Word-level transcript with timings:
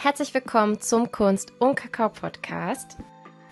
Herzlich 0.00 0.32
willkommen 0.32 0.80
zum 0.80 1.10
Kunst- 1.10 1.52
und 1.58 1.74
Kakao-Podcast. 1.74 2.98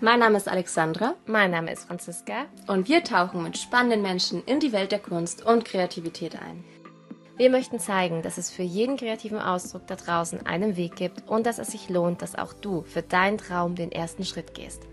Mein 0.00 0.20
Name 0.20 0.36
ist 0.36 0.48
Alexandra. 0.48 1.14
Mein 1.26 1.50
Name 1.50 1.72
ist 1.72 1.86
Franziska. 1.88 2.44
Und 2.68 2.88
wir 2.88 3.02
tauchen 3.02 3.42
mit 3.42 3.58
spannenden 3.58 4.00
Menschen 4.00 4.44
in 4.44 4.60
die 4.60 4.70
Welt 4.70 4.92
der 4.92 5.00
Kunst 5.00 5.44
und 5.44 5.64
Kreativität 5.64 6.36
ein. 6.40 6.62
Wir 7.36 7.50
möchten 7.50 7.80
zeigen, 7.80 8.22
dass 8.22 8.38
es 8.38 8.52
für 8.52 8.62
jeden 8.62 8.96
kreativen 8.96 9.40
Ausdruck 9.40 9.88
da 9.88 9.96
draußen 9.96 10.46
einen 10.46 10.76
Weg 10.76 10.94
gibt 10.94 11.28
und 11.28 11.46
dass 11.46 11.58
es 11.58 11.72
sich 11.72 11.88
lohnt, 11.88 12.22
dass 12.22 12.36
auch 12.36 12.52
du 12.52 12.82
für 12.82 13.02
deinen 13.02 13.38
Traum 13.38 13.74
den 13.74 13.90
ersten 13.90 14.24
Schritt 14.24 14.54
gehst. 14.54 14.84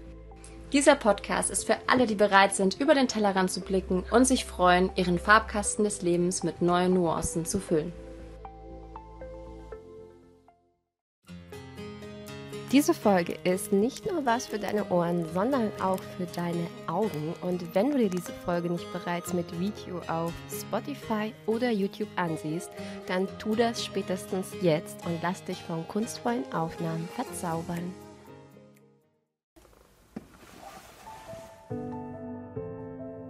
Dieser 0.71 0.95
Podcast 0.95 1.51
ist 1.51 1.65
für 1.65 1.77
alle, 1.85 2.07
die 2.07 2.15
bereit 2.15 2.55
sind, 2.55 2.79
über 2.81 2.95
den 2.95 3.07
Tellerrand 3.07 3.51
zu 3.51 3.61
blicken 3.61 4.03
und 4.09 4.25
sich 4.25 4.45
freuen, 4.45 4.89
ihren 4.95 5.19
Farbkasten 5.19 5.85
des 5.85 6.01
Lebens 6.01 6.41
mit 6.41 6.63
neuen 6.63 6.95
Nuancen 6.95 7.45
zu 7.45 7.59
füllen. 7.59 7.93
Diese 12.73 12.95
Folge 12.95 13.37
ist 13.43 13.71
nicht 13.71 14.11
nur 14.11 14.25
was 14.25 14.47
für 14.47 14.57
deine 14.57 14.89
Ohren, 14.89 15.31
sondern 15.31 15.71
auch 15.79 15.99
für 16.17 16.25
deine 16.25 16.65
Augen. 16.87 17.35
Und 17.41 17.75
wenn 17.75 17.91
du 17.91 17.99
dir 17.99 18.09
diese 18.09 18.33
Folge 18.33 18.67
nicht 18.67 18.91
bereits 18.91 19.31
mit 19.31 19.59
Video 19.59 19.99
auf 20.07 20.33
Spotify 20.49 21.31
oder 21.45 21.69
YouTube 21.69 22.09
ansiehst, 22.15 22.71
dann 23.05 23.27
tu 23.37 23.53
das 23.55 23.85
spätestens 23.85 24.47
jetzt 24.63 25.05
und 25.05 25.19
lass 25.21 25.43
dich 25.43 25.61
von 25.61 25.87
kunstvollen 25.87 26.51
Aufnahmen 26.51 27.07
verzaubern. 27.15 27.93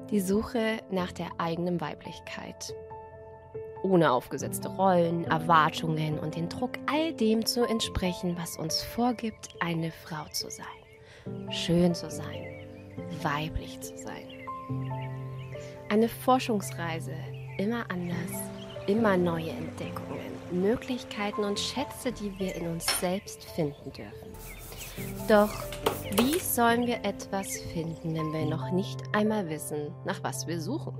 Die 0.09 0.21
Suche 0.21 0.77
nach 0.89 1.11
der 1.11 1.27
eigenen 1.37 1.81
Weiblichkeit 1.81 2.73
ohne 3.83 4.11
aufgesetzte 4.11 4.69
Rollen, 4.69 5.25
Erwartungen 5.25 6.17
und 6.19 6.35
den 6.35 6.49
Druck, 6.49 6.71
all 6.91 7.13
dem 7.13 7.45
zu 7.45 7.63
entsprechen, 7.65 8.35
was 8.39 8.57
uns 8.57 8.81
vorgibt, 8.81 9.49
eine 9.59 9.91
Frau 9.91 10.25
zu 10.31 10.49
sein, 10.49 11.51
schön 11.51 11.93
zu 11.93 12.09
sein, 12.09 12.65
weiblich 13.21 13.79
zu 13.81 13.95
sein. 13.97 14.27
Eine 15.89 16.09
Forschungsreise, 16.09 17.13
immer 17.57 17.85
anders, 17.89 18.41
immer 18.87 19.17
neue 19.17 19.51
Entdeckungen, 19.51 20.31
Möglichkeiten 20.51 21.43
und 21.43 21.59
Schätze, 21.59 22.11
die 22.11 22.37
wir 22.39 22.55
in 22.55 22.67
uns 22.67 22.85
selbst 22.99 23.43
finden 23.43 23.91
dürfen. 23.91 24.31
Doch 25.27 25.49
wie 26.17 26.39
sollen 26.39 26.85
wir 26.85 27.03
etwas 27.03 27.57
finden, 27.73 28.15
wenn 28.15 28.31
wir 28.31 28.45
noch 28.45 28.71
nicht 28.71 29.01
einmal 29.13 29.49
wissen, 29.49 29.91
nach 30.05 30.23
was 30.23 30.45
wir 30.47 30.61
suchen? 30.61 30.93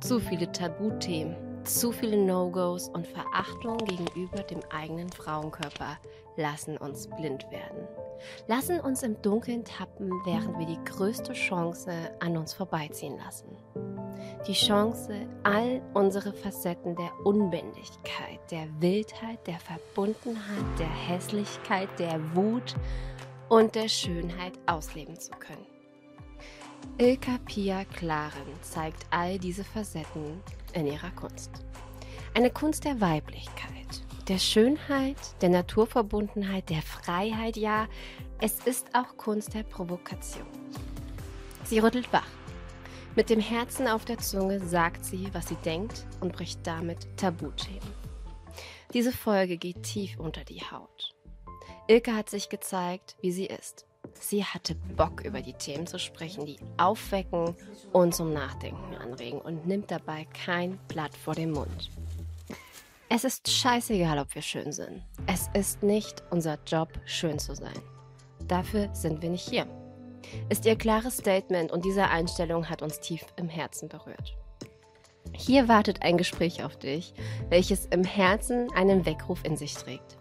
Zu 0.00 0.18
viele 0.18 0.50
Tabuthemen, 0.50 1.36
zu 1.64 1.92
viele 1.92 2.16
No-Gos 2.16 2.88
und 2.88 3.06
Verachtung 3.06 3.78
gegenüber 3.78 4.42
dem 4.42 4.60
eigenen 4.70 5.10
Frauenkörper 5.10 5.98
lassen 6.36 6.76
uns 6.76 7.06
blind 7.08 7.50
werden. 7.50 7.88
Lassen 8.46 8.80
uns 8.80 9.02
im 9.02 9.20
Dunkeln 9.22 9.64
tappen, 9.64 10.10
während 10.24 10.58
wir 10.58 10.66
die 10.66 10.82
größte 10.84 11.32
Chance 11.32 11.92
an 12.20 12.36
uns 12.36 12.54
vorbeiziehen 12.54 13.16
lassen. 13.18 13.56
Die 14.46 14.52
Chance, 14.52 15.26
all 15.42 15.80
unsere 15.94 16.32
Facetten 16.32 16.96
der 16.96 17.10
Unbändigkeit, 17.24 18.40
der 18.50 18.66
Wildheit, 18.80 19.46
der 19.46 19.58
Verbundenheit, 19.58 20.78
der 20.78 20.86
Hässlichkeit, 20.86 21.88
der 21.98 22.20
Wut 22.34 22.74
und 23.48 23.74
der 23.74 23.88
Schönheit 23.88 24.52
ausleben 24.66 25.18
zu 25.18 25.30
können. 25.32 25.66
Ilka 26.98 27.38
Pia 27.46 27.84
Klaren 27.84 28.62
zeigt 28.62 29.06
all 29.10 29.38
diese 29.38 29.64
Facetten 29.64 30.42
in 30.74 30.86
ihrer 30.86 31.10
Kunst. 31.12 31.50
Eine 32.34 32.50
Kunst 32.50 32.84
der 32.84 33.00
Weiblichkeit, 33.00 34.02
der 34.28 34.38
Schönheit, 34.38 35.16
der 35.40 35.50
Naturverbundenheit, 35.50 36.68
der 36.68 36.82
Freiheit, 36.82 37.56
ja, 37.56 37.86
es 38.40 38.58
ist 38.64 38.88
auch 38.94 39.16
Kunst 39.16 39.54
der 39.54 39.62
Provokation. 39.62 40.46
Sie 41.64 41.78
rüttelt 41.78 42.12
wach. 42.12 42.26
Mit 43.16 43.30
dem 43.30 43.40
Herzen 43.40 43.86
auf 43.86 44.04
der 44.04 44.18
Zunge 44.18 44.58
sagt 44.60 45.04
sie, 45.04 45.28
was 45.32 45.48
sie 45.48 45.56
denkt 45.56 46.04
und 46.20 46.32
bricht 46.32 46.66
damit 46.66 47.16
Tabuthemen. 47.16 47.94
Diese 48.92 49.12
Folge 49.12 49.56
geht 49.56 49.82
tief 49.84 50.18
unter 50.18 50.44
die 50.44 50.60
Haut. 50.60 51.14
Ilke 51.86 52.14
hat 52.14 52.30
sich 52.30 52.48
gezeigt, 52.48 53.16
wie 53.20 53.30
sie 53.30 53.46
ist. 53.46 53.86
Sie 54.20 54.44
hatte 54.44 54.74
Bock, 54.74 55.24
über 55.24 55.40
die 55.40 55.52
Themen 55.52 55.86
zu 55.86 55.98
sprechen, 55.98 56.46
die 56.46 56.58
aufwecken 56.76 57.54
und 57.92 58.14
zum 58.14 58.32
Nachdenken 58.32 58.94
anregen 58.96 59.40
und 59.40 59.66
nimmt 59.66 59.90
dabei 59.90 60.26
kein 60.44 60.78
Blatt 60.88 61.16
vor 61.16 61.34
den 61.34 61.52
Mund. 61.52 61.90
Es 63.08 63.24
ist 63.24 63.48
scheißegal, 63.50 64.18
ob 64.18 64.34
wir 64.34 64.42
schön 64.42 64.72
sind. 64.72 65.02
Es 65.26 65.48
ist 65.54 65.82
nicht 65.82 66.22
unser 66.30 66.58
Job, 66.66 66.88
schön 67.04 67.38
zu 67.38 67.54
sein. 67.54 67.78
Dafür 68.48 68.88
sind 68.94 69.22
wir 69.22 69.30
nicht 69.30 69.48
hier. 69.48 69.66
Ist 70.48 70.64
ihr 70.66 70.76
klares 70.76 71.18
Statement 71.18 71.70
und 71.70 71.84
diese 71.84 72.08
Einstellung 72.08 72.68
hat 72.68 72.82
uns 72.82 73.00
tief 73.00 73.24
im 73.36 73.48
Herzen 73.48 73.88
berührt. 73.88 74.36
Hier 75.32 75.68
wartet 75.68 76.02
ein 76.02 76.16
Gespräch 76.16 76.64
auf 76.64 76.76
dich, 76.76 77.14
welches 77.48 77.86
im 77.86 78.04
Herzen 78.04 78.72
einen 78.72 79.04
Weckruf 79.04 79.40
in 79.44 79.56
sich 79.56 79.74
trägt. 79.74 80.16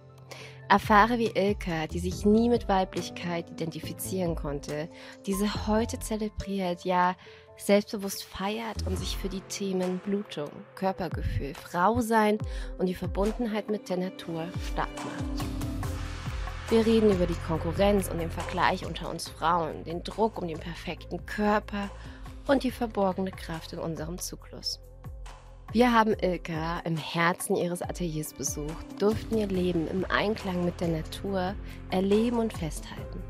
Erfahre 0.69 1.17
wie 1.19 1.31
Ilka, 1.35 1.87
die 1.87 1.99
sich 1.99 2.25
nie 2.25 2.49
mit 2.49 2.67
Weiblichkeit 2.67 3.49
identifizieren 3.49 4.35
konnte, 4.35 4.89
diese 5.25 5.67
heute 5.67 5.99
zelebriert, 5.99 6.85
ja 6.85 7.15
selbstbewusst 7.57 8.23
feiert 8.23 8.85
und 8.87 8.97
sich 8.97 9.17
für 9.17 9.29
die 9.29 9.41
Themen 9.41 9.99
Blutung, 9.99 10.49
Körpergefühl, 10.75 11.53
Frausein 11.53 12.37
und 12.77 12.87
die 12.87 12.95
Verbundenheit 12.95 13.69
mit 13.69 13.89
der 13.89 13.97
Natur 13.97 14.47
stark 14.71 14.89
macht. 14.97 15.45
Wir 16.69 16.85
reden 16.85 17.11
über 17.11 17.27
die 17.27 17.37
Konkurrenz 17.47 18.07
und 18.07 18.17
den 18.17 18.31
Vergleich 18.31 18.85
unter 18.85 19.09
uns 19.09 19.29
Frauen, 19.29 19.83
den 19.83 20.03
Druck 20.03 20.41
um 20.41 20.47
den 20.47 20.59
perfekten 20.59 21.25
Körper 21.25 21.89
und 22.47 22.63
die 22.63 22.71
verborgene 22.71 23.31
Kraft 23.31 23.73
in 23.73 23.79
unserem 23.79 24.17
Zyklus. 24.17 24.79
Wir 25.73 25.91
haben 25.91 26.15
Ilka 26.21 26.81
im 26.81 26.97
Herzen 26.97 27.55
ihres 27.55 27.81
Ateliers 27.81 28.31
besucht, 28.31 28.85
durften 28.99 29.39
ihr 29.39 29.47
Leben 29.47 29.87
im 29.87 30.05
Einklang 30.05 30.63
mit 30.63 30.79
der 30.79 30.89
Natur 30.89 31.55
erleben 31.89 32.37
und 32.37 32.53
festhalten. 32.53 33.23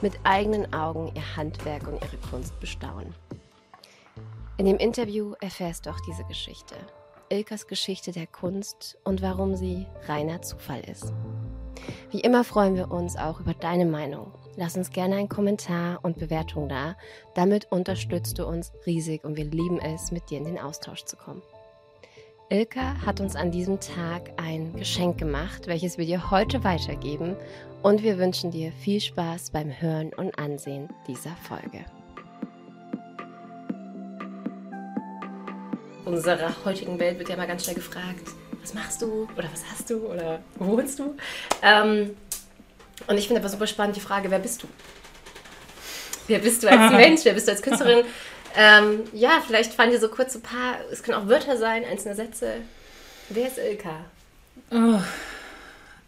Mit 0.00 0.18
eigenen 0.24 0.74
Augen 0.74 1.12
ihr 1.14 1.36
Handwerk 1.36 1.86
und 1.86 2.02
ihre 2.02 2.16
Kunst 2.32 2.58
bestaunen. 2.58 3.14
In 4.56 4.66
dem 4.66 4.78
Interview 4.78 5.34
erfährst 5.40 5.86
du 5.86 5.90
auch 5.90 6.00
diese 6.00 6.24
Geschichte. 6.24 6.74
Ilkas 7.28 7.68
Geschichte 7.68 8.10
der 8.10 8.26
Kunst 8.26 8.98
und 9.04 9.22
warum 9.22 9.54
sie 9.54 9.86
reiner 10.08 10.42
Zufall 10.42 10.80
ist. 10.80 11.12
Wie 12.10 12.22
immer 12.22 12.42
freuen 12.42 12.74
wir 12.74 12.90
uns 12.90 13.16
auch 13.16 13.38
über 13.38 13.54
deine 13.54 13.86
Meinung. 13.86 14.32
Lass 14.56 14.76
uns 14.76 14.90
gerne 14.90 15.14
einen 15.14 15.28
Kommentar 15.28 16.00
und 16.02 16.18
Bewertung 16.18 16.68
da. 16.68 16.96
Damit 17.36 17.70
unterstützt 17.70 18.36
du 18.40 18.46
uns 18.46 18.72
riesig 18.84 19.22
und 19.22 19.36
wir 19.36 19.44
lieben 19.44 19.78
es, 19.78 20.10
mit 20.10 20.28
dir 20.28 20.38
in 20.38 20.44
den 20.44 20.58
Austausch 20.58 21.04
zu 21.04 21.16
kommen. 21.16 21.40
Ilka 22.50 22.96
hat 23.04 23.20
uns 23.20 23.36
an 23.36 23.50
diesem 23.50 23.78
Tag 23.78 24.30
ein 24.38 24.74
Geschenk 24.74 25.18
gemacht, 25.18 25.66
welches 25.66 25.98
wir 25.98 26.06
dir 26.06 26.30
heute 26.30 26.64
weitergeben 26.64 27.36
und 27.82 28.02
wir 28.02 28.16
wünschen 28.16 28.50
dir 28.50 28.72
viel 28.72 29.02
Spaß 29.02 29.50
beim 29.50 29.70
Hören 29.70 30.14
und 30.14 30.38
Ansehen 30.38 30.88
dieser 31.06 31.36
Folge. 31.46 31.84
In 36.06 36.14
unserer 36.14 36.64
heutigen 36.64 36.98
Welt 36.98 37.18
wird 37.18 37.28
ja 37.28 37.36
mal 37.36 37.46
ganz 37.46 37.64
schnell 37.64 37.76
gefragt, 37.76 38.28
was 38.62 38.72
machst 38.72 39.02
du 39.02 39.28
oder 39.36 39.48
was 39.52 39.62
hast 39.70 39.90
du 39.90 40.06
oder 40.06 40.40
wo 40.54 40.78
wohnst 40.78 40.98
du? 40.98 41.14
Ähm, 41.62 42.16
und 43.08 43.18
ich 43.18 43.26
finde 43.26 43.42
aber 43.42 43.50
super 43.50 43.66
spannend 43.66 43.96
die 43.96 44.00
Frage, 44.00 44.30
wer 44.30 44.38
bist 44.38 44.62
du? 44.62 44.68
Wer 46.28 46.38
bist 46.38 46.62
du 46.62 46.70
als 46.70 46.92
Mensch? 46.96 47.20
Wer 47.24 47.34
bist 47.34 47.46
du 47.46 47.52
als 47.52 47.60
Künstlerin? 47.60 48.06
Ähm, 48.56 49.04
ja, 49.12 49.42
vielleicht 49.46 49.74
fallen 49.74 49.90
dir 49.90 50.00
so 50.00 50.08
kurz 50.08 50.34
ein 50.34 50.42
paar, 50.42 50.76
es 50.90 51.02
können 51.02 51.18
auch 51.18 51.28
Wörter 51.28 51.56
sein, 51.56 51.84
einzelne 51.84 52.14
Sätze. 52.14 52.56
Wer 53.28 53.46
ist 53.46 53.58
Ilka? 53.58 54.04
Oh, 54.70 55.00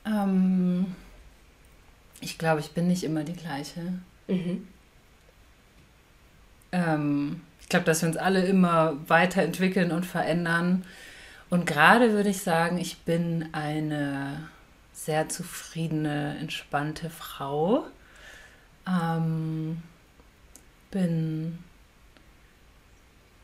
ähm, 0.07 0.95
ich 2.21 2.39
glaube, 2.39 2.61
ich 2.61 2.73
bin 2.73 2.89
nicht 2.89 3.05
immer 3.05 3.25
die 3.25 3.35
gleiche. 3.35 3.81
Mhm. 4.29 4.67
Ähm, 6.73 7.41
ich 7.61 7.69
glaube, 7.69 7.85
dass 7.85 8.03
wir 8.03 8.09
uns 8.09 8.17
alle 8.17 8.45
immer 8.45 8.97
weiterentwickeln 9.09 9.93
und 9.93 10.07
verändern. 10.07 10.85
Und 11.51 11.67
gerade 11.67 12.13
würde 12.13 12.31
ich 12.31 12.43
sagen, 12.43 12.79
ich 12.79 12.99
bin 12.99 13.49
eine 13.53 14.49
sehr 14.93 15.29
zufriedene, 15.29 16.37
entspannte 16.39 17.11
Frau. 17.11 17.87
Ähm, 18.87 19.83
bin 20.91 21.59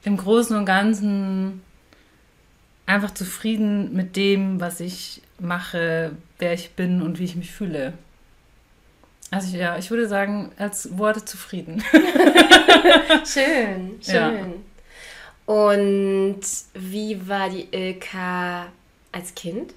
im 0.06 0.16
Großen 0.16 0.56
und 0.56 0.64
Ganzen 0.66 1.62
einfach 2.86 3.12
zufrieden 3.12 3.92
mit 3.92 4.14
dem, 4.14 4.60
was 4.60 4.78
ich 4.78 5.20
mache, 5.40 6.12
wer 6.38 6.54
ich 6.54 6.70
bin 6.70 7.02
und 7.02 7.18
wie 7.18 7.24
ich 7.24 7.34
mich 7.34 7.50
fühle. 7.50 7.92
Also 9.32 9.56
ja, 9.56 9.76
ich 9.76 9.90
würde 9.90 10.08
sagen, 10.08 10.52
als 10.56 10.96
Worte 10.96 11.24
zufrieden. 11.24 11.82
schön, 13.26 13.98
schön. 14.00 14.04
Ja. 14.14 14.32
Und 15.52 16.40
wie 16.74 17.28
war 17.28 17.50
die 17.50 17.66
Ilka 17.72 18.66
als 19.10 19.34
Kind? 19.34 19.74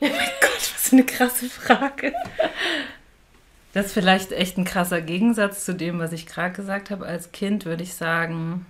Oh 0.00 0.06
mein 0.06 0.10
Gott. 0.40 0.56
ist 0.58 0.92
eine 0.92 1.06
krasse 1.06 1.48
Frage. 1.48 2.12
Das 3.76 3.88
ist 3.88 3.92
vielleicht 3.92 4.32
echt 4.32 4.56
ein 4.56 4.64
krasser 4.64 5.02
Gegensatz 5.02 5.66
zu 5.66 5.74
dem, 5.74 5.98
was 5.98 6.12
ich 6.12 6.24
gerade 6.24 6.54
gesagt 6.54 6.88
habe. 6.88 7.04
Als 7.04 7.30
Kind 7.30 7.66
würde 7.66 7.82
ich 7.82 7.92
sagen, 7.92 8.64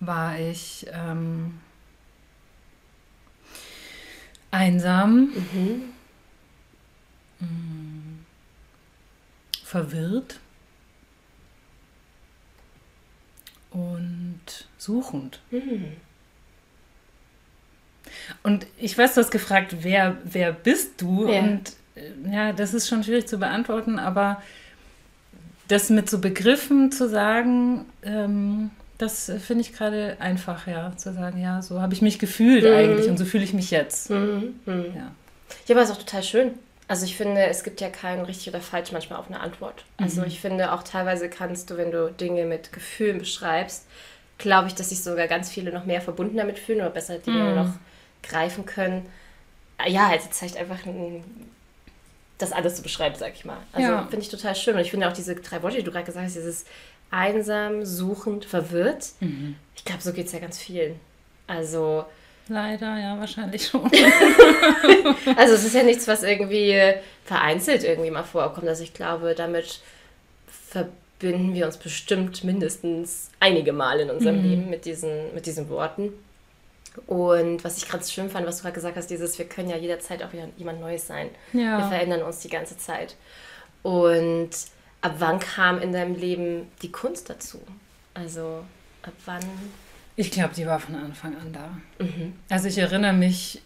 war 0.00 0.36
ich 0.36 0.88
ähm, 0.92 1.60
einsam, 4.50 5.32
mhm. 5.32 5.82
Mm, 7.38 8.24
verwirrt 9.62 10.40
und 13.70 14.40
suchend. 14.76 15.40
Mhm. 15.52 15.92
Und 18.42 18.66
ich 18.76 18.98
weiß, 18.98 19.14
du 19.14 19.20
hast 19.20 19.30
gefragt, 19.30 19.76
wer, 19.82 20.18
wer 20.24 20.50
bist 20.50 21.00
du? 21.00 21.28
Ja. 21.28 21.38
Und 21.38 21.74
ja, 22.30 22.52
das 22.52 22.74
ist 22.74 22.88
schon 22.88 23.04
schwierig 23.04 23.26
zu 23.26 23.38
beantworten, 23.38 23.98
aber 23.98 24.42
das 25.68 25.90
mit 25.90 26.10
so 26.10 26.18
Begriffen 26.18 26.92
zu 26.92 27.08
sagen, 27.08 27.86
ähm, 28.02 28.70
das 28.98 29.30
finde 29.44 29.62
ich 29.62 29.72
gerade 29.72 30.16
einfach, 30.20 30.66
ja, 30.66 30.96
zu 30.96 31.12
sagen, 31.12 31.40
ja, 31.40 31.62
so 31.62 31.80
habe 31.80 31.94
ich 31.94 32.02
mich 32.02 32.18
gefühlt 32.18 32.64
mhm. 32.64 32.72
eigentlich 32.72 33.08
und 33.08 33.18
so 33.18 33.24
fühle 33.24 33.44
ich 33.44 33.52
mich 33.52 33.70
jetzt. 33.70 34.10
Mhm. 34.10 34.60
Mhm. 34.66 34.86
Ja. 34.94 35.10
ja, 35.66 35.74
aber 35.74 35.82
es 35.82 35.90
ist 35.90 35.96
auch 35.96 36.02
total 36.02 36.22
schön. 36.22 36.52
Also 36.86 37.06
ich 37.06 37.16
finde, 37.16 37.46
es 37.46 37.64
gibt 37.64 37.80
ja 37.80 37.88
kein 37.88 38.20
richtig 38.20 38.48
oder 38.50 38.60
falsch 38.60 38.92
manchmal 38.92 39.18
auf 39.18 39.28
eine 39.28 39.40
Antwort. 39.40 39.84
Also 39.96 40.20
mhm. 40.20 40.26
ich 40.26 40.40
finde 40.40 40.72
auch 40.72 40.82
teilweise 40.82 41.30
kannst 41.30 41.70
du, 41.70 41.76
wenn 41.76 41.90
du 41.90 42.10
Dinge 42.12 42.44
mit 42.44 42.72
Gefühlen 42.72 43.18
beschreibst, 43.18 43.86
glaube 44.36 44.68
ich, 44.68 44.74
dass 44.74 44.90
sich 44.90 45.02
sogar 45.02 45.26
ganz 45.26 45.50
viele 45.50 45.72
noch 45.72 45.86
mehr 45.86 46.02
verbunden 46.02 46.36
damit 46.36 46.58
fühlen 46.58 46.80
oder 46.80 46.90
besser 46.90 47.18
Dinge 47.18 47.50
mhm. 47.50 47.54
noch 47.54 47.70
greifen 48.22 48.66
können. 48.66 49.06
Ja, 49.86 50.08
also 50.08 50.28
es 50.30 50.38
zeigt 50.38 50.56
einfach 50.56 50.84
das 52.44 52.52
alles 52.52 52.76
zu 52.76 52.82
beschreiben, 52.82 53.16
sag 53.18 53.34
ich 53.34 53.44
mal. 53.44 53.58
Also 53.72 53.88
ja. 53.88 54.02
finde 54.02 54.20
ich 54.20 54.28
total 54.28 54.54
schön. 54.54 54.74
Und 54.74 54.80
ich 54.80 54.90
finde 54.90 55.08
auch 55.08 55.12
diese 55.12 55.34
drei 55.34 55.62
Worte, 55.62 55.76
die 55.78 55.82
du 55.82 55.90
gerade 55.90 56.04
gesagt 56.04 56.24
hast, 56.24 56.36
dieses 56.36 56.64
einsam, 57.10 57.84
suchend, 57.84 58.44
verwirrt. 58.44 59.08
Mhm. 59.20 59.56
Ich 59.76 59.84
glaube, 59.84 60.02
so 60.02 60.12
geht 60.12 60.26
es 60.26 60.32
ja 60.32 60.38
ganz 60.38 60.58
vielen. 60.58 60.98
Also. 61.46 62.04
Leider, 62.48 62.98
ja, 62.98 63.18
wahrscheinlich 63.18 63.66
schon. 63.66 63.84
also 65.36 65.54
es 65.54 65.64
ist 65.64 65.74
ja 65.74 65.82
nichts, 65.82 66.06
was 66.06 66.22
irgendwie 66.22 66.94
vereinzelt 67.24 67.84
irgendwie 67.84 68.10
mal 68.10 68.22
vorkommt. 68.22 68.68
Also 68.68 68.82
ich 68.82 68.92
glaube, 68.92 69.34
damit 69.34 69.80
verbinden 70.68 71.54
wir 71.54 71.64
uns 71.64 71.78
bestimmt 71.78 72.44
mindestens 72.44 73.30
einige 73.40 73.72
Mal 73.72 74.00
in 74.00 74.10
unserem 74.10 74.42
mhm. 74.42 74.50
Leben 74.50 74.70
mit 74.70 74.84
diesen, 74.84 75.34
mit 75.34 75.46
diesen 75.46 75.70
Worten. 75.70 76.12
Und 77.06 77.64
was 77.64 77.78
ich 77.78 77.88
gerade 77.88 78.04
schön 78.04 78.30
fand, 78.30 78.46
was 78.46 78.58
du 78.58 78.62
gerade 78.62 78.74
gesagt 78.74 78.96
hast, 78.96 79.10
dieses, 79.10 79.38
wir 79.38 79.46
können 79.46 79.68
ja 79.68 79.76
jederzeit 79.76 80.22
auch 80.22 80.32
wieder 80.32 80.48
jemand 80.56 80.80
Neues 80.80 81.06
sein. 81.06 81.28
Ja. 81.52 81.78
Wir 81.78 81.88
verändern 81.88 82.22
uns 82.22 82.40
die 82.40 82.48
ganze 82.48 82.76
Zeit. 82.76 83.16
Und 83.82 84.50
ab 85.00 85.16
wann 85.18 85.38
kam 85.40 85.80
in 85.80 85.92
deinem 85.92 86.14
Leben 86.14 86.68
die 86.82 86.92
Kunst 86.92 87.28
dazu? 87.28 87.60
Also 88.14 88.64
ab 89.02 89.12
wann? 89.26 89.42
Ich 90.16 90.30
glaube, 90.30 90.54
die 90.54 90.66
war 90.66 90.78
von 90.78 90.94
Anfang 90.94 91.36
an 91.36 91.52
da. 91.52 92.04
Mhm. 92.04 92.34
Also 92.48 92.68
ich 92.68 92.78
erinnere 92.78 93.12
mich, 93.12 93.60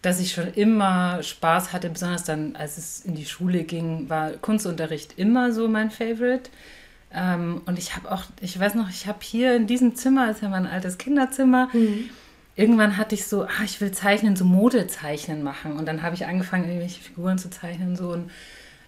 dass 0.00 0.20
ich 0.20 0.32
schon 0.32 0.54
immer 0.54 1.22
Spaß 1.22 1.72
hatte, 1.72 1.90
besonders 1.90 2.24
dann, 2.24 2.54
als 2.54 2.78
es 2.78 3.00
in 3.00 3.16
die 3.16 3.26
Schule 3.26 3.64
ging, 3.64 4.08
war 4.08 4.30
Kunstunterricht 4.30 5.18
immer 5.18 5.52
so 5.52 5.66
mein 5.66 5.90
Favorite. 5.90 6.48
Ähm, 7.12 7.62
und 7.66 7.80
ich 7.80 7.96
habe 7.96 8.10
auch, 8.12 8.22
ich 8.40 8.58
weiß 8.58 8.76
noch, 8.76 8.88
ich 8.88 9.08
habe 9.08 9.18
hier 9.20 9.56
in 9.56 9.66
diesem 9.66 9.96
Zimmer, 9.96 10.28
das 10.28 10.36
ist 10.36 10.42
ja 10.42 10.48
mein 10.48 10.68
altes 10.68 10.96
Kinderzimmer, 10.96 11.68
mhm 11.72 12.08
irgendwann 12.60 12.98
hatte 12.98 13.14
ich 13.14 13.26
so, 13.26 13.44
ah, 13.44 13.64
ich 13.64 13.80
will 13.80 13.90
zeichnen, 13.90 14.36
so 14.36 14.44
Modezeichnen 14.44 15.42
machen. 15.42 15.72
Und 15.78 15.86
dann 15.86 16.02
habe 16.02 16.14
ich 16.14 16.26
angefangen, 16.26 16.64
irgendwelche 16.64 17.02
Figuren 17.02 17.38
zu 17.38 17.48
zeichnen. 17.48 17.96
So. 17.96 18.12
Und 18.12 18.30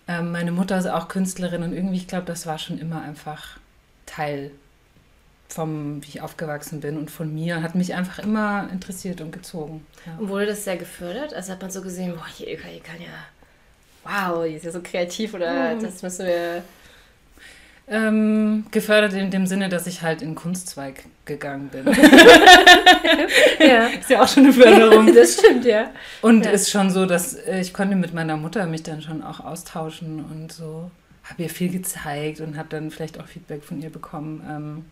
ähm, 0.06 0.30
meine 0.30 0.52
Mutter 0.52 0.76
ist 0.78 0.86
auch 0.86 1.08
Künstlerin 1.08 1.62
und 1.62 1.72
irgendwie, 1.72 1.96
ich 1.96 2.06
glaube, 2.06 2.26
das 2.26 2.46
war 2.46 2.58
schon 2.58 2.78
immer 2.78 3.00
einfach 3.00 3.58
Teil 4.04 4.50
vom, 5.48 6.02
wie 6.02 6.08
ich 6.08 6.20
aufgewachsen 6.20 6.80
bin 6.80 6.98
und 6.98 7.10
von 7.10 7.32
mir. 7.32 7.62
Hat 7.62 7.74
mich 7.74 7.94
einfach 7.94 8.19
immer 8.19 8.69
interessiert 8.70 9.22
und 9.22 9.32
gezogen. 9.32 9.86
Ja. 10.06 10.18
Und 10.18 10.28
wurde 10.28 10.46
das 10.46 10.64
sehr 10.64 10.76
gefördert? 10.76 11.32
Also 11.32 11.52
hat 11.52 11.62
man 11.62 11.70
so 11.70 11.80
gesehen, 11.80 12.14
boah, 12.14 12.26
hier, 12.26 12.48
hier 12.58 12.80
kann 12.80 13.00
ja, 13.00 13.08
wow, 14.04 14.44
die 14.44 14.54
ist 14.54 14.66
ja 14.66 14.70
so 14.70 14.82
kreativ 14.82 15.32
oder 15.32 15.75
mhm. 15.75 15.82
das 15.82 16.02
müssen 16.02 16.26
wir 16.26 16.62
ähm, 17.88 18.64
gefördert 18.70 19.12
in 19.12 19.31
dem 19.31 19.46
Sinne, 19.46 19.69
dass 19.69 19.87
ich 19.87 20.02
halt 20.02 20.23
in 20.23 20.34
Kunstzweig 20.34 21.05
gegangen 21.25 21.69
bin. 21.69 21.87
ja. 23.58 23.87
Ist 23.87 24.11
ja 24.11 24.23
auch 24.23 24.29
schon 24.29 24.44
eine 24.44 24.52
Förderung. 24.52 25.12
Das 25.14 25.34
stimmt, 25.38 25.64
ja. 25.64 25.90
Und 26.20 26.44
ja. 26.44 26.52
ist 26.52 26.70
schon 26.70 26.90
so, 26.90 27.06
dass 27.06 27.34
äh, 27.34 27.61
ich 27.61 27.75
konnte 27.75 27.96
mit 27.96 28.14
meiner 28.14 28.37
Mutter 28.37 28.67
mich 28.67 28.82
dann 28.82 29.02
schon 29.02 29.23
auch 29.23 29.40
austauschen 29.40 30.25
und 30.25 30.52
so. 30.52 30.90
Habe 31.25 31.44
ihr 31.44 31.50
viel 31.50 31.70
gezeigt 31.70 32.40
und 32.40 32.56
habe 32.56 32.69
dann 32.69 32.90
vielleicht 32.90 33.20
auch 33.20 33.26
Feedback 33.26 33.62
von 33.62 33.81
ihr 33.81 33.90
bekommen. 33.90 34.43
Ähm, 34.49 34.85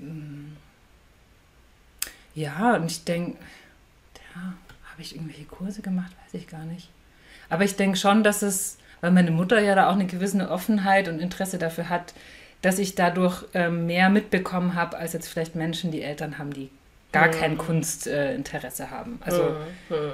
ähm, 0.00 0.56
ja, 2.34 2.76
und 2.76 2.90
ich 2.90 3.04
denke, 3.04 3.38
ja, 4.34 4.54
habe 4.90 5.02
ich 5.02 5.14
irgendwelche 5.14 5.44
Kurse 5.44 5.82
gemacht? 5.82 6.12
Weiß 6.24 6.34
ich 6.34 6.48
gar 6.48 6.64
nicht. 6.64 6.90
Aber 7.48 7.64
ich 7.64 7.76
denke 7.76 7.96
schon, 7.96 8.22
dass 8.22 8.42
es 8.42 8.76
weil 9.00 9.10
meine 9.10 9.30
Mutter 9.30 9.60
ja 9.60 9.74
da 9.74 9.88
auch 9.88 9.94
eine 9.94 10.06
gewisse 10.06 10.48
Offenheit 10.50 11.08
und 11.08 11.20
Interesse 11.20 11.58
dafür 11.58 11.88
hat, 11.88 12.14
dass 12.62 12.78
ich 12.78 12.94
dadurch 12.94 13.44
ähm, 13.54 13.86
mehr 13.86 14.08
mitbekommen 14.08 14.74
habe, 14.74 14.96
als 14.96 15.12
jetzt 15.12 15.28
vielleicht 15.28 15.54
Menschen, 15.54 15.90
die 15.90 16.02
Eltern 16.02 16.38
haben, 16.38 16.52
die 16.52 16.70
gar 17.12 17.28
mhm. 17.28 17.32
kein 17.32 17.58
Kunstinteresse 17.58 18.84
äh, 18.84 18.86
haben. 18.86 19.20
Also 19.24 19.56
mhm. 19.88 20.12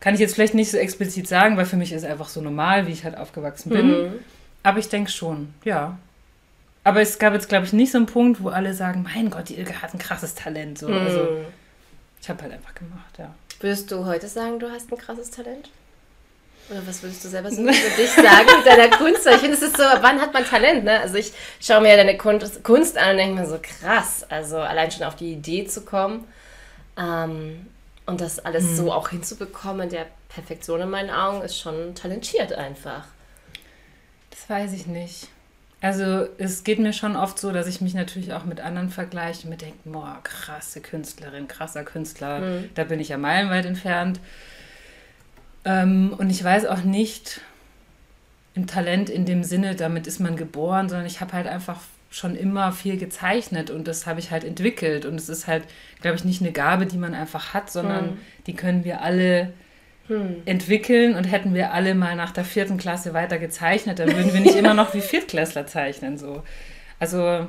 kann 0.00 0.14
ich 0.14 0.20
jetzt 0.20 0.34
vielleicht 0.34 0.54
nicht 0.54 0.70
so 0.70 0.78
explizit 0.78 1.28
sagen, 1.28 1.56
weil 1.56 1.66
für 1.66 1.76
mich 1.76 1.92
ist 1.92 2.04
es 2.04 2.10
einfach 2.10 2.28
so 2.28 2.40
normal, 2.40 2.86
wie 2.86 2.92
ich 2.92 3.04
halt 3.04 3.16
aufgewachsen 3.16 3.70
bin. 3.70 3.88
Mhm. 3.88 4.12
Aber 4.62 4.78
ich 4.78 4.88
denke 4.88 5.10
schon, 5.10 5.54
ja. 5.64 5.98
Aber 6.82 7.00
es 7.02 7.18
gab 7.18 7.34
jetzt, 7.34 7.48
glaube 7.48 7.66
ich, 7.66 7.72
nicht 7.72 7.92
so 7.92 7.98
einen 7.98 8.06
Punkt, 8.06 8.42
wo 8.42 8.48
alle 8.48 8.72
sagen, 8.72 9.02
mein 9.02 9.30
Gott, 9.30 9.48
die 9.50 9.56
Ilge 9.56 9.82
hat 9.82 9.92
ein 9.92 9.98
krasses 9.98 10.34
Talent. 10.34 10.78
So. 10.78 10.86
Also, 10.86 11.18
mhm. 11.18 11.44
ich 12.20 12.28
habe 12.28 12.42
halt 12.42 12.52
einfach 12.52 12.74
gemacht, 12.74 13.18
ja. 13.18 13.34
Würdest 13.60 13.92
du 13.92 14.06
heute 14.06 14.28
sagen, 14.28 14.58
du 14.58 14.70
hast 14.70 14.90
ein 14.90 14.96
krasses 14.96 15.30
Talent? 15.30 15.70
Oder 16.68 16.86
was 16.86 17.02
würdest 17.02 17.24
du 17.24 17.28
selber 17.28 17.50
so 17.50 17.56
für 17.56 18.00
dich 18.00 18.10
sagen 18.10 18.46
mit 18.56 18.66
deiner 18.66 18.96
Kunst? 18.96 19.26
Ich 19.26 19.36
finde, 19.36 19.54
es 19.54 19.62
ist 19.62 19.76
so, 19.76 19.82
wann 19.82 20.20
hat 20.20 20.32
man 20.32 20.44
Talent, 20.44 20.84
ne? 20.84 21.00
Also 21.00 21.16
ich 21.16 21.32
schaue 21.60 21.80
mir 21.80 21.90
ja 21.90 21.96
deine 21.96 22.16
Kunst 22.16 22.98
an 22.98 23.10
und 23.12 23.16
denke 23.16 23.40
mir 23.40 23.46
so, 23.46 23.58
krass, 23.60 24.24
also 24.28 24.58
allein 24.58 24.90
schon 24.90 25.04
auf 25.04 25.16
die 25.16 25.32
Idee 25.32 25.66
zu 25.66 25.84
kommen 25.84 26.26
ähm, 26.96 27.66
und 28.06 28.20
das 28.20 28.38
alles 28.38 28.64
mhm. 28.64 28.76
so 28.76 28.92
auch 28.92 29.08
hinzubekommen, 29.08 29.88
der 29.88 30.06
Perfektion 30.28 30.80
in 30.80 30.90
meinen 30.90 31.10
Augen, 31.10 31.42
ist 31.42 31.58
schon 31.58 31.94
talentiert 31.94 32.52
einfach. 32.52 33.04
Das 34.30 34.48
weiß 34.48 34.72
ich 34.72 34.86
nicht. 34.86 35.28
Also 35.82 36.26
es 36.36 36.62
geht 36.62 36.78
mir 36.78 36.92
schon 36.92 37.16
oft 37.16 37.38
so, 37.38 37.52
dass 37.52 37.66
ich 37.66 37.80
mich 37.80 37.94
natürlich 37.94 38.34
auch 38.34 38.44
mit 38.44 38.60
anderen 38.60 38.90
vergleiche 38.90 39.44
und 39.44 39.50
mir 39.50 39.56
denke, 39.56 39.78
boah, 39.84 40.20
krasse 40.22 40.80
Künstlerin, 40.80 41.48
krasser 41.48 41.84
Künstler, 41.84 42.40
mhm. 42.40 42.70
da 42.74 42.84
bin 42.84 43.00
ich 43.00 43.08
ja 43.08 43.18
meilenweit 43.18 43.64
entfernt. 43.64 44.20
Ähm, 45.64 46.14
und 46.16 46.30
ich 46.30 46.42
weiß 46.42 46.66
auch 46.66 46.82
nicht 46.82 47.40
im 48.54 48.66
Talent 48.66 49.10
in 49.10 49.26
dem 49.26 49.44
Sinne, 49.44 49.74
damit 49.74 50.06
ist 50.06 50.20
man 50.20 50.36
geboren, 50.36 50.88
sondern 50.88 51.06
ich 51.06 51.20
habe 51.20 51.32
halt 51.32 51.46
einfach 51.46 51.80
schon 52.10 52.34
immer 52.34 52.72
viel 52.72 52.96
gezeichnet 52.96 53.70
und 53.70 53.86
das 53.86 54.06
habe 54.06 54.18
ich 54.18 54.32
halt 54.32 54.42
entwickelt. 54.42 55.04
Und 55.04 55.14
es 55.14 55.28
ist 55.28 55.46
halt, 55.46 55.64
glaube 56.00 56.16
ich, 56.16 56.24
nicht 56.24 56.40
eine 56.40 56.50
Gabe, 56.50 56.86
die 56.86 56.98
man 56.98 57.14
einfach 57.14 57.54
hat, 57.54 57.70
sondern 57.70 58.10
hm. 58.10 58.18
die 58.46 58.54
können 58.54 58.84
wir 58.84 59.02
alle 59.02 59.52
hm. 60.08 60.42
entwickeln 60.44 61.14
und 61.14 61.24
hätten 61.24 61.54
wir 61.54 61.72
alle 61.72 61.94
mal 61.94 62.16
nach 62.16 62.32
der 62.32 62.44
vierten 62.44 62.78
Klasse 62.78 63.14
weiter 63.14 63.38
gezeichnet, 63.38 64.00
dann 64.00 64.12
würden 64.12 64.34
wir 64.34 64.40
nicht 64.40 64.56
immer 64.56 64.74
noch 64.74 64.92
wie 64.92 65.00
Viertklässler 65.00 65.68
zeichnen. 65.68 66.18
So. 66.18 66.42
Also 66.98 67.46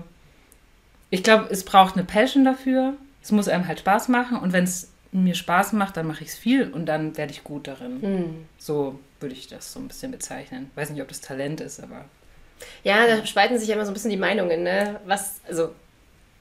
ich 1.09 1.23
glaube, 1.23 1.47
es 1.49 1.65
braucht 1.65 1.95
eine 1.95 2.03
Passion 2.05 2.45
dafür. 2.45 2.93
Es 3.23 3.31
muss 3.31 3.47
einem 3.47 3.67
halt 3.67 3.79
Spaß 3.79 4.09
machen 4.09 4.37
und 4.37 4.53
wenn 4.53 4.63
es 4.63 4.90
mir 5.11 5.35
Spaß 5.35 5.73
macht, 5.73 5.97
dann 5.97 6.07
mache 6.07 6.23
ich 6.23 6.29
es 6.29 6.35
viel 6.37 6.71
und 6.71 6.85
dann 6.85 7.17
werde 7.17 7.31
ich 7.33 7.43
gut 7.43 7.67
darin. 7.67 8.01
Hm. 8.01 8.45
So 8.57 8.99
würde 9.19 9.35
ich 9.35 9.47
das 9.47 9.73
so 9.73 9.79
ein 9.79 9.87
bisschen 9.87 10.11
bezeichnen. 10.11 10.71
Weiß 10.75 10.89
nicht, 10.89 11.01
ob 11.01 11.07
das 11.07 11.21
Talent 11.21 11.61
ist, 11.61 11.81
aber. 11.81 12.05
Ja, 12.83 13.07
da 13.07 13.25
spalten 13.25 13.57
sich 13.57 13.67
ja 13.67 13.75
immer 13.75 13.85
so 13.85 13.91
ein 13.91 13.93
bisschen 13.93 14.11
die 14.11 14.17
Meinungen, 14.17 14.63
ne? 14.63 14.99
Was, 15.05 15.41
also, 15.47 15.73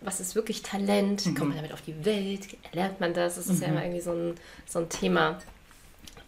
was 0.01 0.21
ist 0.21 0.35
wirklich 0.35 0.63
Talent? 0.63 1.27
Mhm. 1.27 1.35
Kommt 1.35 1.49
man 1.51 1.57
damit 1.57 1.73
auf 1.73 1.83
die 1.83 2.05
Welt? 2.05 2.47
Erlernt 2.71 3.01
man 3.01 3.13
das? 3.13 3.37
Das 3.37 3.47
ist 3.47 3.57
mhm. 3.57 3.63
ja 3.63 3.69
immer 3.69 3.83
irgendwie 3.83 4.01
so 4.01 4.13
ein, 4.13 4.35
so 4.67 4.79
ein 4.79 4.89
Thema. 4.89 5.41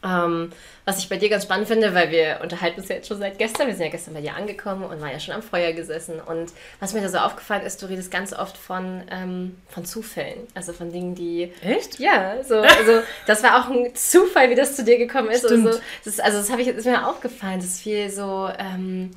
Ähm, 0.05 0.53
was 0.85 0.99
ich 0.99 1.09
bei 1.09 1.17
dir 1.17 1.29
ganz 1.29 1.45
spannend 1.45 1.69
finde, 1.69 1.95
weil 1.95 2.11
wir 2.11 2.41
unterhalten 2.43 2.81
uns 2.81 2.89
ja 2.89 2.97
jetzt 2.97 3.07
schon 3.07 3.19
seit 3.19 3.39
gestern. 3.39 3.69
Wir 3.69 3.75
sind 3.75 3.85
ja 3.85 3.91
gestern 3.91 4.15
bei 4.15 4.21
dir 4.21 4.35
angekommen 4.35 4.85
und 4.85 5.01
waren 5.01 5.13
ja 5.13 5.21
schon 5.21 5.35
am 5.35 5.43
Feuer 5.43 5.73
gesessen. 5.73 6.21
Und 6.21 6.53
was 6.81 6.93
mir 6.93 7.01
da 7.01 7.09
so 7.09 7.19
aufgefallen 7.19 7.65
ist, 7.65 7.81
du 7.83 7.87
redest 7.87 8.11
ganz 8.11 8.33
oft 8.33 8.57
von, 8.57 9.03
ähm, 9.11 9.57
von 9.69 9.85
Zufällen. 9.85 10.41
Also 10.55 10.73
von 10.73 10.91
Dingen, 10.91 11.15
die. 11.15 11.53
Echt? 11.63 12.01
Ja, 12.01 12.43
so, 12.43 12.57
also 12.57 13.03
das 13.27 13.43
war 13.43 13.61
auch 13.61 13.71
ein 13.71 13.95
Zufall, 13.95 14.51
wie 14.51 14.57
das 14.57 14.75
zu 14.75 14.83
dir 14.83 14.99
gekommen 14.99 15.31
ist. 15.31 15.45
Stimmt. 15.45 15.67
Also, 15.69 15.81
das, 16.05 16.21
also 16.21 16.39
das 16.39 16.51
habe 16.51 16.63
ich 16.63 16.69
ist 16.69 16.85
mir 16.85 17.07
aufgefallen. 17.07 17.61
Das 17.61 17.67
ist 17.67 17.83
viel 17.83 18.11
so. 18.11 18.49
Ähm, 18.59 19.11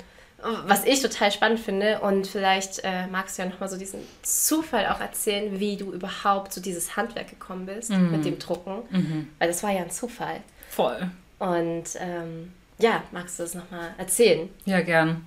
was 0.66 0.84
ich 0.84 1.00
total 1.00 1.32
spannend 1.32 1.58
finde 1.58 2.00
und 2.00 2.26
vielleicht 2.26 2.84
äh, 2.84 3.06
magst 3.10 3.36
du 3.36 3.42
ja 3.42 3.48
nochmal 3.48 3.68
so 3.68 3.76
diesen 3.76 4.00
Zufall 4.22 4.86
auch 4.86 5.00
erzählen, 5.00 5.58
wie 5.58 5.76
du 5.76 5.92
überhaupt 5.92 6.52
zu 6.52 6.60
dieses 6.60 6.96
Handwerk 6.96 7.28
gekommen 7.30 7.66
bist 7.66 7.90
mhm. 7.90 8.12
mit 8.12 8.24
dem 8.24 8.38
Drucken, 8.38 8.82
mhm. 8.90 9.28
weil 9.38 9.48
das 9.48 9.62
war 9.62 9.72
ja 9.72 9.80
ein 9.80 9.90
Zufall. 9.90 10.42
Voll. 10.76 11.10
Und 11.38 11.84
ähm, 11.98 12.52
ja, 12.78 13.02
magst 13.10 13.38
du 13.38 13.44
das 13.44 13.54
nochmal 13.54 13.94
erzählen? 13.96 14.50
Ja, 14.66 14.82
gern. 14.82 15.24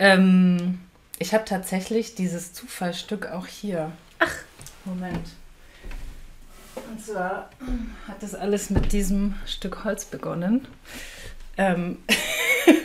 Ähm, 0.00 0.80
ich 1.20 1.32
habe 1.32 1.44
tatsächlich 1.44 2.16
dieses 2.16 2.52
Zufallsstück 2.54 3.26
auch 3.26 3.46
hier. 3.46 3.92
Ach. 4.18 4.34
Moment. 4.84 5.28
Und 6.74 7.00
zwar 7.00 7.50
hat 8.08 8.20
das 8.20 8.34
alles 8.34 8.68
mit 8.70 8.92
diesem 8.92 9.36
Stück 9.46 9.84
Holz 9.84 10.06
begonnen. 10.06 10.66
Ähm 11.56 11.98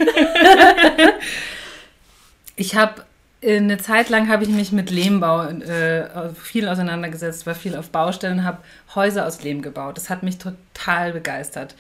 ich 2.55 2.75
habe 2.75 3.03
eine 3.43 3.77
Zeit 3.77 4.09
lang 4.09 4.29
habe 4.29 4.43
ich 4.43 4.49
mich 4.49 4.71
mit 4.71 4.89
Lehmbau 4.89 5.43
äh, 5.43 6.29
viel 6.33 6.67
auseinandergesetzt, 6.67 7.45
war 7.45 7.55
viel 7.55 7.75
auf 7.75 7.89
Baustellen, 7.89 8.43
habe 8.43 8.59
Häuser 8.95 9.27
aus 9.27 9.43
Lehm 9.43 9.61
gebaut. 9.61 9.97
Das 9.97 10.09
hat 10.09 10.23
mich 10.23 10.37
total 10.37 11.13
begeistert. 11.13 11.75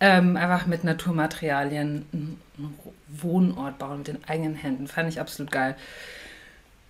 Ähm, 0.00 0.36
einfach 0.36 0.66
mit 0.66 0.84
Naturmaterialien 0.84 2.06
einen 2.12 2.40
Wohnort 3.08 3.78
bauen 3.78 3.98
mit 3.98 4.08
den 4.08 4.24
eigenen 4.26 4.54
Händen. 4.54 4.86
Fand 4.86 5.08
ich 5.08 5.20
absolut 5.20 5.50
geil. 5.50 5.76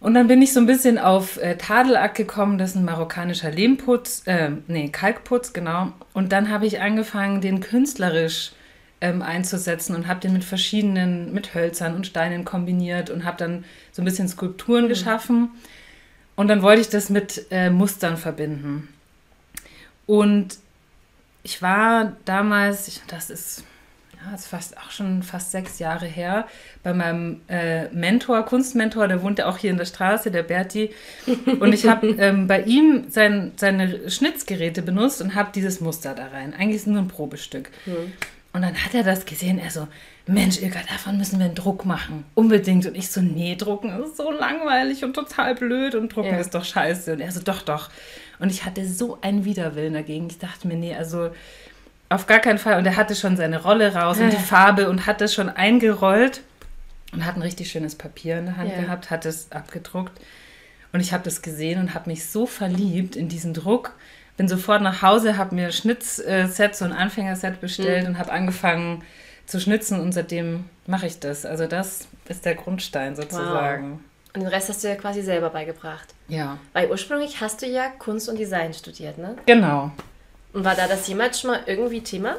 Und 0.00 0.14
dann 0.14 0.28
bin 0.28 0.40
ich 0.42 0.52
so 0.52 0.60
ein 0.60 0.66
bisschen 0.66 0.98
auf 0.98 1.38
äh, 1.38 1.56
Tadelack 1.56 2.14
gekommen, 2.14 2.58
das 2.58 2.70
ist 2.70 2.76
ein 2.76 2.84
marokkanischer 2.84 3.50
Lehmputz, 3.50 4.22
äh, 4.26 4.50
nee, 4.68 4.90
Kalkputz, 4.90 5.52
genau. 5.52 5.92
Und 6.12 6.30
dann 6.30 6.50
habe 6.50 6.66
ich 6.66 6.80
angefangen, 6.80 7.40
den 7.40 7.60
künstlerisch 7.60 8.52
ähm, 9.00 9.22
einzusetzen 9.22 9.94
und 9.94 10.08
habe 10.08 10.20
den 10.20 10.32
mit 10.32 10.44
verschiedenen, 10.44 11.32
mit 11.32 11.54
Hölzern 11.54 11.94
und 11.94 12.06
Steinen 12.06 12.44
kombiniert 12.44 13.10
und 13.10 13.24
habe 13.24 13.36
dann 13.36 13.64
so 13.92 14.02
ein 14.02 14.04
bisschen 14.04 14.28
Skulpturen 14.28 14.84
mhm. 14.84 14.88
geschaffen. 14.88 15.50
Und 16.36 16.48
dann 16.48 16.62
wollte 16.62 16.80
ich 16.80 16.88
das 16.88 17.10
mit 17.10 17.46
äh, 17.50 17.70
Mustern 17.70 18.16
verbinden. 18.16 18.88
Und 20.06 20.58
ich 21.42 21.62
war 21.62 22.16
damals, 22.24 22.88
ich, 22.88 23.02
das 23.08 23.30
ist, 23.30 23.64
ja, 24.14 24.34
ist 24.34 24.46
fast 24.46 24.76
auch 24.78 24.90
schon 24.90 25.22
fast 25.22 25.50
sechs 25.50 25.78
Jahre 25.78 26.06
her, 26.06 26.46
bei 26.82 26.94
meinem 26.94 27.40
äh, 27.48 27.88
Mentor, 27.88 28.44
Kunstmentor, 28.44 29.08
der 29.08 29.22
wohnt 29.22 29.38
ja 29.38 29.46
auch 29.46 29.58
hier 29.58 29.70
in 29.70 29.78
der 29.78 29.84
Straße, 29.84 30.30
der 30.30 30.42
Berti. 30.42 30.90
Und 31.60 31.72
ich 31.72 31.86
habe 31.86 32.06
ähm, 32.18 32.46
bei 32.46 32.62
ihm 32.62 33.06
sein, 33.08 33.52
seine 33.56 34.10
Schnitzgeräte 34.10 34.82
benutzt 34.82 35.20
und 35.20 35.34
habe 35.34 35.50
dieses 35.54 35.80
Muster 35.80 36.14
da 36.14 36.28
rein. 36.28 36.54
Eigentlich 36.54 36.76
ist 36.76 36.82
es 36.82 36.86
nur 36.88 37.02
ein 37.02 37.08
Probestück. 37.08 37.70
Mhm. 37.86 38.12
Und 38.52 38.62
dann 38.62 38.74
hat 38.74 38.94
er 38.94 39.02
das 39.02 39.26
gesehen, 39.26 39.58
er 39.58 39.70
so, 39.70 39.86
Mensch, 40.26 40.60
Ilka, 40.60 40.80
davon 40.88 41.18
müssen 41.18 41.38
wir 41.38 41.46
einen 41.46 41.54
Druck 41.54 41.84
machen. 41.84 42.24
Unbedingt. 42.34 42.86
Und 42.86 42.96
ich 42.96 43.10
so, 43.10 43.20
nee, 43.20 43.56
drucken 43.56 43.90
ist 44.02 44.16
so 44.16 44.30
langweilig 44.30 45.04
und 45.04 45.14
total 45.14 45.54
blöd 45.54 45.94
und 45.94 46.14
drucken 46.14 46.32
ja. 46.32 46.38
ist 46.38 46.54
doch 46.54 46.64
scheiße. 46.64 47.12
Und 47.12 47.20
er 47.20 47.30
so, 47.30 47.40
doch, 47.40 47.62
doch. 47.62 47.90
Und 48.38 48.50
ich 48.50 48.64
hatte 48.64 48.86
so 48.86 49.18
einen 49.20 49.44
Widerwillen 49.44 49.94
dagegen. 49.94 50.28
Ich 50.28 50.38
dachte 50.38 50.66
mir, 50.66 50.76
nee, 50.76 50.94
also 50.94 51.30
auf 52.08 52.26
gar 52.26 52.40
keinen 52.40 52.58
Fall. 52.58 52.78
Und 52.78 52.86
er 52.86 52.96
hatte 52.96 53.14
schon 53.14 53.36
seine 53.36 53.62
Rolle 53.62 53.94
raus 53.94 54.18
und 54.18 54.32
die 54.32 54.36
Farbe 54.36 54.88
und 54.88 55.06
hat 55.06 55.20
das 55.20 55.34
schon 55.34 55.48
eingerollt 55.48 56.42
und 57.12 57.24
hat 57.24 57.36
ein 57.36 57.42
richtig 57.42 57.70
schönes 57.70 57.94
Papier 57.94 58.38
in 58.38 58.46
der 58.46 58.56
Hand 58.56 58.70
ja. 58.70 58.80
gehabt, 58.80 59.10
hat 59.10 59.26
es 59.26 59.52
abgedruckt. 59.52 60.18
Und 60.92 61.00
ich 61.00 61.12
habe 61.12 61.24
das 61.24 61.42
gesehen 61.42 61.80
und 61.80 61.94
habe 61.94 62.08
mich 62.08 62.26
so 62.26 62.46
verliebt 62.46 63.14
in 63.14 63.28
diesen 63.28 63.52
Druck. 63.52 63.94
Bin 64.38 64.48
sofort 64.48 64.80
nach 64.80 65.02
Hause, 65.02 65.36
habe 65.36 65.54
mir 65.54 65.70
Schnitzset, 65.72 66.74
so 66.74 66.84
ein 66.86 66.92
Anfängerset 66.92 67.60
bestellt 67.60 68.04
mhm. 68.04 68.10
und 68.10 68.18
habe 68.18 68.32
angefangen 68.32 69.04
zu 69.46 69.60
schnitzen 69.60 70.00
und 70.00 70.12
seitdem 70.12 70.64
mache 70.86 71.06
ich 71.06 71.20
das. 71.20 71.44
Also 71.44 71.66
das 71.66 72.08
ist 72.28 72.44
der 72.44 72.54
Grundstein 72.54 73.16
sozusagen. 73.16 73.92
Wow. 73.92 73.98
Und 74.34 74.42
den 74.42 74.48
Rest 74.48 74.68
hast 74.68 74.84
du 74.84 74.88
ja 74.88 74.94
quasi 74.94 75.22
selber 75.22 75.50
beigebracht. 75.50 76.14
Ja. 76.28 76.58
Weil 76.72 76.90
ursprünglich 76.90 77.40
hast 77.40 77.62
du 77.62 77.66
ja 77.66 77.88
Kunst 77.88 78.28
und 78.28 78.38
Design 78.38 78.72
studiert, 78.72 79.18
ne? 79.18 79.36
Genau. 79.46 79.90
Und 80.52 80.64
war 80.64 80.74
da 80.74 80.86
das 80.86 81.08
jemals 81.08 81.40
schon 81.40 81.50
mal 81.50 81.60
irgendwie 81.66 82.02
Thema? 82.02 82.36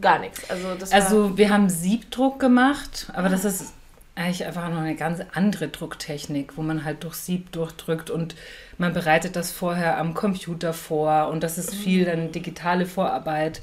Gar 0.00 0.18
nichts. 0.18 0.50
Also, 0.50 0.74
das 0.74 0.92
also 0.92 1.36
wir 1.38 1.50
haben 1.50 1.68
Siebdruck 1.70 2.40
gemacht, 2.40 3.06
aber 3.14 3.28
ah. 3.28 3.30
das 3.30 3.44
ist 3.44 3.72
eigentlich 4.18 4.44
einfach 4.44 4.68
noch 4.68 4.78
eine 4.78 4.96
ganz 4.96 5.20
andere 5.32 5.68
Drucktechnik, 5.68 6.56
wo 6.56 6.62
man 6.62 6.84
halt 6.84 7.04
durch 7.04 7.14
Sieb 7.14 7.52
durchdrückt 7.52 8.10
und 8.10 8.34
man 8.76 8.92
bereitet 8.92 9.36
das 9.36 9.52
vorher 9.52 9.98
am 9.98 10.14
Computer 10.14 10.72
vor 10.72 11.28
und 11.28 11.42
das 11.42 11.56
ist 11.56 11.74
viel 11.74 12.04
dann 12.04 12.32
digitale 12.32 12.84
Vorarbeit. 12.84 13.62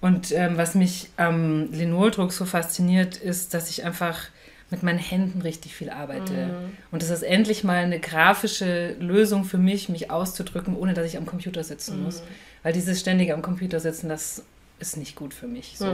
Und 0.00 0.32
ähm, 0.32 0.56
was 0.56 0.74
mich 0.74 1.10
am 1.16 1.70
Linoldruck 1.72 2.32
so 2.32 2.44
fasziniert, 2.46 3.16
ist, 3.16 3.52
dass 3.52 3.68
ich 3.68 3.84
einfach 3.84 4.28
mit 4.70 4.82
meinen 4.82 4.98
Händen 4.98 5.42
richtig 5.42 5.74
viel 5.74 5.90
arbeite. 5.90 6.32
Mhm. 6.32 6.72
Und 6.90 7.02
das 7.02 7.10
ist 7.10 7.22
endlich 7.22 7.64
mal 7.64 7.82
eine 7.82 7.98
grafische 7.98 8.94
Lösung 9.00 9.44
für 9.44 9.58
mich, 9.58 9.88
mich 9.88 10.10
auszudrücken, 10.10 10.76
ohne 10.76 10.94
dass 10.94 11.06
ich 11.06 11.16
am 11.16 11.26
Computer 11.26 11.64
sitzen 11.64 11.98
mhm. 11.98 12.04
muss. 12.04 12.22
Weil 12.62 12.72
dieses 12.72 13.00
ständige 13.00 13.34
am 13.34 13.42
Computer 13.42 13.80
sitzen, 13.80 14.08
das 14.08 14.44
ist 14.80 14.96
nicht 14.96 15.14
gut 15.14 15.32
für 15.34 15.46
mich. 15.46 15.76
So. 15.78 15.86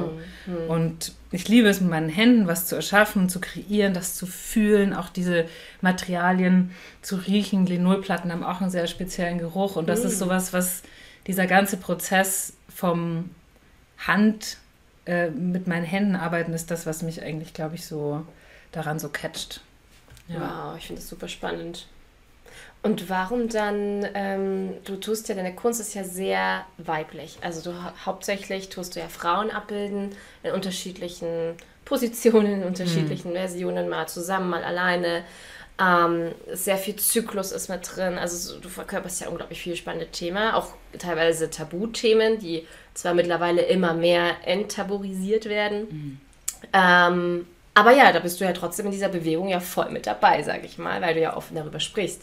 Mhm. 0.46 0.54
mhm. 0.54 0.70
Und 0.70 1.12
ich 1.32 1.48
liebe 1.48 1.68
es, 1.68 1.80
mit 1.80 1.90
meinen 1.90 2.08
Händen 2.08 2.46
was 2.46 2.66
zu 2.66 2.76
erschaffen, 2.76 3.28
zu 3.28 3.40
kreieren, 3.40 3.92
das 3.92 4.14
zu 4.14 4.26
fühlen, 4.26 4.94
auch 4.94 5.08
diese 5.08 5.46
Materialien 5.80 6.70
zu 7.02 7.16
riechen. 7.16 7.66
Linolplatten 7.66 8.32
haben 8.32 8.44
auch 8.44 8.60
einen 8.60 8.70
sehr 8.70 8.86
speziellen 8.86 9.38
Geruch. 9.38 9.76
Und 9.76 9.88
das 9.88 10.04
ist 10.04 10.14
mhm. 10.14 10.18
sowas, 10.18 10.52
was 10.52 10.82
dieser 11.26 11.46
ganze 11.46 11.76
Prozess 11.76 12.54
vom 12.68 13.30
Hand 13.98 14.58
äh, 15.06 15.30
mit 15.30 15.66
meinen 15.66 15.84
Händen 15.84 16.16
arbeiten, 16.16 16.52
ist 16.52 16.70
das, 16.70 16.86
was 16.86 17.02
mich 17.02 17.22
eigentlich, 17.22 17.52
glaube 17.52 17.74
ich, 17.74 17.86
so 17.86 18.24
daran 18.72 18.98
so 18.98 19.08
catcht. 19.08 19.60
Ja. 20.28 20.40
Wow, 20.70 20.78
ich 20.78 20.86
finde 20.86 21.00
das 21.00 21.08
super 21.08 21.28
spannend. 21.28 21.86
Und 22.82 23.10
warum 23.10 23.48
dann, 23.48 24.06
ähm, 24.14 24.74
du 24.84 24.96
tust 24.96 25.28
ja, 25.28 25.34
deine 25.34 25.54
Kunst 25.54 25.80
ist 25.80 25.94
ja 25.94 26.04
sehr 26.04 26.64
weiblich. 26.78 27.38
Also 27.40 27.70
du 27.70 27.76
hauptsächlich 28.04 28.68
tust 28.68 28.94
du 28.94 29.00
ja 29.00 29.08
Frauen 29.08 29.50
abbilden 29.50 30.14
in 30.44 30.52
unterschiedlichen 30.52 31.56
Positionen, 31.84 32.60
in 32.60 32.64
unterschiedlichen 32.64 33.32
mhm. 33.32 33.36
Versionen, 33.36 33.88
mal 33.88 34.06
zusammen, 34.06 34.50
mal 34.50 34.62
alleine. 34.62 35.24
Ähm, 35.78 36.32
sehr 36.52 36.78
viel 36.78 36.96
Zyklus 36.96 37.52
ist 37.52 37.68
mit 37.68 37.80
drin. 37.96 38.18
Also 38.18 38.58
du 38.60 38.68
verkörperst 38.68 39.20
ja 39.20 39.28
unglaublich 39.28 39.60
viele 39.60 39.76
spannende 39.76 40.06
Themen, 40.06 40.54
auch 40.54 40.68
teilweise 40.98 41.50
Tabuthemen, 41.50 42.38
die 42.38 42.66
zwar 42.94 43.14
mittlerweile 43.14 43.62
immer 43.62 43.94
mehr 43.94 44.36
enttabuisiert 44.44 45.46
werden. 45.46 45.80
Mhm. 45.90 46.20
Ähm, 46.72 47.46
aber 47.74 47.92
ja, 47.92 48.10
da 48.10 48.20
bist 48.20 48.40
du 48.40 48.44
ja 48.44 48.52
trotzdem 48.52 48.86
in 48.86 48.92
dieser 48.92 49.10
Bewegung 49.10 49.48
ja 49.48 49.60
voll 49.60 49.90
mit 49.90 50.06
dabei, 50.06 50.42
sage 50.42 50.64
ich 50.64 50.78
mal, 50.78 51.02
weil 51.02 51.12
du 51.12 51.20
ja 51.20 51.36
offen 51.36 51.56
darüber 51.56 51.78
sprichst. 51.78 52.22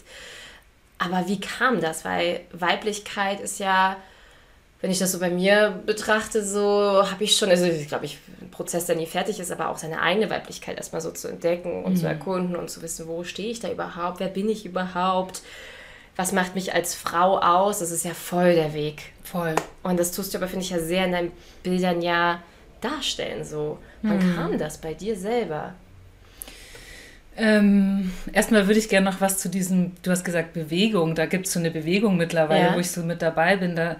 Aber 1.04 1.28
wie 1.28 1.40
kam 1.40 1.80
das? 1.80 2.04
Weil 2.04 2.40
Weiblichkeit 2.52 3.40
ist 3.40 3.58
ja, 3.58 3.96
wenn 4.80 4.90
ich 4.90 4.98
das 4.98 5.12
so 5.12 5.18
bei 5.18 5.30
mir 5.30 5.82
betrachte, 5.86 6.44
so 6.44 7.10
habe 7.10 7.24
ich 7.24 7.36
schon, 7.36 7.50
also 7.50 7.64
ich 7.64 7.88
glaube, 7.88 8.04
ich 8.04 8.18
ein 8.40 8.50
Prozess, 8.50 8.86
der 8.86 8.96
nie 8.96 9.06
fertig 9.06 9.40
ist, 9.40 9.50
aber 9.50 9.68
auch 9.68 9.78
seine 9.78 10.00
eigene 10.00 10.30
Weiblichkeit 10.30 10.76
erstmal 10.76 11.00
so 11.00 11.10
zu 11.10 11.28
entdecken 11.28 11.84
und 11.84 11.92
mhm. 11.92 11.96
zu 11.96 12.06
erkunden 12.06 12.56
und 12.56 12.70
zu 12.70 12.82
wissen, 12.82 13.06
wo 13.08 13.24
stehe 13.24 13.50
ich 13.50 13.60
da 13.60 13.70
überhaupt, 13.70 14.20
wer 14.20 14.28
bin 14.28 14.48
ich 14.48 14.64
überhaupt, 14.66 15.42
was 16.16 16.32
macht 16.32 16.54
mich 16.54 16.74
als 16.74 16.94
Frau 16.94 17.38
aus, 17.38 17.80
das 17.80 17.90
ist 17.90 18.04
ja 18.04 18.14
voll 18.14 18.54
der 18.54 18.72
Weg. 18.72 19.12
Voll. 19.24 19.54
Und 19.82 19.98
das 19.98 20.12
tust 20.12 20.32
du 20.32 20.38
aber, 20.38 20.48
finde 20.48 20.64
ich, 20.64 20.70
ja 20.70 20.78
sehr 20.78 21.06
in 21.06 21.12
deinen 21.12 21.32
Bildern 21.62 22.02
ja 22.02 22.40
darstellen 22.80 23.44
so. 23.44 23.78
Wann 24.02 24.18
mhm. 24.18 24.36
kam 24.36 24.58
das 24.58 24.78
bei 24.78 24.94
dir 24.94 25.16
selber? 25.16 25.74
Ähm, 27.36 28.12
erstmal 28.32 28.66
würde 28.66 28.78
ich 28.78 28.88
gerne 28.88 29.10
noch 29.10 29.20
was 29.20 29.38
zu 29.38 29.48
diesem, 29.48 29.92
du 30.02 30.10
hast 30.10 30.24
gesagt 30.24 30.52
Bewegung, 30.52 31.14
da 31.14 31.26
gibt 31.26 31.46
es 31.46 31.52
so 31.52 31.58
eine 31.58 31.70
Bewegung 31.70 32.16
mittlerweile, 32.16 32.66
ja. 32.66 32.74
wo 32.74 32.78
ich 32.78 32.90
so 32.90 33.02
mit 33.02 33.22
dabei 33.22 33.56
bin, 33.56 33.74
da, 33.74 33.96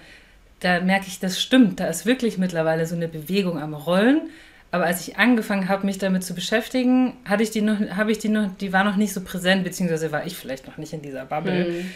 da 0.61 0.81
merke 0.81 1.07
ich, 1.09 1.19
das 1.19 1.41
stimmt, 1.41 1.81
da 1.81 1.87
ist 1.87 2.07
wirklich 2.07 2.39
mittlerweile 2.39 2.87
so 2.87 2.95
eine 2.95 3.09
Bewegung 3.09 3.59
am 3.61 3.75
Rollen. 3.75 4.31
Aber 4.71 4.87
als 4.87 5.07
ich 5.07 5.19
angefangen 5.19 5.69
habe, 5.69 5.87
mich 5.87 5.99
damit 5.99 6.25
zu 6.25 6.35
beschäftigen, 6.35 7.13
hatte 7.25 7.45
ich 7.45 7.51
die 7.51 7.61
noch, 7.61 7.79
habe 7.91 8.11
ich 8.11 8.19
die 8.19 8.29
noch, 8.29 8.51
die 8.57 8.73
war 8.73 8.83
noch 8.83 8.97
nicht 8.97 9.13
so 9.13 9.21
präsent, 9.21 9.63
beziehungsweise 9.63 10.11
war 10.11 10.27
ich 10.27 10.37
vielleicht 10.37 10.67
noch 10.67 10.79
nicht 10.79 10.93
in 10.93 11.03
dieser 11.03 11.25
Bubble. 11.27 11.71
Mhm. 11.71 11.91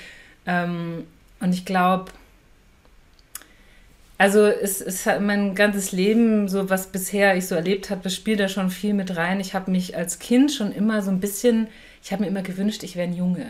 Ähm, 0.47 1.05
und 1.41 1.53
ich 1.53 1.65
glaube, 1.65 2.13
also 4.19 4.47
es 4.47 4.81
ist 4.81 5.07
mein 5.21 5.55
ganzes 5.55 5.93
Leben, 5.93 6.49
so 6.49 6.69
was 6.69 6.89
bisher 6.89 7.37
ich 7.37 7.47
so 7.47 7.55
erlebt 7.55 7.89
habe, 7.89 8.03
das 8.03 8.15
spielt 8.15 8.41
da 8.41 8.49
schon 8.49 8.69
viel 8.71 8.93
mit 8.93 9.17
rein. 9.17 9.39
Ich 9.39 9.55
habe 9.55 9.71
mich 9.71 9.97
als 9.97 10.19
Kind 10.19 10.51
schon 10.53 10.73
immer 10.73 11.03
so 11.03 11.11
ein 11.13 11.21
bisschen, 11.21 11.69
ich 12.03 12.13
habe 12.13 12.25
mir 12.25 12.29
immer 12.29 12.43
gewünscht, 12.43 12.83
ich 12.83 12.97
wäre 12.97 13.07
ein 13.07 13.17
Junge. 13.17 13.47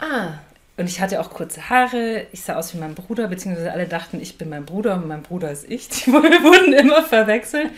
Ah. 0.00 0.34
Und 0.76 0.88
ich 0.88 1.00
hatte 1.00 1.20
auch 1.20 1.30
kurze 1.30 1.70
Haare, 1.70 2.26
ich 2.32 2.42
sah 2.42 2.56
aus 2.56 2.74
wie 2.74 2.78
mein 2.78 2.96
Bruder, 2.96 3.28
beziehungsweise 3.28 3.72
alle 3.72 3.86
dachten, 3.86 4.20
ich 4.20 4.38
bin 4.38 4.48
mein 4.48 4.64
Bruder 4.64 4.96
und 4.96 5.06
mein 5.06 5.22
Bruder 5.22 5.52
ist 5.52 5.70
ich. 5.70 5.88
Die 5.90 6.12
wurden 6.12 6.72
immer 6.72 7.04
verwechselt. 7.04 7.70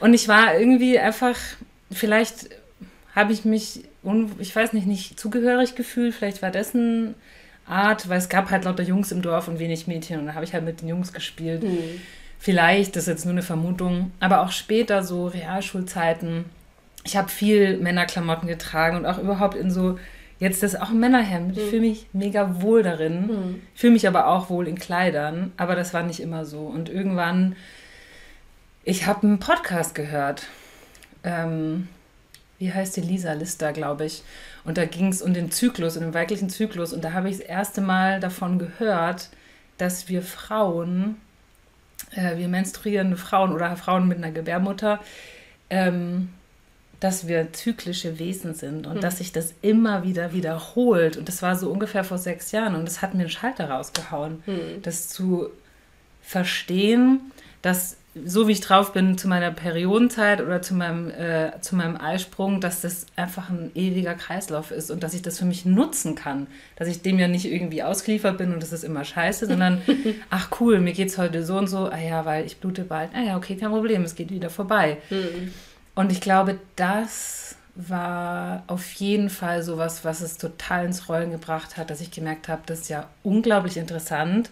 Und 0.00 0.14
ich 0.14 0.28
war 0.28 0.56
irgendwie 0.56 1.00
einfach, 1.00 1.36
vielleicht 1.90 2.50
habe 3.16 3.32
ich 3.32 3.44
mich, 3.44 3.84
ich 4.38 4.54
weiß 4.54 4.72
nicht, 4.72 4.86
nicht 4.86 5.18
zugehörig 5.18 5.74
gefühlt, 5.74 6.14
vielleicht 6.14 6.42
war 6.42 6.52
dessen 6.52 7.16
Art, 7.66 8.08
weil 8.08 8.18
es 8.18 8.28
gab 8.28 8.50
halt 8.50 8.64
lauter 8.64 8.82
Jungs 8.82 9.12
im 9.12 9.22
Dorf 9.22 9.48
und 9.48 9.58
wenig 9.58 9.86
Mädchen 9.86 10.20
und 10.20 10.26
da 10.26 10.34
habe 10.34 10.44
ich 10.44 10.52
halt 10.52 10.64
mit 10.64 10.80
den 10.80 10.88
Jungs 10.88 11.12
gespielt. 11.12 11.62
Mhm. 11.62 12.00
Vielleicht, 12.38 12.96
das 12.96 13.04
ist 13.04 13.08
jetzt 13.08 13.24
nur 13.24 13.32
eine 13.32 13.42
Vermutung, 13.42 14.12
aber 14.20 14.42
auch 14.42 14.50
später 14.50 15.02
so 15.02 15.26
Realschulzeiten. 15.28 16.44
Ich 17.04 17.16
habe 17.16 17.28
viel 17.28 17.78
Männerklamotten 17.78 18.48
getragen 18.48 18.96
und 18.96 19.06
auch 19.06 19.18
überhaupt 19.18 19.54
in 19.54 19.70
so, 19.70 19.98
jetzt 20.38 20.62
das 20.62 20.76
auch 20.76 20.90
ein 20.90 21.00
Männerhemd. 21.00 21.56
Ich 21.56 21.64
mhm. 21.64 21.68
fühle 21.70 21.82
mich 21.82 22.06
mega 22.12 22.60
wohl 22.60 22.82
darin, 22.82 23.26
mhm. 23.26 23.62
fühle 23.74 23.94
mich 23.94 24.06
aber 24.06 24.26
auch 24.26 24.50
wohl 24.50 24.68
in 24.68 24.78
Kleidern, 24.78 25.52
aber 25.56 25.74
das 25.74 25.94
war 25.94 26.02
nicht 26.02 26.20
immer 26.20 26.44
so. 26.44 26.66
Und 26.66 26.88
irgendwann 26.90 27.56
Ich 28.86 29.06
habe 29.06 29.26
einen 29.26 29.38
Podcast 29.38 29.94
gehört. 29.94 30.46
Ähm, 31.22 31.88
wie 32.58 32.72
heißt 32.72 32.96
die 32.96 33.00
Lisa 33.00 33.32
Lister, 33.32 33.72
glaube 33.72 34.06
ich. 34.06 34.22
Und 34.64 34.78
da 34.78 34.84
ging 34.84 35.08
es 35.08 35.22
um 35.22 35.34
den 35.34 35.50
Zyklus, 35.50 35.96
um 35.96 36.04
den 36.04 36.14
weiblichen 36.14 36.48
Zyklus. 36.48 36.92
Und 36.92 37.04
da 37.04 37.12
habe 37.12 37.28
ich 37.28 37.38
das 37.38 37.46
erste 37.46 37.80
Mal 37.80 38.20
davon 38.20 38.58
gehört, 38.58 39.30
dass 39.78 40.08
wir 40.08 40.22
Frauen, 40.22 41.16
äh, 42.12 42.36
wir 42.36 42.48
menstruierende 42.48 43.16
Frauen 43.16 43.52
oder 43.52 43.76
Frauen 43.76 44.08
mit 44.08 44.18
einer 44.18 44.30
Gebärmutter, 44.30 45.00
ähm, 45.70 46.30
dass 47.00 47.26
wir 47.26 47.52
zyklische 47.52 48.18
Wesen 48.18 48.54
sind 48.54 48.86
und 48.86 48.96
mhm. 48.96 49.00
dass 49.00 49.18
sich 49.18 49.32
das 49.32 49.52
immer 49.60 50.04
wieder 50.04 50.32
wiederholt. 50.32 51.16
Und 51.16 51.28
das 51.28 51.42
war 51.42 51.56
so 51.56 51.70
ungefähr 51.70 52.04
vor 52.04 52.18
sechs 52.18 52.52
Jahren 52.52 52.74
und 52.74 52.86
das 52.86 53.02
hat 53.02 53.14
mir 53.14 53.20
einen 53.20 53.30
Schalter 53.30 53.68
rausgehauen, 53.68 54.42
mhm. 54.46 54.80
das 54.82 55.08
zu 55.08 55.50
verstehen, 56.22 57.20
dass 57.60 57.98
so 58.24 58.46
wie 58.46 58.52
ich 58.52 58.60
drauf 58.60 58.92
bin 58.92 59.18
zu 59.18 59.26
meiner 59.26 59.50
Periodenzeit 59.50 60.40
oder 60.40 60.62
zu 60.62 60.74
meinem, 60.74 61.10
äh, 61.10 61.60
zu 61.60 61.74
meinem 61.74 61.96
Eisprung, 61.96 62.60
dass 62.60 62.80
das 62.80 63.06
einfach 63.16 63.50
ein 63.50 63.72
ewiger 63.74 64.14
Kreislauf 64.14 64.70
ist 64.70 64.90
und 64.90 65.02
dass 65.02 65.14
ich 65.14 65.22
das 65.22 65.38
für 65.38 65.44
mich 65.44 65.64
nutzen 65.64 66.14
kann. 66.14 66.46
Dass 66.76 66.86
ich 66.86 67.02
dem 67.02 67.18
ja 67.18 67.26
nicht 67.26 67.44
irgendwie 67.44 67.82
ausgeliefert 67.82 68.38
bin 68.38 68.52
und 68.52 68.62
das 68.62 68.72
ist 68.72 68.84
immer 68.84 69.04
scheiße, 69.04 69.46
sondern 69.46 69.82
ach 70.30 70.50
cool, 70.60 70.80
mir 70.80 70.92
geht 70.92 71.08
es 71.08 71.18
heute 71.18 71.44
so 71.44 71.58
und 71.58 71.66
so, 71.66 71.86
ah 71.86 71.98
ja, 71.98 72.24
weil 72.24 72.46
ich 72.46 72.58
blute 72.58 72.84
bald, 72.84 73.10
ah 73.14 73.22
ja, 73.22 73.36
okay, 73.36 73.56
kein 73.56 73.70
Problem, 73.70 74.02
es 74.02 74.14
geht 74.14 74.30
wieder 74.30 74.50
vorbei. 74.50 74.98
Mhm. 75.10 75.52
Und 75.96 76.12
ich 76.12 76.20
glaube, 76.20 76.58
das 76.76 77.56
war 77.74 78.62
auf 78.68 78.92
jeden 78.92 79.30
Fall 79.30 79.64
sowas, 79.64 80.04
was 80.04 80.20
es 80.20 80.38
total 80.38 80.86
ins 80.86 81.08
Rollen 81.08 81.32
gebracht 81.32 81.76
hat, 81.76 81.90
dass 81.90 82.00
ich 82.00 82.12
gemerkt 82.12 82.46
habe, 82.46 82.62
das 82.66 82.82
ist 82.82 82.88
ja 82.88 83.08
unglaublich 83.24 83.76
interessant 83.76 84.50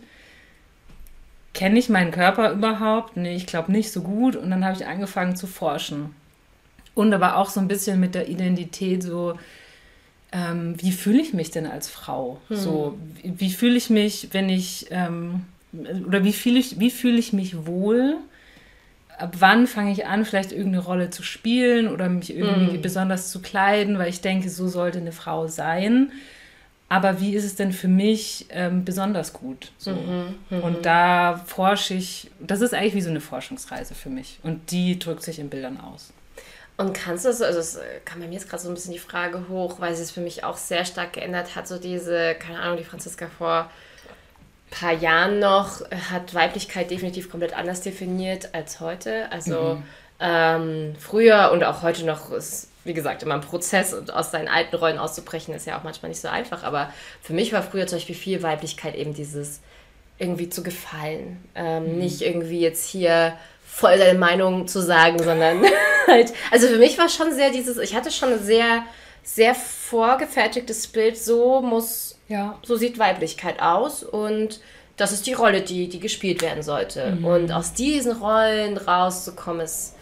kenne 1.55 1.79
ich 1.79 1.89
meinen 1.89 2.11
Körper 2.11 2.53
überhaupt? 2.53 3.17
Nee, 3.17 3.37
ich 3.37 3.47
glaube 3.47 3.73
nicht 3.73 3.93
so 3.93 4.03
gut. 4.03 4.37
Und 4.37 4.51
dann 4.51 4.65
habe 4.65 4.77
ich 4.77 4.87
angefangen 4.87 5.37
zu 5.37 5.47
forschen. 5.47 6.15
Und 6.95 7.13
aber 7.13 7.37
auch 7.37 7.51
so 7.51 7.61
ein 7.61 7.69
bisschen 7.69 8.01
mit 8.01 8.15
der 8.15 8.29
Identität 8.29 9.03
so, 9.03 9.39
ähm, 10.33 10.75
wie 10.79 10.93
fühle 10.93 11.21
ich 11.21 11.33
mich 11.33 11.51
denn 11.51 11.67
als 11.67 11.89
Frau? 11.89 12.41
Hm. 12.49 12.57
So, 12.57 12.99
wie, 13.23 13.41
wie 13.41 13.51
fühle 13.51 13.77
ich 13.77 13.91
mich, 13.91 14.29
wenn 14.33 14.49
ich, 14.49 14.87
ähm, 14.91 15.45
oder 16.07 16.25
wie 16.25 16.33
fühle 16.33 16.59
ich, 16.59 16.81
wie 16.81 16.91
fühle 16.91 17.19
ich 17.19 17.33
mich 17.33 17.67
wohl? 17.67 18.17
Ab 19.19 19.37
wann 19.39 19.67
fange 19.67 19.93
ich 19.93 20.07
an, 20.07 20.25
vielleicht 20.25 20.53
irgendeine 20.53 20.85
Rolle 20.85 21.11
zu 21.11 21.23
spielen 21.23 21.89
oder 21.89 22.09
mich 22.09 22.35
irgendwie 22.35 22.75
hm. 22.75 22.83
besonders 22.83 23.31
zu 23.31 23.41
kleiden, 23.41 23.99
weil 23.99 24.09
ich 24.09 24.21
denke, 24.21 24.49
so 24.49 24.69
sollte 24.69 24.99
eine 24.99 25.13
Frau 25.13 25.49
sein 25.49 26.13
aber 26.93 27.21
wie 27.21 27.35
ist 27.35 27.45
es 27.45 27.55
denn 27.55 27.73
für 27.73 27.89
mich 27.89 28.45
ähm, 28.51 28.85
besonders 28.85 29.33
gut? 29.33 29.73
So. 29.79 29.93
Mhm, 29.93 30.35
mh. 30.51 30.59
Und 30.59 30.85
da 30.85 31.43
forsche 31.47 31.95
ich, 31.95 32.31
das 32.39 32.61
ist 32.61 32.75
eigentlich 32.75 32.93
wie 32.95 33.01
so 33.01 33.09
eine 33.09 33.23
Forschungsreise 33.23 33.95
für 33.95 34.11
mich. 34.11 34.39
Und 34.43 34.71
die 34.71 34.99
drückt 34.99 35.23
sich 35.23 35.39
in 35.39 35.49
Bildern 35.49 35.81
aus. 35.81 36.13
Und 36.77 36.93
kannst 36.93 37.25
du 37.25 37.31
es, 37.31 37.41
also 37.41 37.61
es 37.61 37.79
kam 38.05 38.21
bei 38.21 38.27
mir 38.27 38.35
jetzt 38.35 38.51
gerade 38.51 38.63
so 38.63 38.69
ein 38.69 38.75
bisschen 38.75 38.93
die 38.93 38.99
Frage 38.99 39.49
hoch, 39.49 39.81
weil 39.81 39.95
sie 39.97 40.03
es 40.03 40.11
für 40.11 40.21
mich 40.21 40.45
auch 40.45 40.59
sehr 40.59 40.85
stark 40.85 41.15
geändert 41.15 41.57
hat, 41.57 41.67
so 41.67 41.79
diese, 41.79 42.35
keine 42.35 42.61
Ahnung, 42.61 42.77
die 42.77 42.85
Franziska 42.85 43.27
vor 43.39 43.71
ein 43.71 44.71
paar 44.71 44.93
Jahren 44.93 45.39
noch 45.39 45.81
hat 46.11 46.35
Weiblichkeit 46.35 46.91
definitiv 46.91 47.31
komplett 47.31 47.57
anders 47.57 47.81
definiert 47.81 48.55
als 48.55 48.81
heute. 48.81 49.33
Also 49.33 49.77
mhm. 49.77 49.83
ähm, 50.21 50.95
früher 50.99 51.53
und 51.55 51.65
auch 51.65 51.81
heute 51.81 52.05
noch 52.05 52.31
ist 52.33 52.69
wie 52.85 52.95
gesagt, 52.95 53.23
immer 53.23 53.35
ein 53.35 53.41
Prozess 53.41 53.95
und 53.95 54.13
aus 54.13 54.31
seinen 54.31 54.49
alten 54.49 54.75
Rollen 54.77 54.99
auszubrechen, 54.99 55.55
ist 55.55 55.67
ja 55.67 55.79
auch 55.79 55.85
manchmal 55.85 56.11
nicht 56.11 56.21
so 56.21 56.29
einfach. 56.29 56.65
Aber 56.65 56.93
für 57.21 57.33
mich 57.33 57.53
war 57.53 57.63
früher 57.63 57.87
zum 57.87 57.99
Beispiel 57.99 58.15
viel 58.15 58.43
Weiblichkeit 58.43 58.95
eben 58.95 59.15
dieses 59.15 59.61
irgendwie 60.19 60.49
zu 60.49 60.63
gefallen. 60.63 61.43
Ähm, 61.55 61.95
mhm. 61.95 61.99
Nicht 61.99 62.23
irgendwie 62.23 62.61
jetzt 62.61 62.89
hier 62.89 63.35
voll 63.67 63.99
seine 63.99 64.19
Meinung 64.19 64.69
zu 64.69 64.81
sagen, 64.81 65.23
sondern 65.23 65.65
halt. 66.07 66.33
Also 66.51 66.69
für 66.69 66.79
mich 66.79 66.99
war 66.99 67.09
schon 67.09 67.33
sehr 67.33 67.51
dieses, 67.51 67.79
ich 67.79 67.95
hatte 67.95 68.11
schon 68.11 68.33
ein 68.33 68.43
sehr, 68.43 68.85
sehr 69.23 69.55
vorgefertigtes 69.55 70.89
Bild, 70.89 71.17
so 71.17 71.63
muss, 71.63 72.19
ja. 72.29 72.59
so 72.63 72.77
sieht 72.77 72.99
Weiblichkeit 72.99 73.61
aus 73.61 74.03
und 74.03 74.61
das 74.97 75.13
ist 75.13 75.27
die 75.27 75.33
Rolle, 75.33 75.63
die, 75.63 75.89
die 75.89 76.01
gespielt 76.01 76.43
werden 76.43 76.63
sollte. 76.63 77.13
Mhm. 77.13 77.25
Und 77.25 77.53
aus 77.53 77.73
diesen 77.73 78.13
Rollen 78.13 78.77
rauszukommen, 78.77 79.63
ist 79.63 79.95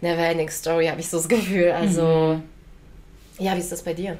Neverending 0.00 0.50
Story, 0.50 0.86
habe 0.86 1.00
ich 1.00 1.08
so 1.08 1.16
das 1.16 1.28
Gefühl. 1.28 1.72
Also, 1.72 2.40
mhm. 3.38 3.44
ja, 3.44 3.54
wie 3.54 3.60
ist 3.60 3.72
das 3.72 3.82
bei 3.82 3.94
dir? 3.94 4.18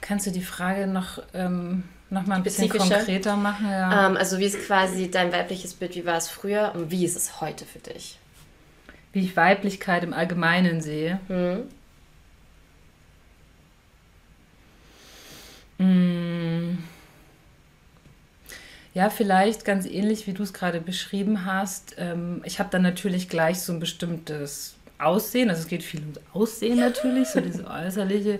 Kannst 0.00 0.26
du 0.26 0.30
die 0.30 0.42
Frage 0.42 0.86
noch, 0.86 1.22
ähm, 1.32 1.84
noch 2.10 2.26
mal 2.26 2.36
ein 2.36 2.42
bisschen 2.42 2.68
konkreter 2.68 3.36
machen? 3.36 3.68
Ja. 3.68 4.06
Ähm, 4.06 4.16
also, 4.16 4.38
wie 4.38 4.44
ist 4.44 4.66
quasi 4.66 5.10
dein 5.10 5.32
weibliches 5.32 5.74
Bild? 5.74 5.94
Wie 5.96 6.04
war 6.04 6.16
es 6.16 6.28
früher 6.28 6.72
und 6.74 6.90
wie 6.90 7.04
ist 7.04 7.16
es 7.16 7.40
heute 7.40 7.64
für 7.64 7.78
dich? 7.78 8.18
Wie 9.12 9.24
ich 9.24 9.36
Weiblichkeit 9.36 10.02
im 10.04 10.12
Allgemeinen 10.12 10.80
sehe. 10.80 11.20
Mhm. 11.28 11.68
Mm. 15.78 16.78
Ja, 18.94 19.10
vielleicht 19.10 19.64
ganz 19.64 19.86
ähnlich, 19.86 20.28
wie 20.28 20.32
du 20.32 20.44
es 20.44 20.52
gerade 20.52 20.80
beschrieben 20.80 21.44
hast. 21.44 21.96
Ähm, 21.98 22.42
ich 22.44 22.60
habe 22.60 22.70
dann 22.70 22.82
natürlich 22.82 23.28
gleich 23.28 23.60
so 23.60 23.72
ein 23.72 23.80
bestimmtes 23.80 24.76
Aussehen. 24.98 25.50
Also 25.50 25.62
es 25.62 25.68
geht 25.68 25.82
viel 25.82 25.98
ums 26.00 26.20
Aussehen 26.32 26.78
natürlich, 26.78 27.26
so 27.26 27.40
diese 27.40 27.66
äußerliche, 27.70 28.38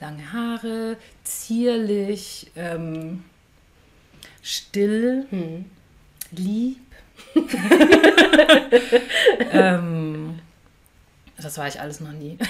lange 0.00 0.32
Haare, 0.32 0.96
zierlich, 1.24 2.52
ähm, 2.54 3.24
still, 4.42 5.26
hm. 5.30 5.64
lieb. 6.30 6.78
ähm, 9.52 10.38
das 11.36 11.58
war 11.58 11.66
ich 11.66 11.80
alles 11.80 11.98
noch 11.98 12.12
nie. 12.12 12.38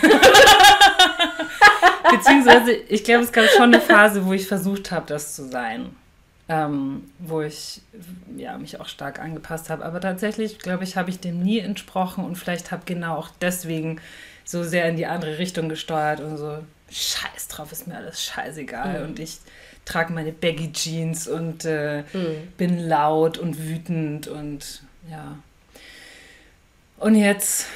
Beziehungsweise, 2.11 2.73
ich 2.73 3.03
glaube, 3.03 3.25
es 3.25 3.33
gab 3.33 3.47
schon 3.47 3.73
eine 3.73 3.81
Phase, 3.81 4.27
wo 4.27 4.35
ich 4.35 4.47
versucht 4.47 4.91
habe, 4.91 5.07
das 5.07 5.35
zu 5.35 5.49
sein 5.49 5.97
ähm, 6.49 7.11
wo 7.19 7.43
ich 7.43 7.83
ja, 8.37 8.57
mich 8.59 8.79
auch 8.81 8.89
stark 8.89 9.19
angepasst 9.19 9.69
habe. 9.71 9.85
Aber 9.85 10.01
tatsächlich, 10.01 10.59
glaube 10.59 10.85
ich, 10.85 10.97
habe 10.97 11.11
ich 11.11 11.19
dem 11.19 11.43
nie 11.43 11.59
entsprochen 11.59 12.25
und 12.25 12.37
vielleicht 12.37 12.71
habe 12.71 12.83
genau 12.85 13.17
auch 13.17 13.31
deswegen 13.41 14.01
so 14.45 14.63
sehr 14.63 14.89
in 14.89 14.97
die 14.97 15.07
andere 15.07 15.39
Richtung 15.39 15.69
gesteuert 15.69 16.21
und 16.21 16.37
so, 16.37 16.59
scheiß 16.91 17.49
drauf, 17.49 17.73
ist 17.73 17.89
mir 17.89 17.97
alles 17.97 18.23
scheißegal. 18.23 19.01
Mhm. 19.01 19.09
Und 19.09 19.19
ich 19.19 19.39
trage 19.85 20.13
meine 20.13 20.33
Baggy 20.33 20.73
Jeans 20.73 21.27
und 21.27 21.65
äh, 21.65 22.03
mhm. 22.13 22.53
bin 22.57 22.79
laut 22.89 23.39
und 23.39 23.59
wütend 23.59 24.29
und 24.29 24.83
ja. 25.11 25.37
Und 26.99 27.17
jetzt 27.17 27.67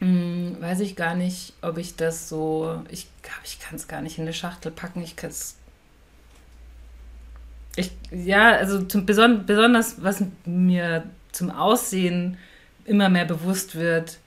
mh, 0.00 0.06
hm, 0.08 0.56
weiß 0.60 0.80
ich 0.80 0.96
gar 0.96 1.14
nicht, 1.14 1.54
ob 1.62 1.78
ich 1.78 1.94
das 1.96 2.28
so, 2.28 2.82
ich 2.90 3.06
glaube, 3.22 3.40
ich 3.44 3.60
kann 3.60 3.76
es 3.76 3.88
gar 3.88 4.02
nicht 4.02 4.18
in 4.18 4.24
eine 4.24 4.32
Schachtel 4.32 4.72
packen. 4.72 5.02
Ich 5.02 5.16
kann 5.16 5.30
es 5.30 5.56
ich, 7.76 7.92
ja, 8.10 8.52
also 8.52 8.82
zum, 8.82 9.06
beson 9.06 9.46
besonders, 9.46 10.02
was 10.02 10.22
mir 10.44 11.04
zum 11.32 11.50
Aussehen 11.50 12.36
immer 12.84 13.08
mehr 13.08 13.24
bewusst 13.24 13.76
wird, 13.76 14.18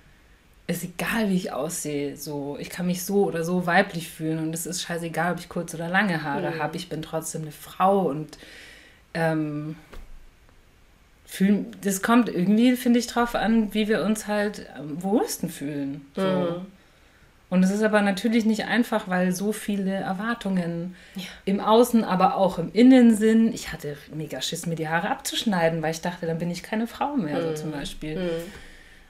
ist 0.68 0.84
egal, 0.84 1.30
wie 1.30 1.36
ich 1.36 1.54
aussehe. 1.54 2.18
So, 2.18 2.58
ich 2.60 2.70
kann 2.70 2.88
mich 2.88 3.04
so 3.04 3.26
oder 3.26 3.44
so 3.44 3.66
weiblich 3.66 4.10
fühlen 4.10 4.40
und 4.40 4.54
es 4.54 4.66
ist 4.66 4.82
scheißegal, 4.82 5.34
ob 5.34 5.40
ich 5.40 5.48
kurze 5.48 5.78
oder 5.78 5.88
lange 5.88 6.24
Haare 6.24 6.52
mhm. 6.52 6.60
habe. 6.60 6.76
Ich 6.76 6.90
bin 6.90 7.02
trotzdem 7.02 7.44
eine 7.44 7.52
Frau 7.52 8.02
und 8.02 8.38
ähm, 9.14 9.78
fühl, 11.26 11.66
das 11.82 12.02
kommt 12.02 12.28
irgendwie, 12.28 12.76
finde 12.76 13.00
ich, 13.00 13.08
drauf 13.08 13.36
an, 13.36 13.74
wie 13.74 13.88
wir 13.88 14.04
uns 14.04 14.28
halt 14.28 14.68
am 14.76 15.02
wohlsten 15.04 15.50
fühlen. 15.50 16.06
So. 16.16 16.22
Mhm. 16.22 16.77
Und 17.50 17.64
es 17.64 17.72
ist 17.72 17.82
aber 17.82 18.02
natürlich 18.02 18.46
nicht 18.46 18.66
einfach, 18.66 19.08
weil 19.08 19.32
so 19.32 19.54
viele 19.54 19.94
Erwartungen 19.94 20.96
ja. 21.16 21.24
im 21.46 21.62
Außen, 21.62 22.04
aber 22.04 22.36
auch 22.36 22.60
im 22.60 22.72
Innen 22.74 23.16
sind. 23.16 23.54
Ich 23.54 23.72
hatte 23.72 23.96
mega 24.14 24.42
Schiss, 24.42 24.66
mir 24.66 24.76
die 24.76 24.90
Haare 24.90 25.10
abzuschneiden, 25.10 25.82
weil 25.82 25.92
ich 25.92 26.02
dachte, 26.02 26.26
dann 26.26 26.40
bin 26.40 26.52
ich 26.52 26.62
keine 26.62 26.88
Frau 26.88 27.16
mehr, 27.16 27.40
mhm. 27.40 27.44
so 27.44 27.54
zum 27.64 27.72
Beispiel. 27.72 28.20
Mhm. 28.20 28.30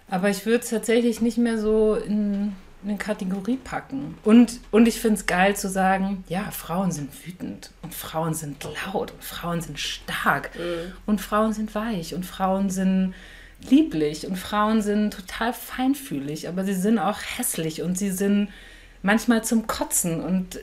Aber 0.09 0.29
ich 0.29 0.45
würde 0.45 0.63
es 0.63 0.69
tatsächlich 0.69 1.19
nicht 1.19 1.37
mehr 1.39 1.57
so 1.57 1.95
in 1.95 2.53
eine 2.83 2.97
Kategorie 2.97 3.57
packen. 3.57 4.17
Und, 4.23 4.59
und 4.69 4.87
ich 4.87 5.01
finde 5.01 5.17
es 5.17 5.25
geil 5.25 5.55
zu 5.55 5.67
sagen, 5.67 6.23
ja, 6.29 6.51
Frauen 6.51 6.91
sind 6.91 7.09
wütend 7.25 7.71
und 7.81 7.93
Frauen 7.93 8.35
sind 8.35 8.63
laut 8.85 9.11
und 9.11 9.23
Frauen 9.23 9.61
sind 9.61 9.79
stark 9.79 10.51
mhm. 10.55 10.93
und 11.07 11.21
Frauen 11.21 11.53
sind 11.53 11.73
weich 11.73 12.13
und 12.13 12.25
Frauen 12.25 12.69
sind 12.69 13.15
lieblich 13.69 14.27
und 14.27 14.37
Frauen 14.37 14.81
sind 14.81 15.13
total 15.13 15.53
feinfühlig, 15.53 16.47
aber 16.47 16.63
sie 16.63 16.73
sind 16.73 16.99
auch 16.99 17.19
hässlich 17.37 17.81
und 17.81 17.97
sie 17.97 18.11
sind 18.11 18.49
manchmal 19.01 19.43
zum 19.43 19.67
Kotzen 19.67 20.21
und 20.21 20.59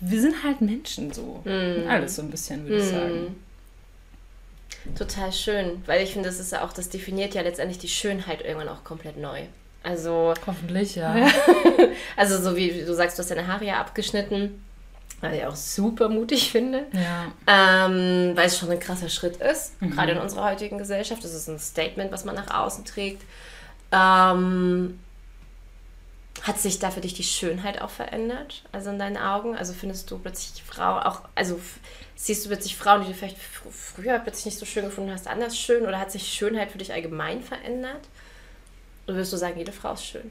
wir 0.00 0.20
sind 0.20 0.42
halt 0.42 0.60
Menschen 0.60 1.12
so. 1.12 1.42
Mm. 1.44 1.88
Alles 1.88 2.16
so 2.16 2.22
ein 2.22 2.30
bisschen, 2.30 2.64
würde 2.64 2.76
mm. 2.76 2.80
ich 2.80 2.90
sagen. 2.90 3.36
Total 4.96 5.32
schön, 5.32 5.82
weil 5.86 6.02
ich 6.02 6.12
finde, 6.12 6.28
das 6.28 6.38
ist 6.38 6.52
ja 6.52 6.64
auch, 6.64 6.72
das 6.72 6.88
definiert 6.88 7.34
ja 7.34 7.42
letztendlich 7.42 7.78
die 7.78 7.88
Schönheit 7.88 8.42
irgendwann 8.42 8.68
auch 8.68 8.84
komplett 8.84 9.16
neu. 9.16 9.42
Also. 9.82 10.34
Hoffentlich, 10.46 10.96
ja. 10.96 11.14
also, 12.16 12.42
so 12.42 12.56
wie 12.56 12.84
du 12.84 12.94
sagst, 12.94 13.18
du 13.18 13.22
hast 13.22 13.30
deine 13.30 13.46
Haare 13.46 13.64
ja 13.64 13.80
abgeschnitten. 13.80 14.62
Was 15.20 15.32
ich 15.32 15.44
auch 15.46 15.56
super 15.56 16.08
mutig 16.08 16.50
finde. 16.50 16.86
Ja. 16.92 17.32
Ähm, 17.46 18.36
weil 18.36 18.46
es 18.46 18.58
schon 18.58 18.70
ein 18.70 18.80
krasser 18.80 19.08
Schritt 19.08 19.36
ist, 19.36 19.80
mhm. 19.80 19.92
gerade 19.92 20.12
in 20.12 20.18
unserer 20.18 20.44
heutigen 20.44 20.78
Gesellschaft. 20.78 21.24
Das 21.24 21.32
ist 21.32 21.48
ein 21.48 21.58
Statement, 21.58 22.12
was 22.12 22.24
man 22.24 22.34
nach 22.34 22.52
außen 22.54 22.84
trägt. 22.84 23.22
Ähm, 23.92 24.98
hat 26.42 26.60
sich 26.60 26.78
da 26.78 26.90
für 26.90 27.00
dich 27.00 27.14
die 27.14 27.22
Schönheit 27.22 27.80
auch 27.80 27.90
verändert? 27.90 28.62
Also 28.72 28.90
in 28.90 28.98
deinen 28.98 29.16
Augen? 29.16 29.56
Also 29.56 29.72
findest 29.72 30.10
du 30.10 30.18
plötzlich 30.18 30.62
Frauen 30.62 31.02
auch, 31.02 31.22
also 31.34 31.58
siehst 32.14 32.44
du 32.44 32.50
plötzlich 32.50 32.76
Frauen, 32.76 33.02
die 33.02 33.08
du 33.08 33.14
vielleicht 33.14 33.38
fr 33.38 33.70
früher 33.70 34.18
plötzlich 34.18 34.46
nicht 34.46 34.58
so 34.58 34.66
schön 34.66 34.84
gefunden 34.84 35.10
hast, 35.10 35.26
anders 35.26 35.58
schön? 35.58 35.86
Oder 35.86 35.98
hat 35.98 36.12
sich 36.12 36.26
Schönheit 36.26 36.70
für 36.70 36.78
dich 36.78 36.92
allgemein 36.92 37.42
verändert? 37.42 38.08
Oder 39.06 39.16
würdest 39.16 39.32
du 39.32 39.38
sagen, 39.38 39.56
jede 39.56 39.72
Frau 39.72 39.94
ist 39.94 40.04
schön? 40.04 40.30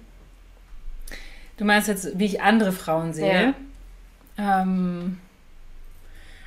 Du 1.58 1.66
meinst 1.66 1.88
jetzt, 1.88 2.20
wie 2.20 2.26
ich 2.26 2.42
andere 2.42 2.72
Frauen 2.72 3.14
sehe? 3.14 3.44
Ja. 3.44 3.54
Ähm, 4.38 5.18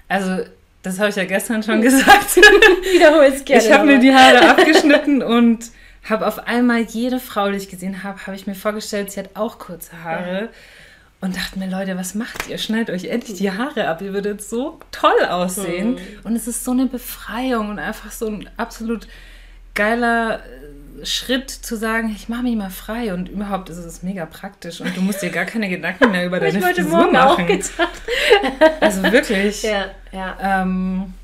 also, 0.08 0.44
das 0.82 0.98
habe 0.98 1.10
ich 1.10 1.16
ja 1.16 1.24
gestern 1.24 1.62
schon 1.62 1.82
gesagt. 1.82 2.36
Wiederhol's 2.36 3.44
gerne. 3.44 3.62
Ich 3.62 3.72
habe 3.72 3.86
mir 3.86 3.98
die 3.98 4.14
Haare 4.14 4.48
abgeschnitten 4.50 5.22
und 5.22 5.70
habe 6.08 6.26
auf 6.26 6.46
einmal 6.46 6.80
jede 6.82 7.20
Frau, 7.20 7.50
die 7.50 7.56
ich 7.56 7.68
gesehen 7.68 8.02
habe, 8.02 8.26
habe 8.26 8.36
ich 8.36 8.46
mir 8.46 8.54
vorgestellt, 8.54 9.10
sie 9.10 9.20
hat 9.20 9.30
auch 9.34 9.58
kurze 9.58 10.02
Haare. 10.02 10.42
Ja. 10.42 10.48
Und 11.20 11.36
dachte 11.36 11.58
mir, 11.58 11.68
Leute, 11.68 11.96
was 11.96 12.14
macht 12.14 12.48
ihr? 12.48 12.58
Schneidet 12.58 12.90
euch 12.90 13.06
endlich 13.06 13.38
die 13.38 13.50
Haare 13.50 13.88
ab. 13.88 14.00
Ihr 14.02 14.12
würdet 14.12 14.40
so 14.40 14.78
toll 14.92 15.24
aussehen. 15.28 15.94
Mhm. 15.94 15.98
Und 16.22 16.36
es 16.36 16.46
ist 16.46 16.64
so 16.64 16.70
eine 16.70 16.86
Befreiung 16.86 17.70
und 17.70 17.80
einfach 17.80 18.12
so 18.12 18.28
ein 18.28 18.48
absolut 18.56 19.08
geiler 19.74 20.40
Schritt 21.04 21.50
zu 21.50 21.76
sagen, 21.76 22.12
ich 22.14 22.28
mache 22.28 22.42
mich 22.42 22.56
mal 22.56 22.70
frei 22.70 23.12
und 23.14 23.28
überhaupt 23.28 23.70
ist 23.70 23.78
es 23.78 24.02
mega 24.02 24.26
praktisch 24.26 24.80
und 24.80 24.96
du 24.96 25.00
musst 25.00 25.22
dir 25.22 25.30
gar 25.30 25.44
keine 25.44 25.68
Gedanken 25.68 26.10
mehr 26.10 26.26
über 26.26 26.40
deine 26.40 26.58
ich 26.58 26.64
Frisur 26.64 26.90
morgen 26.90 27.12
machen. 27.12 27.44
Auch 27.44 27.46
gedacht. 27.46 28.02
also 28.80 29.02
wirklich. 29.04 29.62
Ja, 29.68 29.86
ja. 30.12 30.62
Ähm, 30.62 31.14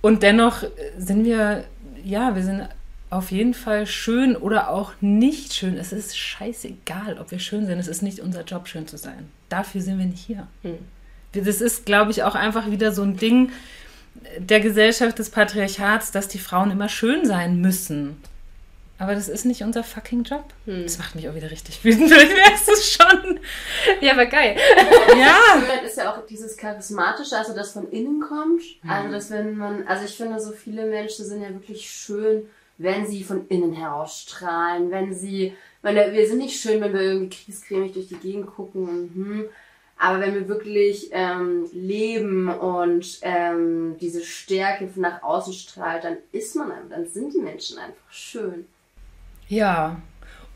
und 0.00 0.22
dennoch 0.22 0.64
sind 0.96 1.24
wir, 1.24 1.64
ja, 2.04 2.34
wir 2.34 2.42
sind 2.42 2.68
auf 3.10 3.30
jeden 3.30 3.54
Fall 3.54 3.86
schön 3.86 4.36
oder 4.36 4.70
auch 4.70 4.92
nicht 5.00 5.54
schön. 5.54 5.76
Es 5.76 5.92
ist 5.92 6.16
scheißegal, 6.16 7.18
ob 7.18 7.30
wir 7.30 7.38
schön 7.38 7.66
sind. 7.66 7.78
Es 7.78 7.88
ist 7.88 8.02
nicht 8.02 8.20
unser 8.20 8.44
Job, 8.44 8.68
schön 8.68 8.86
zu 8.86 8.96
sein. 8.96 9.30
Dafür 9.48 9.80
sind 9.80 9.98
wir 9.98 10.06
nicht 10.06 10.24
hier. 10.24 10.46
Hm. 10.62 10.78
Das 11.32 11.60
ist, 11.60 11.86
glaube 11.86 12.10
ich, 12.10 12.22
auch 12.22 12.34
einfach 12.34 12.70
wieder 12.70 12.92
so 12.92 13.02
ein 13.02 13.16
Ding 13.16 13.50
der 14.38 14.60
Gesellschaft 14.60 15.18
des 15.18 15.30
Patriarchats, 15.30 16.10
dass 16.10 16.28
die 16.28 16.38
Frauen 16.38 16.70
immer 16.70 16.88
schön 16.88 17.24
sein 17.24 17.60
müssen. 17.60 18.16
Aber 18.98 19.14
das 19.14 19.28
ist 19.28 19.44
nicht 19.44 19.62
unser 19.62 19.84
fucking 19.84 20.24
Job. 20.24 20.44
Hm. 20.64 20.82
Das 20.82 20.98
macht 20.98 21.14
mich 21.14 21.28
auch 21.28 21.34
wieder 21.34 21.50
richtig 21.50 21.84
wütend. 21.84 22.08
Vielleicht 22.12 22.36
wärst 22.36 22.68
es 22.68 22.92
schon. 22.92 23.40
Ja, 24.00 24.12
aber 24.12 24.26
geil. 24.26 24.56
ja. 25.08 25.38
Schönheit 25.52 25.84
ist 25.84 25.96
ja 25.96 26.12
auch 26.12 26.26
dieses 26.26 26.56
Charismatische, 26.56 27.36
also 27.36 27.54
das 27.54 27.72
von 27.72 27.90
innen 27.90 28.20
kommt. 28.20 28.62
Hm. 28.82 28.90
Also, 28.90 29.12
dass 29.12 29.30
wenn 29.30 29.56
man, 29.56 29.86
also 29.86 30.04
ich 30.04 30.16
finde, 30.16 30.40
so 30.40 30.52
viele 30.52 30.86
Menschen 30.86 31.24
sind 31.24 31.42
ja 31.42 31.50
wirklich 31.50 31.88
schön 31.88 32.48
wenn 32.78 33.06
sie 33.06 33.24
von 33.24 33.46
innen 33.48 33.72
heraus 33.72 34.22
strahlen, 34.22 34.90
wenn 34.90 35.12
sie, 35.12 35.52
wenn 35.82 35.96
wir 35.96 36.26
sind 36.26 36.38
nicht 36.38 36.60
schön, 36.60 36.80
wenn 36.80 36.94
wir 36.94 37.02
irgendwie 37.02 37.36
kriescremig 37.36 37.92
durch 37.92 38.08
die 38.08 38.16
Gegend 38.16 38.46
gucken 38.46 38.88
und 38.88 39.14
hm, 39.14 39.44
aber 40.00 40.20
wenn 40.20 40.34
wir 40.34 40.46
wirklich 40.46 41.08
ähm, 41.10 41.68
leben 41.72 42.48
und 42.48 43.18
ähm, 43.22 43.96
diese 44.00 44.22
Stärke 44.22 44.88
nach 44.94 45.24
außen 45.24 45.52
strahlt, 45.52 46.04
dann 46.04 46.18
ist 46.30 46.54
man, 46.54 46.70
dann 46.88 47.08
sind 47.08 47.34
die 47.34 47.40
Menschen 47.40 47.78
einfach 47.78 48.08
schön. 48.08 48.66
Ja. 49.48 50.00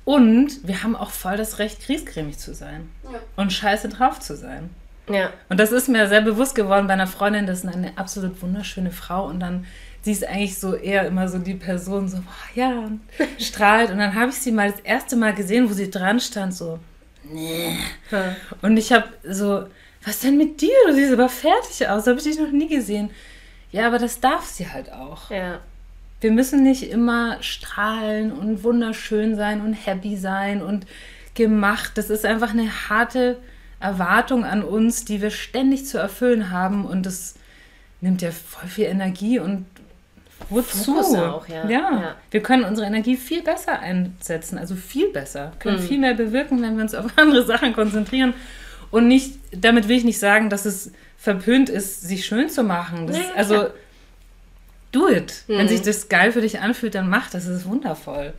Und 0.05 0.67
wir 0.67 0.83
haben 0.83 0.97
auch 0.97 1.11
voll 1.11 1.37
das 1.37 1.59
Recht, 1.59 1.81
kriescremig 1.81 2.39
zu 2.39 2.55
sein. 2.55 2.91
Ja. 3.05 3.21
Und 3.37 3.53
scheiße 3.53 3.89
drauf 3.89 4.21
zu 4.21 4.37
sein. 4.37 4.71
Ja. 5.09 5.31
Und 5.49 5.59
das 5.59 5.73
ist 5.73 5.89
mir 5.89 6.09
sehr 6.09 6.21
bewusst 6.21 6.55
geworden 6.55 6.87
bei 6.87 6.93
einer 6.93 7.07
Freundin, 7.07 7.47
das 7.47 7.65
ist 7.65 7.73
eine 7.73 7.97
absolut 7.97 8.41
wunderschöne 8.43 8.91
Frau. 8.91 9.27
Und 9.27 9.41
dann 9.41 9.67
sie 10.03 10.13
ist 10.13 10.27
eigentlich 10.27 10.59
so 10.59 10.75
eher 10.75 11.07
immer 11.07 11.29
so 11.29 11.39
die 11.39 11.55
Person, 11.55 12.09
so, 12.09 12.19
oh, 12.19 12.59
ja, 12.59 12.91
strahlt. 13.39 13.91
Und 13.91 13.99
dann 13.99 14.15
habe 14.15 14.31
ich 14.31 14.37
sie 14.37 14.53
mal 14.53 14.71
das 14.71 14.81
erste 14.81 15.17
Mal 15.17 15.35
gesehen, 15.35 15.69
wo 15.69 15.73
sie 15.73 15.91
dran 15.91 16.21
stand, 16.21 16.55
so, 16.55 16.79
nee. 17.25 17.77
Und 18.61 18.77
ich 18.77 18.93
habe 18.93 19.09
so, 19.23 19.67
was 20.05 20.21
denn 20.21 20.37
mit 20.37 20.61
dir? 20.61 20.75
Du 20.87 20.95
siehst 20.95 21.13
aber 21.13 21.29
fertig 21.29 21.89
aus, 21.89 22.07
habe 22.07 22.19
ich 22.19 22.25
dich 22.25 22.39
noch 22.39 22.51
nie 22.51 22.69
gesehen. 22.69 23.11
Ja, 23.71 23.87
aber 23.87 23.99
das 23.99 24.21
darf 24.21 24.47
sie 24.47 24.69
halt 24.69 24.93
auch. 24.93 25.31
Ja. 25.31 25.61
Wir 26.23 26.31
müssen 26.31 26.63
nicht 26.63 26.89
immer 26.89 27.43
strahlen 27.43 28.33
und 28.33 28.63
wunderschön 28.63 29.35
sein 29.35 29.61
und 29.61 29.75
happy 29.75 30.17
sein 30.17 30.63
und 30.63 30.87
gemacht. 31.35 31.93
Das 31.97 32.11
ist 32.11 32.25
einfach 32.25 32.51
eine 32.51 32.89
harte 32.89 33.39
Erwartung 33.81 34.45
an 34.45 34.63
uns, 34.63 35.05
die 35.05 35.21
wir 35.21 35.31
ständig 35.31 35.85
zu 35.87 35.99
erfüllen 35.99 36.51
haben 36.51 36.85
und 36.85 37.05
das 37.05 37.35
nimmt 38.01 38.23
ja 38.23 38.31
voll 38.31 38.69
viel 38.69 38.87
Energie 38.87 39.41
und 39.41 39.67
Wozu? 40.49 40.99
Auch, 40.99 41.47
ja. 41.49 41.69
Ja. 41.69 41.69
ja. 41.69 42.17
wir 42.31 42.43
können 42.43 42.65
unsere 42.65 42.87
Energie 42.87 43.17
viel 43.17 43.43
besser 43.43 43.79
einsetzen, 43.79 44.59
also 44.59 44.75
viel 44.75 45.09
besser, 45.09 45.53
können 45.59 45.81
mhm. 45.81 45.87
viel 45.87 45.99
mehr 45.99 46.15
bewirken, 46.15 46.61
wenn 46.63 46.77
wir 46.77 46.83
uns 46.83 46.95
auf 46.95 47.07
andere 47.17 47.45
Sachen 47.45 47.73
konzentrieren. 47.73 48.35
Und 48.91 49.09
nicht, 49.09 49.39
damit 49.53 49.89
will 49.89 49.97
ich 49.97 50.05
nicht 50.05 50.19
sagen, 50.19 50.51
dass 50.51 50.67
es 50.67 50.93
verpönt 51.17 51.69
ist, 51.69 52.03
sich 52.03 52.27
schön 52.27 52.49
zu 52.49 52.63
machen. 52.63 53.07
Das, 53.07 53.19
also. 53.37 53.69
Do 54.93 55.09
it. 55.09 55.45
Mhm. 55.49 55.59
Wenn 55.59 55.69
sich 55.69 55.83
das 55.83 56.09
geil 56.09 56.33
für 56.33 56.41
dich 56.41 56.61
anfühlt, 56.61 56.95
dann 56.95 57.09
mach 57.09 57.31
das. 57.31 57.47
Das 57.47 57.57
ist 57.57 57.67
wundervoll. 57.69 58.35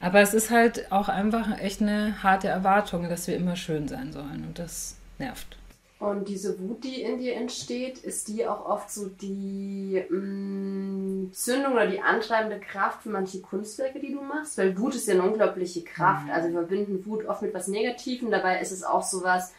Aber 0.00 0.20
es 0.20 0.32
ist 0.32 0.50
halt 0.50 0.92
auch 0.92 1.08
einfach 1.08 1.58
echt 1.60 1.82
eine 1.82 2.22
harte 2.22 2.48
Erwartung, 2.48 3.08
dass 3.08 3.26
wir 3.26 3.36
immer 3.36 3.56
schön 3.56 3.88
sein 3.88 4.12
sollen. 4.12 4.44
Und 4.46 4.58
das 4.58 4.96
nervt. 5.18 5.58
Und 5.98 6.28
diese 6.28 6.60
Wut, 6.60 6.84
die 6.84 7.02
in 7.02 7.18
dir 7.18 7.34
entsteht, 7.34 7.98
ist 7.98 8.28
die 8.28 8.46
auch 8.46 8.64
oft 8.66 8.88
so 8.88 9.08
die 9.08 10.00
mh, 10.08 10.16
mm, 10.16 11.32
Zündung 11.32 11.72
oder 11.72 11.88
die 11.88 12.00
antreibende 12.00 12.60
Kraft 12.60 13.02
für 13.02 13.08
manche 13.08 13.40
Kunstwerke, 13.40 13.98
die 13.98 14.12
du 14.12 14.22
machst? 14.22 14.56
Weil 14.58 14.78
Wut 14.78 14.94
ist 14.94 15.08
ja 15.08 15.14
eine 15.14 15.24
unglaubliche 15.24 15.82
Kraft. 15.82 16.26
Mhm. 16.26 16.30
Also 16.30 16.48
wir 16.50 16.60
verbinden 16.60 17.04
Wut 17.04 17.26
oft 17.26 17.42
mit 17.42 17.52
was 17.52 17.66
Negativem, 17.66 18.30
dabei 18.30 18.60
ist 18.60 18.70
es 18.70 18.84
auch 18.84 19.02
so 19.02 19.24
was 19.24 19.52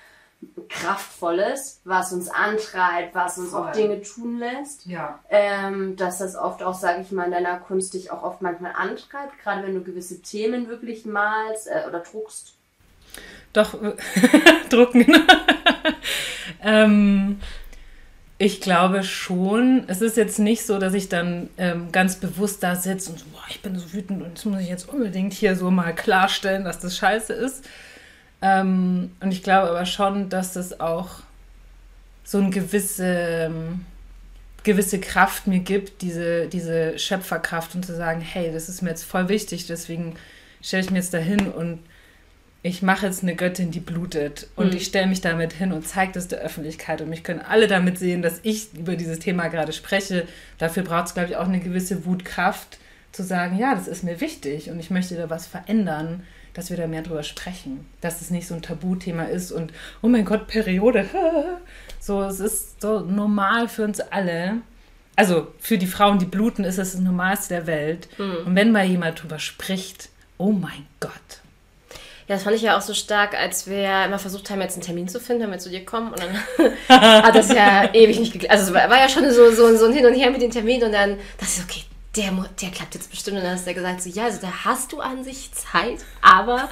Kraftvolles, 0.70 1.82
was 1.84 2.14
uns 2.14 2.30
antreibt, 2.30 3.16
was 3.16 3.38
uns 3.38 3.50
Voll. 3.50 3.62
auch 3.62 3.72
Dinge 3.72 4.02
tun 4.02 4.40
lässt. 4.40 4.86
Ja. 4.86 5.20
Ähm, 5.30 5.96
dass 5.96 6.20
das 6.20 6.36
oft 6.36 6.64
auch, 6.64 6.76
sage 6.76 7.02
ich 7.02 7.12
mal, 7.12 7.26
in 7.26 7.32
deiner 7.32 7.58
Kunst 7.58 7.94
dich 7.94 8.12
auch 8.12 8.24
oft 8.24 8.42
manchmal 8.42 8.74
antreibt, 8.74 9.40
gerade 9.44 9.64
wenn 9.64 9.74
du 9.74 9.84
gewisse 9.84 10.22
Themen 10.22 10.70
wirklich 10.70 11.06
malst 11.06 11.68
äh, 11.68 11.88
oder 11.88 12.00
druckst. 12.00 12.56
Doch, 13.52 13.76
drucken, 14.70 15.06
ähm, 16.64 17.40
ich 18.38 18.62
glaube 18.62 19.04
schon. 19.04 19.84
Es 19.88 20.02
ist 20.02 20.16
jetzt 20.16 20.40
nicht 20.40 20.66
so, 20.66 20.80
dass 20.80 20.94
ich 20.94 21.10
dann 21.10 21.50
ähm, 21.58 21.92
ganz 21.92 22.16
bewusst 22.16 22.64
da 22.64 22.76
sitze 22.76 23.12
und 23.12 23.20
so, 23.20 23.26
boah, 23.34 23.44
ich 23.50 23.62
bin 23.62 23.78
so 23.78 23.92
wütend 23.92 24.24
und 24.24 24.38
das 24.38 24.46
muss 24.46 24.62
ich 24.62 24.70
jetzt 24.70 24.88
unbedingt 24.88 25.34
hier 25.34 25.56
so 25.56 25.72
mal 25.72 25.94
klarstellen, 25.94 26.64
dass 26.64 26.80
das 26.80 26.96
scheiße 26.96 27.34
ist. 27.34 27.66
Ähm, 28.42 29.12
und 29.20 29.32
ich 29.32 29.44
glaube 29.44 29.70
aber 29.70 29.86
schon, 29.86 30.30
dass 30.30 30.54
das 30.54 30.80
auch 30.80 31.22
so 32.24 32.38
eine 32.38 32.52
gewisse, 32.52 33.06
ähm, 33.06 33.86
gewisse 34.64 35.00
Kraft 35.00 35.48
mir 35.48 35.60
gibt, 35.60 36.02
diese, 36.02 36.48
diese 36.48 36.98
Schöpferkraft 37.00 37.76
und 37.76 37.86
zu 37.86 37.96
sagen, 37.96 38.22
hey, 38.22 38.52
das 38.54 38.70
ist 38.70 38.82
mir 38.82 38.90
jetzt 38.90 39.04
voll 39.04 39.30
wichtig, 39.30 39.68
deswegen 39.68 40.16
stelle 40.62 40.84
ich 40.84 40.92
mir 40.92 41.00
jetzt 41.00 41.14
dahin 41.14 41.48
und 41.52 41.80
ich 42.62 42.82
mache 42.82 43.06
jetzt 43.06 43.24
eine 43.24 43.36
Göttin, 43.36 43.72
die 43.72 43.80
blutet 43.80 44.48
und 44.56 44.72
mhm. 44.72 44.78
ich 44.78 44.86
stelle 44.86 45.08
mich 45.08 45.22
damit 45.22 45.54
hin 45.54 45.72
und 45.72 45.88
zeige 45.88 46.12
das 46.12 46.28
der 46.28 46.40
Öffentlichkeit 46.40 47.02
und 47.02 47.10
mich 47.10 47.24
können 47.24 47.40
alle 47.40 47.68
damit 47.68 47.98
sehen, 47.98 48.22
dass 48.22 48.42
ich 48.44 48.74
über 48.74 48.96
dieses 48.96 49.20
Thema 49.20 49.48
gerade 49.48 49.72
spreche. 49.72 50.28
Dafür 50.58 50.84
braucht 50.84 51.08
es, 51.08 51.14
glaube 51.14 51.30
ich, 51.30 51.38
auch 51.38 51.48
eine 51.48 51.62
gewisse 51.62 52.06
Wutkraft 52.06 52.78
zu 53.12 53.24
sagen, 53.24 53.58
ja, 53.58 53.76
das 53.76 53.88
ist 53.88 54.04
mir 54.04 54.20
wichtig 54.20 54.70
und 54.70 54.80
ich 54.80 54.90
möchte 54.90 55.16
da 55.16 55.30
was 55.30 55.48
verändern, 55.48 56.24
dass 56.60 56.70
wir 56.70 56.78
da 56.78 56.88
mehr 56.88 57.02
drüber 57.02 57.24
sprechen, 57.24 57.86
dass 58.02 58.20
es 58.20 58.32
nicht 58.32 58.48
so 58.48 58.54
ein 58.54 58.62
Tabuthema 58.62 59.24
ist 59.24 59.52
und 59.52 59.72
oh 60.02 60.08
mein 60.08 60.26
Gott, 60.26 60.48
Periode. 60.48 61.06
So, 62.02 62.24
es 62.24 62.40
ist 62.40 62.80
so 62.80 63.02
normal 63.02 63.68
für 63.68 63.84
uns 63.84 64.00
alle. 64.00 64.62
Also 65.18 65.48
für 65.60 65.78
die 65.78 65.86
Frauen, 65.86 66.18
die 66.18 66.26
bluten, 66.26 66.64
ist 66.64 66.78
es 66.78 66.94
das 66.94 67.02
Normalste 67.02 67.56
der 67.56 67.68
Welt. 67.68 68.08
Mhm. 68.18 68.38
Und 68.46 68.56
wenn 68.56 68.72
mal 68.72 68.86
jemand 68.86 69.22
drüber 69.22 69.38
spricht, 69.38 70.08
oh 70.38 70.54
mein 70.54 70.88
Gott, 71.02 71.12
ja, 72.30 72.36
das 72.36 72.44
fand 72.44 72.56
ich 72.56 72.62
ja 72.62 72.78
auch 72.78 72.82
so 72.82 72.94
stark, 72.94 73.34
als 73.34 73.68
wir 73.68 74.06
immer 74.06 74.20
versucht 74.20 74.50
haben, 74.50 74.62
jetzt 74.62 74.76
einen 74.76 74.84
Termin 74.84 75.08
zu 75.08 75.20
finden, 75.20 75.44
wenn 75.44 75.52
wir 75.52 75.58
zu 75.58 75.72
dir 75.72 75.84
kommen. 75.84 76.14
Und 76.14 76.22
dann 76.22 76.70
hat 77.26 77.36
das 77.36 77.50
ja 77.50 77.92
ewig 77.94 78.20
nicht 78.20 78.34
geklappt. 78.34 78.54
Also 78.54 78.72
es 78.72 78.74
war 78.74 78.98
ja 78.98 79.10
schon 79.10 79.30
so, 79.32 79.52
so, 79.52 79.76
so 79.76 79.88
ein 79.88 79.94
Hin 79.94 80.06
und 80.06 80.14
Her 80.14 80.30
mit 80.30 80.42
den 80.42 80.52
Terminen 80.52 80.84
und 80.84 80.92
dann 80.92 81.18
dachte 81.38 81.52
ich, 81.58 81.64
okay, 81.64 81.89
der, 82.16 82.32
der 82.60 82.72
klappt 82.72 82.96
jetzt 82.96 83.12
bestimmt. 83.12 83.38
Und 83.38 83.44
dann 83.44 83.54
hast 83.54 83.68
du 83.68 83.74
gesagt, 83.74 84.02
so, 84.02 84.10
ja, 84.10 84.24
also 84.24 84.42
da 84.42 84.66
hast 84.66 84.92
du 84.92 85.00
an 85.00 85.24
sich 85.24 85.52
Zeit, 85.54 86.00
aber 86.22 86.68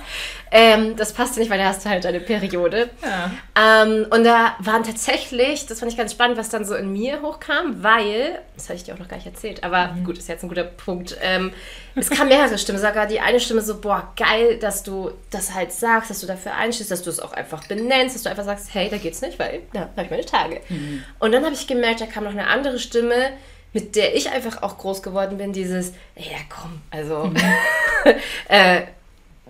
ähm, 0.50 0.95
das 0.95 1.13
passt 1.13 1.38
nicht, 1.38 1.52
weil 1.52 1.60
da 1.60 1.65
hast 1.65 1.86
du 1.86 1.89
halt 1.89 2.06
eine 2.08 2.19
Periode. 2.19 2.89
Ja. 3.04 3.84
Ähm, 3.84 4.08
und 4.10 4.23
da 4.23 4.56
waren 4.60 4.84
tatsächlich, 4.84 5.67
das 5.67 5.80
fand 5.80 5.91
ich 5.91 5.97
ganz 5.97 6.13
spannend, 6.13 6.38
was 6.38 6.50
dann 6.50 6.65
so 6.65 6.73
in 6.73 6.91
mir 6.91 7.21
hochkam, 7.21 7.84
weil, 7.84 8.39
das 8.56 8.65
hatte 8.65 8.78
ich 8.78 8.84
dir 8.86 8.95
auch 8.95 9.00
noch 9.00 9.08
gar 9.08 9.17
nicht 9.17 9.28
erzählt, 9.28 9.63
aber 9.63 9.89
mhm. 9.89 10.06
gut, 10.06 10.17
ist 10.17 10.28
jetzt 10.28 10.43
ein 10.43 10.50
guter 10.50 10.63
Punkt. 10.63 11.15
Ähm, 11.21 11.52
es 11.93 12.10
kam 12.10 12.30
mehrere 12.30 12.58
Stimmen, 12.58 12.80
sogar 12.80 13.06
die 13.06 13.19
eine 13.19 13.39
Stimme 13.39 13.62
so, 13.62 13.80
boah, 13.80 14.12
geil, 14.15 14.58
dass 14.58 14.82
du 14.82 15.12
das 15.30 15.54
halt 15.54 15.71
sagst, 15.71 16.10
dass 16.10 16.19
du 16.19 16.26
dafür 16.26 16.56
einstehst, 16.56 16.89
dass 16.89 17.04
du 17.04 17.12
es 17.12 17.19
auch 17.19 17.34
einfach 17.34 17.67
benennst, 17.67 18.15
dass 18.15 18.23
du 18.23 18.30
einfach 18.30 18.45
sagst, 18.45 18.73
hey, 18.73 18.89
da 18.89 18.97
geht's 18.97 19.21
nicht, 19.21 19.38
weil 19.38 19.62
da 19.71 19.82
habe 19.82 20.04
ich 20.04 20.10
meine 20.10 20.26
Tage. 20.26 20.62
Mhm. 20.69 21.04
Und 21.19 21.32
dann 21.32 21.45
habe 21.45 21.54
ich 21.54 21.67
gemerkt, 21.67 22.02
da 22.02 22.08
kam 22.08 22.23
noch 22.23 22.32
eine 22.32 22.47
andere 22.47 22.80
Stimme, 22.80 23.34
mit 23.78 23.96
der 23.96 24.16
ich 24.16 24.32
einfach 24.32 24.63
auch 24.63 24.80
groß 24.80 25.04
geworden 25.04 25.38
bin, 25.38 25.54
dieses, 25.54 25.92
ja 26.16 26.38
komm, 26.50 26.82
also 26.90 27.26
mhm. 27.26 27.36
äh, 28.48 28.82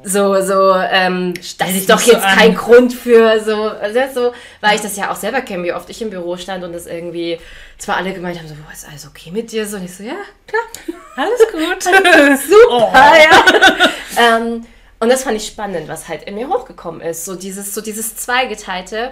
so, 0.03 0.41
so, 0.41 0.75
ähm, 0.75 1.33
das 1.57 1.69
ist 1.71 1.89
doch 1.89 2.01
jetzt 2.01 2.21
so 2.21 2.27
kein 2.27 2.53
Grund 2.53 2.91
für 2.91 3.39
so, 3.39 3.69
also 3.69 3.99
so, 4.13 4.33
weil 4.59 4.75
ich 4.75 4.81
das 4.81 4.97
ja 4.97 5.11
auch 5.11 5.15
selber 5.15 5.39
kenne, 5.39 5.63
wie 5.63 5.71
oft 5.71 5.89
ich 5.89 6.01
im 6.01 6.09
Büro 6.09 6.35
stand 6.35 6.65
und 6.65 6.73
das 6.73 6.87
irgendwie 6.87 7.39
zwar 7.77 7.95
alle 7.95 8.13
gemeint 8.13 8.37
haben, 8.37 8.49
so, 8.49 8.55
ist 8.73 8.85
alles 8.85 9.07
okay 9.07 9.31
mit 9.31 9.49
dir? 9.49 9.65
So, 9.65 9.77
und 9.77 9.85
ich 9.85 9.95
so, 9.95 10.03
ja, 10.03 10.17
klar, 10.45 10.63
alles 11.15 11.39
gut. 11.49 11.83
Super, 12.49 12.67
oh. 12.69 12.91
ja. 12.93 14.35
ähm, 14.35 14.65
und 14.99 15.09
das 15.09 15.23
fand 15.23 15.37
ich 15.37 15.47
spannend, 15.47 15.87
was 15.87 16.09
halt 16.09 16.23
in 16.23 16.35
mir 16.35 16.49
hochgekommen 16.49 16.99
ist. 16.99 17.23
So 17.23 17.35
dieses, 17.35 17.73
so 17.73 17.79
dieses 17.79 18.17
Zweigeteilte. 18.17 19.11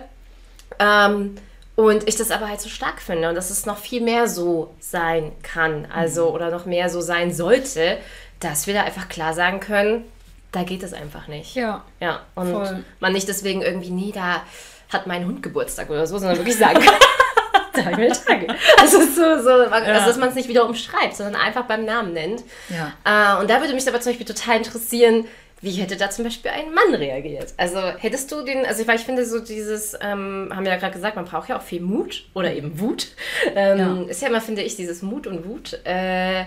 Ähm, 0.77 1.37
und 1.75 2.07
ich 2.07 2.15
das 2.15 2.31
aber 2.31 2.47
halt 2.47 2.61
so 2.61 2.69
stark 2.69 3.01
finde 3.01 3.29
und 3.29 3.35
dass 3.35 3.49
es 3.49 3.65
noch 3.65 3.77
viel 3.77 4.01
mehr 4.01 4.27
so 4.27 4.73
sein 4.79 5.31
kann, 5.43 5.87
also 5.93 6.29
mhm. 6.29 6.35
oder 6.35 6.51
noch 6.51 6.65
mehr 6.65 6.89
so 6.89 7.01
sein 7.01 7.33
sollte, 7.33 7.97
dass 8.39 8.67
wir 8.67 8.73
da 8.73 8.83
einfach 8.83 9.09
klar 9.09 9.33
sagen 9.33 9.59
können, 9.59 10.05
da 10.51 10.63
geht 10.63 10.83
es 10.83 10.93
einfach 10.93 11.27
nicht. 11.27 11.55
Ja. 11.55 11.83
Ja. 11.99 12.21
Und 12.35 12.51
voll. 12.51 12.83
man 12.99 13.13
nicht 13.13 13.27
deswegen 13.27 13.61
irgendwie, 13.61 13.91
nee, 13.91 14.11
da 14.13 14.41
hat 14.89 15.07
mein 15.07 15.25
Hund 15.25 15.43
Geburtstag 15.43 15.89
oder 15.89 16.07
so, 16.07 16.17
sondern 16.17 16.37
wirklich 16.37 16.57
sagen 16.57 16.79
kann, 16.79 16.95
meine 17.83 18.09
Tage. 18.09 18.47
Also, 18.79 18.99
so, 19.01 19.41
so, 19.41 19.63
ja. 19.63 19.69
also 19.69 20.07
dass 20.07 20.17
man 20.17 20.29
es 20.29 20.35
nicht 20.35 20.47
wieder 20.47 20.65
umschreibt, 20.65 21.15
sondern 21.15 21.35
einfach 21.35 21.65
beim 21.65 21.83
Namen 21.83 22.13
nennt. 22.13 22.43
Ja. 22.69 22.93
Äh, 23.03 23.41
und 23.41 23.49
da 23.49 23.59
würde 23.59 23.73
mich 23.73 23.87
aber 23.87 23.99
zum 23.99 24.11
Beispiel 24.11 24.25
total 24.25 24.57
interessieren, 24.57 25.25
wie 25.61 25.71
hätte 25.71 25.97
da 25.97 26.09
zum 26.09 26.25
Beispiel 26.25 26.51
ein 26.51 26.73
Mann 26.73 26.93
reagiert? 26.93 27.53
Also 27.57 27.79
hättest 27.79 28.31
du 28.31 28.43
den, 28.43 28.65
also 28.65 28.87
weil 28.87 28.97
ich 28.97 29.05
finde 29.05 29.25
so 29.25 29.39
dieses, 29.39 29.93
ähm, 30.01 30.51
haben 30.53 30.63
wir 30.63 30.71
ja 30.71 30.77
gerade 30.77 30.93
gesagt, 30.93 31.15
man 31.15 31.25
braucht 31.25 31.49
ja 31.49 31.57
auch 31.57 31.63
viel 31.63 31.81
Mut 31.81 32.27
oder 32.33 32.53
eben 32.53 32.79
Wut. 32.79 33.07
Ähm, 33.55 33.79
ja. 33.79 34.01
Ist 34.09 34.21
ja 34.21 34.27
immer, 34.27 34.41
finde 34.41 34.63
ich, 34.63 34.75
dieses 34.75 35.01
Mut 35.01 35.27
und 35.27 35.45
Wut. 35.45 35.79
Äh, 35.85 36.41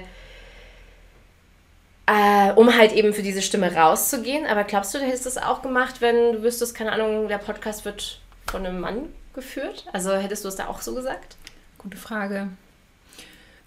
äh, 2.06 2.52
um 2.54 2.74
halt 2.76 2.92
eben 2.92 3.12
für 3.12 3.22
diese 3.22 3.42
Stimme 3.42 3.74
rauszugehen. 3.74 4.46
Aber 4.46 4.64
glaubst 4.64 4.94
du, 4.94 4.98
du 4.98 5.04
hättest 5.04 5.26
das 5.26 5.36
auch 5.36 5.62
gemacht, 5.62 6.00
wenn 6.00 6.34
du 6.34 6.42
wüsstest, 6.42 6.74
keine 6.74 6.92
Ahnung, 6.92 7.28
der 7.28 7.38
Podcast 7.38 7.84
wird 7.84 8.20
von 8.46 8.64
einem 8.64 8.80
Mann 8.80 9.06
geführt? 9.34 9.86
Also 9.92 10.14
hättest 10.14 10.44
du 10.44 10.48
es 10.48 10.56
da 10.56 10.68
auch 10.68 10.80
so 10.80 10.94
gesagt? 10.94 11.36
Gute 11.76 11.96
Frage. 11.96 12.48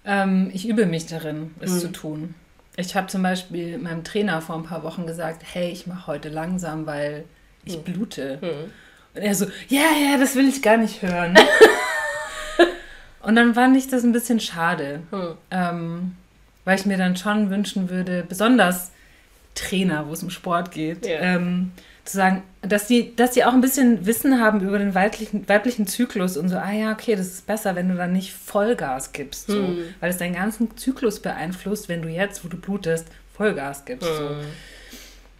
Ähm, 0.04 0.50
ich 0.52 0.68
übe 0.68 0.86
mich 0.86 1.06
darin, 1.06 1.54
es 1.60 1.72
hm. 1.72 1.80
zu 1.80 1.92
tun. 1.92 2.34
Ich 2.76 2.94
habe 2.96 3.06
zum 3.08 3.22
Beispiel 3.22 3.78
meinem 3.78 4.02
Trainer 4.02 4.40
vor 4.40 4.56
ein 4.56 4.64
paar 4.64 4.82
Wochen 4.82 5.06
gesagt, 5.06 5.42
hey, 5.52 5.70
ich 5.70 5.86
mache 5.86 6.06
heute 6.06 6.28
langsam, 6.30 6.86
weil 6.86 7.24
ich 7.64 7.74
hm. 7.74 7.82
blute. 7.82 8.38
Hm. 8.40 8.72
Und 9.14 9.22
er 9.22 9.34
so, 9.34 9.46
ja, 9.68 9.90
ja, 10.00 10.18
das 10.18 10.36
will 10.36 10.48
ich 10.48 10.62
gar 10.62 10.78
nicht 10.78 11.02
hören. 11.02 11.38
und 13.22 13.36
dann 13.36 13.54
fand 13.54 13.76
ich 13.76 13.88
das 13.88 14.04
ein 14.04 14.12
bisschen 14.12 14.40
schade, 14.40 15.00
hm. 15.10 15.34
ähm, 15.50 16.16
weil 16.64 16.78
ich 16.78 16.86
mir 16.86 16.96
dann 16.96 17.16
schon 17.16 17.50
wünschen 17.50 17.90
würde, 17.90 18.24
besonders 18.26 18.90
Trainer, 19.54 20.08
wo 20.08 20.12
es 20.12 20.22
um 20.22 20.30
Sport 20.30 20.70
geht, 20.70 21.06
ja. 21.06 21.20
ähm, 21.20 21.72
zu 22.04 22.16
sagen, 22.16 22.42
dass 22.62 22.86
die, 22.86 23.14
dass 23.14 23.32
die 23.32 23.44
auch 23.44 23.52
ein 23.52 23.60
bisschen 23.60 24.06
Wissen 24.06 24.40
haben 24.40 24.60
über 24.60 24.78
den 24.78 24.94
weiblichen, 24.94 25.48
weiblichen 25.48 25.86
Zyklus 25.86 26.36
und 26.36 26.48
so, 26.48 26.56
ah 26.56 26.72
ja, 26.72 26.92
okay, 26.92 27.14
das 27.14 27.26
ist 27.28 27.46
besser, 27.46 27.74
wenn 27.76 27.88
du 27.88 27.94
dann 27.94 28.12
nicht 28.12 28.32
Vollgas 28.32 29.12
gibst, 29.12 29.46
so, 29.48 29.54
hm. 29.54 29.84
weil 30.00 30.10
es 30.10 30.18
deinen 30.18 30.34
ganzen 30.34 30.76
Zyklus 30.76 31.20
beeinflusst, 31.20 31.88
wenn 31.88 32.02
du 32.02 32.08
jetzt, 32.08 32.44
wo 32.44 32.48
du 32.48 32.56
blutest, 32.56 33.06
Vollgas 33.36 33.84
gibst. 33.84 34.08
Hm. 34.08 34.16
So. 34.16 34.30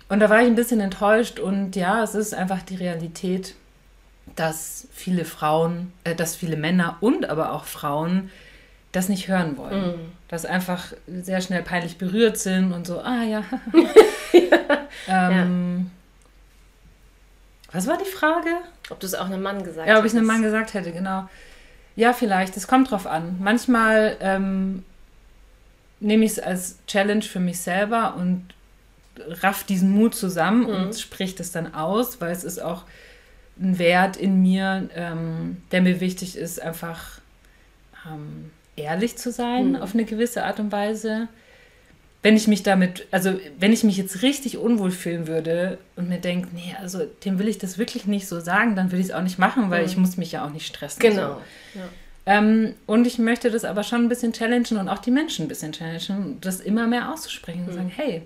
Und 0.09 0.21
da 0.21 0.29
war 0.31 0.41
ich 0.43 0.47
ein 0.47 0.55
bisschen 0.55 0.81
enttäuscht 0.81 1.39
und 1.41 1.75
ja, 1.75 2.03
es 2.03 2.15
ist 2.15 2.35
einfach 2.35 2.63
die 2.63 2.77
Realität, 2.77 3.55
dass 4.37 4.87
viele 4.93 5.25
Frauen, 5.25 5.93
äh, 6.05 6.15
dass 6.15 6.37
viele 6.37 6.57
Männer 6.57 6.99
und 7.01 7.29
aber 7.29 7.53
auch 7.53 7.65
Frauen 7.65 8.31
das 8.93 9.09
nicht 9.09 9.29
hören 9.29 9.57
wollen. 9.57 9.87
Mm. 9.87 10.13
Dass 10.29 10.45
einfach 10.45 10.93
sehr 11.07 11.41
schnell 11.41 11.63
peinlich 11.63 11.97
berührt 11.97 12.37
sind 12.37 12.73
und 12.73 12.87
so, 12.87 13.01
ah 13.01 13.23
ja. 13.23 13.43
ja. 15.09 15.31
ähm, 15.31 15.91
was 17.73 17.87
war 17.87 17.99
die 17.99 18.05
Frage? 18.05 18.51
Ob 18.91 19.01
du 19.01 19.07
es 19.07 19.15
auch 19.15 19.27
einem 19.27 19.43
Mann 19.43 19.59
gesagt 19.59 19.79
hättest. 19.79 19.89
Ja, 19.89 19.99
ob 19.99 20.05
ich 20.05 20.13
einem 20.13 20.27
Mann 20.27 20.43
gesagt 20.43 20.75
hätte, 20.75 20.93
genau. 20.93 21.29
Ja, 21.97 22.13
vielleicht. 22.13 22.57
Es 22.57 22.67
kommt 22.67 22.91
drauf 22.91 23.07
an. 23.07 23.37
Manchmal 23.41 24.17
ähm, 24.21 24.85
nehme 26.01 26.25
ich 26.25 26.33
es 26.33 26.39
als 26.39 26.79
Challenge 26.87 27.23
für 27.23 27.41
mich 27.41 27.61
selber 27.61 28.15
und 28.17 28.47
raff 29.43 29.65
diesen 29.65 29.91
Mut 29.91 30.15
zusammen 30.15 30.63
mhm. 30.63 30.69
und 30.69 30.99
spricht 30.99 31.41
es 31.41 31.53
dann 31.53 31.75
aus, 31.75 32.21
weil 32.21 32.33
es 32.33 32.45
ist 32.45 32.61
auch 32.61 32.85
ein 33.61 33.79
Wert 33.79 34.17
in 34.17 34.41
mir, 34.41 34.89
ähm, 34.95 35.59
der 35.71 35.83
mir 35.83 36.01
wichtig 36.01 36.37
ist, 36.37 36.61
einfach 36.61 37.21
ähm, 38.07 38.51
ehrlich 38.77 39.17
zu 39.17 39.31
sein 39.31 39.71
mhm. 39.71 39.77
auf 39.77 39.95
eine 39.95 40.05
gewisse 40.05 40.45
Art 40.45 40.61
und 40.61 40.73
Weise 40.73 41.29
wenn 42.23 42.37
ich 42.37 42.47
mich 42.47 42.63
damit, 42.63 43.07
also 43.11 43.39
wenn 43.59 43.73
ich 43.73 43.83
mich 43.83 43.97
jetzt 43.97 44.23
richtig 44.23 44.57
unwohl 44.57 44.93
fühlen 44.93 45.27
würde 45.27 45.79
und 45.97 46.09
mir 46.09 46.19
denke, 46.19 46.49
nee, 46.53 46.75
also 46.81 47.05
dem 47.25 47.39
will 47.41 47.49
ich 47.49 47.59
das 47.59 47.79
wirklich 47.79 48.07
nicht 48.07 48.29
so 48.29 48.41
sagen, 48.41 48.77
dann 48.77 48.93
will 48.93 49.01
ich 49.01 49.07
es 49.07 49.13
auch 49.13 49.23
nicht 49.23 49.39
machen, 49.39 49.71
weil 49.71 49.81
mhm. 49.83 49.89
ich 49.89 49.97
muss 49.97 50.17
mich 50.17 50.33
ja 50.33 50.47
auch 50.47 50.51
nicht 50.51 50.67
stressen. 50.67 51.01
Genau. 51.01 51.41
So. 51.75 51.81
Ja. 51.81 51.89
Ähm, 52.25 52.75
und 52.87 53.07
ich 53.07 53.19
möchte 53.19 53.51
das 53.51 53.65
aber 53.65 53.83
schon 53.83 54.05
ein 54.05 54.09
bisschen 54.09 54.33
challengen 54.33 54.79
und 54.79 54.89
auch 54.89 54.99
die 54.99 55.11
Menschen 55.11 55.47
ein 55.47 55.49
bisschen 55.49 55.73
challengen, 55.73 56.39
das 56.41 56.61
immer 56.61 56.87
mehr 56.87 57.13
auszusprechen 57.13 57.63
mhm. 57.63 57.69
und 57.69 57.75
sagen, 57.75 57.93
hey. 57.95 58.23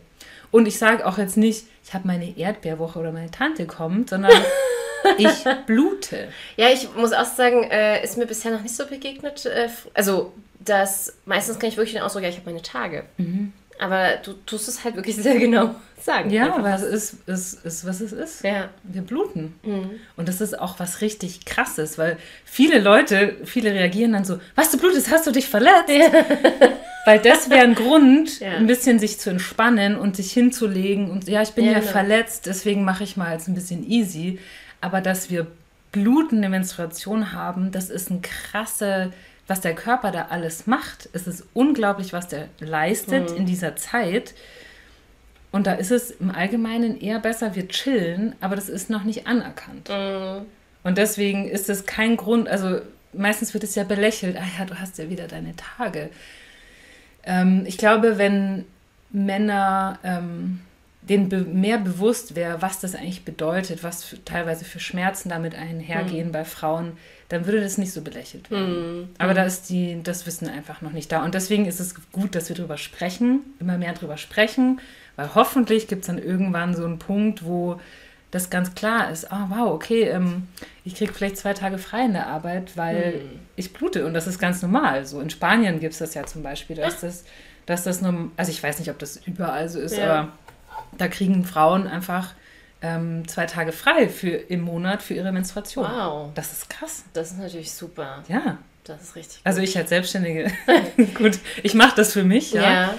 Und 0.50 0.68
ich 0.68 0.78
sage 0.78 1.06
auch 1.06 1.16
jetzt 1.16 1.38
nicht, 1.38 1.64
ich 1.82 1.94
habe 1.94 2.06
meine 2.06 2.36
Erdbeerwoche 2.36 2.98
oder 2.98 3.12
meine 3.12 3.30
Tante 3.30 3.66
kommt, 3.66 4.10
sondern 4.10 4.32
ich 5.18 5.44
blute. 5.66 6.28
Ja, 6.56 6.68
ich 6.68 6.94
muss 6.94 7.12
auch 7.14 7.24
sagen, 7.24 7.64
äh, 7.64 8.04
ist 8.04 8.18
mir 8.18 8.26
bisher 8.26 8.52
noch 8.52 8.62
nicht 8.62 8.76
so 8.76 8.86
begegnet. 8.86 9.46
Äh, 9.46 9.68
also, 9.94 10.34
das 10.60 11.14
meistens 11.24 11.58
kann 11.58 11.70
ich 11.70 11.76
wirklich 11.76 11.94
den 11.94 12.02
Ausdruck, 12.02 12.22
ja, 12.22 12.28
ich 12.28 12.36
habe 12.36 12.50
meine 12.50 12.62
Tage. 12.62 13.04
Mhm. 13.16 13.52
Aber 13.78 14.16
du 14.24 14.32
tust 14.46 14.68
es 14.68 14.84
halt 14.84 14.96
wirklich 14.96 15.16
sehr 15.22 15.38
genau 15.38 15.74
sagen. 16.00 16.30
Ja, 16.30 16.54
aber 16.54 16.74
es 16.74 16.82
ist, 16.82 17.28
es 17.28 17.54
ist, 17.54 17.86
was 17.86 18.00
es 18.00 18.12
ist. 18.12 18.44
Ja. 18.44 18.68
Wir 18.84 19.02
bluten. 19.02 19.54
Mhm. 19.62 19.90
Und 20.16 20.28
das 20.28 20.40
ist 20.40 20.58
auch 20.58 20.78
was 20.78 21.00
richtig 21.00 21.44
krasses, 21.44 21.98
weil 21.98 22.16
viele 22.44 22.80
Leute, 22.80 23.36
viele 23.44 23.72
reagieren 23.72 24.12
dann 24.12 24.24
so, 24.24 24.38
was 24.54 24.70
du 24.70 24.78
blutest, 24.78 25.10
hast 25.10 25.26
du 25.26 25.32
dich 25.32 25.48
verletzt? 25.48 25.88
Ja. 25.88 26.10
Weil 27.06 27.20
das 27.20 27.50
wäre 27.50 27.62
ein 27.62 27.76
Grund, 27.76 28.40
ja. 28.40 28.56
ein 28.56 28.66
bisschen 28.66 28.98
sich 28.98 29.20
zu 29.20 29.30
entspannen 29.30 29.96
und 29.96 30.16
sich 30.16 30.32
hinzulegen 30.32 31.08
und 31.08 31.28
ja, 31.28 31.40
ich 31.40 31.52
bin 31.52 31.64
ja, 31.64 31.72
ja 31.72 31.78
genau. 31.78 31.92
verletzt, 31.92 32.46
deswegen 32.46 32.82
mache 32.82 33.04
ich 33.04 33.16
mal 33.16 33.32
jetzt 33.32 33.46
ein 33.46 33.54
bisschen 33.54 33.88
easy. 33.88 34.40
Aber 34.80 35.00
dass 35.00 35.30
wir 35.30 35.46
blutende 35.92 36.48
Menstruation 36.48 37.32
haben, 37.32 37.70
das 37.70 37.90
ist 37.90 38.10
ein 38.10 38.22
krasser 38.22 39.12
was 39.46 39.60
der 39.60 39.74
Körper 39.74 40.10
da 40.10 40.26
alles 40.30 40.66
macht. 40.66 41.08
Es 41.12 41.26
ist 41.26 41.44
unglaublich, 41.54 42.12
was 42.12 42.28
der 42.28 42.48
leistet 42.58 43.30
mhm. 43.30 43.36
in 43.36 43.46
dieser 43.46 43.76
Zeit. 43.76 44.34
Und 45.52 45.66
da 45.66 45.74
ist 45.74 45.90
es 45.90 46.10
im 46.10 46.30
Allgemeinen 46.30 47.00
eher 47.00 47.18
besser, 47.18 47.54
wir 47.54 47.68
chillen, 47.68 48.34
aber 48.40 48.56
das 48.56 48.68
ist 48.68 48.90
noch 48.90 49.04
nicht 49.04 49.26
anerkannt. 49.26 49.88
Mhm. 49.88 50.46
Und 50.82 50.98
deswegen 50.98 51.48
ist 51.48 51.68
es 51.68 51.86
kein 51.86 52.16
Grund, 52.16 52.48
also 52.48 52.80
meistens 53.12 53.54
wird 53.54 53.64
es 53.64 53.74
ja 53.74 53.84
belächelt, 53.84 54.36
ah 54.36 54.44
ja, 54.58 54.64
du 54.64 54.78
hast 54.78 54.98
ja 54.98 55.08
wieder 55.08 55.26
deine 55.26 55.54
Tage. 55.56 56.10
Ähm, 57.24 57.64
ich 57.66 57.78
glaube, 57.78 58.18
wenn 58.18 58.64
Männer 59.10 59.98
ähm, 60.04 60.60
denen 61.02 61.28
be 61.28 61.38
mehr 61.40 61.78
bewusst 61.78 62.34
wäre, 62.34 62.62
was 62.62 62.80
das 62.80 62.94
eigentlich 62.94 63.24
bedeutet, 63.24 63.82
was 63.82 64.04
für, 64.04 64.24
teilweise 64.24 64.64
für 64.64 64.80
Schmerzen 64.80 65.28
damit 65.28 65.54
einhergehen 65.54 66.28
mhm. 66.28 66.32
bei 66.32 66.44
Frauen, 66.44 66.96
dann 67.28 67.46
würde 67.46 67.60
das 67.60 67.78
nicht 67.78 67.92
so 67.92 68.02
belächelt 68.02 68.50
werden. 68.50 69.00
Mhm. 69.00 69.08
Aber 69.18 69.34
da 69.34 69.44
ist 69.44 69.68
die, 69.68 70.00
das 70.02 70.26
Wissen 70.26 70.48
einfach 70.48 70.80
noch 70.82 70.92
nicht 70.92 71.10
da. 71.10 71.24
Und 71.24 71.34
deswegen 71.34 71.66
ist 71.66 71.80
es 71.80 71.94
gut, 72.12 72.34
dass 72.34 72.48
wir 72.48 72.56
darüber 72.56 72.78
sprechen, 72.78 73.40
immer 73.58 73.78
mehr 73.78 73.92
darüber 73.92 74.16
sprechen, 74.16 74.80
weil 75.16 75.34
hoffentlich 75.34 75.88
gibt 75.88 76.02
es 76.02 76.06
dann 76.06 76.18
irgendwann 76.18 76.74
so 76.74 76.84
einen 76.84 76.98
Punkt, 76.98 77.44
wo 77.44 77.80
das 78.30 78.50
ganz 78.50 78.74
klar 78.74 79.10
ist, 79.10 79.32
ah 79.32 79.48
oh, 79.50 79.56
wow, 79.56 79.70
okay, 79.72 80.02
ähm, 80.02 80.48
ich 80.84 80.94
kriege 80.94 81.12
vielleicht 81.12 81.38
zwei 81.38 81.54
Tage 81.54 81.78
frei 81.78 82.04
in 82.04 82.12
der 82.12 82.26
Arbeit, 82.26 82.76
weil 82.76 83.22
mhm. 83.22 83.40
ich 83.56 83.72
blute 83.72 84.04
und 84.04 84.14
das 84.14 84.26
ist 84.26 84.38
ganz 84.38 84.62
normal. 84.62 85.06
So 85.06 85.20
in 85.20 85.30
Spanien 85.30 85.80
gibt 85.80 85.92
es 85.92 85.98
das 85.98 86.14
ja 86.14 86.24
zum 86.24 86.42
Beispiel, 86.42 86.76
dass 86.76 87.00
das, 87.00 87.24
dass 87.66 87.84
das 87.84 88.02
nur, 88.02 88.30
also 88.36 88.50
ich 88.50 88.62
weiß 88.62 88.78
nicht, 88.78 88.90
ob 88.90 88.98
das 88.98 89.16
überall 89.26 89.68
so 89.68 89.80
ist, 89.80 89.96
ja. 89.96 90.04
aber 90.04 90.32
da 90.98 91.08
kriegen 91.08 91.44
Frauen 91.44 91.86
einfach 91.86 92.34
ähm, 92.86 93.26
zwei 93.26 93.46
Tage 93.46 93.72
frei 93.72 94.08
für, 94.08 94.28
im 94.28 94.60
Monat 94.60 95.02
für 95.02 95.14
ihre 95.14 95.32
Menstruation. 95.32 95.84
Wow. 95.84 96.30
Das 96.34 96.52
ist 96.52 96.70
krass. 96.70 97.04
Das 97.12 97.32
ist 97.32 97.38
natürlich 97.38 97.72
super. 97.72 98.22
Ja. 98.28 98.58
Das 98.84 99.02
ist 99.02 99.16
richtig. 99.16 99.40
Also 99.42 99.60
ich 99.60 99.76
als 99.76 99.88
Selbstständige, 99.88 100.52
gut, 101.14 101.40
ich 101.64 101.74
mache 101.74 101.96
das 101.96 102.12
für 102.12 102.22
mich, 102.22 102.52
ja. 102.52 102.62
Ja. 102.62 102.94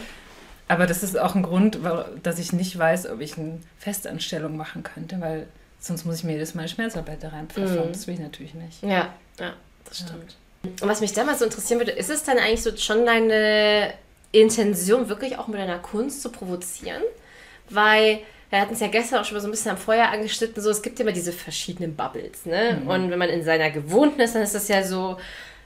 Aber 0.67 0.85
das 0.85 1.01
ist 1.01 1.17
auch 1.17 1.33
ein 1.33 1.43
Grund, 1.43 1.79
dass 2.23 2.39
ich 2.39 2.51
nicht 2.51 2.77
weiß, 2.77 3.07
ob 3.07 3.21
ich 3.21 3.37
eine 3.37 3.61
Festanstellung 3.77 4.57
machen 4.57 4.83
könnte, 4.83 5.21
weil 5.21 5.47
sonst 5.79 6.03
muss 6.03 6.17
ich 6.17 6.23
mir 6.25 6.33
jedes 6.33 6.55
Mal 6.55 6.67
Schmerzarbeit 6.67 7.23
da 7.23 7.29
reinpfeffern. 7.29 7.87
Mhm. 7.87 7.93
Das 7.93 8.05
will 8.05 8.15
ich 8.15 8.19
natürlich 8.19 8.53
nicht. 8.53 8.83
Ja, 8.83 9.13
ja, 9.39 9.53
das 9.85 9.99
stimmt. 9.99 10.35
Und 10.63 10.89
was 10.89 10.99
mich 10.99 11.13
da 11.13 11.23
mal 11.23 11.37
so 11.37 11.45
interessieren 11.45 11.79
würde, 11.79 11.93
ist 11.93 12.09
es 12.09 12.23
dann 12.23 12.37
eigentlich 12.37 12.63
so 12.63 12.75
schon 12.75 13.05
deine 13.05 13.93
Intention, 14.33 15.07
wirklich 15.07 15.37
auch 15.37 15.47
mit 15.47 15.57
deiner 15.57 15.79
Kunst 15.79 16.21
zu 16.21 16.29
provozieren? 16.29 17.01
Weil 17.69 18.19
wir 18.49 18.61
hatten 18.61 18.73
es 18.73 18.79
ja 18.79 18.87
gestern 18.87 19.19
auch 19.19 19.25
schon 19.25 19.35
mal 19.35 19.41
so 19.41 19.47
ein 19.47 19.51
bisschen 19.51 19.71
am 19.71 19.77
Feuer 19.77 20.07
angeschnitten, 20.07 20.61
so 20.61 20.69
es 20.69 20.81
gibt 20.81 20.99
ja 20.99 21.03
immer 21.03 21.13
diese 21.13 21.33
verschiedenen 21.33 21.95
Bubbles, 21.95 22.45
ne? 22.45 22.81
Und 22.85 23.11
wenn 23.11 23.19
man 23.19 23.29
in 23.29 23.43
seiner 23.43 23.69
gewohnten 23.71 24.21
ist, 24.21 24.35
dann 24.35 24.41
ist 24.41 24.55
das 24.55 24.67
ja 24.69 24.83
so, 24.83 25.17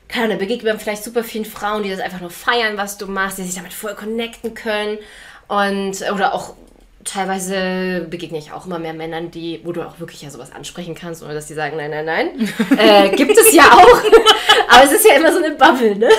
keine 0.08 0.26
Ahnung, 0.26 0.38
da 0.40 0.46
begegnet 0.46 0.74
man 0.74 0.80
vielleicht 0.80 1.04
super 1.04 1.24
vielen 1.24 1.46
Frauen, 1.46 1.84
die 1.84 1.90
das 1.90 2.00
einfach 2.00 2.22
nur 2.22 2.32
feiern, 2.32 2.78
was 2.78 2.98
du 2.98 3.08
machst, 3.08 3.38
die 3.38 3.44
sich 3.44 3.56
damit 3.56 3.74
voll 3.74 3.94
connecten 3.96 4.54
können. 4.56 4.98
Und, 5.48 6.02
oder 6.12 6.34
auch 6.34 6.56
teilweise 7.04 8.06
begegne 8.10 8.38
ich 8.38 8.52
auch 8.52 8.66
immer 8.66 8.80
mehr 8.80 8.94
Männern, 8.94 9.32
die, 9.32 9.62
wo 9.64 9.72
du 9.72 9.82
auch 9.82 10.00
wirklich 10.00 10.22
ja 10.22 10.30
sowas 10.30 10.52
ansprechen 10.52 10.96
kannst, 10.96 11.24
ohne 11.24 11.34
dass 11.34 11.48
die 11.48 11.54
sagen, 11.54 11.78
nein, 11.78 11.92
nein, 11.92 12.06
nein. 12.06 12.50
äh, 12.78 13.10
gibt 13.16 13.38
es 13.38 13.54
ja 13.54 13.64
auch. 13.64 14.02
aber 14.70 14.84
es 14.86 14.92
ist 14.92 15.06
ja 15.08 15.16
immer 15.16 15.32
so 15.32 15.40
eine 15.44 15.56
Bubble, 15.56 15.96
ne? 15.96 16.10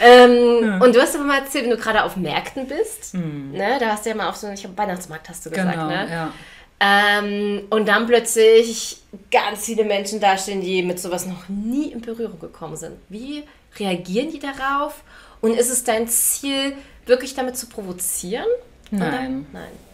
ähm, 0.00 0.80
Und 0.82 0.94
du 0.94 1.00
hast 1.00 1.14
aber 1.14 1.24
mal 1.24 1.38
erzählt, 1.38 1.64
wenn 1.64 1.70
du 1.70 1.76
gerade 1.76 2.02
auf 2.04 2.16
Märkten 2.16 2.66
bist, 2.66 3.14
ne? 3.14 3.76
Da 3.78 3.90
hast 3.92 4.04
du 4.04 4.10
ja 4.10 4.16
mal 4.16 4.28
auf 4.28 4.36
so 4.36 4.48
ich 4.48 4.60
glaube, 4.60 4.76
Weihnachtsmarkt 4.76 5.28
hast 5.28 5.46
du 5.46 5.50
gesagt, 5.50 5.72
Genau, 5.72 5.86
ne? 5.88 6.08
ja. 6.10 6.32
Ähm, 6.80 7.62
und 7.70 7.88
dann 7.88 8.06
plötzlich 8.06 8.98
ganz 9.32 9.64
viele 9.64 9.84
Menschen 9.84 10.20
dastehen, 10.20 10.60
die 10.60 10.82
mit 10.82 11.00
sowas 11.00 11.26
noch 11.26 11.48
nie 11.48 11.90
in 11.90 12.00
Berührung 12.00 12.38
gekommen 12.38 12.76
sind. 12.76 12.96
Wie 13.08 13.42
reagieren 13.78 14.30
die 14.30 14.38
darauf? 14.38 15.02
Und 15.40 15.54
ist 15.56 15.70
es 15.70 15.82
dein 15.84 16.06
Ziel, 16.08 16.74
wirklich 17.06 17.34
damit 17.34 17.56
zu 17.56 17.66
provozieren? 17.68 18.46
Nein. 18.90 19.46
Nein. 19.52 19.87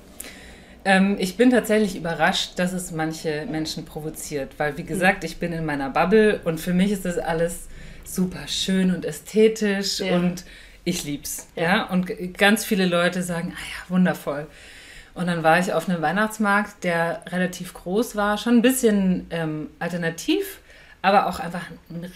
Ähm, 0.85 1.17
ich 1.19 1.37
bin 1.37 1.51
tatsächlich 1.51 1.97
überrascht, 1.97 2.53
dass 2.59 2.73
es 2.73 2.91
manche 2.91 3.47
Menschen 3.51 3.85
provoziert, 3.85 4.53
weil 4.59 4.77
wie 4.77 4.85
gesagt, 4.85 5.25
ich 5.25 5.39
bin 5.39 5.53
in 5.53 5.65
meiner 5.65 5.91
Bubble 5.91 6.41
und 6.45 6.61
für 6.61 6.75
mich 6.75 6.91
ist 6.91 7.05
das 7.05 7.19
alles 7.19 7.69
super 8.05 8.47
schön 8.49 8.95
und 8.95 9.05
ästhetisch 9.05 10.01
Ja. 10.01 10.17
und 10.17 10.45
ich 10.85 11.05
lieb's. 11.05 11.49
Ja. 11.57 11.85
Und 11.85 12.07
g- 12.07 12.29
ganz 12.29 12.65
viele 12.67 12.85
Leute 12.87 13.23
sagen, 13.23 13.53
ah 13.57 13.61
ja, 13.61 13.95
wundervoll. 13.95 14.47
Und 15.15 15.27
dann 15.29 15.43
war 15.43 15.59
ich 15.59 15.73
auf 15.73 15.89
einem 15.89 16.03
Weihnachtsmarkt, 16.03 16.85
der 16.85 17.23
relativ 17.29 17.73
groß 17.73 18.17
war, 18.17 18.37
schon 18.37 18.57
ein 18.57 18.63
bisschen 18.63 19.27
ähm, 19.31 19.69
alternativ, 19.79 20.59
aber 21.03 21.29
auch 21.29 21.39
einfach 21.39 21.63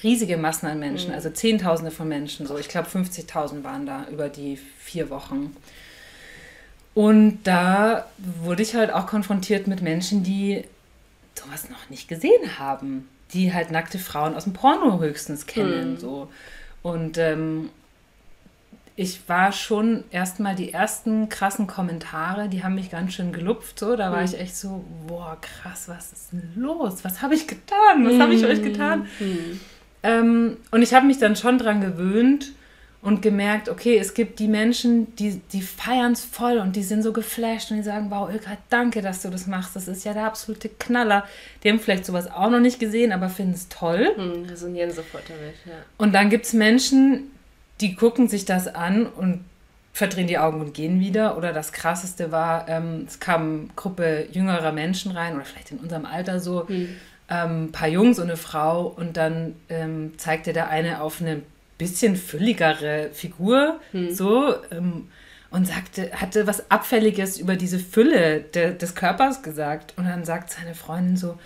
riesige 0.03 0.37
Massen 0.37 0.67
an 0.67 0.79
Menschen, 0.81 1.15
also 1.15 1.31
Zehntausende 1.31 1.91
von 1.91 2.09
Menschen. 2.09 2.47
So, 2.47 2.59
ich 2.59 2.69
glaube 2.69 2.89
50.000 2.89 3.63
waren 3.65 3.87
da 3.87 4.05
über 4.11 4.29
die 4.29 4.59
vier 4.79 5.09
Wochen. 5.11 5.55
Und 6.95 7.41
da 7.45 8.07
wurde 8.17 8.63
ich 8.63 8.75
halt 8.75 8.93
auch 8.93 9.07
konfrontiert 9.07 9.67
mit 9.67 9.83
Menschen, 9.83 10.23
die 10.25 10.65
sowas 11.35 11.71
noch 11.71 11.91
nicht 11.91 12.09
gesehen 12.09 12.59
haben. 12.59 13.09
Die 13.33 13.53
halt 13.53 13.71
nackte 13.71 13.99
Frauen 13.99 14.35
aus 14.35 14.45
dem 14.45 14.55
Porno 14.55 15.01
höchstens 15.01 15.47
kennen. 15.47 15.99
So. 15.99 16.29
Und 16.83 17.19
ähm, 17.19 17.69
ich 18.97 19.21
war 19.29 19.53
schon 19.53 20.03
erstmal 20.11 20.55
die 20.55 20.73
ersten 20.73 21.29
krassen 21.29 21.67
Kommentare, 21.67 22.49
die 22.49 22.65
haben 22.65 22.75
mich 22.75 22.91
ganz 22.91 23.13
schön 23.13 23.33
gelupft. 23.33 23.79
So. 23.79 23.95
Da 23.95 24.11
war 24.11 24.25
ich 24.25 24.39
echt 24.41 24.57
so, 24.57 24.85
boah, 25.07 25.37
krass, 25.41 25.89
was 25.89 26.13
ist 26.13 26.33
denn 26.33 26.53
los? 26.57 27.05
Was 27.05 27.23
habe 27.23 27.35
ich 27.35 27.47
getan? 27.47 28.07
Was 28.07 28.19
habe 28.19 28.35
ich 28.35 28.45
euch 28.45 28.63
getan? 28.63 29.07
Ähm, 30.03 30.57
und 30.71 30.83
ich 30.83 30.95
habe 30.95 31.07
mich 31.07 31.19
dann 31.19 31.37
schon 31.37 31.59
dran 31.59 31.81
gewöhnt 31.81 32.53
und 33.01 33.23
gemerkt, 33.23 33.69
okay, 33.69 33.97
es 33.97 34.13
gibt 34.13 34.41
die 34.41 34.49
Menschen, 34.49 35.15
die, 35.17 35.41
die 35.53 35.63
feiern 35.63 36.13
es 36.13 36.25
voll 36.25 36.59
und 36.59 36.75
die 36.75 36.83
sind 36.83 37.03
so 37.03 37.13
geflasht 37.13 37.71
und 37.71 37.77
die 37.77 37.83
sagen, 37.85 38.11
wow, 38.11 38.29
Ilka, 38.29 38.57
danke, 38.71 39.03
dass 39.03 39.23
du 39.23 39.31
das 39.31 39.47
machst. 39.47 39.77
Das 39.77 39.87
ist 39.87 40.05
ja 40.05 40.15
der 40.15 40.25
absolute 40.25 40.69
Knaller. 40.69 41.25
Die 41.63 41.71
haben 41.71 41.79
vielleicht 41.79 42.05
sowas 42.05 42.29
auch 42.29 42.51
noch 42.51 42.59
nicht 42.59 42.81
gesehen, 42.81 43.13
aber 43.13 43.29
finden 43.29 43.55
es 43.55 43.69
toll. 43.69 44.15
Hm, 44.17 44.47
resonieren 44.47 44.91
sofort 44.91 45.25
damit, 45.29 45.55
ja. 45.65 45.75
Und 45.97 46.13
dann 46.13 46.29
gibt 46.29 46.47
es 46.47 46.53
Menschen, 46.55 47.31
die 47.81 47.95
gucken 47.95 48.27
sich 48.27 48.45
das 48.45 48.67
an 48.67 49.07
und 49.07 49.45
verdrehen 49.93 50.27
die 50.27 50.39
Augen 50.39 50.61
und 50.61 50.75
gehen 50.75 50.99
wieder. 50.99 51.37
Oder 51.37 51.53
das 51.53 51.73
Krasseste 51.73 52.33
war, 52.33 52.69
ähm, 52.69 53.05
es 53.07 53.21
kam 53.21 53.43
eine 53.43 53.69
Gruppe 53.77 54.27
jüngerer 54.33 54.73
Menschen 54.73 55.13
rein, 55.13 55.37
oder 55.37 55.45
vielleicht 55.45 55.71
in 55.71 55.79
unserem 55.79 56.05
Alter 56.05 56.41
so, 56.41 56.67
ähm, 56.69 56.97
ein 57.29 57.73
paar 57.73 57.89
Jungs 57.89 58.19
und 58.19 58.25
eine 58.25 58.37
Frau. 58.37 58.87
Und 58.87 59.17
dann 59.17 59.55
ähm, 59.69 60.15
zeigte 60.19 60.53
der 60.53 60.69
eine 60.69 61.01
auf 61.01 61.21
eine 61.21 61.43
bisschen 61.79 62.17
fülligere 62.17 63.11
Figur, 63.13 63.81
so, 64.13 64.55
ähm, 64.71 65.09
und 65.51 65.67
sagte, 65.67 66.11
hatte 66.13 66.47
was 66.47 66.71
Abfälliges 66.71 67.39
über 67.39 67.57
diese 67.57 67.79
Fülle 67.79 68.41
de, 68.41 68.77
des 68.77 68.95
Körpers 68.95 69.43
gesagt. 69.43 69.95
Und 69.97 70.05
dann 70.05 70.25
sagt 70.25 70.51
seine 70.51 70.75
Freundin 70.75 71.17
so, 71.17 71.39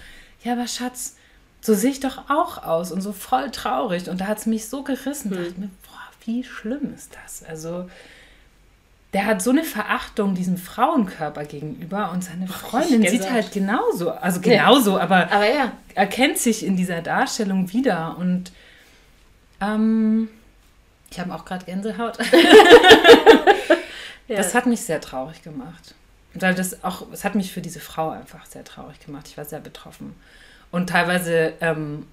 ja, 0.42 0.54
aber 0.54 0.66
Schatz, 0.66 1.16
so 1.60 1.74
sehe 1.74 1.92
ich 1.92 2.00
doch 2.00 2.28
auch 2.28 2.64
aus 2.64 2.90
und 2.90 3.00
so 3.00 3.12
voll 3.12 3.50
traurig. 3.52 4.08
Und 4.08 4.20
da 4.20 4.26
hat 4.26 4.38
es 4.38 4.46
mich 4.46 4.68
so 4.68 4.82
gerissen. 4.82 5.30
dachte 5.30 5.60
mir, 5.60 5.70
boah, 5.86 6.08
wie 6.24 6.42
schlimm 6.42 6.92
ist 6.94 7.16
das? 7.22 7.44
Also, 7.44 7.88
der 9.12 9.26
hat 9.26 9.42
so 9.42 9.50
eine 9.50 9.62
Verachtung 9.62 10.34
diesem 10.34 10.56
Frauenkörper 10.56 11.44
gegenüber 11.44 12.10
und 12.12 12.24
seine 12.24 12.48
Freundin 12.48 13.06
sieht 13.06 13.30
halt 13.30 13.52
genauso, 13.52 14.10
also 14.10 14.40
genauso, 14.40 14.98
aber 14.98 15.30
Aber 15.30 15.48
ja, 15.48 15.72
erkennt 15.94 16.38
sich 16.38 16.64
in 16.64 16.76
dieser 16.76 17.02
Darstellung 17.02 17.72
wieder 17.72 18.16
und 18.18 18.52
ähm, 19.62 20.28
ich 21.10 21.20
habe 21.20 21.34
auch 21.34 21.44
gerade 21.44 21.64
Gänsehaut. 21.64 22.18
ja. 24.28 24.36
Das 24.36 24.54
hat 24.54 24.66
mich 24.66 24.80
sehr 24.80 25.00
traurig 25.00 25.42
gemacht. 25.42 25.94
Weil 26.34 26.54
das 26.54 26.82
auch, 26.82 27.06
es 27.12 27.24
hat 27.24 27.34
mich 27.34 27.52
für 27.52 27.60
diese 27.60 27.80
Frau 27.80 28.10
einfach 28.10 28.46
sehr 28.46 28.64
traurig 28.64 28.98
gemacht. 29.04 29.26
Ich 29.28 29.36
war 29.36 29.44
sehr 29.44 29.60
betroffen. 29.60 30.16
Und 30.70 30.88
teilweise, 30.88 31.52
ähm, 31.60 32.06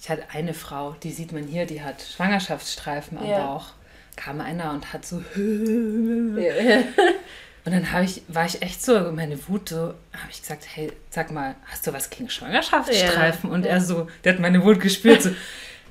ich 0.00 0.10
hatte 0.10 0.24
eine 0.32 0.52
Frau, 0.52 0.94
die 1.02 1.12
sieht 1.12 1.32
man 1.32 1.44
hier, 1.44 1.64
die 1.64 1.82
hat 1.82 2.02
Schwangerschaftsstreifen 2.02 3.18
am 3.18 3.26
Ja. 3.26 3.46
Bauch. 3.46 3.66
Kam 4.16 4.42
einer 4.42 4.72
und 4.72 4.92
hat 4.92 5.06
so. 5.06 5.22
ja. 5.36 6.82
Und 7.64 7.70
dann 7.70 7.92
habe 7.92 8.04
ich, 8.04 8.22
war 8.26 8.44
ich 8.44 8.60
echt 8.60 8.84
so, 8.84 9.12
meine 9.12 9.38
Wut 9.48 9.68
so, 9.68 9.94
habe 10.12 10.30
ich 10.30 10.40
gesagt, 10.40 10.66
hey, 10.74 10.92
sag 11.10 11.30
mal, 11.30 11.54
hast 11.66 11.86
du 11.86 11.92
was 11.92 12.10
gegen 12.10 12.28
Schwangerschaftsstreifen? 12.28 13.50
Ja, 13.50 13.54
und 13.54 13.64
ja. 13.64 13.70
er 13.70 13.80
so, 13.80 14.08
der 14.24 14.32
hat 14.32 14.40
meine 14.40 14.64
Wut 14.64 14.80
gespürt, 14.80 15.22
so, 15.22 15.30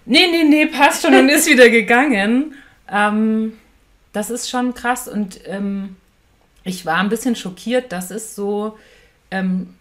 nee, 0.06 0.28
nee, 0.32 0.44
nee, 0.44 0.66
passt 0.66 1.04
schon 1.04 1.14
und 1.14 1.30
ist 1.30 1.48
wieder 1.48 1.70
gegangen. 1.70 2.56
Ähm, 2.90 3.54
das 4.14 4.30
ist 4.30 4.50
schon 4.50 4.74
krass 4.74 5.08
und 5.08 5.40
ähm, 5.46 5.96
ich 6.64 6.86
war 6.86 6.98
ein 6.98 7.10
bisschen 7.10 7.36
schockiert, 7.36 7.92
dass 7.92 8.12
es 8.12 8.36
so, 8.36 8.78
ähm, 9.32 9.76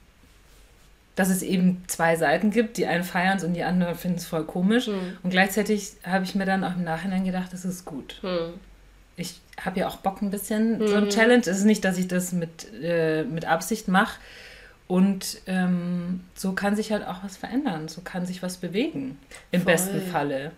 dass 1.17 1.29
es 1.29 1.43
eben 1.43 1.83
zwei 1.89 2.17
Seiten 2.17 2.51
gibt, 2.51 2.77
die 2.77 2.87
einen 2.87 3.05
feiern 3.05 3.37
es 3.39 3.45
und 3.45 3.55
die 3.55 3.65
anderen 3.65 3.95
finden 3.95 4.19
es 4.19 4.27
voll 4.27 4.45
komisch. 4.45 4.87
Hm. 4.87 5.19
Und 5.23 5.31
gleichzeitig 5.31 5.93
habe 6.05 6.25
ich 6.25 6.35
mir 6.35 6.47
dann 6.47 6.65
auch 6.65 6.77
im 6.77 6.85
Nachhinein 6.85 7.25
gedacht, 7.25 7.53
das 7.53 7.65
ist 7.65 7.85
gut 7.85 8.19
Hm. 8.23 8.55
ich 9.17 9.41
habe 9.63 9.81
ja 9.81 9.89
auch 9.89 9.97
Bock 9.97 10.23
ein 10.23 10.31
bisschen 10.31 10.87
so 10.87 10.95
ein 10.95 11.11
Challenge. 11.11 11.43
Es 11.43 11.59
ist 11.59 11.65
nicht, 11.65 11.85
dass 11.85 11.99
ich 11.99 12.09
das 12.09 12.33
mit, 12.33 12.67
äh, 12.83 13.25
mit 13.25 13.45
Absicht 13.45 13.89
mache. 13.89 14.19
Und 14.91 15.39
ähm, 15.47 16.25
so 16.35 16.51
kann 16.53 16.75
sich 16.75 16.91
halt 16.91 17.07
auch 17.07 17.23
was 17.23 17.37
verändern. 17.37 17.87
So 17.87 18.01
kann 18.01 18.27
sich 18.27 18.43
was 18.43 18.57
bewegen. 18.57 19.21
Im 19.53 19.63
Voll. 19.63 19.73
besten 19.73 20.03
Falle. 20.03 20.51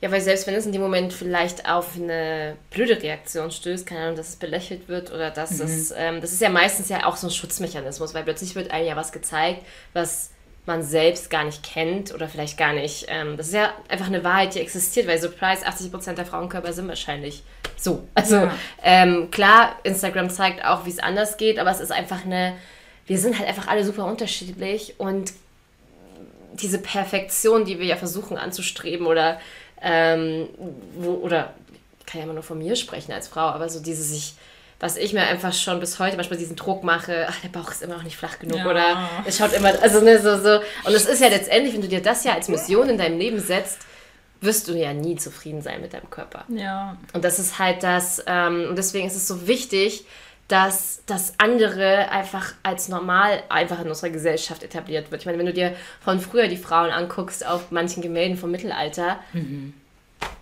Ja, 0.00 0.10
weil 0.10 0.20
selbst 0.20 0.48
wenn 0.48 0.54
es 0.54 0.66
in 0.66 0.72
dem 0.72 0.82
Moment 0.82 1.12
vielleicht 1.12 1.68
auf 1.70 1.94
eine 1.94 2.56
blöde 2.70 3.00
Reaktion 3.00 3.52
stößt, 3.52 3.86
keine 3.86 4.00
Ahnung, 4.02 4.16
dass 4.16 4.30
es 4.30 4.36
belächelt 4.36 4.88
wird 4.88 5.12
oder 5.12 5.30
dass 5.30 5.60
es, 5.60 5.94
ähm, 5.96 6.20
das 6.20 6.32
ist 6.32 6.40
ja 6.42 6.48
meistens 6.50 6.88
ja 6.88 7.06
auch 7.06 7.16
so 7.16 7.28
ein 7.28 7.30
Schutzmechanismus, 7.30 8.14
weil 8.14 8.24
plötzlich 8.24 8.56
wird 8.56 8.72
einem 8.72 8.88
ja 8.88 8.96
was 8.96 9.12
gezeigt, 9.12 9.64
was 9.92 10.30
man 10.66 10.82
selbst 10.82 11.30
gar 11.30 11.44
nicht 11.44 11.62
kennt 11.62 12.12
oder 12.12 12.28
vielleicht 12.28 12.58
gar 12.58 12.72
nicht, 12.72 13.06
ähm, 13.08 13.36
das 13.36 13.46
ist 13.46 13.54
ja 13.54 13.72
einfach 13.88 14.08
eine 14.08 14.24
Wahrheit, 14.24 14.56
die 14.56 14.60
existiert, 14.60 15.06
weil 15.06 15.20
Surprise, 15.20 15.64
80% 15.64 16.14
der 16.14 16.26
Frauenkörper 16.26 16.72
sind 16.72 16.88
wahrscheinlich 16.88 17.44
so. 17.76 18.06
Also 18.14 18.34
Ja. 18.36 18.54
ähm, 18.82 19.30
klar, 19.30 19.76
Instagram 19.84 20.28
zeigt 20.30 20.64
auch, 20.64 20.84
wie 20.84 20.90
es 20.90 20.98
anders 20.98 21.36
geht, 21.36 21.60
aber 21.60 21.70
es 21.70 21.78
ist 21.80 21.92
einfach 21.92 22.24
eine, 22.24 22.54
wir 23.06 23.18
sind 23.18 23.38
halt 23.38 23.48
einfach 23.48 23.68
alle 23.68 23.84
super 23.84 24.04
unterschiedlich 24.06 24.94
und 24.98 25.32
diese 26.54 26.78
Perfektion, 26.78 27.64
die 27.64 27.78
wir 27.78 27.86
ja 27.86 27.96
versuchen 27.96 28.38
anzustreben 28.38 29.06
oder 29.06 29.40
ähm, 29.82 30.48
wo, 30.96 31.12
oder 31.12 31.54
ich 32.00 32.06
kann 32.06 32.20
ja 32.20 32.24
immer 32.24 32.34
nur 32.34 32.42
von 32.42 32.58
mir 32.58 32.76
sprechen 32.76 33.12
als 33.12 33.28
Frau, 33.28 33.48
aber 33.48 33.68
so 33.68 33.80
diese 33.80 34.02
sich, 34.02 34.34
was 34.80 34.96
ich 34.96 35.12
mir 35.12 35.22
einfach 35.22 35.52
schon 35.52 35.80
bis 35.80 35.98
heute 35.98 36.16
manchmal 36.16 36.38
diesen 36.38 36.56
Druck 36.56 36.82
mache, 36.82 37.26
ach, 37.28 37.40
der 37.40 37.48
Bauch 37.48 37.70
ist 37.70 37.82
immer 37.82 37.96
noch 37.96 38.02
nicht 38.02 38.16
flach 38.16 38.38
genug 38.38 38.58
Ja. 38.58 38.70
oder 38.70 39.08
es 39.26 39.38
schaut 39.38 39.52
immer, 39.52 39.72
also 39.82 40.00
ne, 40.00 40.20
so, 40.20 40.38
so. 40.38 40.60
Und 40.84 40.94
es 40.94 41.06
ist 41.06 41.20
ja 41.20 41.28
letztendlich, 41.28 41.74
wenn 41.74 41.82
du 41.82 41.88
dir 41.88 42.02
das 42.02 42.24
ja 42.24 42.32
als 42.34 42.48
Mission 42.48 42.88
in 42.88 42.98
deinem 42.98 43.18
Leben 43.18 43.38
setzt, 43.38 43.78
wirst 44.40 44.68
du 44.68 44.72
ja 44.72 44.92
nie 44.92 45.16
zufrieden 45.16 45.62
sein 45.62 45.80
mit 45.80 45.92
deinem 45.94 46.10
Körper. 46.10 46.44
Ja. 46.48 46.96
Und 47.12 47.24
das 47.24 47.38
ist 47.38 47.58
halt 47.58 47.82
das, 47.82 48.22
ähm, 48.26 48.66
und 48.68 48.76
deswegen 48.76 49.06
ist 49.06 49.16
es 49.16 49.26
so 49.26 49.46
wichtig, 49.46 50.04
dass 50.48 51.02
das 51.06 51.34
andere 51.38 52.10
einfach 52.10 52.54
als 52.62 52.88
normal 52.88 53.42
einfach 53.48 53.80
in 53.80 53.88
unserer 53.88 54.10
Gesellschaft 54.10 54.62
etabliert 54.62 55.10
wird. 55.10 55.22
Ich 55.22 55.26
meine, 55.26 55.38
wenn 55.38 55.46
du 55.46 55.52
dir 55.52 55.74
von 56.00 56.20
früher 56.20 56.46
die 56.46 56.56
Frauen 56.56 56.90
anguckst 56.90 57.44
auf 57.44 57.70
manchen 57.70 58.02
Gemälden 58.02 58.36
vom 58.36 58.52
Mittelalter, 58.52 59.18
mhm. 59.32 59.74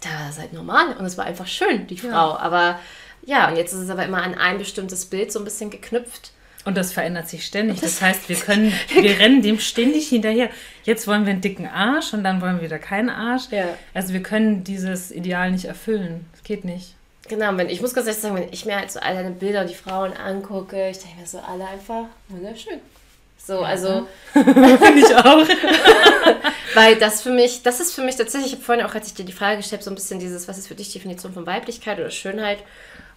da 0.02 0.28
ist 0.28 0.38
halt 0.38 0.52
normal 0.52 0.94
und 0.98 1.06
es 1.06 1.16
war 1.16 1.24
einfach 1.24 1.46
schön, 1.46 1.86
die 1.86 1.96
Frau. 1.96 2.08
Ja. 2.10 2.38
Aber 2.38 2.78
ja, 3.24 3.48
und 3.48 3.56
jetzt 3.56 3.72
ist 3.72 3.80
es 3.80 3.90
aber 3.90 4.04
immer 4.04 4.22
an 4.22 4.34
ein 4.34 4.58
bestimmtes 4.58 5.06
Bild 5.06 5.32
so 5.32 5.38
ein 5.38 5.44
bisschen 5.44 5.70
geknüpft. 5.70 6.32
Und 6.66 6.78
das 6.78 6.92
verändert 6.92 7.28
sich 7.28 7.44
ständig. 7.44 7.80
Das, 7.80 7.98
das 7.98 8.02
heißt, 8.02 8.28
wir 8.28 8.36
können, 8.36 8.72
wir 8.94 9.18
rennen 9.18 9.42
dem 9.42 9.60
ständig 9.60 10.08
hinterher. 10.08 10.48
Jetzt 10.84 11.06
wollen 11.06 11.26
wir 11.26 11.32
einen 11.32 11.42
dicken 11.42 11.66
Arsch 11.66 12.14
und 12.14 12.24
dann 12.24 12.40
wollen 12.40 12.56
wir 12.56 12.64
wieder 12.64 12.78
keinen 12.78 13.10
Arsch. 13.10 13.50
Ja. 13.50 13.76
Also 13.92 14.14
wir 14.14 14.22
können 14.22 14.64
dieses 14.64 15.10
Ideal 15.10 15.50
nicht 15.50 15.66
erfüllen. 15.66 16.26
Das 16.32 16.42
geht 16.42 16.64
nicht. 16.64 16.94
Genau, 17.28 17.56
wenn, 17.56 17.68
ich 17.70 17.80
muss 17.80 17.94
ganz 17.94 18.06
ehrlich 18.06 18.20
sagen, 18.20 18.36
wenn 18.36 18.52
ich 18.52 18.66
mir 18.66 18.76
halt 18.76 18.90
so 18.90 19.00
all 19.00 19.14
deine 19.14 19.30
Bilder 19.30 19.62
und 19.62 19.70
die 19.70 19.74
Frauen 19.74 20.12
angucke, 20.12 20.90
ich 20.90 20.98
denke 20.98 21.20
mir 21.20 21.26
so 21.26 21.38
alle 21.38 21.66
einfach 21.66 22.04
wunderschön. 22.28 22.80
So, 23.38 23.60
also. 23.60 24.06
Finde 24.32 24.98
ich 24.98 25.14
auch. 25.14 25.46
weil 26.74 26.96
das 26.96 27.22
für 27.22 27.30
mich, 27.30 27.62
das 27.62 27.80
ist 27.80 27.94
für 27.94 28.02
mich 28.02 28.16
tatsächlich, 28.16 28.52
ich 28.52 28.58
habe 28.58 28.64
vorhin 28.64 28.84
auch, 28.84 28.94
als 28.94 29.08
ich 29.08 29.14
dir 29.14 29.24
die 29.24 29.32
Frage 29.32 29.58
gestellt 29.58 29.82
so 29.82 29.90
ein 29.90 29.94
bisschen 29.94 30.18
dieses, 30.18 30.48
was 30.48 30.58
ist 30.58 30.68
für 30.68 30.74
dich 30.74 30.88
die 30.88 30.98
Definition 30.98 31.32
von 31.32 31.46
Weiblichkeit 31.46 31.98
oder 31.98 32.10
Schönheit? 32.10 32.58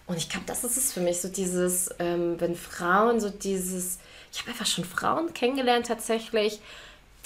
Und 0.06 0.16
ich 0.16 0.28
glaube, 0.28 0.46
das 0.46 0.64
ist 0.64 0.76
es 0.76 0.92
für 0.92 1.00
mich, 1.00 1.20
so 1.20 1.28
dieses, 1.28 1.90
ähm, 1.98 2.36
wenn 2.38 2.56
Frauen 2.56 3.20
so 3.20 3.28
dieses, 3.28 3.98
ich 4.32 4.40
habe 4.40 4.50
einfach 4.50 4.66
schon 4.66 4.84
Frauen 4.84 5.34
kennengelernt 5.34 5.86
tatsächlich, 5.86 6.60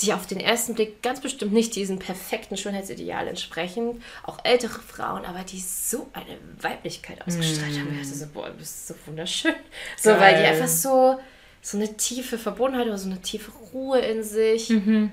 die 0.01 0.13
auf 0.13 0.27
den 0.27 0.41
ersten 0.41 0.75
Blick 0.75 1.03
ganz 1.03 1.21
bestimmt 1.21 1.53
nicht 1.53 1.77
diesem 1.77 1.99
perfekten 1.99 2.57
Schönheitsideal 2.57 3.29
entsprechen. 3.29 4.03
Auch 4.25 4.39
ältere 4.45 4.81
Frauen, 4.81 5.25
aber 5.25 5.45
die 5.45 5.61
so 5.61 6.09
eine 6.13 6.39
Weiblichkeit 6.61 7.21
ausgestrahlt 7.27 7.75
mm. 7.75 7.79
haben. 7.79 8.01
Ich 8.01 8.09
dachte 8.09 8.19
so, 8.19 8.27
boah, 8.33 8.49
du 8.49 8.55
bist 8.55 8.89
so 8.89 8.95
wunderschön. 9.07 9.55
So, 9.97 10.11
Geil. 10.11 10.21
weil 10.21 10.43
die 10.43 10.49
einfach 10.49 10.69
so, 10.69 11.21
so 11.61 11.77
eine 11.77 11.97
tiefe 11.97 12.39
Verbundenheit 12.39 12.89
oder 12.89 12.99
so 12.99 13.09
eine 13.09 13.21
tiefe 13.21 13.53
Ruhe 13.73 14.01
in 14.01 14.25
sich. 14.25 14.71
Mhm. 14.71 15.13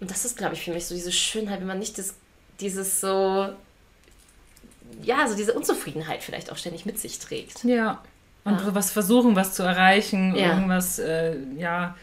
Und 0.00 0.10
das 0.10 0.24
ist, 0.24 0.38
glaube 0.38 0.54
ich, 0.54 0.62
für 0.62 0.72
mich 0.72 0.86
so 0.86 0.94
diese 0.94 1.12
Schönheit, 1.12 1.60
wenn 1.60 1.66
man 1.66 1.78
nicht 1.78 1.98
das, 1.98 2.14
dieses 2.60 3.00
so, 3.00 3.48
ja, 5.02 5.28
so 5.28 5.36
diese 5.36 5.52
Unzufriedenheit 5.52 6.22
vielleicht 6.22 6.50
auch 6.50 6.56
ständig 6.56 6.86
mit 6.86 6.98
sich 6.98 7.18
trägt. 7.18 7.64
Ja. 7.64 8.02
Und 8.44 8.58
ja. 8.58 8.74
was 8.74 8.90
versuchen, 8.90 9.36
was 9.36 9.54
zu 9.54 9.62
erreichen, 9.62 10.34
ja. 10.34 10.54
irgendwas, 10.54 10.98
äh, 10.98 11.36
ja, 11.58 11.94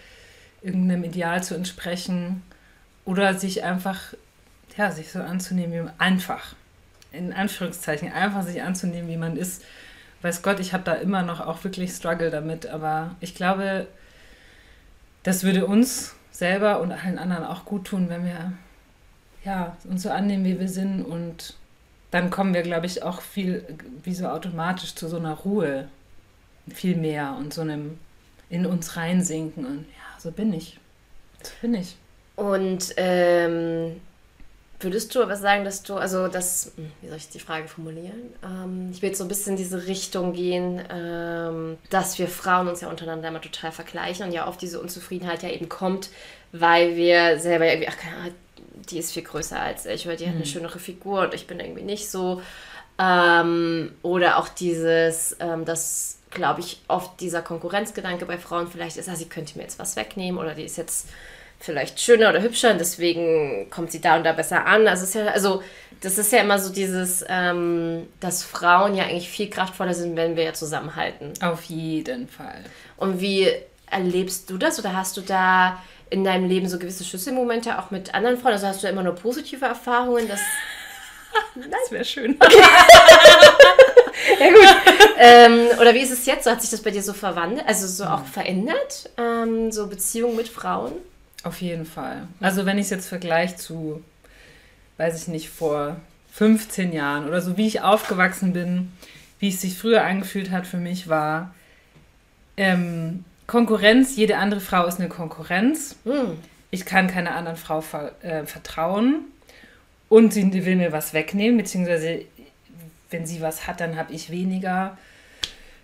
irgendeinem 0.67 1.03
Ideal 1.03 1.43
zu 1.43 1.55
entsprechen 1.55 2.43
oder 3.05 3.33
sich 3.33 3.63
einfach, 3.63 4.13
ja, 4.77 4.91
sich 4.91 5.11
so 5.11 5.19
anzunehmen, 5.19 5.73
wie 5.73 5.81
man 5.81 5.93
einfach, 5.97 6.55
in 7.11 7.33
Anführungszeichen, 7.33 8.11
einfach 8.11 8.43
sich 8.43 8.61
anzunehmen, 8.61 9.09
wie 9.09 9.17
man 9.17 9.37
ist. 9.37 9.63
Weiß 10.21 10.41
Gott, 10.41 10.59
ich 10.59 10.73
habe 10.73 10.83
da 10.83 10.93
immer 10.93 11.23
noch 11.23 11.39
auch 11.39 11.63
wirklich 11.63 11.91
Struggle 11.91 12.29
damit, 12.29 12.67
aber 12.67 13.15
ich 13.19 13.33
glaube, 13.33 13.87
das 15.23 15.43
würde 15.43 15.65
uns 15.65 16.15
selber 16.31 16.81
und 16.81 16.91
allen 16.91 17.17
anderen 17.17 17.43
auch 17.43 17.65
gut 17.65 17.87
tun, 17.87 18.09
wenn 18.09 18.25
wir 18.25 18.53
ja, 19.43 19.77
uns 19.85 20.03
so 20.03 20.09
annehmen, 20.09 20.45
wie 20.45 20.59
wir 20.59 20.67
sind 20.67 21.03
und 21.03 21.55
dann 22.11 22.29
kommen 22.29 22.53
wir, 22.53 22.61
glaube 22.61 22.85
ich, 22.85 23.03
auch 23.03 23.21
viel, 23.21 23.65
wie 24.03 24.13
so 24.13 24.27
automatisch 24.27 24.95
zu 24.95 25.07
so 25.07 25.17
einer 25.17 25.33
Ruhe, 25.33 25.87
viel 26.69 26.95
mehr 26.95 27.35
und 27.39 27.53
so 27.53 27.61
einem 27.61 27.97
in 28.49 28.65
uns 28.65 28.95
reinsinken 28.95 29.65
und 29.65 29.85
so 30.27 30.31
bin 30.33 30.51
ich. 30.51 30.77
So 31.41 31.51
bin 31.61 31.73
ich. 31.75 31.95
Und 32.35 32.93
ähm, 32.97 34.01
würdest 34.81 35.15
du 35.15 35.23
aber 35.23 35.37
sagen, 35.37 35.63
dass 35.63 35.83
du, 35.83 35.95
also 35.95 36.27
das, 36.27 36.73
hm, 36.75 36.91
wie 37.01 37.07
soll 37.07 37.17
ich 37.17 37.29
die 37.29 37.39
Frage 37.39 37.69
formulieren? 37.69 38.33
Ähm, 38.43 38.89
ich 38.91 39.01
will 39.01 39.09
jetzt 39.09 39.19
so 39.19 39.23
ein 39.23 39.29
bisschen 39.29 39.53
in 39.53 39.57
diese 39.57 39.87
Richtung 39.87 40.33
gehen, 40.33 40.81
ähm, 40.91 41.77
dass 41.89 42.19
wir 42.19 42.27
Frauen 42.27 42.67
uns 42.67 42.81
ja 42.81 42.89
untereinander 42.89 43.29
immer 43.29 43.39
total 43.39 43.71
vergleichen 43.71 44.25
und 44.25 44.33
ja 44.33 44.49
oft 44.49 44.61
diese 44.61 44.81
Unzufriedenheit 44.81 45.43
ja 45.43 45.49
eben 45.49 45.69
kommt, 45.69 46.09
weil 46.51 46.97
wir 46.97 47.39
selber 47.39 47.65
ja 47.65 47.71
irgendwie, 47.71 47.89
ach, 47.89 47.97
keine 47.97 48.17
Ahnung, 48.17 48.35
die 48.89 48.99
ist 48.99 49.13
viel 49.13 49.23
größer 49.23 49.59
als 49.59 49.85
ich 49.85 50.05
oder 50.07 50.17
die 50.17 50.25
hat 50.25 50.33
eine 50.33 50.43
mhm. 50.43 50.49
schönere 50.49 50.79
Figur 50.79 51.21
und 51.21 51.33
ich 51.33 51.47
bin 51.47 51.61
irgendwie 51.61 51.83
nicht 51.83 52.09
so. 52.09 52.41
Ähm, 52.99 53.91
oder 54.01 54.37
auch 54.37 54.49
dieses, 54.49 55.35
ähm, 55.39 55.65
dass 55.65 56.17
glaube 56.31 56.59
ich, 56.59 56.81
oft 56.87 57.19
dieser 57.19 57.41
Konkurrenzgedanke 57.41 58.25
bei 58.25 58.37
Frauen 58.37 58.67
vielleicht 58.67 58.97
ist, 58.97 59.09
ah, 59.09 59.15
sie 59.15 59.29
könnte 59.29 59.57
mir 59.57 59.63
jetzt 59.63 59.79
was 59.79 59.95
wegnehmen 59.95 60.39
oder 60.39 60.53
die 60.53 60.63
ist 60.63 60.77
jetzt 60.77 61.07
vielleicht 61.59 61.99
schöner 61.99 62.29
oder 62.29 62.41
hübscher 62.41 62.71
und 62.71 62.79
deswegen 62.79 63.69
kommt 63.69 63.91
sie 63.91 64.01
da 64.01 64.17
und 64.17 64.23
da 64.23 64.33
besser 64.33 64.65
an. 64.65 64.87
Also, 64.87 65.03
ist 65.05 65.15
ja, 65.15 65.27
also 65.27 65.63
das 66.01 66.17
ist 66.17 66.31
ja 66.31 66.39
immer 66.39 66.59
so 66.59 66.71
dieses, 66.71 67.25
ähm, 67.27 68.07
dass 68.19 68.43
Frauen 68.43 68.95
ja 68.95 69.05
eigentlich 69.05 69.29
viel 69.29 69.49
kraftvoller 69.49 69.93
sind, 69.93 70.15
wenn 70.15 70.35
wir 70.35 70.43
ja 70.43 70.53
zusammenhalten. 70.53 71.33
Auf 71.41 71.63
jeden 71.63 72.27
Fall. 72.27 72.63
Und 72.97 73.19
wie 73.21 73.47
erlebst 73.89 74.49
du 74.49 74.57
das 74.57 74.77
oder 74.79 74.95
hast 74.95 75.17
du 75.17 75.21
da 75.21 75.81
in 76.09 76.23
deinem 76.23 76.47
Leben 76.47 76.69
so 76.69 76.77
gewisse 76.77 77.03
Schlüsselmomente 77.03 77.79
auch 77.79 77.89
mit 77.89 78.13
anderen 78.13 78.37
Frauen? 78.37 78.53
Also 78.53 78.67
hast 78.67 78.83
du 78.83 78.87
immer 78.87 79.03
nur 79.03 79.15
positive 79.15 79.65
Erfahrungen? 79.65 80.27
Dass 80.27 80.41
das 81.55 81.91
wäre 81.91 82.05
schön. 82.05 82.35
Okay. 82.39 82.57
ja, 84.39 84.49
gut. 84.49 84.93
ähm, 85.17 85.79
oder 85.79 85.93
wie 85.93 86.01
ist 86.01 86.11
es 86.11 86.25
jetzt? 86.25 86.43
So 86.43 86.51
hat 86.51 86.61
sich 86.61 86.71
das 86.71 86.81
bei 86.81 86.91
dir 86.91 87.03
so 87.03 87.13
verwandelt, 87.13 87.67
also 87.67 87.87
so 87.87 88.05
auch 88.05 88.25
verändert? 88.25 89.09
Ähm, 89.17 89.71
so 89.71 89.87
Beziehungen 89.87 90.35
mit 90.35 90.47
Frauen? 90.47 90.93
Auf 91.43 91.61
jeden 91.61 91.85
Fall. 91.85 92.27
Also 92.41 92.65
wenn 92.65 92.77
ich 92.77 92.85
es 92.85 92.89
jetzt 92.89 93.07
vergleiche 93.07 93.55
zu, 93.55 94.03
weiß 94.97 95.21
ich 95.21 95.27
nicht, 95.27 95.49
vor 95.49 95.97
15 96.33 96.93
Jahren 96.93 97.27
oder 97.27 97.41
so, 97.41 97.57
wie 97.57 97.67
ich 97.67 97.81
aufgewachsen 97.81 98.53
bin, 98.53 98.91
wie 99.39 99.49
es 99.49 99.61
sich 99.61 99.77
früher 99.77 100.03
angefühlt 100.03 100.51
hat 100.51 100.67
für 100.67 100.77
mich, 100.77 101.07
war 101.07 101.53
ähm, 102.57 103.23
Konkurrenz. 103.45 104.15
Jede 104.15 104.37
andere 104.37 104.59
Frau 104.59 104.85
ist 104.85 104.99
eine 104.99 105.09
Konkurrenz. 105.09 105.95
Hm. 106.03 106.37
Ich 106.69 106.85
kann 106.85 107.07
keiner 107.07 107.35
anderen 107.35 107.57
Frau 107.57 107.81
ver 107.81 108.11
äh, 108.23 108.45
vertrauen. 108.45 109.25
Und 110.09 110.33
sie 110.33 110.65
will 110.65 110.75
mir 110.75 110.91
was 110.91 111.13
wegnehmen, 111.13 111.57
beziehungsweise 111.57 112.21
wenn 113.09 113.25
sie 113.25 113.41
was 113.41 113.67
hat, 113.67 113.79
dann 113.81 113.95
habe 113.97 114.13
ich 114.13 114.29
weniger. 114.29 114.97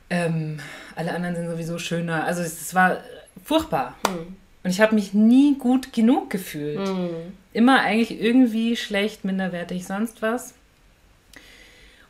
Ähm, 0.10 0.60
alle 0.96 1.14
anderen 1.14 1.36
sind 1.36 1.50
sowieso 1.50 1.78
schöner. 1.78 2.26
Also 2.26 2.42
es, 2.42 2.62
es 2.62 2.74
war 2.76 2.98
furchtbar. 3.44 3.98
Mhm. 4.08 4.36
Und 4.64 4.70
ich 4.70 4.80
habe 4.80 4.96
mich 4.96 5.14
nie 5.14 5.58
gut 5.58 5.92
genug 5.92 6.30
gefühlt. 6.30 6.88
Mhm. 6.88 7.34
Immer 7.52 7.82
eigentlich 7.82 8.20
irgendwie 8.22 8.76
schlecht, 8.76 9.26
minderwertig, 9.26 9.86
sonst 9.86 10.22
was. 10.22 10.54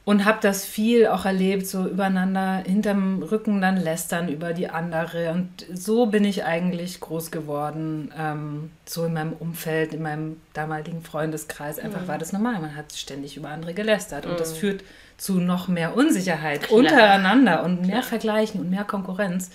Und 0.05 0.25
habe 0.25 0.39
das 0.41 0.65
viel 0.65 1.07
auch 1.07 1.23
erlebt, 1.23 1.65
so 1.65 1.87
übereinander, 1.87 2.63
hinterm 2.65 3.23
Rücken 3.23 3.61
dann 3.61 3.77
lästern 3.77 4.27
über 4.27 4.51
die 4.51 4.67
andere. 4.69 5.31
Und 5.31 5.65
so 5.73 6.07
bin 6.07 6.25
ich 6.25 6.43
eigentlich 6.43 6.99
groß 6.99 7.31
geworden, 7.31 8.11
ähm, 8.19 8.71
so 8.85 9.05
in 9.05 9.13
meinem 9.13 9.31
Umfeld, 9.31 9.93
in 9.93 10.01
meinem 10.01 10.41
damaligen 10.53 11.01
Freundeskreis. 11.03 11.79
Einfach 11.79 12.01
mhm. 12.01 12.07
war 12.09 12.17
das 12.17 12.33
normal. 12.33 12.59
Man 12.59 12.75
hat 12.75 12.91
ständig 12.91 13.37
über 13.37 13.47
andere 13.47 13.73
gelästert. 13.73 14.25
Und 14.25 14.33
mhm. 14.33 14.37
das 14.37 14.57
führt 14.57 14.83
zu 15.17 15.35
noch 15.35 15.69
mehr 15.69 15.95
Unsicherheit 15.95 16.63
Klar. 16.63 16.79
untereinander 16.79 17.63
und 17.63 17.83
mehr 17.83 17.99
Klar. 17.99 18.03
Vergleichen 18.03 18.59
und 18.59 18.69
mehr 18.69 18.83
Konkurrenz. 18.83 19.51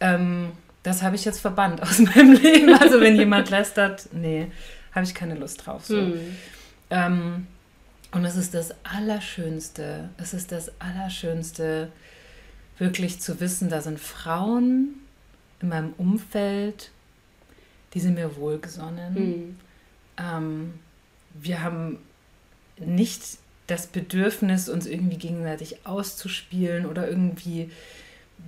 Ähm, 0.00 0.50
das 0.82 1.02
habe 1.02 1.14
ich 1.14 1.24
jetzt 1.24 1.40
verbannt 1.40 1.80
aus 1.80 1.98
meinem 2.00 2.32
Leben. 2.32 2.74
Also 2.74 3.00
wenn 3.00 3.14
jemand 3.14 3.50
lästert, 3.52 4.08
nee, 4.12 4.50
habe 4.92 5.04
ich 5.04 5.14
keine 5.14 5.36
Lust 5.36 5.64
drauf. 5.64 5.84
So. 5.84 5.96
Mhm. 5.96 6.36
Ähm, 6.90 7.46
und 8.14 8.24
es 8.24 8.36
ist 8.36 8.54
das 8.54 8.74
Allerschönste, 8.84 10.08
es 10.18 10.34
ist 10.34 10.52
das 10.52 10.70
Allerschönste, 10.80 11.90
wirklich 12.78 13.20
zu 13.20 13.40
wissen, 13.40 13.68
da 13.68 13.80
sind 13.80 14.00
Frauen 14.00 14.94
in 15.60 15.68
meinem 15.68 15.92
Umfeld, 15.96 16.90
die 17.92 18.00
sind 18.00 18.14
mir 18.14 18.36
wohlgesonnen. 18.36 19.14
Mhm. 19.14 19.58
Ähm, 20.18 20.74
wir 21.34 21.62
haben 21.62 21.98
nicht 22.78 23.22
das 23.66 23.86
Bedürfnis, 23.86 24.68
uns 24.68 24.86
irgendwie 24.86 25.16
gegenseitig 25.16 25.86
auszuspielen 25.86 26.86
oder 26.86 27.08
irgendwie. 27.08 27.70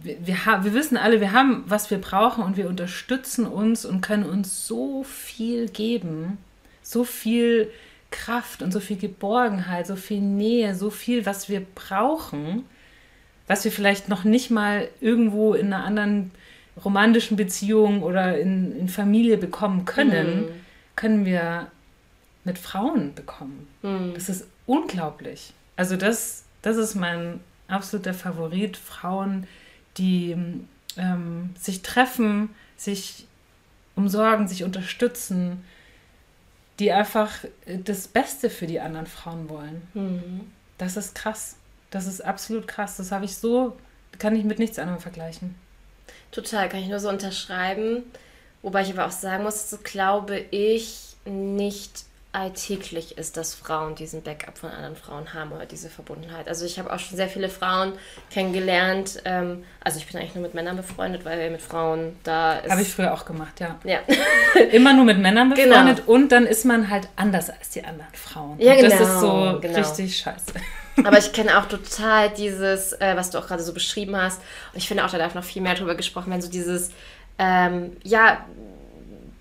Wir, 0.02 0.26
wir, 0.26 0.36
wir 0.62 0.74
wissen 0.74 0.96
alle, 0.96 1.20
wir 1.20 1.32
haben, 1.32 1.64
was 1.66 1.90
wir 1.90 1.98
brauchen 1.98 2.44
und 2.44 2.56
wir 2.56 2.68
unterstützen 2.68 3.46
uns 3.46 3.84
und 3.84 4.00
können 4.00 4.24
uns 4.24 4.66
so 4.66 5.04
viel 5.04 5.68
geben, 5.68 6.38
so 6.82 7.04
viel 7.04 7.70
Kraft 8.10 8.62
und 8.62 8.72
so 8.72 8.80
viel 8.80 8.96
Geborgenheit, 8.96 9.86
so 9.86 9.96
viel 9.96 10.20
Nähe, 10.20 10.74
so 10.74 10.90
viel, 10.90 11.26
was 11.26 11.48
wir 11.48 11.60
brauchen, 11.74 12.64
was 13.46 13.64
wir 13.64 13.72
vielleicht 13.72 14.08
noch 14.08 14.24
nicht 14.24 14.50
mal 14.50 14.88
irgendwo 15.00 15.54
in 15.54 15.72
einer 15.72 15.84
anderen 15.84 16.30
romantischen 16.82 17.36
Beziehung 17.36 18.02
oder 18.02 18.38
in, 18.38 18.76
in 18.78 18.88
Familie 18.88 19.38
bekommen 19.38 19.84
können, 19.84 20.42
mhm. 20.42 20.48
können 20.94 21.24
wir 21.24 21.68
mit 22.44 22.58
Frauen 22.58 23.14
bekommen. 23.14 23.66
Mhm. 23.82 24.12
Das 24.14 24.28
ist 24.28 24.46
unglaublich. 24.66 25.52
Also 25.76 25.96
das, 25.96 26.44
das 26.62 26.76
ist 26.76 26.94
mein 26.94 27.40
absoluter 27.68 28.14
Favorit. 28.14 28.76
Frauen, 28.76 29.46
die 29.98 30.36
ähm, 30.96 31.50
sich 31.58 31.82
treffen, 31.82 32.50
sich 32.76 33.26
umsorgen, 33.94 34.46
sich 34.46 34.64
unterstützen, 34.64 35.64
die 36.78 36.92
einfach 36.92 37.32
das 37.66 38.08
Beste 38.08 38.50
für 38.50 38.66
die 38.66 38.80
anderen 38.80 39.06
Frauen 39.06 39.48
wollen. 39.48 39.88
Mhm. 39.94 40.52
Das 40.78 40.96
ist 40.96 41.14
krass. 41.14 41.56
Das 41.90 42.06
ist 42.06 42.20
absolut 42.22 42.68
krass. 42.68 42.96
Das 42.96 43.12
habe 43.12 43.24
ich 43.24 43.36
so 43.36 43.76
kann 44.18 44.36
ich 44.36 44.44
mit 44.44 44.58
nichts 44.58 44.78
anderem 44.78 45.00
vergleichen. 45.00 45.54
Total, 46.30 46.68
kann 46.68 46.80
ich 46.80 46.88
nur 46.88 47.00
so 47.00 47.08
unterschreiben. 47.08 48.04
Wobei 48.62 48.82
ich 48.82 48.92
aber 48.92 49.06
auch 49.06 49.12
sagen 49.12 49.44
muss, 49.44 49.70
so 49.70 49.78
glaube 49.82 50.38
ich 50.50 51.16
nicht 51.24 52.05
alltäglich 52.36 53.16
ist, 53.16 53.38
dass 53.38 53.54
Frauen 53.54 53.94
diesen 53.94 54.22
Backup 54.22 54.58
von 54.58 54.70
anderen 54.70 54.94
Frauen 54.94 55.32
haben 55.32 55.52
oder 55.52 55.64
diese 55.64 55.88
Verbundenheit. 55.88 56.48
Also 56.48 56.66
ich 56.66 56.78
habe 56.78 56.92
auch 56.92 56.98
schon 56.98 57.16
sehr 57.16 57.28
viele 57.28 57.48
Frauen 57.48 57.94
kennengelernt. 58.30 59.22
Ähm, 59.24 59.64
also 59.82 59.98
ich 59.98 60.06
bin 60.06 60.20
eigentlich 60.20 60.34
nur 60.34 60.42
mit 60.42 60.52
Männern 60.52 60.76
befreundet, 60.76 61.24
weil 61.24 61.50
mit 61.50 61.62
Frauen 61.62 62.14
da 62.24 62.58
ist. 62.58 62.70
Habe 62.70 62.82
ich 62.82 62.92
früher 62.92 63.14
auch 63.14 63.24
gemacht, 63.24 63.58
ja. 63.58 63.78
Ja. 63.84 64.00
Immer 64.72 64.92
nur 64.92 65.06
mit 65.06 65.18
Männern 65.18 65.54
Genau. 65.54 65.76
befreundet 65.76 66.06
und 66.06 66.30
dann 66.30 66.44
ist 66.44 66.66
man 66.66 66.90
halt 66.90 67.08
anders 67.16 67.48
als 67.48 67.70
die 67.70 67.82
anderen 67.82 68.12
Frauen. 68.12 68.60
Ja, 68.60 68.74
Und 68.74 68.82
Das 68.82 68.98
genau, 68.98 69.04
ist 69.04 69.20
so 69.20 69.58
genau. 69.62 69.78
richtig 69.78 70.18
scheiße. 70.18 70.52
Aber 71.04 71.16
ich 71.18 71.32
kenne 71.32 71.58
auch 71.58 71.66
total 71.66 72.28
dieses, 72.30 72.92
äh, 72.92 73.16
was 73.16 73.30
du 73.30 73.38
auch 73.38 73.46
gerade 73.46 73.62
so 73.62 73.72
beschrieben 73.72 74.14
hast. 74.14 74.42
Und 74.74 74.78
ich 74.78 74.86
finde 74.86 75.06
auch, 75.06 75.10
da 75.10 75.16
darf 75.16 75.34
noch 75.34 75.44
viel 75.44 75.62
mehr 75.62 75.74
drüber 75.74 75.94
gesprochen 75.94 76.28
werden. 76.30 76.42
So 76.42 76.50
dieses, 76.50 76.90
ähm, 77.38 77.96
ja, 78.02 78.44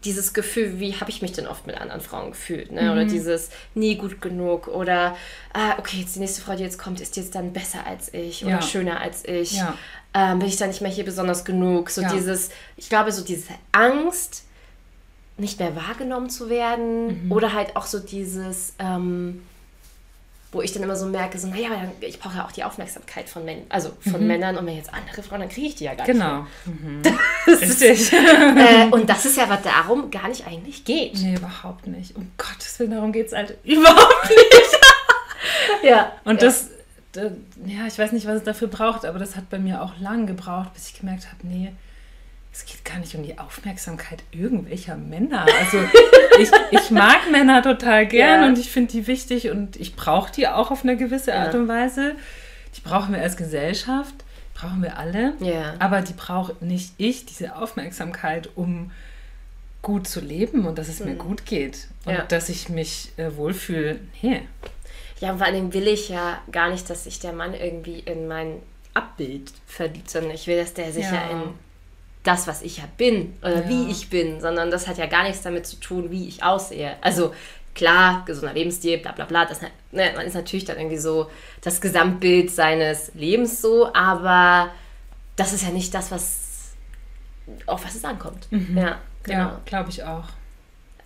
dieses 0.06 0.34
Gefühl, 0.34 0.80
wie 0.80 0.94
habe 0.96 1.10
ich 1.10 1.22
mich 1.22 1.32
denn 1.34 1.48
oft 1.48 1.68
mit 1.68 1.76
anderen 1.80 2.00
Frauen 2.02 2.32
gefühlt? 2.32 2.72
Ne? 2.72 2.84
Mhm. 2.84 2.90
Oder 2.92 3.06
dieses 3.06 3.50
nie 3.74 3.96
gut 3.96 4.22
genug 4.22 4.68
oder 4.68 5.16
ah, 5.54 5.74
okay, 5.78 5.98
jetzt 5.98 6.16
die 6.16 6.20
nächste 6.20 6.42
Frau, 6.42 6.56
die 6.56 6.64
jetzt 6.64 6.78
kommt, 6.78 7.02
ist 7.02 7.18
jetzt 7.18 7.36
dann 7.36 7.52
besser 7.52 7.86
als 7.86 8.14
ich 8.14 8.44
oder 8.46 8.54
Ja. 8.56 8.62
schöner 8.62 9.02
als 9.02 9.26
ich. 9.26 9.54
Ja. 9.54 9.78
Ähm, 10.14 10.40
bin 10.40 10.48
ich 10.48 10.56
dann 10.58 10.70
nicht 10.70 10.82
mehr 10.82 10.92
hier 10.92 11.04
besonders 11.06 11.44
genug? 11.44 11.90
So 11.90 12.02
Ja. 12.02 12.14
dieses, 12.14 12.50
ich 12.78 12.88
glaube, 12.88 13.12
so 13.12 13.24
diese 13.24 13.50
Angst, 13.74 14.44
nicht 15.38 15.60
mehr 15.60 15.76
wahrgenommen 15.76 16.30
zu 16.30 16.50
werden 16.50 17.26
Mhm. 17.26 17.32
oder 17.32 17.52
halt 17.52 17.76
auch 17.76 17.86
so 17.86 18.00
dieses, 18.00 18.74
ähm, 18.80 19.44
wo 20.52 20.62
ich 20.62 20.72
dann 20.72 20.84
immer 20.84 20.96
so 20.96 21.06
merke, 21.08 21.38
so, 21.38 21.48
naja, 21.48 21.70
ich 22.00 22.18
brauche 22.20 22.38
ja 22.38 22.46
auch 22.46 22.52
die 22.52 22.64
Aufmerksamkeit 22.64 23.28
von 23.28 23.44
Männern, 23.44 23.66
also 23.70 23.92
von 24.10 24.26
Männern 24.26 24.58
und 24.58 24.66
wenn 24.66 24.78
jetzt 24.78 24.94
andere 24.94 25.22
Frauen, 25.22 25.42
dann 25.42 25.50
kriege 25.50 25.68
ich 25.68 25.76
die 25.76 25.84
ja 25.84 25.94
gar 25.96 26.08
Mhm. 26.08 26.12
Genau. 26.14 26.48
nicht. 27.04 27.20
Richtig. 27.62 28.12
Mehr. 28.12 28.86
Äh, 28.86 28.90
und 28.92 29.10
das 29.10 29.26
ist 29.26 29.38
ja, 29.38 29.50
was 29.50 29.62
darum 29.64 30.10
gar 30.12 30.28
nicht 30.30 30.48
eigentlich 30.48 30.86
geht. 30.86 31.16
nee, 31.22 31.36
überhaupt 31.36 31.88
nicht. 31.88 32.16
Um 32.16 32.32
Gottes 32.38 32.80
Willen, 32.80 32.92
darum 32.92 33.12
geht 33.12 33.28
es 33.28 33.34
halt 33.34 33.58
überhaupt 33.64 34.30
nicht. 34.30 34.80
Ja. 35.84 36.12
Und 36.24 36.42
das, 36.42 36.70
da- 37.12 37.32
ja, 37.66 37.86
ich 37.88 37.98
weiß 38.00 38.12
nicht, 38.14 38.26
was 38.28 38.38
es 38.38 38.44
dafür 38.44 38.68
braucht, 38.68 39.06
aber 39.06 39.20
das 39.20 39.36
hat 39.36 39.50
bei 39.50 39.60
mir 39.60 39.82
auch 39.82 39.92
lang 40.00 40.26
gebraucht, 40.26 40.74
bis 40.74 40.90
ich 40.90 41.00
gemerkt 41.00 41.26
habe, 41.28 41.38
nee, 41.48 41.74
es 42.58 42.66
geht 42.66 42.86
gar 42.86 43.00
nicht 43.00 43.14
um 43.16 43.24
die 43.24 43.38
Aufmerksamkeit 43.38 44.24
irgendwelcher 44.32 44.96
Männer. 44.96 45.46
Also 45.60 45.78
ich, 46.40 46.50
ich 46.72 46.90
mag 46.90 47.30
Männer 47.30 47.62
total 47.62 48.06
gern 48.08 48.42
Ja. 48.44 48.48
und 48.48 48.58
ich 48.58 48.70
finde 48.72 48.94
die 48.94 49.08
wichtig 49.08 49.50
und 49.50 49.76
ich 49.76 49.96
brauche 49.98 50.32
die 50.32 50.48
auch 50.48 50.72
auf 50.72 50.84
eine 50.84 50.96
gewisse 50.96 51.36
Art 51.36 51.54
Ja. 51.54 51.60
und 51.60 51.68
Weise. 51.68 52.16
Die 52.78 52.82
brauchen 52.82 53.14
wir 53.14 53.22
als 53.22 53.36
Gesellschaft, 53.36 54.16
brauchen 54.54 54.82
wir 54.82 54.98
alle. 54.98 55.34
Ja. 55.42 55.74
Aber 55.80 56.02
die 56.02 56.14
braucht 56.14 56.62
nicht 56.62 56.94
ich, 56.98 57.26
diese 57.26 57.58
Aufmerksamkeit, 57.58 58.50
um 58.56 58.92
gut 59.82 60.08
zu 60.08 60.20
leben 60.22 60.66
und 60.66 60.78
dass 60.78 60.88
es 60.88 61.00
mir 61.02 61.16
gut 61.16 61.46
geht 61.46 61.88
und 62.06 62.14
Mhm. 62.14 62.22
Dass 62.30 62.48
ich 62.50 62.70
mich 62.70 63.12
äh, 63.18 63.36
wohlfühle. 63.36 64.00
Nee. 64.22 64.42
Ja, 65.20 65.32
und 65.32 65.38
vor 65.40 65.48
allem 65.48 65.74
will 65.74 65.88
ich 65.88 66.08
ja 66.10 66.40
gar 66.52 66.70
nicht, 66.70 66.90
dass 66.90 67.04
sich 67.04 67.20
der 67.20 67.34
Mann 67.34 67.54
irgendwie 67.54 68.00
in 68.00 68.28
mein 68.28 68.62
Abbild 68.94 69.52
verliebt, 69.68 70.10
sondern 70.10 70.32
ich 70.32 70.48
will, 70.48 70.58
dass 70.58 70.74
der 70.74 70.92
sich 70.94 71.04
Ja. 71.06 71.30
in 71.30 71.42
das, 72.26 72.48
was 72.48 72.62
ich 72.62 72.78
ja 72.78 72.84
bin 72.98 73.38
oder 73.42 73.64
Ja. 73.64 73.70
wie 73.70 73.90
ich 73.92 74.10
bin, 74.10 74.42
sondern 74.42 74.72
das 74.72 74.88
hat 74.88 74.98
ja 74.98 75.06
gar 75.06 75.24
nichts 75.24 75.42
damit 75.44 75.66
zu 75.66 75.78
tun, 75.78 76.12
wie 76.12 76.28
ich 76.28 76.44
aussehe. 76.44 76.96
Also 77.02 77.34
klar, 77.74 78.24
gesunder 78.26 78.54
Lebensstil, 78.54 78.98
bla 78.98 79.12
bla 79.14 79.26
bla, 79.26 79.46
das, 79.46 79.62
ne, 79.62 80.12
man 80.16 80.26
ist 80.26 80.34
natürlich 80.34 80.66
dann 80.66 80.78
irgendwie 80.78 80.98
so 80.98 81.30
das 81.62 81.80
Gesamtbild 81.82 82.50
seines 82.52 83.12
Lebens 83.16 83.62
so, 83.62 83.94
aber 83.94 84.70
das 85.36 85.54
ist 85.54 85.64
ja 85.64 85.70
nicht 85.70 85.94
das, 85.94 86.12
was 86.12 86.74
auf 87.66 87.86
was 87.86 87.96
es 87.96 88.04
ankommt. 88.06 88.48
Ja, 88.52 89.00
genau. 89.24 89.38
Ja, 89.40 89.62
glaube 89.66 89.90
ich 89.90 90.04
auch. 90.04 90.24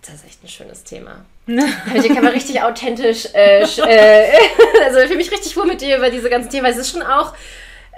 Das 0.02 0.14
ist 0.14 0.24
echt 0.26 0.42
ein 0.42 0.48
schönes 0.48 0.82
Thema. 0.84 1.24
Hier 1.46 2.14
kann 2.14 2.24
man 2.24 2.32
richtig 2.32 2.62
authentisch, 2.62 3.26
äh, 3.34 3.62
äh, 3.62 4.32
also 4.84 4.98
ich 5.00 5.06
fühle 5.06 5.16
mich 5.18 5.30
richtig 5.30 5.54
wohl 5.56 5.66
mit 5.66 5.80
dir 5.82 5.98
über 5.98 6.08
diese 6.08 6.30
ganzen 6.30 6.48
Themen, 6.48 6.64
weil 6.64 6.72
es 6.72 6.78
ist 6.78 6.92
schon 6.92 7.02
auch, 7.02 7.34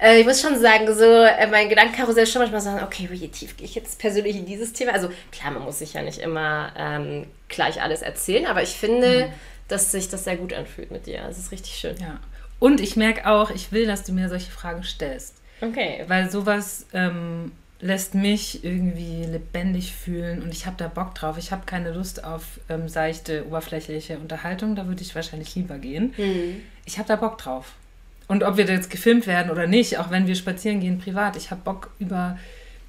äh, 0.03 0.21
ich 0.21 0.27
muss 0.27 0.41
schon 0.41 0.59
sagen, 0.59 0.93
so 0.95 1.05
äh, 1.05 1.47
mein 1.47 1.69
Gedankenkarussell 1.69 2.25
ist 2.25 2.33
schon 2.33 2.43
manchmal 2.43 2.61
sagen, 2.61 2.85
okay, 2.85 3.09
wie 3.11 3.29
tief 3.29 3.57
gehe 3.57 3.67
ich 3.67 3.75
jetzt 3.75 3.99
persönlich 3.99 4.37
in 4.37 4.47
dieses 4.47 4.73
Thema? 4.73 4.93
Also 4.93 5.11
klar, 5.31 5.53
man 5.53 5.63
muss 5.63 5.79
sich 5.79 5.95
ja 5.95 6.03
nicht 6.03 6.19
immer 6.19 6.73
ähm, 6.77 7.27
gleich 7.49 7.81
alles 7.81 8.03
erzählen, 8.03 8.47
aber 8.47 8.63
ich 8.63 8.71
finde, 8.71 9.33
dass 9.69 9.93
sich 9.93 10.09
das 10.09 10.25
sehr 10.25 10.37
gut 10.37 10.53
anfühlt 10.53 10.91
mit 10.91 11.07
dir. 11.07 11.23
Das 11.27 11.39
ist 11.39 11.53
richtig 11.53 11.75
schön. 11.75 11.97
Ja. 12.01 12.19
Und 12.59 12.81
ich 12.81 12.97
merke 12.97 13.27
auch, 13.27 13.51
ich 13.51 13.73
will, 13.73 13.87
dass 13.87 14.03
du 14.05 14.13
mir 14.13 14.29
solche 14.29 14.51
Fragen 14.51 14.83
stellst. 14.83 15.37
Okay. 15.61 16.05
Weil 16.09 16.31
sowas 16.31 16.87
ähm, 16.93 17.53
lässt 17.81 18.15
mich 18.15 18.65
irgendwie 18.65 19.25
lebendig 19.25 19.93
fühlen 19.93 20.43
und 20.43 20.53
ich 20.53 20.67
habe 20.67 20.77
da 20.79 20.89
Bock 20.89 21.15
drauf. 21.15 21.39
Ich 21.39 21.53
habe 21.53 21.63
keine 21.67 21.93
Lust 21.93 22.25
auf 22.25 22.61
ähm, 22.69 22.89
seichte, 22.89 23.47
oberflächliche 23.47 24.19
Unterhaltung. 24.19 24.77
Da 24.77 24.87
würde 24.87 25.03
ich 25.03 25.15
wahrscheinlich 25.15 25.55
lieber 25.55 25.79
gehen. 25.79 26.13
Hm. 26.17 26.63
Ich 26.85 26.99
habe 26.99 27.09
da 27.09 27.17
Bock 27.17 27.39
drauf. 27.39 27.73
Und 28.33 28.45
ob 28.45 28.57
wir 28.57 28.65
jetzt 28.65 28.89
gefilmt 28.89 29.27
werden 29.27 29.51
oder 29.51 29.67
nicht, 29.67 29.99
auch 29.99 30.11
wenn 30.11 30.27
wir 30.27 30.35
spazieren 30.35 30.81
gehen 30.81 30.99
privat, 30.99 31.37
ich 31.37 31.51
habe 31.51 31.61
Bock 31.61 31.91
über 31.99 32.39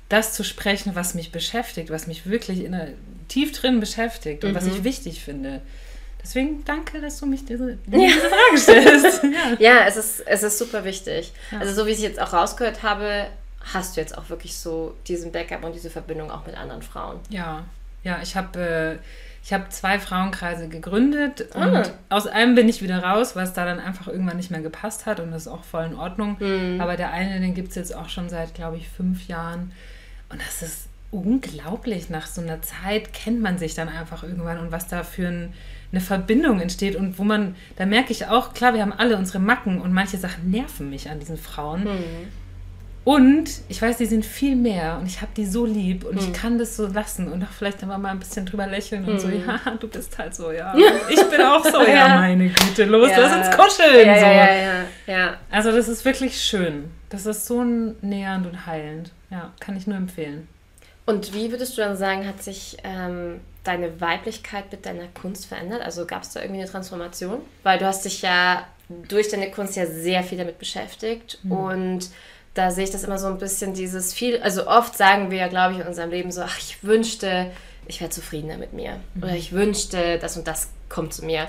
das 0.07 0.31
zu 0.31 0.41
sprechen, 0.45 0.95
was 0.95 1.15
mich 1.15 1.33
beschäftigt, 1.33 1.89
was 1.89 2.07
mich 2.07 2.25
wirklich 2.25 2.63
in 2.63 2.71
der, 2.71 2.93
tief 3.27 3.51
drin 3.51 3.81
beschäftigt 3.81 4.45
und 4.45 4.55
was 4.55 4.67
ich 4.67 4.85
wichtig 4.85 5.21
finde. 5.21 5.61
Deswegen 6.23 6.63
danke, 6.63 7.01
dass 7.01 7.19
du 7.19 7.25
mich 7.25 7.43
diese, 7.43 7.77
diese 7.87 8.19
Frage 8.19 8.57
stellst. 8.57 9.23
ja. 9.59 9.59
Ja, 9.59 9.85
es 9.85 9.97
ist, 9.97 10.21
es 10.25 10.43
ist 10.43 10.59
super 10.59 10.85
wichtig. 10.85 11.33
Ja. 11.51 11.59
Also 11.59 11.73
so 11.73 11.85
wie 11.87 11.89
ich 11.89 11.97
es 11.97 12.03
jetzt 12.03 12.21
auch 12.21 12.31
rausgehört 12.31 12.81
habe, 12.81 13.27
hast 13.73 13.97
du 13.97 13.99
jetzt 13.99 14.17
auch 14.17 14.29
wirklich 14.29 14.55
so 14.55 14.95
diesen 15.09 15.33
Backup 15.33 15.65
und 15.65 15.75
diese 15.75 15.89
Verbindung 15.89 16.31
auch 16.31 16.45
mit 16.45 16.55
anderen 16.55 16.83
Frauen. 16.83 17.19
Ja, 17.27 17.65
ja, 18.05 18.21
ich 18.23 18.37
habe 18.37 18.97
äh, 19.01 19.03
ich 19.43 19.51
habe 19.51 19.67
zwei 19.69 19.99
Frauenkreise 19.99 20.69
gegründet 20.69 21.47
Ah. 21.53 21.65
und 21.79 21.93
aus 22.09 22.27
einem 22.27 22.55
bin 22.55 22.69
ich 22.69 22.81
wieder 22.81 23.03
raus, 23.03 23.35
weil 23.35 23.43
es 23.43 23.51
da 23.53 23.65
dann 23.65 23.79
einfach 23.79 24.07
irgendwann 24.07 24.37
nicht 24.37 24.51
mehr 24.51 24.61
gepasst 24.61 25.05
hat 25.05 25.19
und 25.19 25.31
das 25.31 25.43
ist 25.43 25.47
auch 25.49 25.63
voll 25.65 25.83
in 25.85 25.95
Ordnung. 25.95 26.39
Hm. 26.39 26.79
Aber 26.79 26.95
der 26.95 27.11
eine, 27.11 27.39
den 27.41 27.53
gibt 27.53 27.69
es 27.69 27.75
jetzt 27.75 27.93
auch 27.95 28.07
schon 28.07 28.29
seit, 28.29 28.53
glaube 28.53 28.77
ich, 28.77 28.87
fünf 28.87 29.27
Jahren 29.27 29.73
und 30.29 30.39
das 30.41 30.61
ist 30.61 30.87
unglaublich. 31.11 32.09
Nach 32.09 32.25
so 32.25 32.41
einer 32.41 32.61
Zeit 32.61 33.13
kennt 33.13 33.41
man 33.41 33.57
sich 33.57 33.75
dann 33.75 33.89
einfach 33.89 34.23
irgendwann 34.23 34.59
und 34.59 34.71
was 34.71 34.87
da 34.87 35.03
für 35.03 35.27
ein, 35.27 35.53
eine 35.91 36.01
Verbindung 36.01 36.59
entsteht 36.61 36.95
und 36.95 37.19
wo 37.19 37.23
man, 37.23 37.55
da 37.75 37.85
merke 37.85 38.11
ich 38.11 38.27
auch, 38.27 38.53
klar, 38.53 38.73
wir 38.73 38.81
haben 38.81 38.93
alle 38.93 39.17
unsere 39.17 39.39
Macken 39.39 39.81
und 39.81 39.93
manche 39.93 40.17
Sachen 40.17 40.49
nerven 40.51 40.89
mich 40.89 41.09
an 41.09 41.19
diesen 41.19 41.37
Frauen. 41.37 41.83
Hm. 41.83 42.03
Und 43.05 43.49
ich 43.67 43.81
weiß, 43.81 43.97
die 43.97 44.05
sind 44.05 44.25
viel 44.25 44.55
mehr 44.55 44.97
und 44.97 45.07
ich 45.07 45.19
habe 45.21 45.31
die 45.35 45.45
so 45.45 45.65
lieb 45.65 46.05
und 46.05 46.17
Hm. 46.17 46.19
ich 46.19 46.33
kann 46.33 46.57
das 46.57 46.77
so 46.77 46.87
lassen 46.87 47.29
und 47.31 47.43
auch 47.43 47.51
vielleicht 47.51 47.83
aber 47.83 47.97
mal 47.97 48.11
ein 48.11 48.19
bisschen 48.19 48.45
drüber 48.45 48.65
lächeln 48.65 49.03
und 49.03 49.19
so, 49.19 49.27
Hm. 49.27 49.43
ja, 49.45 49.59
du 49.77 49.89
bist 49.89 50.17
halt 50.17 50.33
so, 50.33 50.51
ja. 50.51 50.73
Ich 51.09 51.21
bin 51.29 51.41
auch 51.41 51.63
so, 51.65 51.81
ja, 51.81 52.07
Ja. 52.07 52.07
meine 52.21 52.47
Güte, 52.47 52.85
los, 52.85 53.09
Ja. 53.09 53.17
lass 53.19 53.47
uns 53.47 53.57
kuscheln. 53.57 54.07
Ja, 54.07 54.19
so. 54.19 54.25
ja, 54.25 55.17
ja. 55.17 55.37
Also 55.51 55.71
das 55.73 55.89
ist 55.89 56.05
wirklich 56.05 56.39
schön. 56.41 56.91
Das 57.09 57.25
ist 57.25 57.45
so 57.45 57.61
nähernd 57.63 58.45
und 58.47 58.65
heilend. 58.65 59.11
Ja, 59.29 59.51
kann 59.59 59.75
ich 59.75 59.85
nur 59.85 59.97
empfehlen. 59.97 60.47
Und 61.05 61.33
wie 61.33 61.51
würdest 61.51 61.77
du 61.77 61.81
dann 61.81 61.97
sagen, 61.97 62.25
hat 62.25 62.41
sich 62.41 62.77
ähm, 62.85 63.41
deine 63.65 63.99
Weiblichkeit 63.99 64.71
mit 64.71 64.85
deiner 64.85 65.07
Kunst 65.19 65.45
verändert? 65.47 65.81
Also 65.81 66.05
gab 66.05 66.23
es 66.23 66.29
da 66.31 66.41
irgendwie 66.41 66.61
eine 66.61 66.69
Transformation? 66.71 67.39
Weil 67.63 67.79
du 67.79 67.85
hast 67.85 68.05
dich 68.05 68.21
ja 68.21 68.65
durch 69.09 69.27
deine 69.27 69.51
Kunst 69.51 69.75
ja 69.75 69.85
sehr 69.85 70.23
viel 70.23 70.37
damit 70.37 70.57
beschäftigt 70.59 71.39
und 71.49 72.07
da 72.53 72.71
sehe 72.71 72.83
ich 72.83 72.91
das 72.91 73.03
immer 73.03 73.17
so 73.17 73.27
ein 73.27 73.37
bisschen 73.37 73.73
dieses 73.73 74.13
viel, 74.13 74.41
also 74.41 74.67
oft 74.67 74.95
sagen 74.95 75.31
wir 75.31 75.39
ja, 75.39 75.47
glaube 75.47 75.73
ich, 75.73 75.79
in 75.79 75.87
unserem 75.87 76.11
Leben 76.11 76.31
so, 76.31 76.41
ach, 76.41 76.57
ich 76.59 76.83
wünschte, 76.83 77.51
ich 77.87 77.99
wäre 77.99 78.11
zufriedener 78.11 78.57
mit 78.57 78.73
mir. 78.73 78.99
Oder 79.21 79.35
ich 79.35 79.51
wünschte, 79.51 80.19
das 80.19 80.37
und 80.37 80.47
das 80.47 80.69
kommt 80.87 81.13
zu 81.13 81.25
mir. 81.25 81.47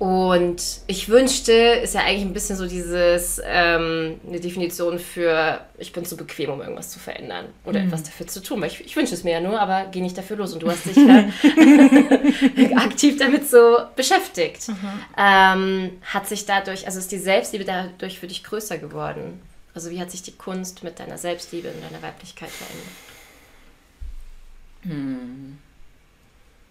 Und 0.00 0.60
ich 0.88 1.08
wünschte, 1.08 1.52
ist 1.52 1.94
ja 1.94 2.00
eigentlich 2.00 2.24
ein 2.24 2.32
bisschen 2.32 2.56
so 2.56 2.66
dieses, 2.66 3.40
ähm, 3.44 4.20
eine 4.26 4.40
Definition 4.40 4.98
für, 4.98 5.60
ich 5.78 5.92
bin 5.92 6.04
zu 6.04 6.16
bequem, 6.16 6.50
um 6.50 6.60
irgendwas 6.60 6.90
zu 6.90 6.98
verändern 6.98 7.46
oder 7.64 7.80
etwas 7.80 8.02
dafür 8.02 8.26
zu 8.26 8.42
tun. 8.42 8.60
Weil 8.60 8.70
ich, 8.70 8.84
ich 8.84 8.96
wünsche 8.96 9.14
es 9.14 9.22
mir 9.22 9.34
ja 9.34 9.40
nur, 9.40 9.60
aber 9.60 9.86
geh 9.92 10.00
nicht 10.00 10.18
dafür 10.18 10.36
los. 10.36 10.52
Und 10.52 10.64
du 10.64 10.70
hast 10.70 10.84
dich 10.86 10.96
ja 10.96 12.76
aktiv 12.76 13.18
damit 13.18 13.48
so 13.48 13.78
beschäftigt. 13.94 14.66
Ähm, 15.16 15.90
hat 16.02 16.26
sich 16.26 16.44
dadurch, 16.44 16.86
also 16.86 16.98
ist 16.98 17.12
die 17.12 17.18
Selbstliebe 17.18 17.64
dadurch 17.64 18.18
für 18.18 18.26
dich 18.26 18.42
größer 18.42 18.78
geworden? 18.78 19.40
Also 19.74 19.90
wie 19.90 20.00
hat 20.00 20.10
sich 20.10 20.22
die 20.22 20.32
Kunst 20.36 20.84
mit 20.84 20.98
deiner 21.00 21.18
Selbstliebe 21.18 21.70
und 21.70 21.82
deiner 21.82 22.00
Weiblichkeit 22.02 22.50
verändert? 22.50 22.88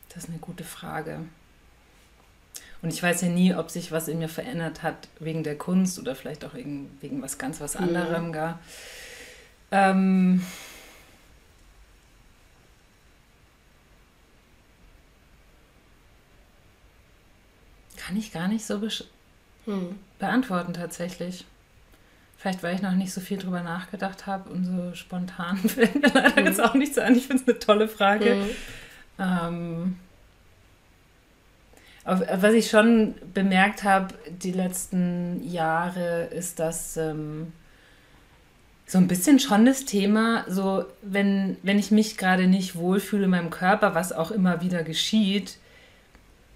Das 0.09 0.23
ist 0.23 0.29
eine 0.29 0.37
gute 0.39 0.63
Frage. 0.63 1.19
Und 2.81 2.93
ich 2.93 3.01
weiß 3.01 3.21
ja 3.21 3.29
nie, 3.29 3.55
ob 3.55 3.69
sich 3.71 3.91
was 3.91 4.07
in 4.07 4.19
mir 4.19 4.29
verändert 4.29 4.83
hat 4.83 5.07
wegen 5.19 5.43
der 5.43 5.57
Kunst 5.57 5.97
oder 5.99 6.15
vielleicht 6.15 6.45
auch 6.45 6.53
wegen, 6.53 6.95
wegen 7.01 7.21
was 7.21 7.37
ganz 7.37 7.59
was 7.59 7.75
anderem 7.75 8.31
gar. 8.31 8.59
Ähm, 9.71 10.45
kann 17.97 18.17
ich 18.17 18.31
gar 18.31 18.47
nicht 18.47 18.65
so 18.65 18.75
besch- 18.77 19.05
Hm. 19.65 19.97
beantworten 20.19 20.73
tatsächlich. 20.73 21.45
Vielleicht, 22.43 22.61
weil 22.61 22.75
ich 22.75 22.81
noch 22.81 22.91
nicht 22.91 23.13
so 23.13 23.21
viel 23.21 23.37
drüber 23.37 23.63
nachgedacht 23.63 24.27
habe 24.27 24.49
und 24.49 24.65
so 24.65 24.93
spontan 24.95 25.55
fällt 25.69 25.95
mir 25.95 26.11
leider 26.13 26.41
mhm. 26.41 26.47
jetzt 26.47 26.61
auch 26.61 26.73
nicht 26.73 26.93
so 26.93 26.99
an. 26.99 27.15
Ich 27.15 27.25
finde 27.25 27.41
es 27.41 27.47
eine 27.47 27.57
tolle 27.57 27.87
Frage. 27.87 28.35
Mhm. 28.35 28.49
Ähm, 29.17 29.97
was 32.03 32.53
ich 32.53 32.69
schon 32.69 33.15
bemerkt 33.33 33.85
habe 33.85 34.13
die 34.27 34.51
letzten 34.51 35.41
Jahre, 35.49 36.25
ist, 36.25 36.59
dass 36.59 36.97
ähm, 36.97 37.53
so 38.87 38.97
ein 38.97 39.07
bisschen 39.07 39.39
schon 39.39 39.65
das 39.65 39.85
Thema, 39.85 40.43
so 40.49 40.83
wenn, 41.01 41.55
wenn 41.63 41.79
ich 41.79 41.91
mich 41.91 42.17
gerade 42.17 42.47
nicht 42.47 42.75
wohlfühle 42.75 43.23
in 43.23 43.29
meinem 43.29 43.51
Körper, 43.51 43.95
was 43.95 44.11
auch 44.11 44.31
immer 44.31 44.59
wieder 44.59 44.83
geschieht, 44.83 45.59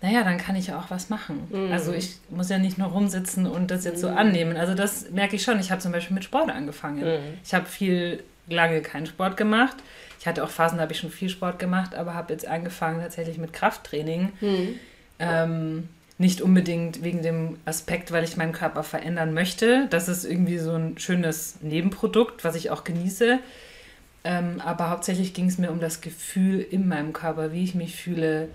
naja, 0.02 0.24
dann 0.24 0.38
kann 0.38 0.56
ich 0.56 0.68
ja 0.68 0.80
auch 0.80 0.92
was 0.92 1.10
machen. 1.10 1.48
Mhm. 1.50 1.72
Also 1.72 1.92
ich 1.92 2.18
muss 2.30 2.50
ja 2.50 2.60
nicht 2.60 2.78
nur 2.78 2.90
rumsitzen 2.90 3.48
und 3.48 3.72
das 3.72 3.84
jetzt 3.84 4.00
so 4.00 4.10
mhm. 4.10 4.18
annehmen. 4.18 4.58
Also 4.58 4.76
das 4.76 5.10
merke 5.10 5.36
ich 5.36 5.44
schon. 5.44 5.60
Ich 5.60 5.72
habe 5.72 5.82
zum 5.82 5.92
Beispiel 5.92 6.14
mit 6.14 6.24
Sport 6.24 6.52
angefangen. 6.52 7.04
Mhm. 7.04 7.38
Ich 7.44 7.54
habe 7.54 7.66
viel 7.66 8.24
lange 8.48 8.82
keinen 8.82 9.08
Sport 9.08 9.38
gemacht. 9.38 9.76
Ich 10.20 10.28
hatte 10.28 10.44
auch 10.44 10.50
Phasen, 10.50 10.78
da 10.78 10.84
habe 10.84 10.94
ich 10.94 11.00
schon 11.00 11.10
viel 11.12 11.30
Sport 11.30 11.58
gemacht, 11.60 11.96
aber 11.96 12.14
habe 12.14 12.34
jetzt 12.34 12.48
angefangen 12.48 13.02
tatsächlich 13.02 13.38
mit 13.38 13.54
Krafttraining. 13.54 14.34
Mhm. 14.40 14.80
Ähm, 15.20 15.90
nicht 16.20 16.42
unbedingt 16.42 17.04
wegen 17.04 17.22
dem 17.22 17.58
Aspekt, 17.66 18.12
weil 18.12 18.24
ich 18.24 18.38
meinen 18.38 18.52
Körper 18.52 18.84
verändern 18.84 19.34
möchte. 19.34 19.88
Das 19.90 20.08
ist 20.08 20.26
irgendwie 20.26 20.58
so 20.58 20.74
ein 20.74 20.98
schönes 20.98 21.58
Nebenprodukt, 21.62 22.44
was 22.44 22.56
ich 22.56 22.70
auch 22.70 22.84
genieße. 22.84 23.40
Ähm, 24.24 24.62
aber 24.64 24.90
hauptsächlich 24.90 25.34
ging 25.34 25.48
es 25.48 25.58
mir 25.58 25.72
um 25.72 25.80
das 25.80 26.02
Gefühl 26.02 26.60
in 26.60 26.88
meinem 26.88 27.14
Körper, 27.14 27.52
wie 27.52 27.64
ich 27.64 27.76
mich 27.76 27.96
fühle 27.96 28.50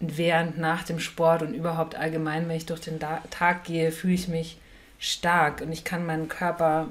während, 0.00 0.58
nach 0.58 0.84
dem 0.84 1.00
Sport 1.00 1.42
und 1.42 1.54
überhaupt 1.54 1.94
allgemein, 1.96 2.48
wenn 2.48 2.56
ich 2.56 2.66
durch 2.66 2.80
den 2.80 3.00
Tag 3.00 3.64
gehe, 3.64 3.90
fühle 3.90 4.14
ich 4.14 4.28
mich 4.28 4.58
stark 4.98 5.60
und 5.60 5.72
ich 5.72 5.84
kann 5.84 6.06
meinen 6.06 6.28
Körper 6.28 6.88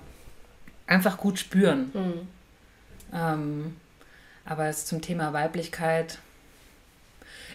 einfach 0.88 1.18
gut 1.18 1.40
spüren. 1.40 1.92
Mhm. 1.94 2.28
Ähm, 3.14 3.76
aber 4.46 4.68
es 4.68 4.86
zum 4.86 5.02
Thema 5.02 5.34
Weiblichkeit, 5.34 6.20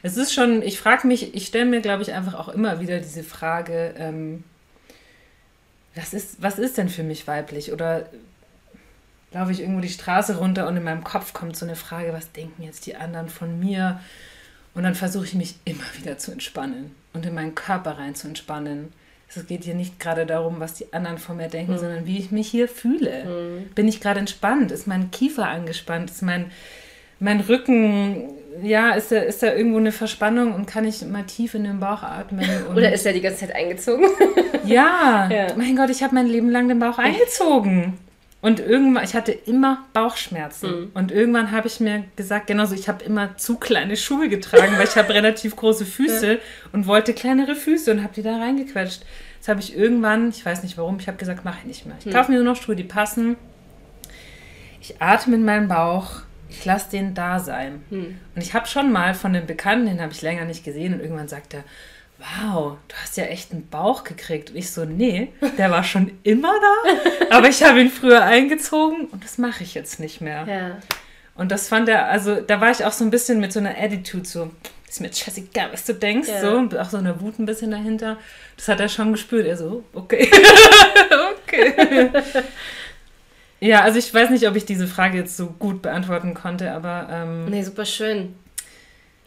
es 0.02 0.16
ist 0.16 0.34
schon, 0.34 0.62
ich 0.62 0.78
frage 0.78 1.06
mich, 1.06 1.34
ich 1.34 1.46
stelle 1.46 1.64
mir, 1.64 1.80
glaube 1.80 2.02
ich, 2.02 2.12
einfach 2.12 2.34
auch 2.34 2.48
immer 2.48 2.80
wieder 2.80 2.98
diese 2.98 3.22
Frage, 3.22 3.94
ähm, 3.96 4.44
was, 5.94 6.12
ist, 6.12 6.42
was 6.42 6.58
ist 6.58 6.76
denn 6.76 6.88
für 6.88 7.04
mich 7.04 7.26
weiblich? 7.26 7.72
Oder 7.72 8.06
laufe 9.32 9.52
ich 9.52 9.60
irgendwo 9.60 9.80
die 9.80 9.88
Straße 9.88 10.38
runter 10.38 10.66
und 10.66 10.76
in 10.76 10.82
meinem 10.82 11.04
Kopf 11.04 11.32
kommt 11.32 11.56
so 11.56 11.64
eine 11.64 11.76
Frage, 11.76 12.12
was 12.12 12.32
denken 12.32 12.62
jetzt 12.62 12.86
die 12.86 12.96
anderen 12.96 13.28
von 13.28 13.60
mir? 13.60 14.00
Und 14.74 14.84
dann 14.84 14.94
versuche 14.94 15.24
ich 15.24 15.34
mich 15.34 15.56
immer 15.64 15.84
wieder 15.98 16.18
zu 16.18 16.32
entspannen 16.32 16.94
und 17.12 17.26
in 17.26 17.34
meinen 17.34 17.54
Körper 17.54 17.98
rein 17.98 18.14
zu 18.14 18.26
entspannen. 18.26 18.92
Es 19.34 19.46
geht 19.46 19.64
hier 19.64 19.74
nicht 19.74 19.98
gerade 19.98 20.26
darum, 20.26 20.60
was 20.60 20.74
die 20.74 20.92
anderen 20.92 21.18
von 21.18 21.38
mir 21.38 21.48
denken, 21.48 21.72
mhm. 21.72 21.78
sondern 21.78 22.06
wie 22.06 22.18
ich 22.18 22.30
mich 22.30 22.48
hier 22.48 22.68
fühle. 22.68 23.24
Mhm. 23.24 23.70
Bin 23.74 23.88
ich 23.88 24.00
gerade 24.00 24.20
entspannt? 24.20 24.72
Ist 24.72 24.86
mein 24.86 25.10
Kiefer 25.10 25.48
angespannt? 25.48 26.10
Ist 26.10 26.22
mein, 26.22 26.50
mein 27.18 27.40
Rücken, 27.40 28.28
ja, 28.62 28.90
ist 28.90 29.10
da, 29.10 29.18
ist 29.18 29.42
da 29.42 29.54
irgendwo 29.54 29.78
eine 29.78 29.92
Verspannung 29.92 30.54
und 30.54 30.66
kann 30.66 30.84
ich 30.84 31.02
mal 31.06 31.24
tief 31.24 31.54
in 31.54 31.64
den 31.64 31.80
Bauch 31.80 32.02
atmen? 32.02 32.46
Oder 32.74 32.92
ist 32.92 33.06
er 33.06 33.12
die 33.14 33.22
ganze 33.22 33.40
Zeit 33.40 33.54
eingezogen? 33.54 34.06
ja, 34.64 35.28
ja. 35.32 35.46
mein 35.56 35.76
Gott, 35.76 35.88
ich 35.88 36.02
habe 36.02 36.14
mein 36.14 36.26
Leben 36.26 36.50
lang 36.50 36.68
den 36.68 36.78
Bauch 36.78 36.98
eingezogen. 36.98 37.98
Und 38.42 38.58
irgendwann, 38.58 39.04
ich 39.04 39.14
hatte 39.14 39.30
immer 39.30 39.86
Bauchschmerzen. 39.92 40.70
Mhm. 40.70 40.90
Und 40.94 41.12
irgendwann 41.12 41.52
habe 41.52 41.68
ich 41.68 41.78
mir 41.78 42.04
gesagt, 42.16 42.48
genauso, 42.48 42.74
ich 42.74 42.88
habe 42.88 43.04
immer 43.04 43.36
zu 43.36 43.56
kleine 43.56 43.96
Schuhe 43.96 44.28
getragen, 44.28 44.76
weil 44.76 44.84
ich 44.84 44.96
habe 44.96 45.08
relativ 45.14 45.54
große 45.54 45.86
Füße 45.86 46.32
ja. 46.32 46.38
und 46.72 46.88
wollte 46.88 47.14
kleinere 47.14 47.54
Füße 47.54 47.92
und 47.92 48.02
habe 48.02 48.12
die 48.14 48.22
da 48.22 48.36
reingequetscht. 48.36 49.02
Das 49.38 49.48
habe 49.48 49.60
ich 49.60 49.76
irgendwann, 49.76 50.30
ich 50.30 50.44
weiß 50.44 50.64
nicht 50.64 50.76
warum, 50.76 50.98
ich 50.98 51.06
habe 51.06 51.18
gesagt, 51.18 51.44
mache 51.44 51.58
ich 51.60 51.66
nicht 51.66 51.86
mehr. 51.86 51.94
Ich 52.00 52.06
mhm. 52.06 52.10
kaufe 52.10 52.32
mir 52.32 52.42
nur 52.42 52.52
noch 52.52 52.60
Schuhe, 52.60 52.74
die 52.74 52.82
passen. 52.82 53.36
Ich 54.80 55.00
atme 55.00 55.36
in 55.36 55.44
meinen 55.44 55.68
Bauch, 55.68 56.22
ich 56.50 56.64
lasse 56.64 56.90
den 56.90 57.14
da 57.14 57.38
sein. 57.38 57.84
Mhm. 57.90 58.18
Und 58.34 58.42
ich 58.42 58.54
habe 58.54 58.66
schon 58.66 58.90
mal 58.90 59.14
von 59.14 59.36
einem 59.36 59.46
Bekannten, 59.46 59.86
den 59.86 60.00
habe 60.00 60.12
ich 60.12 60.20
länger 60.20 60.46
nicht 60.46 60.64
gesehen 60.64 60.94
und 60.94 61.00
irgendwann 61.00 61.28
sagt 61.28 61.54
er, 61.54 61.62
wow, 62.22 62.76
du 62.88 62.94
hast 63.02 63.16
ja 63.16 63.24
echt 63.24 63.52
einen 63.52 63.68
Bauch 63.68 64.04
gekriegt. 64.04 64.50
Und 64.50 64.56
ich 64.56 64.70
so, 64.70 64.84
nee, 64.84 65.32
der 65.58 65.70
war 65.70 65.84
schon 65.84 66.12
immer 66.22 66.52
da, 66.60 67.36
aber 67.36 67.48
ich 67.48 67.62
habe 67.62 67.80
ihn 67.80 67.90
früher 67.90 68.22
eingezogen 68.22 69.06
und 69.06 69.24
das 69.24 69.38
mache 69.38 69.64
ich 69.64 69.74
jetzt 69.74 70.00
nicht 70.00 70.20
mehr. 70.20 70.46
Ja. 70.46 70.78
Und 71.34 71.50
das 71.50 71.68
fand 71.68 71.88
er, 71.88 72.08
also 72.08 72.40
da 72.40 72.60
war 72.60 72.70
ich 72.70 72.84
auch 72.84 72.92
so 72.92 73.04
ein 73.04 73.10
bisschen 73.10 73.40
mit 73.40 73.52
so 73.52 73.60
einer 73.60 73.76
Attitude 73.76 74.26
so, 74.26 74.50
ist 74.88 75.00
mir 75.00 75.12
scheißegal, 75.12 75.72
was 75.72 75.84
du 75.86 75.94
denkst, 75.94 76.28
ja. 76.28 76.40
so, 76.40 76.78
auch 76.78 76.90
so 76.90 76.98
eine 76.98 77.20
Wut 77.20 77.38
ein 77.38 77.46
bisschen 77.46 77.70
dahinter. 77.70 78.18
Das 78.56 78.68
hat 78.68 78.80
er 78.80 78.88
schon 78.88 79.12
gespürt. 79.12 79.46
Er 79.46 79.56
so, 79.56 79.84
okay. 79.94 80.30
okay. 81.46 82.10
ja, 83.60 83.80
also 83.80 83.98
ich 83.98 84.12
weiß 84.12 84.28
nicht, 84.30 84.46
ob 84.46 84.54
ich 84.54 84.66
diese 84.66 84.86
Frage 84.86 85.16
jetzt 85.16 85.36
so 85.36 85.46
gut 85.46 85.80
beantworten 85.80 86.34
konnte, 86.34 86.72
aber. 86.72 87.08
Ähm, 87.10 87.46
nee, 87.46 87.62
super 87.62 87.86
schön. 87.86 88.34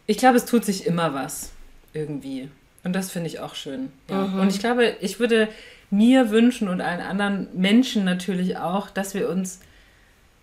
Ich 0.06 0.18
glaube, 0.18 0.36
es 0.36 0.44
tut 0.44 0.64
sich 0.64 0.86
immer 0.86 1.12
was. 1.14 1.50
Irgendwie. 1.92 2.48
Und 2.86 2.92
das 2.92 3.10
finde 3.10 3.26
ich 3.26 3.40
auch 3.40 3.56
schön. 3.56 3.90
Ja. 4.08 4.28
Mhm. 4.28 4.38
Und 4.38 4.48
ich 4.48 4.60
glaube, 4.60 4.94
ich 5.00 5.18
würde 5.18 5.48
mir 5.90 6.30
wünschen 6.30 6.68
und 6.68 6.80
allen 6.80 7.00
anderen 7.00 7.48
Menschen 7.52 8.04
natürlich 8.04 8.58
auch, 8.58 8.90
dass 8.90 9.12
wir 9.12 9.28
uns 9.28 9.58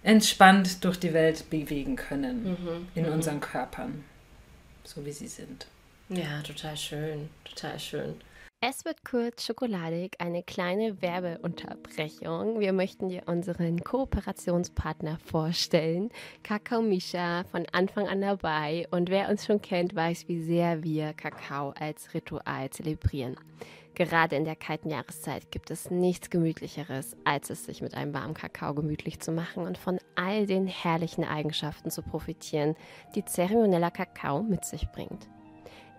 entspannt 0.04 0.84
durch 0.84 1.00
die 1.00 1.14
Welt 1.14 1.50
bewegen 1.50 1.96
können 1.96 2.44
mhm. 2.44 2.88
in 2.96 3.06
mhm. 3.06 3.14
unseren 3.14 3.40
Körpern, 3.40 4.04
so 4.84 5.06
wie 5.06 5.14
sie 5.14 5.28
sind. 5.28 5.68
Ja, 6.10 6.42
total 6.46 6.76
schön, 6.76 7.30
total 7.46 7.80
schön. 7.80 8.16
Es 8.66 8.86
wird 8.86 9.04
kurz 9.04 9.44
schokoladig, 9.44 10.16
eine 10.20 10.42
kleine 10.42 11.02
Werbeunterbrechung. 11.02 12.62
Wir 12.62 12.72
möchten 12.72 13.10
dir 13.10 13.24
unseren 13.26 13.84
Kooperationspartner 13.84 15.18
vorstellen. 15.20 16.12
Kakao 16.44 16.82
Misha 16.82 17.44
von 17.52 17.66
Anfang 17.74 18.08
an 18.08 18.22
dabei. 18.22 18.88
Und 18.90 19.10
wer 19.10 19.28
uns 19.28 19.46
schon 19.46 19.62
kennt, 19.62 19.94
weiß, 19.94 20.30
wie 20.30 20.42
sehr 20.42 20.82
wir 20.82 21.12
Kakao 21.12 21.74
als 21.78 22.14
Ritual 22.14 22.70
zelebrieren. 22.70 23.36
Gerade 23.96 24.38
in 24.38 24.46
der 24.46 24.56
kalten 24.56 24.90
Jahreszeit 24.90 25.52
gibt 25.52 25.70
es 25.70 25.92
nichts 25.92 26.30
Gemütlicheres, 26.30 27.18
als 27.26 27.50
es 27.50 27.66
sich 27.66 27.82
mit 27.82 27.96
einem 27.96 28.14
warmen 28.14 28.34
Kakao 28.34 28.74
gemütlich 28.74 29.20
zu 29.20 29.34
machen 29.34 29.68
und 29.68 29.78
von 29.78 30.00
all 30.16 30.48
den 30.48 30.68
herrlichen 30.68 31.26
Eigenschaften 31.26 31.92
zu 31.92 32.02
profitieren, 32.02 32.78
die 33.14 33.26
zeremonieller 33.26 33.92
Kakao 33.92 34.42
mit 34.42 34.64
sich 34.64 34.88
bringt. 34.88 35.28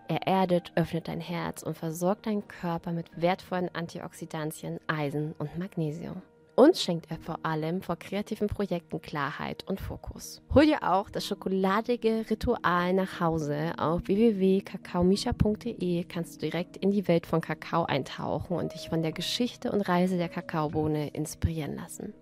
Er 0.06 0.26
erdet, 0.26 0.72
öffnet 0.74 1.08
dein 1.08 1.20
Herz 1.20 1.62
und 1.62 1.76
versorgt 1.76 2.26
deinen 2.26 2.46
Körper 2.46 2.92
mit 2.92 3.06
wertvollen 3.16 3.70
Antioxidantien, 3.74 4.78
Eisen 4.86 5.34
und 5.38 5.58
Magnesium. 5.58 6.20
Uns 6.56 6.80
schenkt 6.82 7.10
er 7.10 7.18
vor 7.18 7.40
allem 7.42 7.82
vor 7.82 7.96
kreativen 7.96 8.46
Projekten 8.46 9.00
Klarheit 9.00 9.64
und 9.66 9.80
Fokus. 9.80 10.40
Hol 10.54 10.66
dir 10.66 10.84
auch 10.84 11.10
das 11.10 11.26
schokoladige 11.26 12.26
Ritual 12.30 12.92
nach 12.92 13.18
Hause. 13.18 13.72
Auf 13.76 14.02
www.kakaomisha.de 14.06 16.04
kannst 16.04 16.36
du 16.36 16.46
direkt 16.46 16.76
in 16.76 16.92
die 16.92 17.08
Welt 17.08 17.26
von 17.26 17.40
Kakao 17.40 17.86
eintauchen 17.86 18.56
und 18.56 18.72
dich 18.72 18.88
von 18.88 19.02
der 19.02 19.10
Geschichte 19.10 19.72
und 19.72 19.80
Reise 19.80 20.16
der 20.16 20.28
Kakaobohne 20.28 21.08
inspirieren 21.08 21.74
lassen. 21.74 22.14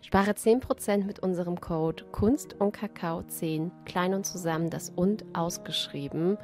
Spare 0.00 0.30
10% 0.30 1.04
mit 1.04 1.18
unserem 1.18 1.60
Code 1.60 2.04
Kunst 2.12 2.54
und 2.58 2.72
Kakao 2.72 3.22
10, 3.22 3.70
klein 3.84 4.14
und 4.14 4.24
zusammen, 4.24 4.70
das 4.70 4.88
und 4.90 5.24
ausgeschrieben 5.34 6.38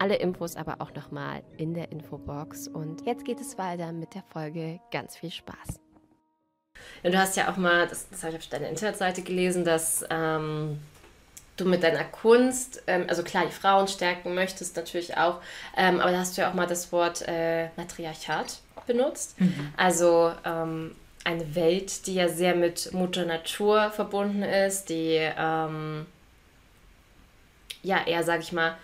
alle 0.00 0.16
Infos 0.16 0.56
aber 0.56 0.76
auch 0.80 0.92
nochmal 0.94 1.42
in 1.56 1.74
der 1.74 1.92
Infobox. 1.92 2.68
Und 2.68 3.06
jetzt 3.06 3.24
geht 3.24 3.40
es 3.40 3.58
weiter 3.58 3.92
mit 3.92 4.14
der 4.14 4.22
Folge. 4.22 4.80
Ganz 4.90 5.16
viel 5.16 5.30
Spaß. 5.30 5.80
Ja, 7.02 7.10
du 7.10 7.18
hast 7.18 7.36
ja 7.36 7.50
auch 7.50 7.56
mal, 7.56 7.86
das, 7.86 8.08
das 8.08 8.22
habe 8.22 8.36
ich 8.36 8.38
auf 8.38 8.46
deiner 8.48 8.68
Internetseite 8.68 9.22
gelesen, 9.22 9.64
dass 9.64 10.04
ähm, 10.10 10.78
du 11.56 11.64
mit 11.64 11.82
deiner 11.82 12.04
Kunst, 12.04 12.82
ähm, 12.86 13.04
also 13.08 13.22
klar, 13.22 13.46
die 13.46 13.52
Frauen 13.52 13.88
stärken 13.88 14.34
möchtest 14.34 14.76
natürlich 14.76 15.16
auch, 15.16 15.40
ähm, 15.76 16.00
aber 16.00 16.12
da 16.12 16.18
hast 16.18 16.36
du 16.36 16.42
ja 16.42 16.50
auch 16.50 16.54
mal 16.54 16.66
das 16.66 16.92
Wort 16.92 17.24
äh, 17.26 17.68
Matriarchat 17.76 18.60
benutzt. 18.86 19.40
Mhm. 19.40 19.72
Also 19.76 20.32
ähm, 20.44 20.94
eine 21.24 21.54
Welt, 21.54 22.06
die 22.06 22.14
ja 22.14 22.28
sehr 22.28 22.54
mit 22.54 22.92
Mutter 22.92 23.24
Natur 23.24 23.90
verbunden 23.90 24.42
ist, 24.42 24.88
die 24.88 25.18
ähm, 25.18 26.06
ja 27.82 28.06
eher, 28.06 28.22
sag 28.22 28.40
ich 28.40 28.52
mal, 28.52 28.76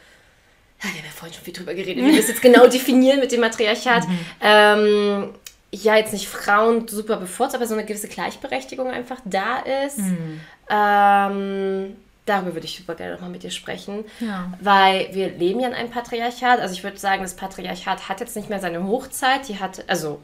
ja, 0.82 0.90
wir 0.90 0.98
haben 0.98 1.06
ja 1.06 1.12
vorhin 1.14 1.34
schon 1.34 1.44
viel 1.44 1.54
drüber 1.54 1.74
geredet, 1.74 2.04
wie 2.04 2.10
wir 2.10 2.16
das 2.16 2.28
jetzt 2.28 2.42
genau 2.42 2.66
definieren 2.66 3.20
mit 3.20 3.32
dem 3.32 3.40
Matriarchat. 3.40 4.06
Mhm. 4.06 4.18
Ähm, 4.40 5.34
ja, 5.70 5.96
jetzt 5.96 6.12
nicht 6.12 6.28
Frauen 6.28 6.86
super 6.86 7.16
bevorzugt, 7.16 7.56
aber 7.56 7.66
so 7.66 7.74
eine 7.74 7.84
gewisse 7.84 8.08
Gleichberechtigung 8.08 8.90
einfach 8.90 9.20
da 9.24 9.58
ist. 9.58 9.98
Mhm. 9.98 10.40
Ähm, 10.70 11.96
darüber 12.26 12.54
würde 12.54 12.66
ich 12.66 12.76
super 12.76 12.94
gerne 12.94 13.14
nochmal 13.14 13.30
mit 13.30 13.42
dir 13.42 13.50
sprechen. 13.50 14.04
Ja. 14.20 14.52
Weil 14.60 15.08
wir 15.12 15.30
leben 15.30 15.60
ja 15.60 15.68
in 15.68 15.74
einem 15.74 15.90
Patriarchat. 15.90 16.60
Also 16.60 16.74
ich 16.74 16.84
würde 16.84 16.98
sagen, 16.98 17.22
das 17.22 17.34
Patriarchat 17.34 18.08
hat 18.08 18.20
jetzt 18.20 18.36
nicht 18.36 18.48
mehr 18.48 18.60
seine 18.60 18.84
Hochzeit. 18.86 19.48
Die 19.48 19.58
hat, 19.58 19.84
also 19.88 20.20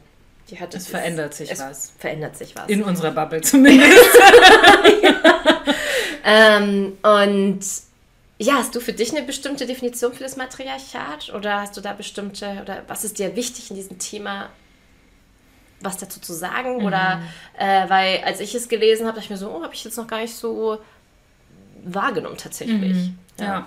die 0.49 0.59
hat 0.59 0.73
es 0.73 0.87
verändert 0.87 1.33
sich 1.33 1.51
es 1.51 1.59
was. 1.59 1.93
Verändert 1.97 2.37
sich 2.37 2.55
was. 2.55 2.67
In 2.67 2.83
unserer 2.83 3.11
Bubble 3.11 3.41
zumindest. 3.41 3.93
ja. 5.03 5.13
ähm, 6.25 6.97
und 7.03 7.59
ja, 8.41 8.55
hast 8.55 8.75
du 8.75 8.79
für 8.79 8.93
dich 8.93 9.15
eine 9.15 9.25
bestimmte 9.25 9.65
Definition 9.65 10.13
für 10.13 10.23
das 10.23 10.35
Matriarchat 10.35 11.33
oder 11.33 11.61
hast 11.61 11.77
du 11.77 11.81
da 11.81 11.93
bestimmte 11.93 12.59
oder 12.61 12.83
was 12.87 13.03
ist 13.03 13.19
dir 13.19 13.35
wichtig 13.35 13.69
in 13.69 13.75
diesem 13.75 13.99
Thema? 13.99 14.49
was 15.83 15.97
dazu 15.97 16.19
zu 16.19 16.33
sagen? 16.33 16.77
Mhm. 16.77 16.85
Oder 16.85 17.21
äh, 17.57 17.89
weil 17.89 18.23
als 18.23 18.39
ich 18.39 18.55
es 18.55 18.69
gelesen 18.69 19.05
habe, 19.05 19.15
dachte 19.15 19.25
ich 19.25 19.29
mir 19.29 19.37
so, 19.37 19.49
oh, 19.49 19.63
habe 19.63 19.73
ich 19.73 19.83
jetzt 19.83 19.97
noch 19.97 20.07
gar 20.07 20.21
nicht 20.21 20.35
so 20.35 20.79
wahrgenommen 21.83 22.37
tatsächlich. 22.37 22.95
Mhm. 22.95 23.17
Ja. 23.39 23.45
ja. 23.45 23.65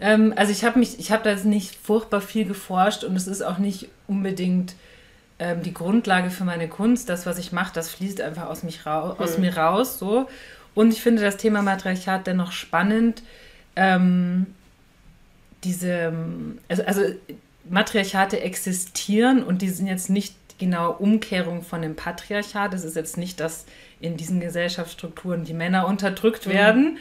Ähm, 0.00 0.34
also 0.36 0.52
ich 0.52 0.64
habe 0.64 0.78
mich, 0.78 0.98
ich 0.98 1.12
habe 1.12 1.22
da 1.22 1.30
jetzt 1.30 1.44
nicht 1.44 1.76
furchtbar 1.76 2.20
viel 2.20 2.44
geforscht 2.44 3.04
und 3.04 3.16
es 3.16 3.26
ist 3.26 3.42
auch 3.42 3.58
nicht 3.58 3.88
unbedingt 4.06 4.74
ähm, 5.38 5.62
die 5.62 5.72
Grundlage 5.72 6.30
für 6.30 6.44
meine 6.44 6.68
Kunst. 6.68 7.08
Das, 7.08 7.26
was 7.26 7.38
ich 7.38 7.52
mache, 7.52 7.72
das 7.74 7.90
fließt 7.90 8.20
einfach 8.20 8.46
aus, 8.48 8.62
mich 8.62 8.86
raus, 8.86 9.16
mhm. 9.18 9.24
aus 9.24 9.38
mir 9.38 9.56
raus. 9.56 9.98
So. 9.98 10.28
Und 10.74 10.92
ich 10.92 11.00
finde 11.00 11.22
das 11.22 11.36
Thema 11.36 11.62
Matriarchat 11.62 12.26
dennoch 12.26 12.52
spannend. 12.52 13.22
Ähm, 13.76 14.46
diese, 15.64 16.12
also, 16.68 16.82
also 16.84 17.02
Matriarchate 17.68 18.40
existieren 18.40 19.42
und 19.42 19.62
die 19.62 19.70
sind 19.70 19.86
jetzt 19.86 20.10
nicht 20.10 20.34
genau 20.58 20.92
Umkehrung 20.92 21.62
von 21.62 21.82
dem 21.82 21.96
Patriarchat. 21.96 22.72
Das 22.72 22.84
ist 22.84 22.96
jetzt 22.96 23.16
nicht, 23.16 23.40
dass 23.40 23.64
in 24.00 24.16
diesen 24.16 24.40
Gesellschaftsstrukturen 24.40 25.44
die 25.44 25.54
Männer 25.54 25.86
unterdrückt 25.86 26.46
mhm. 26.46 26.50
werden. 26.50 26.98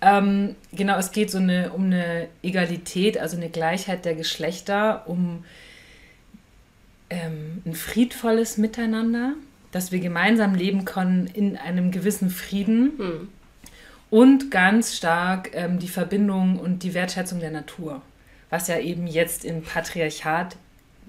Ähm, 0.00 0.54
genau, 0.72 0.96
es 0.98 1.10
geht 1.10 1.30
so 1.30 1.38
eine, 1.38 1.72
um 1.72 1.86
eine 1.86 2.28
Egalität, 2.42 3.18
also 3.18 3.36
eine 3.36 3.50
Gleichheit 3.50 4.04
der 4.04 4.14
Geschlechter, 4.14 5.04
um 5.06 5.44
ähm, 7.10 7.62
ein 7.66 7.74
friedvolles 7.74 8.58
Miteinander, 8.58 9.34
dass 9.72 9.90
wir 9.92 9.98
gemeinsam 9.98 10.54
leben 10.54 10.84
können 10.84 11.26
in 11.26 11.56
einem 11.56 11.90
gewissen 11.90 12.30
Frieden. 12.30 12.92
Mhm. 12.96 13.28
Und 14.10 14.50
ganz 14.50 14.96
stark 14.96 15.50
ähm, 15.52 15.78
die 15.78 15.88
Verbindung 15.88 16.58
und 16.58 16.82
die 16.82 16.94
Wertschätzung 16.94 17.40
der 17.40 17.50
Natur, 17.50 18.00
was 18.48 18.68
ja 18.68 18.78
eben 18.78 19.06
jetzt 19.06 19.44
im 19.44 19.62
Patriarchat 19.62 20.56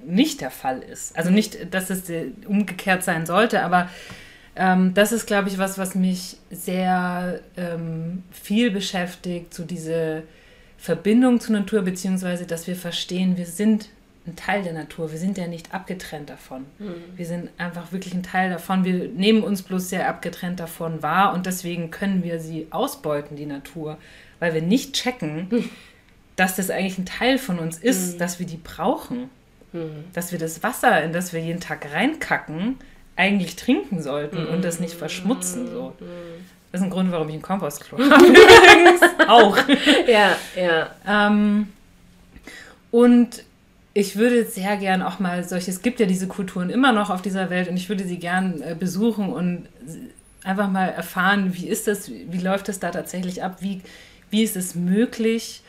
nicht 0.06 0.42
der 0.42 0.52
Fall 0.52 0.80
ist. 0.82 1.16
Also 1.18 1.30
nicht, 1.30 1.74
dass 1.74 1.90
es 1.90 2.04
umgekehrt 2.46 3.04
sein 3.04 3.26
sollte, 3.26 3.64
aber 3.64 3.90
ähm, 4.56 4.94
das 4.94 5.12
ist, 5.12 5.26
glaube 5.26 5.50
ich, 5.50 5.58
was, 5.58 5.78
was 5.78 5.96
mich 5.96 6.38
sehr 6.52 7.40
ähm, 7.56 8.24
viel 8.32 8.72
beschäftigt, 8.72 9.54
so 9.54 9.64
diese 9.64 10.24
Verbindung 10.78 11.40
zur 11.40 11.56
Natur, 11.56 11.82
beziehungsweise 11.82 12.46
dass 12.46 12.68
wir 12.68 12.76
verstehen, 12.76 13.38
wir 13.38 13.46
sind 13.46 13.90
ein 14.30 14.36
Teil 14.36 14.64
der 14.64 14.74
Natur, 14.74 15.12
wir 15.12 15.18
sind 15.18 15.38
ja 15.38 15.48
nicht 15.48 15.74
abgetrennt 15.74 16.30
davon. 16.30 16.66
Mhm. 16.80 16.96
Wir 17.16 17.26
sind 17.26 17.50
einfach 17.58 17.92
wirklich 17.92 18.14
ein 18.14 18.24
Teil 18.24 18.50
davon. 18.50 18.86
Wir 18.86 19.10
nehmen 19.10 19.44
uns 19.44 19.62
bloß 19.62 19.90
sehr 19.90 20.08
abgetrennt 20.08 20.60
davon 20.60 21.04
wahr 21.04 21.34
und 21.34 21.46
deswegen 21.46 21.92
können 21.92 22.24
wir 22.24 22.40
sie 22.40 22.68
ausbeuten, 22.72 23.36
die 23.36 23.46
Natur, 23.46 23.98
weil 24.40 24.54
wir 24.54 24.62
nicht 24.62 24.94
checken, 24.94 25.48
mhm. 25.50 25.70
dass 26.36 26.56
das 26.56 26.70
eigentlich 26.70 26.98
ein 26.98 27.06
Teil 27.06 27.38
von 27.38 27.60
uns 27.60 27.78
ist, 27.78 28.16
mhm. 28.16 28.20
dass 28.20 28.40
wir 28.40 28.46
die 28.46 28.58
brauchen. 28.58 29.30
Mhm. 29.74 30.06
Dass 30.14 30.32
wir 30.32 30.40
das 30.40 30.64
Wasser, 30.64 31.04
in 31.04 31.14
das 31.14 31.34
wir 31.34 31.42
jeden 31.42 31.60
Tag 31.60 31.92
reinkacken, 31.94 32.78
eigentlich 33.16 33.56
trinken 33.56 34.02
sollten 34.02 34.48
und 34.48 34.64
das 34.64 34.80
nicht 34.80 34.94
verschmutzen. 34.94 35.68
So. 35.68 35.94
Das 36.72 36.80
ist 36.80 36.86
ein 36.86 36.90
Grund, 36.90 37.12
warum 37.12 37.28
ich 37.30 37.36
ein 37.36 37.42
Kompostklo 37.42 37.98
habe. 38.10 38.26
Übrigens 38.26 39.02
auch. 39.28 39.58
Ja, 40.08 40.38
ja. 40.56 40.90
Ähm, 41.06 41.68
und 42.92 43.44
ich 44.00 44.16
würde 44.16 44.46
sehr 44.46 44.78
gern 44.78 45.02
auch 45.02 45.20
mal 45.20 45.44
solche, 45.44 45.72
es 45.72 45.82
gibt 45.82 46.00
ja 46.00 46.06
diese 46.06 46.28
Kulturen 46.28 46.70
immer 46.70 46.92
noch 46.92 47.10
auf 47.10 47.22
dieser 47.22 47.50
Welt 47.50 47.68
und 47.68 47.78
ich 47.78 47.90
würde 47.90 48.06
sie 48.06 48.18
gern 48.18 48.62
äh, 48.62 48.76
besuchen 48.78 49.32
und 49.32 49.68
einfach 50.44 50.70
mal 50.70 50.90
erfahren, 50.90 51.54
wie 51.56 51.68
ist 51.68 51.88
das, 51.88 52.10
wie 52.10 52.40
läuft 52.40 52.68
das 52.68 52.80
da 52.80 52.92
tatsächlich 52.92 53.44
ab, 53.44 53.58
wie, 53.60 53.82
wie 54.30 54.44
ist 54.44 54.56
es 54.56 54.76
möglich, 54.76 55.62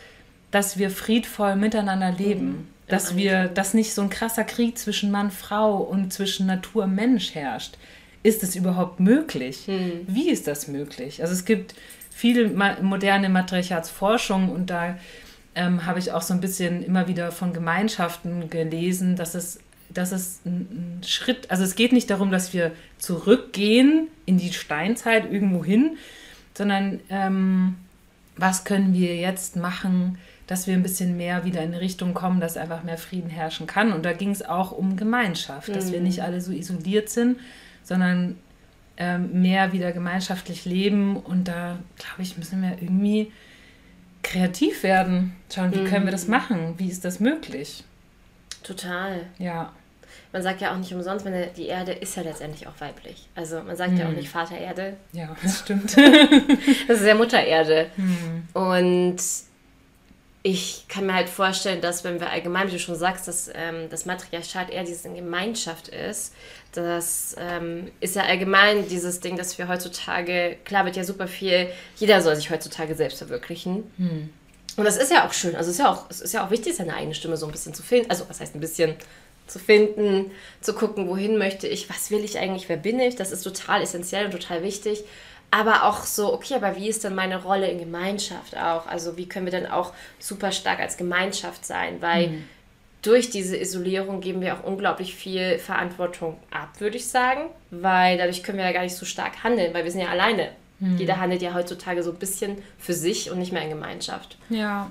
dass 0.50 0.78
wir 0.78 0.90
friedvoll 0.90 1.56
miteinander 1.56 2.12
leben. 2.12 2.46
Mhm 2.46 2.66
dass 2.90 3.16
wir, 3.16 3.48
dass 3.48 3.74
nicht 3.74 3.94
so 3.94 4.02
ein 4.02 4.10
krasser 4.10 4.44
Krieg 4.44 4.76
zwischen 4.76 5.10
Mann, 5.10 5.30
Frau 5.30 5.76
und 5.76 6.12
zwischen 6.12 6.46
Natur, 6.46 6.86
Mensch 6.86 7.34
herrscht. 7.34 7.76
Ist 8.22 8.42
es 8.42 8.56
überhaupt 8.56 9.00
möglich? 9.00 9.66
Hm. 9.66 10.02
Wie 10.06 10.28
ist 10.28 10.46
das 10.46 10.68
möglich? 10.68 11.22
Also 11.22 11.32
es 11.32 11.44
gibt 11.44 11.74
viele 12.10 12.48
moderne 12.82 13.28
Matriarchatsforschung 13.28 14.50
und 14.50 14.68
da 14.68 14.98
ähm, 15.60 15.84
habe 15.84 15.98
ich 15.98 16.12
auch 16.12 16.22
so 16.22 16.32
ein 16.32 16.40
bisschen 16.40 16.82
immer 16.82 17.06
wieder 17.06 17.32
von 17.32 17.52
Gemeinschaften 17.52 18.48
gelesen, 18.48 19.14
dass 19.14 19.34
es, 19.34 19.60
dass 19.90 20.10
es 20.10 20.40
ein, 20.46 21.02
Schritt, 21.04 21.50
also 21.50 21.64
es 21.64 21.74
geht 21.74 21.92
nicht 21.92 22.08
darum, 22.08 22.30
dass 22.30 22.54
wir 22.54 22.72
zurückgehen 22.98 24.08
in 24.24 24.38
die 24.38 24.54
Steinzeit 24.54 25.30
irgendwo 25.30 25.62
hin, 25.62 25.98
sondern 26.54 27.00
ähm, 27.10 27.76
was 28.36 28.64
können 28.64 28.94
wir 28.94 29.16
jetzt 29.16 29.56
machen, 29.56 30.16
dass 30.46 30.66
wir 30.66 30.72
ein 30.72 30.82
bisschen 30.82 31.18
mehr 31.18 31.44
wieder 31.44 31.60
in 31.62 31.74
eine 31.74 31.80
Richtung 31.82 32.14
kommen, 32.14 32.40
dass 32.40 32.56
einfach 32.56 32.82
mehr 32.82 32.96
Frieden 32.96 33.28
herrschen 33.28 33.66
kann. 33.66 33.92
Und 33.92 34.04
da 34.04 34.14
ging 34.14 34.30
es 34.30 34.42
auch 34.42 34.72
um 34.72 34.96
Gemeinschaft, 34.96 35.68
mhm. 35.68 35.74
dass 35.74 35.92
wir 35.92 36.00
nicht 36.00 36.18
mhm. 36.18 36.24
alle 36.24 36.40
so 36.40 36.52
isoliert 36.52 37.10
sind, 37.10 37.38
sondern 37.82 38.38
ähm, 38.96 39.42
mehr 39.42 39.74
wieder 39.74 39.92
gemeinschaftlich 39.92 40.64
leben. 40.64 41.16
Und 41.16 41.48
da, 41.48 41.78
glaube 41.98 42.22
ich, 42.22 42.38
müssen 42.38 42.62
wir 42.62 42.78
irgendwie 42.80 43.30
kreativ 44.22 44.82
werden. 44.82 45.36
Schauen, 45.52 45.74
wie 45.74 45.80
mhm. 45.80 45.86
können 45.86 46.04
wir 46.04 46.12
das 46.12 46.24
mhm. 46.24 46.30
machen? 46.30 46.74
Wie 46.78 46.88
ist 46.88 47.04
das 47.04 47.20
möglich? 47.20 47.84
Total. 48.62 49.26
Ja. 49.38 49.72
Man 50.32 50.42
sagt 50.42 50.60
ja 50.60 50.72
auch 50.72 50.76
nicht 50.76 50.92
umsonst, 50.94 51.24
wenn 51.24 51.52
die 51.54 51.66
Erde 51.66 51.92
ist 51.92 52.16
ja 52.16 52.22
letztendlich 52.22 52.66
auch 52.68 52.80
weiblich. 52.80 53.28
Also 53.34 53.62
man 53.62 53.76
sagt 53.76 53.92
mhm. 53.92 53.98
ja 53.98 54.06
auch 54.08 54.12
nicht 54.12 54.28
Vater 54.28 54.58
Erde. 54.58 54.96
Ja, 55.12 55.34
das 55.42 55.60
stimmt. 55.60 55.96
das 56.88 57.00
ist 57.00 57.06
ja 57.06 57.14
Mutter 57.14 57.42
Erde. 57.42 57.86
Mhm. 57.96 58.48
Und 58.54 59.16
ich 60.42 60.86
kann 60.88 61.06
mir 61.06 61.14
halt 61.14 61.28
vorstellen, 61.28 61.82
dass 61.82 62.02
wenn 62.02 62.18
wir 62.18 62.30
allgemein, 62.30 62.68
wie 62.68 62.72
du 62.72 62.78
schon 62.78 62.96
sagst, 62.96 63.28
dass 63.28 63.50
ähm, 63.54 63.90
das 63.90 64.06
Matriarchat 64.06 64.70
eher 64.70 64.84
diese 64.84 65.10
Gemeinschaft 65.10 65.88
ist, 65.88 66.32
das 66.72 67.36
ähm, 67.38 67.90
ist 68.00 68.16
ja 68.16 68.22
allgemein 68.22 68.88
dieses 68.88 69.20
Ding, 69.20 69.36
dass 69.36 69.58
wir 69.58 69.68
heutzutage, 69.68 70.56
klar 70.64 70.86
wird 70.86 70.96
ja 70.96 71.04
super 71.04 71.28
viel, 71.28 71.68
jeder 71.96 72.22
soll 72.22 72.36
sich 72.36 72.50
heutzutage 72.50 72.94
selbst 72.94 73.18
verwirklichen. 73.18 73.90
Hm. 73.98 74.30
Und 74.76 74.84
das 74.84 74.96
ist 74.96 75.12
ja 75.12 75.26
auch 75.26 75.32
schön. 75.34 75.56
Also 75.56 75.68
es 75.70 75.76
ist 75.76 75.84
ja 75.84 75.92
auch, 75.92 76.08
es 76.08 76.20
ist 76.22 76.32
ja 76.32 76.46
auch 76.46 76.50
wichtig, 76.50 76.74
seine 76.74 76.94
eigene 76.94 77.14
Stimme 77.14 77.36
so 77.36 77.44
ein 77.44 77.52
bisschen 77.52 77.74
zu 77.74 77.82
finden. 77.82 78.10
Also 78.10 78.24
was 78.28 78.40
heißt 78.40 78.54
ein 78.54 78.60
bisschen 78.60 78.94
zu 79.46 79.58
finden, 79.58 80.30
zu 80.62 80.72
gucken, 80.72 81.08
wohin 81.08 81.36
möchte 81.36 81.66
ich, 81.66 81.90
was 81.90 82.10
will 82.10 82.24
ich 82.24 82.38
eigentlich, 82.38 82.68
wer 82.68 82.76
bin 82.76 82.98
ich. 83.00 83.16
Das 83.16 83.32
ist 83.32 83.42
total 83.42 83.82
essentiell 83.82 84.26
und 84.26 84.30
total 84.30 84.62
wichtig 84.62 85.04
aber 85.50 85.84
auch 85.84 86.04
so, 86.04 86.32
okay, 86.32 86.54
aber 86.54 86.76
wie 86.76 86.88
ist 86.88 87.02
denn 87.04 87.14
meine 87.14 87.42
Rolle 87.42 87.68
in 87.68 87.78
Gemeinschaft 87.78 88.56
auch? 88.56 88.86
Also 88.86 89.16
wie 89.16 89.28
können 89.28 89.46
wir 89.46 89.52
dann 89.52 89.66
auch 89.66 89.92
super 90.18 90.52
stark 90.52 90.78
als 90.78 90.96
Gemeinschaft 90.96 91.66
sein? 91.66 92.00
Weil 92.00 92.28
mhm. 92.28 92.44
durch 93.02 93.30
diese 93.30 93.56
Isolierung 93.56 94.20
geben 94.20 94.40
wir 94.40 94.54
auch 94.54 94.64
unglaublich 94.64 95.14
viel 95.14 95.58
Verantwortung 95.58 96.38
ab, 96.50 96.68
würde 96.78 96.96
ich 96.96 97.08
sagen, 97.08 97.50
weil 97.70 98.16
dadurch 98.16 98.42
können 98.42 98.58
wir 98.58 98.64
ja 98.64 98.72
gar 98.72 98.82
nicht 98.82 98.96
so 98.96 99.04
stark 99.04 99.42
handeln, 99.42 99.74
weil 99.74 99.84
wir 99.84 99.90
sind 99.90 100.02
ja 100.02 100.08
alleine. 100.08 100.50
Mhm. 100.78 100.98
Jeder 100.98 101.18
handelt 101.18 101.42
ja 101.42 101.52
heutzutage 101.52 102.02
so 102.02 102.12
ein 102.12 102.18
bisschen 102.18 102.58
für 102.78 102.94
sich 102.94 103.30
und 103.30 103.38
nicht 103.38 103.52
mehr 103.52 103.62
in 103.62 103.70
Gemeinschaft. 103.70 104.38
Ja. 104.50 104.90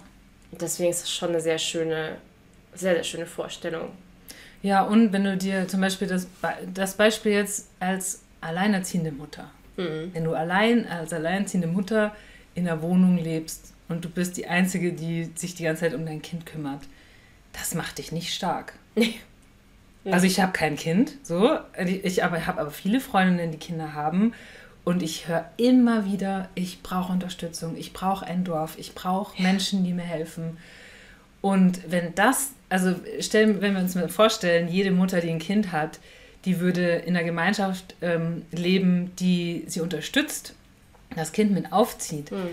Deswegen 0.51 0.89
ist 0.89 1.03
das 1.03 1.11
schon 1.11 1.29
eine 1.29 1.41
sehr 1.41 1.57
schöne, 1.57 2.17
sehr, 2.75 2.95
sehr 2.95 3.03
schöne 3.03 3.25
Vorstellung. 3.25 3.91
Ja, 4.61 4.83
und 4.83 5.13
wenn 5.13 5.23
du 5.23 5.37
dir 5.37 5.69
zum 5.69 5.79
Beispiel 5.79 6.07
das, 6.07 6.27
das 6.73 6.95
Beispiel 6.95 7.31
jetzt 7.31 7.69
als 7.79 8.23
alleinerziehende 8.41 9.13
Mutter 9.13 9.49
Mhm. 9.79 10.11
Wenn 10.13 10.23
du 10.23 10.33
allein 10.33 10.87
als 10.87 11.13
alleinerziehende 11.13 11.67
Mutter 11.67 12.15
in 12.53 12.65
der 12.65 12.81
Wohnung 12.81 13.17
lebst 13.17 13.73
und 13.87 14.03
du 14.05 14.09
bist 14.09 14.37
die 14.37 14.47
Einzige, 14.47 14.93
die 14.93 15.31
sich 15.35 15.55
die 15.55 15.63
ganze 15.63 15.81
Zeit 15.81 15.93
um 15.93 16.05
dein 16.05 16.21
Kind 16.21 16.45
kümmert, 16.45 16.81
das 17.53 17.73
macht 17.73 17.97
dich 17.97 18.11
nicht 18.11 18.33
stark. 18.33 18.73
Nee. 18.95 19.15
Also 20.05 20.25
ich 20.25 20.39
habe 20.39 20.53
kein 20.53 20.75
Kind, 20.75 21.17
so. 21.23 21.59
Ich 22.03 22.23
habe 22.23 22.41
aber 22.45 22.71
viele 22.71 22.99
Freundinnen, 22.99 23.51
die 23.51 23.57
Kinder 23.57 23.93
haben. 23.93 24.33
Und 24.85 25.03
ich 25.03 25.27
höre 25.27 25.49
immer 25.57 26.05
wieder, 26.05 26.49
ich 26.55 26.81
brauche 26.81 27.11
Unterstützung, 27.11 27.75
ich 27.77 27.93
brauche 27.93 28.25
ein 28.25 28.43
Dorf, 28.43 28.75
ich 28.77 28.95
brauche 28.95 29.37
ja. 29.37 29.43
Menschen, 29.43 29.83
die 29.83 29.93
mir 29.93 30.03
helfen. 30.03 30.57
Und 31.41 31.91
wenn 31.91 32.15
das, 32.15 32.53
also 32.69 32.95
stellen, 33.19 33.61
wenn 33.61 33.73
wir 33.73 33.81
uns 33.81 33.95
mal 33.95 34.09
vorstellen, 34.09 34.67
jede 34.67 34.91
Mutter, 34.91 35.21
die 35.21 35.29
ein 35.29 35.39
Kind 35.39 35.71
hat, 35.71 35.99
die 36.45 36.59
würde 36.59 36.95
in 36.95 37.15
einer 37.15 37.25
Gemeinschaft 37.25 37.95
ähm, 38.01 38.43
leben, 38.51 39.11
die 39.19 39.65
sie 39.67 39.81
unterstützt, 39.81 40.53
das 41.15 41.31
Kind 41.31 41.51
mit 41.51 41.71
aufzieht, 41.71 42.31
mhm. 42.31 42.49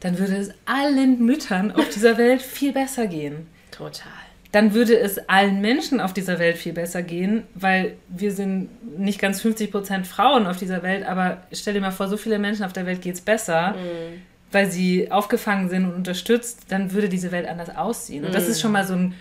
dann 0.00 0.18
würde 0.18 0.36
es 0.36 0.50
allen 0.66 1.24
Müttern 1.24 1.72
auf 1.72 1.88
dieser 1.88 2.18
Welt 2.18 2.42
viel 2.42 2.72
besser 2.72 3.06
gehen. 3.06 3.46
Total. 3.70 4.10
Dann 4.50 4.74
würde 4.74 4.98
es 4.98 5.18
allen 5.30 5.62
Menschen 5.62 5.98
auf 5.98 6.12
dieser 6.12 6.38
Welt 6.38 6.58
viel 6.58 6.74
besser 6.74 7.02
gehen, 7.02 7.44
weil 7.54 7.96
wir 8.08 8.32
sind 8.32 8.98
nicht 8.98 9.18
ganz 9.18 9.40
50 9.40 9.70
Prozent 9.70 10.06
Frauen 10.06 10.46
auf 10.46 10.58
dieser 10.58 10.82
Welt, 10.82 11.06
aber 11.06 11.42
stell 11.52 11.72
dir 11.72 11.80
mal 11.80 11.90
vor, 11.90 12.08
so 12.08 12.18
viele 12.18 12.38
Menschen 12.38 12.64
auf 12.64 12.74
der 12.74 12.84
Welt 12.84 13.00
geht 13.00 13.14
es 13.14 13.20
besser. 13.22 13.70
Mhm. 13.70 14.22
Weil 14.50 14.70
sie 14.70 15.10
aufgefangen 15.10 15.70
sind 15.70 15.86
und 15.86 15.94
unterstützt, 15.94 16.66
dann 16.68 16.92
würde 16.92 17.08
diese 17.08 17.32
Welt 17.32 17.48
anders 17.48 17.74
aussehen. 17.74 18.26
Und 18.26 18.34
das 18.34 18.48
ist 18.48 18.56
hm. 18.56 18.60
schon 18.60 18.72
mal 18.72 18.86
so, 18.86 18.92
ein, 18.92 19.14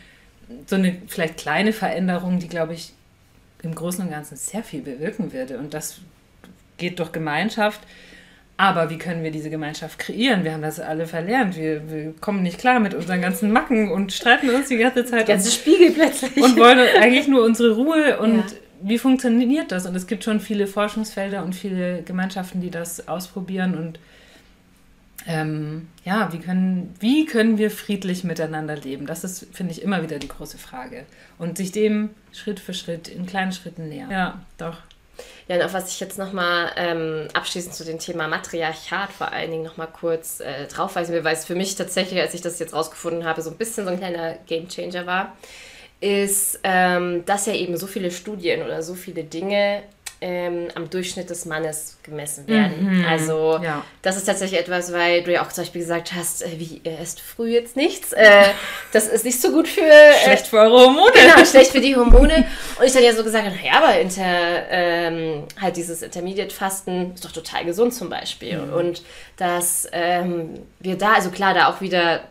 so 0.66 0.76
eine 0.76 0.98
vielleicht 1.08 1.38
kleine 1.38 1.72
Veränderung, 1.72 2.40
die, 2.40 2.50
glaube 2.50 2.74
ich, 2.74 2.92
im 3.64 3.76
Großen 3.76 4.04
und 4.04 4.12
Ganzen 4.12 4.36
sehr 4.36 4.64
viel 4.64 4.82
bewirken 4.82 5.34
würde. 5.34 5.58
Und 5.58 5.74
das 5.74 6.00
geht 6.78 7.00
durch 7.00 7.12
Gemeinschaft. 7.12 7.82
Aber 8.58 8.90
wie 8.92 8.98
können 8.98 9.24
wir 9.24 9.32
diese 9.32 9.50
Gemeinschaft 9.50 9.98
kreieren? 9.98 10.44
Wir 10.44 10.54
haben 10.54 10.62
das 10.62 10.80
alle 10.80 11.08
verlernt. 11.08 11.56
Wir, 11.56 11.90
wir 11.90 12.14
kommen 12.22 12.44
nicht 12.44 12.60
klar 12.60 12.80
mit 12.80 12.94
unseren 12.94 13.22
ganzen 13.22 13.52
Macken 13.52 13.92
und 13.92 14.14
streiten 14.14 14.50
uns 14.52 14.68
die 14.68 14.78
ganze 14.78 15.04
Zeit. 15.04 15.26
Ganze 15.26 15.52
Spiegel 15.52 15.92
plötzlich. 15.92 16.38
Und 16.38 16.58
wollen 16.58 16.80
eigentlich 17.02 17.28
nur 17.28 17.44
unsere 17.44 17.76
Ruhe. 17.76 18.20
Und 18.20 18.38
ja. 18.38 18.46
wie 18.84 19.00
funktioniert 19.00 19.72
das? 19.72 19.88
Und 19.88 19.96
es 19.96 20.06
gibt 20.06 20.24
schon 20.24 20.40
viele 20.40 20.68
Forschungsfelder 20.68 21.44
und 21.44 21.56
viele 21.56 22.04
Gemeinschaften, 22.04 22.62
die 22.62 22.70
das 22.70 23.08
ausprobieren 23.08 23.76
und 23.76 24.00
ähm, 25.28 25.88
ja, 26.04 26.32
wie 26.34 26.40
können, 26.40 26.96
wie 27.00 27.26
können 27.26 27.58
wir 27.58 27.72
friedlich 27.72 28.24
miteinander 28.24 28.76
leben? 28.76 29.06
Das 29.06 29.24
ist, 29.24 29.48
finde 29.54 29.72
ich, 29.74 29.82
immer 29.82 30.02
wieder 30.02 30.20
die 30.20 30.28
große 30.28 30.58
Frage. 30.58 31.06
Und 31.38 31.58
sich 31.58 31.72
dem 31.72 32.12
Schritt 32.32 32.60
für 32.60 32.74
Schritt 32.74 33.08
in 33.08 33.26
kleinen 33.26 33.52
Schritten 33.52 33.90
nähern. 33.90 34.10
Ja, 34.10 34.42
doch. 34.58 34.78
Ja, 35.48 35.58
und 35.58 35.64
auf 35.64 35.74
was 35.74 35.92
ich 35.92 36.00
jetzt 36.00 36.18
nochmal 36.18 36.72
ähm, 36.78 37.28
abschließend 37.34 37.76
zu 37.76 37.86
dem 37.86 38.00
Thema 38.00 38.28
Matriarchat 38.28 39.12
vor 39.12 39.32
allen 39.32 39.52
Dingen 39.52 39.64
nochmal 39.64 39.90
kurz 39.92 40.40
äh, 40.40 40.66
draufweisen 40.68 41.14
will, 41.14 41.24
weil 41.24 41.36
es 41.36 41.46
für 41.46 41.56
mich 41.56 41.76
tatsächlich, 41.76 42.20
als 42.20 42.34
ich 42.34 42.42
das 42.42 42.58
jetzt 42.60 42.74
rausgefunden 42.74 43.26
habe, 43.26 43.42
so 43.42 43.52
ein 43.52 43.58
bisschen 43.58 43.86
so 43.86 43.92
ein 43.92 43.98
kleiner 43.98 44.36
Gamechanger 44.48 45.06
war, 45.06 45.36
ist, 46.00 46.60
ähm, 46.64 47.26
dass 47.26 47.46
ja 47.46 47.54
eben 47.54 47.78
so 47.78 47.86
viele 47.86 48.10
Studien 48.12 48.64
oder 48.64 48.82
so 48.82 48.96
viele 48.96 49.24
Dinge 49.24 49.84
ähm, 50.22 50.68
am 50.76 50.88
Durchschnitt 50.90 51.32
des 51.32 51.46
Mannes 51.46 51.98
gemessen 52.04 52.48
werden. 52.48 53.00
Mhm, 53.00 53.06
also 53.06 53.60
ja. 53.62 53.84
das 54.04 54.18
ist 54.18 54.26
tatsächlich 54.26 54.60
etwas, 54.60 54.94
weil 54.94 55.24
du 55.24 55.34
ja 55.34 55.44
auch 55.44 55.50
zum 55.50 55.64
Beispiel 55.64 55.82
gesagt 55.82 56.14
hast, 56.14 56.44
äh, 56.44 56.60
wie, 56.60 56.80
er 56.84 57.00
isst 57.02 57.20
früh 57.20 57.50
jetzt 57.50 57.76
nichts. 57.76 58.14
Äh, 58.14 58.44
das 58.94 59.08
ist 59.08 59.26
nicht 59.26 59.42
so 59.42 59.52
gut 59.52 59.68
für... 59.68 59.82
Äh, 59.82 60.14
schlecht 60.24 60.46
für 60.46 60.60
eure 60.60 60.86
Hormone. 60.86 61.12
Genau, 61.14 61.44
schlecht 61.44 61.72
für 61.72 61.82
die 61.82 61.96
Hormone. 61.98 62.46
Und 62.80 62.86
ich 62.86 62.94
dann 62.94 63.04
ja 63.04 63.14
so 63.14 63.24
gesagt 63.24 63.46
habe, 63.46 63.56
ja, 63.66 63.82
aber 63.82 64.00
inter, 64.00 64.24
ähm, 64.70 65.44
halt 65.60 65.76
dieses 65.76 66.04
Intermediate-Fasten 66.04 67.16
ist 67.16 67.26
doch 67.26 67.32
total 67.32 67.66
gesund 67.66 67.94
zum 67.96 68.10
Beispiel. 68.10 68.60
Mhm. 68.60 68.74
Und 68.74 69.02
dass 69.38 69.88
ähm, 69.92 70.60
wir 70.80 71.00
da, 71.00 71.14
also 71.14 71.32
klar, 71.32 71.56
da 71.56 71.68
auch 71.68 71.82
wieder 71.82 72.22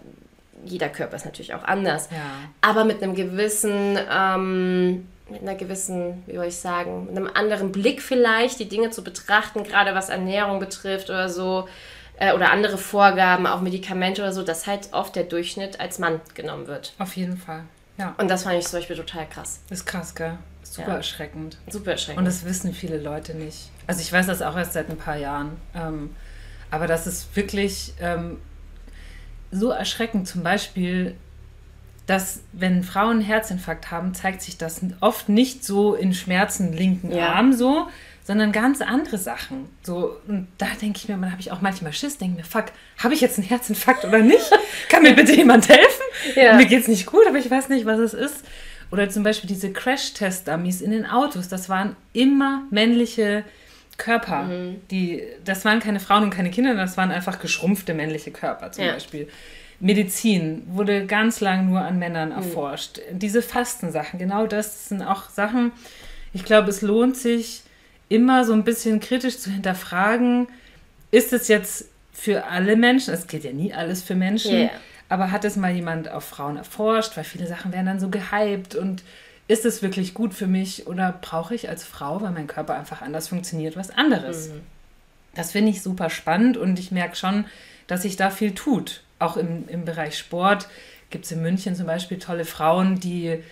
jeder 0.64 0.90
Körper 0.90 1.16
ist 1.16 1.24
natürlich 1.24 1.54
auch 1.54 1.64
anders, 1.64 2.08
ja. 2.10 2.18
aber 2.60 2.84
mit 2.84 3.02
einem 3.02 3.14
gewissen 3.14 3.98
ähm, 4.12 5.06
mit 5.30 5.42
einer 5.42 5.54
gewissen, 5.54 6.22
wie 6.26 6.36
soll 6.36 6.46
ich 6.46 6.56
sagen, 6.56 7.06
mit 7.06 7.16
einem 7.16 7.30
anderen 7.32 7.72
Blick 7.72 8.02
vielleicht 8.02 8.58
die 8.58 8.68
Dinge 8.68 8.90
zu 8.90 9.04
betrachten, 9.04 9.64
gerade 9.64 9.94
was 9.94 10.08
Ernährung 10.08 10.60
betrifft 10.60 11.10
oder 11.10 11.28
so, 11.28 11.68
äh, 12.18 12.32
oder 12.32 12.50
andere 12.52 12.78
Vorgaben, 12.78 13.46
auch 13.46 13.60
Medikamente 13.60 14.22
oder 14.22 14.32
so, 14.32 14.42
dass 14.42 14.66
halt 14.66 14.92
oft 14.92 15.16
der 15.16 15.24
Durchschnitt 15.24 15.80
als 15.80 15.98
Mann 15.98 16.20
genommen 16.34 16.66
wird. 16.66 16.92
Auf 16.98 17.16
jeden 17.16 17.36
Fall, 17.36 17.64
ja. 17.98 18.14
Und 18.18 18.28
das 18.28 18.44
fand 18.44 18.58
ich 18.58 18.66
zum 18.66 18.78
Beispiel 18.78 18.96
total 18.96 19.26
krass. 19.28 19.60
Ist 19.70 19.86
krass, 19.86 20.14
gell? 20.14 20.38
Super 20.62 20.90
ja. 20.90 20.96
erschreckend. 20.96 21.56
Super 21.68 21.92
erschreckend. 21.92 22.18
Und 22.18 22.24
das 22.24 22.44
wissen 22.44 22.72
viele 22.72 22.98
Leute 22.98 23.34
nicht. 23.34 23.70
Also 23.86 24.02
ich 24.02 24.12
weiß 24.12 24.26
das 24.26 24.40
auch 24.40 24.56
erst 24.56 24.74
seit 24.74 24.88
ein 24.88 24.96
paar 24.96 25.16
Jahren. 25.16 25.56
Ähm, 25.74 26.14
aber 26.70 26.86
das 26.86 27.08
ist 27.08 27.34
wirklich 27.34 27.94
ähm, 28.00 28.38
so 29.50 29.70
erschreckend. 29.70 30.28
Zum 30.28 30.44
Beispiel 30.44 31.16
dass 32.10 32.40
wenn 32.52 32.82
Frauen 32.82 33.18
einen 33.18 33.20
Herzinfarkt 33.20 33.92
haben, 33.92 34.14
zeigt 34.14 34.42
sich 34.42 34.58
das 34.58 34.80
oft 34.98 35.28
nicht 35.28 35.64
so 35.64 35.94
in 35.94 36.12
Schmerzen 36.12 36.72
linken 36.72 37.12
ja. 37.12 37.34
Arm 37.34 37.52
so, 37.52 37.86
sondern 38.24 38.50
ganz 38.50 38.80
andere 38.80 39.16
Sachen. 39.16 39.68
So, 39.84 40.16
und 40.26 40.48
da 40.58 40.66
denke 40.82 40.98
ich 40.98 41.08
mir, 41.08 41.16
da 41.18 41.30
habe 41.30 41.40
ich 41.40 41.52
auch 41.52 41.60
manchmal 41.60 41.92
Schiss, 41.92 42.18
denke 42.18 42.38
mir, 42.38 42.44
fuck, 42.44 42.64
habe 42.98 43.14
ich 43.14 43.20
jetzt 43.20 43.38
einen 43.38 43.46
Herzinfarkt 43.46 44.04
oder 44.04 44.18
nicht? 44.18 44.50
Kann 44.88 45.04
mir 45.04 45.14
bitte 45.14 45.36
jemand 45.36 45.68
helfen? 45.68 46.02
Ja. 46.34 46.54
Mir 46.54 46.66
es 46.76 46.88
nicht 46.88 47.06
gut, 47.06 47.28
aber 47.28 47.38
ich 47.38 47.48
weiß 47.48 47.68
nicht, 47.68 47.86
was 47.86 48.00
es 48.00 48.12
ist. 48.12 48.44
Oder 48.90 49.08
zum 49.08 49.22
Beispiel 49.22 49.46
diese 49.46 49.72
Crash-Test-Dummies 49.72 50.80
in 50.80 50.90
den 50.90 51.06
Autos, 51.06 51.46
das 51.46 51.68
waren 51.68 51.94
immer 52.12 52.64
männliche 52.70 53.44
Körper. 53.98 54.42
Mhm. 54.42 54.80
Die, 54.90 55.22
das 55.44 55.64
waren 55.64 55.78
keine 55.78 56.00
Frauen 56.00 56.24
und 56.24 56.30
keine 56.30 56.50
Kinder, 56.50 56.74
das 56.74 56.96
waren 56.96 57.12
einfach 57.12 57.38
geschrumpfte 57.38 57.94
männliche 57.94 58.32
Körper 58.32 58.72
zum 58.72 58.84
ja. 58.84 58.94
Beispiel. 58.94 59.28
Medizin 59.80 60.62
wurde 60.66 61.06
ganz 61.06 61.40
lang 61.40 61.68
nur 61.68 61.80
an 61.80 61.98
Männern 61.98 62.28
mhm. 62.28 62.36
erforscht. 62.36 62.98
Mhm. 62.98 63.18
Diese 63.18 63.42
Fastensachen, 63.42 64.18
genau 64.18 64.46
das 64.46 64.88
sind 64.88 65.02
auch 65.02 65.30
Sachen, 65.30 65.72
ich 66.32 66.44
glaube, 66.44 66.70
es 66.70 66.82
lohnt 66.82 67.16
sich 67.16 67.62
immer 68.08 68.44
so 68.44 68.52
ein 68.52 68.64
bisschen 68.64 69.00
kritisch 69.00 69.38
zu 69.38 69.50
hinterfragen, 69.50 70.48
ist 71.10 71.32
es 71.32 71.48
jetzt 71.48 71.86
für 72.12 72.46
alle 72.46 72.76
Menschen, 72.76 73.14
es 73.14 73.26
geht 73.26 73.44
ja 73.44 73.52
nie 73.52 73.72
alles 73.72 74.02
für 74.02 74.14
Menschen, 74.14 74.52
yeah. 74.52 74.70
aber 75.08 75.32
hat 75.32 75.44
es 75.44 75.56
mal 75.56 75.72
jemand 75.72 76.10
auf 76.10 76.24
Frauen 76.24 76.56
erforscht, 76.56 77.16
weil 77.16 77.24
viele 77.24 77.46
Sachen 77.46 77.72
werden 77.72 77.86
dann 77.86 78.00
so 78.00 78.10
gehypt 78.10 78.74
und 78.74 79.02
ist 79.48 79.64
es 79.64 79.82
wirklich 79.82 80.14
gut 80.14 80.34
für 80.34 80.46
mich 80.46 80.86
oder 80.86 81.18
brauche 81.20 81.54
ich 81.54 81.68
als 81.68 81.82
Frau, 81.82 82.20
weil 82.20 82.30
mein 82.30 82.46
Körper 82.46 82.74
einfach 82.74 83.02
anders 83.02 83.28
funktioniert, 83.28 83.76
was 83.76 83.90
anderes? 83.90 84.50
Mhm. 84.50 84.60
Das 85.34 85.52
finde 85.52 85.70
ich 85.70 85.82
super 85.82 86.10
spannend 86.10 86.56
und 86.56 86.78
ich 86.78 86.90
merke 86.90 87.16
schon, 87.16 87.46
dass 87.86 88.02
sich 88.02 88.16
da 88.16 88.30
viel 88.30 88.54
tut 88.54 89.02
auch 89.20 89.36
im, 89.36 89.68
im 89.68 89.84
Bereich 89.84 90.18
Sport 90.18 90.66
gibt 91.10 91.24
es 91.24 91.32
in 91.32 91.42
München 91.42 91.74
zum 91.74 91.86
Beispiel 91.86 92.18
tolle 92.18 92.44
Frauen, 92.44 93.00
die 93.00 93.42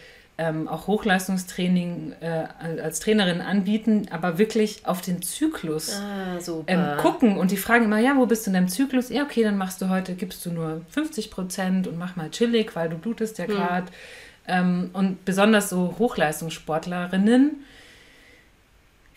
ähm, 0.41 0.69
auch 0.69 0.87
Hochleistungstraining 0.87 2.15
äh, 2.21 2.47
als 2.81 3.01
Trainerin 3.01 3.41
anbieten, 3.41 4.07
aber 4.11 4.39
wirklich 4.39 4.87
auf 4.87 5.01
den 5.01 5.21
Zyklus 5.21 6.01
ah, 6.01 6.39
ähm, 6.69 6.97
gucken. 6.99 7.37
Und 7.37 7.51
die 7.51 7.57
fragen 7.57 7.87
immer, 7.87 7.99
ja, 7.99 8.17
wo 8.17 8.27
bist 8.27 8.47
du 8.47 8.51
in 8.51 8.55
deinem 8.55 8.69
Zyklus? 8.69 9.09
Ja, 9.09 9.25
okay, 9.25 9.43
dann 9.43 9.59
machst 9.59 9.83
du 9.83 9.89
heute, 9.89 10.15
gibst 10.15 10.47
du 10.47 10.53
nur 10.53 10.83
50 10.91 11.33
Prozent 11.33 11.89
und 11.89 11.99
mach 11.99 12.15
mal 12.15 12.31
chillig, 12.31 12.77
weil 12.77 12.89
du 12.89 12.97
blutest 12.97 13.39
ja 13.39 13.47
gerade. 13.47 13.87
Hm. 13.87 13.91
Ähm, 14.51 14.91
und 14.93 15.25
besonders 15.25 15.71
so 15.71 15.97
Hochleistungssportlerinnen 15.99 17.65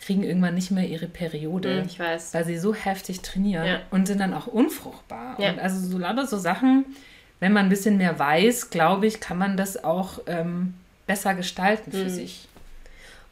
kriegen 0.04 0.24
irgendwann 0.24 0.54
nicht 0.54 0.70
mehr 0.70 0.86
ihre 0.86 1.06
Periode, 1.06 1.84
ich 1.86 1.98
weiß. 1.98 2.34
weil 2.34 2.44
sie 2.44 2.58
so 2.58 2.74
heftig 2.74 3.22
trainieren 3.22 3.66
ja. 3.66 3.80
und 3.90 4.06
sind 4.06 4.18
dann 4.20 4.34
auch 4.34 4.46
unfruchtbar. 4.46 5.36
Ja. 5.38 5.50
Und 5.50 5.60
also 5.60 5.78
so 5.78 5.98
lauter 5.98 6.26
so 6.26 6.38
Sachen, 6.38 6.84
wenn 7.40 7.52
man 7.52 7.66
ein 7.66 7.68
bisschen 7.68 7.96
mehr 7.96 8.18
weiß, 8.18 8.70
glaube 8.70 9.06
ich, 9.06 9.20
kann 9.20 9.38
man 9.38 9.56
das 9.56 9.82
auch 9.82 10.20
ähm, 10.26 10.74
besser 11.06 11.34
gestalten 11.34 11.92
für 11.92 12.04
mhm. 12.04 12.08
sich. 12.08 12.48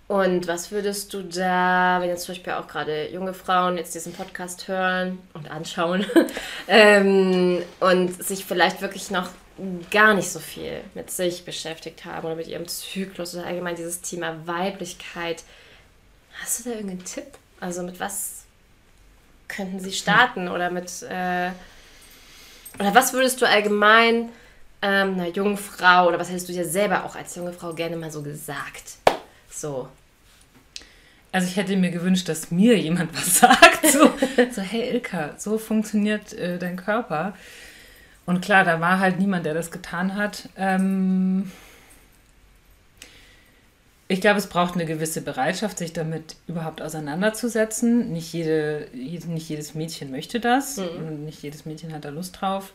Und 0.07 0.49
was 0.49 0.73
würdest 0.73 1.14
du 1.14 1.23
da, 1.23 1.99
wenn 2.01 2.09
jetzt 2.09 2.25
zum 2.25 2.35
Beispiel 2.35 2.55
auch 2.55 2.66
gerade 2.66 3.09
junge 3.12 3.33
Frauen 3.33 3.77
jetzt 3.77 3.95
diesen 3.95 4.12
Podcast 4.12 4.66
hören 4.66 5.21
und 5.35 5.49
anschauen 5.51 6.05
ähm, 6.68 7.62
und 7.79 8.23
sich 8.23 8.45
vielleicht 8.45 8.81
wirklich 8.81 9.12
noch 9.12 9.29
gar 9.91 10.14
nicht 10.14 10.29
so 10.29 10.41
viel 10.41 10.81
mit 10.95 11.11
sich 11.11 11.45
beschäftigt 11.45 12.05
haben 12.05 12.27
oder 12.27 12.35
mit 12.35 12.49
ihrem 12.49 12.66
Zyklus 12.66 13.35
oder 13.35 13.47
allgemein 13.47 13.77
dieses 13.77 14.01
Thema 14.01 14.37
Weiblichkeit, 14.47 15.45
Hast 16.43 16.61
du 16.61 16.70
da 16.70 16.76
irgendeinen 16.76 17.05
Tipp? 17.05 17.26
Also 17.61 17.82
mit 17.82 18.01
was 18.01 18.45
könnten 19.49 19.80
sie 19.80 19.93
starten 19.93 20.49
oder 20.49 20.70
mit 20.70 21.03
äh, 21.03 21.51
oder 22.78 22.95
was 22.95 23.12
würdest 23.12 23.43
du 23.43 23.47
allgemein 23.47 24.30
ähm, 24.82 25.14
einer 25.14 25.28
jungen 25.28 25.57
Frau 25.57 26.09
oder 26.09 26.18
was 26.18 26.30
hättest 26.30 26.49
du 26.49 26.53
dir 26.53 26.64
selber 26.64 27.05
auch 27.05 27.16
als 27.16 27.34
junge 27.34 27.53
Frau 27.53 27.74
gerne 27.74 27.97
mal 27.97 28.11
so 28.11 28.22
gesagt? 28.22 28.97
So. 29.51 29.88
Also 31.32 31.47
ich 31.47 31.57
hätte 31.57 31.76
mir 31.76 31.91
gewünscht, 31.91 32.28
dass 32.28 32.51
mir 32.51 32.78
jemand 32.78 33.14
was 33.14 33.38
sagt. 33.41 33.86
So, 33.86 34.12
so 34.53 34.62
hey 34.62 34.91
Ilka, 34.91 35.34
so 35.36 35.59
funktioniert 35.59 36.32
äh, 36.32 36.59
dein 36.59 36.76
Körper. 36.76 37.34
Und 38.26 38.41
klar, 38.41 38.64
da 38.64 38.80
war 38.80 39.01
halt 39.01 39.18
niemand, 39.18 39.45
der 39.45 39.55
das 39.55 39.70
getan 39.70 40.14
hat. 40.14 40.49
Ähm, 40.57 41.51
ich 44.11 44.21
glaube, 44.21 44.39
es 44.39 44.49
braucht 44.49 44.75
eine 44.75 44.87
gewisse 44.87 45.23
Bereitschaft, 45.23 45.79
sich 45.79 45.93
damit 45.93 46.35
überhaupt 46.49 46.83
auseinanderzusetzen. 46.83 48.13
Nicht, 48.13 48.33
jede, 48.33 48.89
nicht 48.93 49.49
jedes 49.49 49.77
Mädchen 49.77 50.11
möchte 50.11 50.41
das 50.41 50.79
mhm. 50.79 51.07
und 51.07 51.25
nicht 51.25 51.45
jedes 51.45 51.65
Mädchen 51.65 51.93
hat 51.93 52.05
da 52.05 52.09
Lust 52.09 52.41
drauf. 52.41 52.73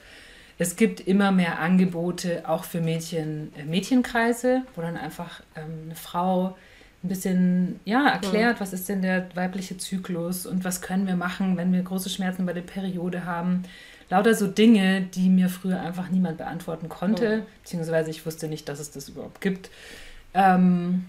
Es 0.60 0.78
gibt 0.78 1.02
immer 1.02 1.34
mehr 1.34 1.60
Angebote, 1.60 2.48
auch 2.48 2.64
für 2.64 2.80
Mädchen, 2.80 3.52
äh, 3.58 3.66
Mädchenkreise, 3.66 4.62
wo 4.76 4.82
dann 4.82 4.96
einfach 4.96 5.42
ähm, 5.58 5.88
eine 5.88 5.96
Frau 5.96 6.56
ein 7.04 7.10
bisschen 7.10 7.82
ja, 7.84 8.08
erklärt, 8.08 8.56
mhm. 8.56 8.62
was 8.62 8.72
ist 8.72 8.88
denn 8.88 9.02
der 9.02 9.28
weibliche 9.36 9.78
Zyklus 9.78 10.46
und 10.46 10.64
was 10.64 10.82
können 10.82 11.06
wir 11.06 11.18
machen, 11.18 11.58
wenn 11.58 11.74
wir 11.74 11.82
große 11.82 12.10
Schmerzen 12.10 12.46
bei 12.46 12.54
der 12.54 12.62
Periode 12.62 13.26
haben. 13.26 13.64
Lauter 14.10 14.36
so 14.36 14.48
Dinge, 14.48 15.02
die 15.02 15.28
mir 15.28 15.50
früher 15.50 15.82
einfach 15.82 16.08
niemand 16.08 16.38
beantworten 16.38 16.88
konnte, 16.88 17.40
mhm. 17.40 17.42
beziehungsweise 17.62 18.10
ich 18.10 18.26
wusste 18.26 18.48
nicht, 18.48 18.70
dass 18.70 18.80
es 18.80 18.92
das 18.92 19.10
überhaupt 19.10 19.42
gibt. 19.42 19.70
Ähm, 20.34 21.04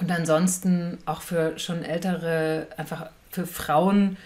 und 0.00 0.10
ansonsten 0.10 0.98
auch 1.06 1.22
für 1.22 1.58
schon 1.58 1.82
ältere, 1.82 2.66
einfach 2.76 3.06
für 3.30 3.46
Frauen, 3.46 4.16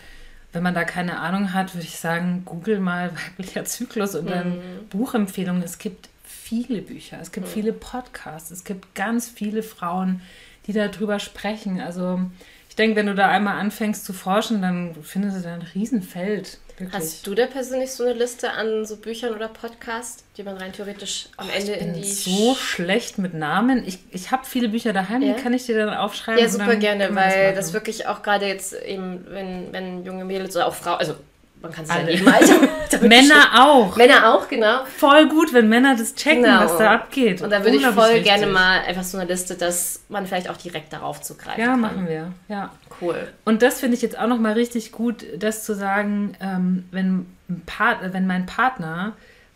wenn 0.52 0.62
man 0.62 0.74
da 0.74 0.84
keine 0.84 1.18
Ahnung 1.18 1.54
hat, 1.54 1.74
würde 1.74 1.86
ich 1.86 1.98
sagen, 1.98 2.42
google 2.44 2.78
mal 2.78 3.10
weiblicher 3.26 3.64
Zyklus 3.64 4.14
und 4.14 4.28
dann 4.28 4.56
mhm. 4.56 4.88
Buchempfehlungen. 4.90 5.62
Es 5.62 5.78
gibt 5.78 6.08
viele 6.24 6.82
Bücher, 6.82 7.18
es 7.20 7.32
gibt 7.32 7.46
mhm. 7.46 7.50
viele 7.50 7.72
Podcasts, 7.72 8.50
es 8.50 8.64
gibt 8.64 8.94
ganz 8.94 9.28
viele 9.28 9.62
Frauen, 9.62 10.20
die 10.66 10.72
darüber 10.72 11.18
sprechen. 11.18 11.80
Also 11.80 12.20
ich 12.68 12.76
denke, 12.76 12.96
wenn 12.96 13.06
du 13.06 13.14
da 13.14 13.28
einmal 13.28 13.58
anfängst 13.58 14.04
zu 14.04 14.12
forschen, 14.12 14.62
dann 14.62 14.94
findest 15.02 15.38
du 15.38 15.42
da 15.42 15.54
ein 15.54 15.62
Riesenfeld. 15.74 16.58
Wirklich. 16.82 17.02
Hast 17.02 17.26
du 17.26 17.34
da 17.34 17.46
persönlich 17.46 17.92
so 17.92 18.04
eine 18.04 18.12
Liste 18.12 18.50
an 18.52 18.84
so 18.84 18.96
Büchern 18.96 19.34
oder 19.34 19.48
Podcasts, 19.48 20.24
die 20.36 20.42
man 20.42 20.56
rein 20.56 20.72
theoretisch 20.72 21.28
am 21.36 21.48
oh, 21.48 21.56
Ende 21.56 21.72
in 21.72 21.94
die. 21.94 22.04
so 22.04 22.54
schlecht 22.54 23.18
mit 23.18 23.34
Namen. 23.34 23.86
Ich, 23.86 23.98
ich 24.10 24.30
habe 24.30 24.44
viele 24.44 24.68
Bücher 24.68 24.92
daheim, 24.92 25.22
ja? 25.22 25.34
die 25.34 25.42
kann 25.42 25.54
ich 25.54 25.66
dir 25.66 25.76
dann 25.76 25.94
aufschreiben. 25.94 26.42
Ja, 26.42 26.48
super 26.48 26.76
gerne, 26.76 27.14
weil 27.14 27.54
das, 27.54 27.66
das, 27.66 27.72
wirklich 27.72 28.06
auch 28.06 28.22
gerade 28.22 28.46
jetzt 28.46 28.74
eben, 28.74 29.24
wenn, 29.28 29.72
wenn 29.72 30.04
junge 30.04 30.24
Mädels 30.24 30.56
oder 30.56 30.66
auch 30.66 30.74
Frauen, 30.74 30.98
also 30.98 31.14
man 31.62 31.72
kann 31.72 31.84
es 31.84 31.90
ja 31.90 32.00
jedem 32.08 32.28
Alter. 32.28 33.02
Männer 33.08 33.50
auch. 33.64 33.96
Männer 33.96 34.34
auch, 34.34 34.48
genau. 34.48 34.84
Voll 34.96 35.28
gut, 35.28 35.52
wenn 35.54 35.68
Männer 35.68 35.96
das 35.96 36.14
checken, 36.14 36.42
Genau. 36.42 36.60
was 36.64 36.76
da 36.76 36.92
abgeht. 36.92 37.40
Und 37.40 37.50
da 37.50 37.64
würde 37.64 37.76
ich 37.76 37.82
voll 37.82 37.92
Unglaublich 37.92 38.24
gerne 38.24 38.46
mal 38.48 38.80
einfach 38.80 39.02
so 39.04 39.16
eine 39.18 39.28
Liste, 39.30 39.54
dass 39.54 40.00
man 40.08 40.26
vielleicht 40.26 40.50
auch 40.50 40.56
direkt 40.56 40.92
darauf 40.92 41.22
zugreifen 41.22 41.60
Ja, 41.60 41.68
kann. 41.68 41.80
machen 41.80 42.08
wir. 42.08 42.32
Ja. 42.48 42.70
Cool. 43.00 43.28
Und 43.44 43.62
das 43.62 43.80
finde 43.80 43.96
ich 43.96 44.02
jetzt 44.02 44.18
auch 44.18 44.26
nochmal 44.26 44.52
richtig 44.52 44.92
gut, 44.92 45.24
das 45.38 45.64
zu 45.64 45.74
sagen, 45.74 46.36
ähm, 46.40 46.84
wenn, 46.90 47.26
wenn 47.48 48.26
mein 48.26 48.46
Partner 48.46 49.12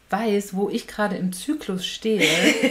weiß, 0.09 0.55
wo 0.55 0.69
ich 0.71 0.87
gerade 0.87 1.17
im 1.17 1.33
Zyklus 1.33 1.85
stehe, 1.85 2.25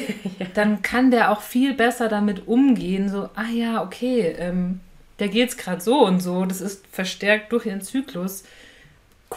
dann 0.54 0.82
kann 0.82 1.12
der 1.12 1.32
auch 1.32 1.42
viel 1.42 1.74
besser 1.74 2.08
damit 2.08 2.48
umgehen. 2.48 3.10
So, 3.10 3.30
ah 3.36 3.50
ja, 3.54 3.84
okay, 3.84 4.36
ähm, 4.40 4.80
der 5.20 5.28
geht 5.28 5.50
es 5.50 5.58
gerade 5.58 5.82
so 5.82 6.06
und 6.06 6.22
so, 6.22 6.46
das 6.46 6.62
ist 6.62 6.86
verstärkt 6.92 7.52
durch 7.52 7.66
ihren 7.66 7.82
Zyklus. 7.82 8.44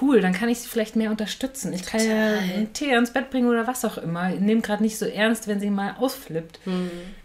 Cool, 0.01 0.21
dann 0.21 0.33
kann 0.33 0.49
ich 0.49 0.61
sie 0.61 0.69
vielleicht 0.69 0.97
mehr 0.97 1.11
unterstützen. 1.11 1.73
Ich 1.73 1.85
kann 1.85 2.01
ja 2.01 2.39
einen 2.39 2.73
Tee 2.73 2.95
ans 2.95 3.13
Bett 3.13 3.31
bringen 3.31 3.49
oder 3.49 3.67
was 3.67 3.85
auch 3.85 3.99
immer. 3.99 4.33
Ich 4.33 4.41
nehme 4.41 4.61
gerade 4.61 4.83
nicht 4.83 4.97
so 4.99 5.07
ernst, 5.07 5.49
wenn 5.49 5.61
sie 5.61 5.71
mal 5.71 5.95
ausflippt. 5.99 6.61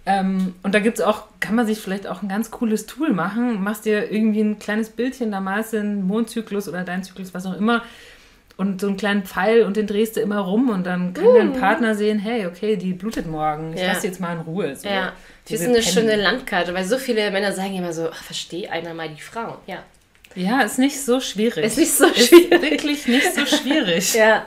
Ähm, 0.06 0.56
und 0.64 0.74
da 0.76 0.80
gibt 0.80 1.00
es 1.00 1.04
auch, 1.04 1.24
kann 1.40 1.56
man 1.56 1.66
sich 1.68 1.80
vielleicht 1.80 2.08
auch 2.08 2.22
ein 2.22 2.30
ganz 2.30 2.52
cooles 2.52 2.86
Tool 2.86 3.14
machen. 3.14 3.62
Machst 3.64 3.86
dir 3.86 4.12
irgendwie 4.12 4.42
ein 4.42 4.60
kleines 4.60 4.90
Bildchen, 4.90 5.32
da 5.32 5.40
malst 5.40 5.74
du 5.74 5.78
einen 5.80 6.06
Mondzyklus 6.08 6.68
oder 6.68 6.84
deinen 6.84 7.04
Zyklus, 7.04 7.34
was 7.34 7.46
auch 7.46 7.58
immer. 7.58 7.84
Und 8.56 8.82
so 8.82 8.88
einen 8.88 8.98
kleinen 8.98 9.24
Pfeil 9.24 9.64
und 9.64 9.78
den 9.78 9.88
drehst 9.88 10.16
du 10.16 10.22
immer 10.22 10.38
rum 10.40 10.70
und 10.70 10.86
dann 10.86 11.14
kann 11.16 11.26
dein 11.36 11.54
Partner 11.54 11.96
sehen, 11.96 12.20
hey, 12.20 12.46
okay, 12.46 12.76
die 12.78 12.94
blutet 12.94 13.26
morgen. 13.26 13.74
Ich 13.74 13.82
Ja. 13.82 13.88
lass 13.88 14.02
die 14.02 14.08
jetzt 14.08 14.20
mal 14.20 14.34
in 14.34 14.42
Ruhe. 14.42 14.76
So. 14.76 14.88
Ja. 14.88 15.14
Will 15.48 15.58
sind 15.58 15.70
eine 15.72 15.80
pennen. 15.80 15.92
schöne 15.94 16.16
Landkarte, 16.16 16.74
weil 16.74 16.86
so 16.86 16.98
viele 16.98 17.32
Männer 17.32 17.52
sagen 17.52 17.76
immer 17.76 17.92
so, 17.94 18.10
ach, 18.12 18.24
versteh 18.24 18.68
einer 18.70 18.94
mal 18.94 19.10
die 19.10 19.20
Frauen. 19.22 19.56
Ja. 19.66 19.80
Ja, 20.36 20.62
ist 20.62 20.80
nicht 20.80 21.00
so 21.04 21.20
schwierig. 21.20 21.64
Ist 21.66 21.78
nicht 21.78 21.94
so 21.94 22.06
Ist 22.08 22.28
schwierig. 22.28 22.62
wirklich 22.62 23.08
nicht 23.08 23.34
so 23.36 23.46
schwierig. 23.46 24.14
Ja. 24.24 24.46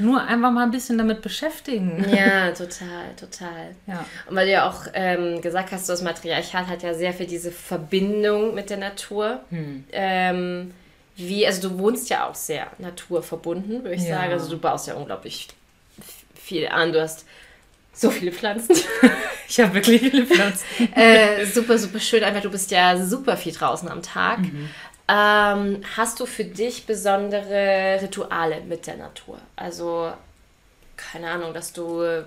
Nur 0.00 0.22
einfach 0.22 0.52
mal 0.52 0.62
ein 0.62 0.70
bisschen 0.70 0.96
damit 0.96 1.22
beschäftigen. 1.22 2.06
Ja, 2.14 2.50
total, 2.52 3.14
total. 3.18 3.74
Ja. 3.88 4.06
Und 4.28 4.36
weil 4.36 4.46
du 4.46 4.52
ja 4.52 4.68
auch 4.70 4.82
ähm, 4.94 5.40
gesagt 5.40 5.72
hast, 5.72 5.88
das 5.88 6.02
Matriarchat 6.02 6.68
hat 6.68 6.84
ja 6.84 6.94
sehr 6.94 7.12
viel 7.12 7.26
diese 7.26 7.50
Verbindung 7.50 8.54
mit 8.54 8.70
der 8.70 8.76
Natur. 8.76 9.40
Hm. 9.50 9.84
Ähm, 9.90 10.72
wie, 11.16 11.44
also 11.44 11.68
du 11.68 11.78
wohnst 11.78 12.10
ja 12.10 12.28
auch 12.28 12.34
sehr 12.36 12.68
naturverbunden, 12.78 13.82
würde 13.82 13.96
ich 13.96 14.02
Ja. 14.04 14.18
sagen. 14.20 14.32
Also 14.34 14.48
du 14.50 14.58
baust 14.58 14.86
ja 14.86 14.94
unglaublich 14.94 15.48
viel 16.40 16.68
an. 16.68 16.92
Du 16.92 17.00
hast 17.02 17.24
so 17.92 18.10
viele 18.10 18.30
Pflanzen. 18.32 18.76
Ich 19.50 19.58
habe 19.60 19.72
wirklich 19.76 20.02
viele 20.02 20.26
Pflanzen. 20.26 20.62
äh, 20.94 21.46
super, 21.46 21.78
super 21.78 21.98
schön. 21.98 22.22
Einfach, 22.22 22.42
du 22.42 22.50
bist 22.50 22.70
ja 22.70 23.02
super 23.02 23.34
viel 23.34 23.54
draußen 23.54 23.88
am 23.88 24.02
Tag. 24.02 24.40
Mhm. 24.40 24.68
Ähm, 25.10 25.80
hast 25.96 26.20
du 26.20 26.26
für 26.26 26.44
dich 26.44 26.84
besondere 26.84 27.98
Rituale 28.02 28.60
mit 28.60 28.86
der 28.86 28.98
Natur? 28.98 29.38
Also, 29.56 30.12
keine 30.96 31.30
Ahnung, 31.30 31.54
dass 31.54 31.72
du 31.72 32.02
äh, 32.02 32.24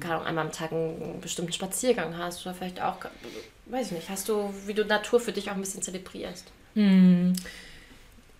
keine 0.00 0.14
Ahnung, 0.16 0.26
einmal 0.26 0.46
am 0.46 0.52
Tag 0.52 0.72
einen 0.72 1.20
bestimmten 1.22 1.52
Spaziergang 1.52 2.18
hast 2.18 2.44
oder 2.44 2.54
vielleicht 2.54 2.82
auch, 2.82 2.96
weiß 3.66 3.86
ich 3.86 3.92
nicht, 3.92 4.10
hast 4.10 4.28
du, 4.28 4.52
wie 4.66 4.74
du 4.74 4.84
Natur 4.84 5.18
für 5.18 5.32
dich 5.32 5.50
auch 5.50 5.54
ein 5.54 5.60
bisschen 5.60 5.82
zelebrierst? 5.82 6.52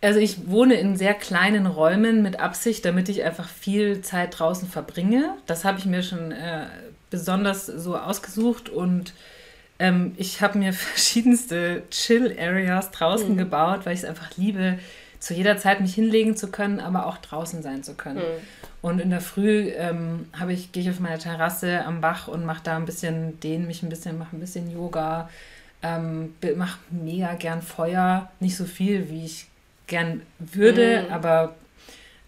Also 0.02 0.18
ich 0.18 0.48
wohne 0.48 0.74
in 0.74 0.96
sehr 0.96 1.14
kleinen 1.14 1.66
Räumen 1.66 2.22
mit 2.22 2.38
Absicht, 2.38 2.84
damit 2.84 3.08
ich 3.08 3.22
einfach 3.22 3.48
viel 3.48 4.02
Zeit 4.02 4.38
draußen 4.38 4.68
verbringe. 4.68 5.36
Das 5.46 5.64
habe 5.64 5.78
ich 5.78 5.86
mir 5.86 6.02
schon 6.02 6.32
äh, 6.32 6.66
besonders 7.10 7.66
so 7.66 7.96
ausgesucht 7.96 8.68
und 8.68 9.14
ähm, 9.80 10.12
ich 10.16 10.40
habe 10.42 10.58
mir 10.58 10.72
verschiedenste 10.74 11.82
Chill-Areas 11.90 12.92
draußen 12.92 13.36
gebaut, 13.36 13.80
weil 13.84 13.94
ich 13.94 14.00
es 14.00 14.04
einfach 14.04 14.36
liebe, 14.36 14.78
zu 15.18 15.34
jeder 15.34 15.58
Zeit 15.58 15.80
mich 15.80 15.94
hinlegen 15.94 16.36
zu 16.36 16.50
können, 16.50 16.80
aber 16.80 17.06
auch 17.06 17.18
draußen 17.18 17.62
sein 17.62 17.82
zu 17.82 17.94
können. 17.94 18.20
Und 18.80 19.00
in 19.00 19.10
der 19.10 19.20
Früh 19.20 19.70
ähm, 19.76 20.28
habe 20.38 20.54
ich, 20.54 20.72
gehe 20.72 20.82
ich 20.82 20.90
auf 20.90 21.00
meine 21.00 21.18
Terrasse 21.18 21.84
am 21.84 22.00
Bach 22.00 22.28
und 22.28 22.46
mache 22.46 22.62
da 22.64 22.76
ein 22.76 22.86
bisschen, 22.86 23.38
dehne 23.40 23.66
mich 23.66 23.82
ein 23.82 23.90
bisschen, 23.90 24.16
mache 24.16 24.34
ein 24.34 24.40
bisschen 24.40 24.70
Yoga, 24.70 25.28
ähm, 25.82 26.34
mache 26.56 26.78
mega 26.90 27.34
gern 27.34 27.60
Feuer, 27.60 28.30
nicht 28.40 28.56
so 28.56 28.64
viel, 28.64 29.10
wie 29.10 29.26
ich 29.26 29.46
gern 29.86 30.22
würde, 30.38 31.06
aber 31.10 31.54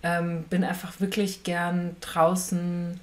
ähm, 0.03 0.45
bin 0.51 0.65
einfach 0.65 1.01
wirklich 1.01 1.45
gern 1.45 1.97
draußen 2.01 3.01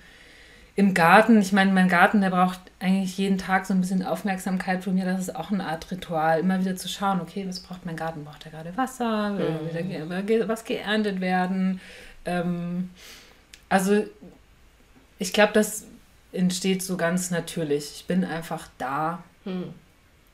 im 0.75 0.93
Garten. 0.93 1.39
Ich 1.41 1.51
meine, 1.51 1.71
mein 1.73 1.89
Garten, 1.89 2.21
der 2.21 2.29
braucht 2.29 2.59
eigentlich 2.79 3.17
jeden 3.17 3.37
Tag 3.37 3.65
so 3.65 3.73
ein 3.73 3.81
bisschen 3.81 4.03
Aufmerksamkeit 4.03 4.83
von 4.83 4.95
mir. 4.95 5.05
Das 5.05 5.19
ist 5.19 5.35
auch 5.35 5.51
eine 5.51 5.65
Art 5.65 5.89
Ritual, 5.91 6.39
immer 6.39 6.59
wieder 6.59 6.75
zu 6.75 6.87
schauen, 6.87 7.19
okay, 7.21 7.45
was 7.47 7.59
braucht 7.59 7.85
mein 7.85 7.95
Garten? 7.97 8.23
Braucht 8.23 8.45
er 8.45 8.51
gerade 8.51 8.75
Wasser? 8.77 9.37
Will 9.37 9.69
wieder 9.69 9.81
ge- 9.83 10.23
ge- 10.23 10.47
was 10.47 10.63
geerntet 10.63 11.19
werden? 11.19 11.81
Ähm, 12.25 12.89
also 13.67 14.03
ich 15.17 15.33
glaube, 15.33 15.53
das 15.53 15.85
entsteht 16.31 16.81
so 16.83 16.95
ganz 16.95 17.31
natürlich. 17.31 17.91
Ich 17.95 18.05
bin 18.05 18.23
einfach 18.23 18.67
da. 18.77 19.23
Hm. 19.43 19.73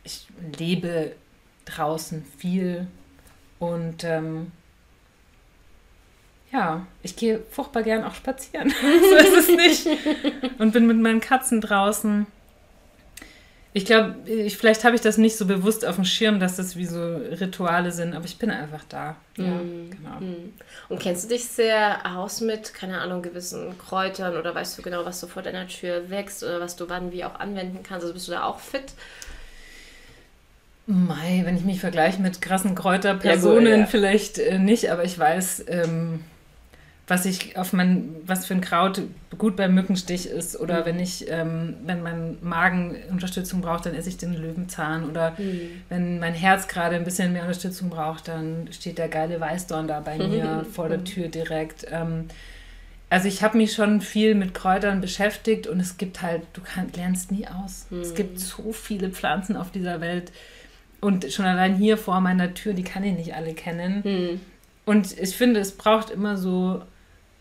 Ich 0.04 0.28
lebe 0.60 1.14
draußen 1.66 2.24
viel 2.38 2.86
und 3.58 4.04
ähm, 4.04 4.52
ja, 6.56 6.88
ich 7.04 7.16
gehe 7.16 7.42
furchtbar 7.52 7.84
gern 7.84 8.04
auch 8.04 8.16
spazieren. 8.16 8.70
so 9.10 9.16
ist 9.16 9.38
es 9.38 9.48
nicht. 9.56 9.88
Und 10.58 10.72
bin 10.72 10.88
mit 10.88 10.98
meinen 10.98 11.20
Katzen 11.20 11.60
draußen. 11.62 12.26
Ich 13.74 13.84
glaube, 13.84 14.16
ich, 14.26 14.58
vielleicht 14.58 14.86
habe 14.86 14.96
ich 14.96 15.02
das 15.02 15.18
nicht 15.18 15.36
so 15.36 15.46
bewusst 15.46 15.86
auf 15.86 15.96
dem 15.96 16.06
Schirm, 16.06 16.40
dass 16.40 16.56
das 16.56 16.78
wie 16.78 16.86
so 16.86 17.18
Rituale 17.18 17.92
sind, 17.92 18.16
aber 18.16 18.24
ich 18.24 18.38
bin 18.38 18.50
einfach 18.50 18.86
da. 18.88 19.18
Ja, 19.36 19.60
genau. 19.90 20.20
Hm. 20.20 20.54
Und 20.88 21.02
kennst 21.02 21.26
du 21.26 21.34
dich 21.34 21.44
sehr 21.44 22.16
aus 22.16 22.40
mit, 22.40 22.74
keine 22.74 23.02
Ahnung, 23.02 23.22
gewissen 23.22 23.78
Kräutern 23.78 24.38
oder 24.38 24.56
weißt 24.56 24.78
du 24.78 24.82
genau, 24.82 25.04
was 25.04 25.20
so 25.20 25.28
vor 25.28 25.44
deiner 25.44 25.68
Tür 25.68 26.10
wächst 26.10 26.42
oder 26.42 26.62
was 26.62 26.78
du 26.78 26.88
wann 26.88 27.12
wie 27.12 27.26
auch 27.26 27.38
anwenden 27.38 27.84
kannst? 27.84 28.04
Also 28.04 28.14
bist 28.14 28.30
du 28.30 28.32
da 28.32 28.46
auch 28.46 28.60
fit? 28.60 28.94
Mei, 30.88 31.42
wenn 31.44 31.58
ich 31.58 31.66
mich 31.66 31.82
vergleiche 31.82 32.22
mit 32.22 32.42
krassen 32.42 32.76
Kräuterpersonen, 32.76 33.66
Ja, 33.66 33.72
gut, 33.72 33.80
ja. 33.82 33.86
vielleicht 33.88 34.38
äh, 34.38 34.58
nicht, 34.58 34.90
aber 34.90 35.04
ich 35.04 35.20
weiß, 35.20 35.66
ähm, 35.68 36.24
was 37.08 37.26
ich 37.26 37.56
auf 37.56 37.72
mein, 37.72 38.16
was 38.26 38.48
für 38.48 38.56
ein 38.56 38.62
Kraut 38.62 39.02
gut 39.38 39.56
beim 39.56 39.76
Mückenstich 39.76 40.28
ist. 40.28 40.60
Oder 40.60 40.82
Mhm. 40.82 40.86
wenn 40.86 41.00
ich, 41.00 41.30
ähm, 41.30 41.76
wenn 41.86 42.02
mein 42.02 42.38
Magen 42.42 42.96
Unterstützung 43.12 43.62
braucht, 43.62 43.86
dann 43.86 43.94
esse 43.94 44.10
ich 44.10 44.18
den 44.18 44.34
Löwenzahn. 44.34 45.08
Oder 45.10 45.32
Mhm. 45.38 45.60
wenn 45.90 46.20
mein 46.20 46.34
Herz 46.34 46.68
gerade 46.68 46.96
ein 46.96 47.04
bisschen 47.04 47.32
mehr 47.34 47.44
Unterstützung 47.44 47.90
braucht, 47.92 48.28
dann 48.28 48.70
steht 48.72 48.98
der 48.98 49.08
geile 49.08 49.40
Weißdorn 49.40 49.88
da 49.88 50.00
bei 50.00 50.18
mir 50.18 50.66
vor 50.72 50.90
der 50.90 51.04
Tür 51.04 51.28
direkt. 51.28 51.86
Ähm, 51.92 52.26
also 53.12 53.28
ich 53.28 53.44
habe 53.44 53.58
mich 53.58 53.74
schon 53.74 54.02
viel 54.02 54.34
mit 54.34 54.56
Kräutern 54.56 55.00
beschäftigt 55.00 55.68
und 55.68 55.80
es 55.80 55.98
gibt 55.98 56.24
halt, 56.24 56.42
du 56.54 56.62
kann, 56.62 56.88
lernst 56.96 57.32
nie 57.32 57.46
aus. 57.48 57.86
Es 58.02 58.16
gibt 58.16 58.40
so 58.40 58.74
viele 58.74 59.10
Pflanzen 59.10 59.56
auf 59.58 59.70
dieser 59.70 60.02
Welt 60.02 60.32
und 61.02 61.32
schon 61.32 61.46
allein 61.46 61.76
hier 61.76 62.00
vor 62.00 62.20
meiner 62.20 62.56
Tür, 62.56 62.74
die 62.74 62.84
kann 62.84 63.04
ich 63.04 63.14
nicht 63.16 63.36
alle 63.36 63.54
kennen. 63.54 64.04
Hm. 64.04 64.42
Und 64.86 65.18
ich 65.20 65.36
finde, 65.38 65.60
es 65.60 65.72
braucht 65.78 66.10
immer 66.10 66.36
so 66.36 66.82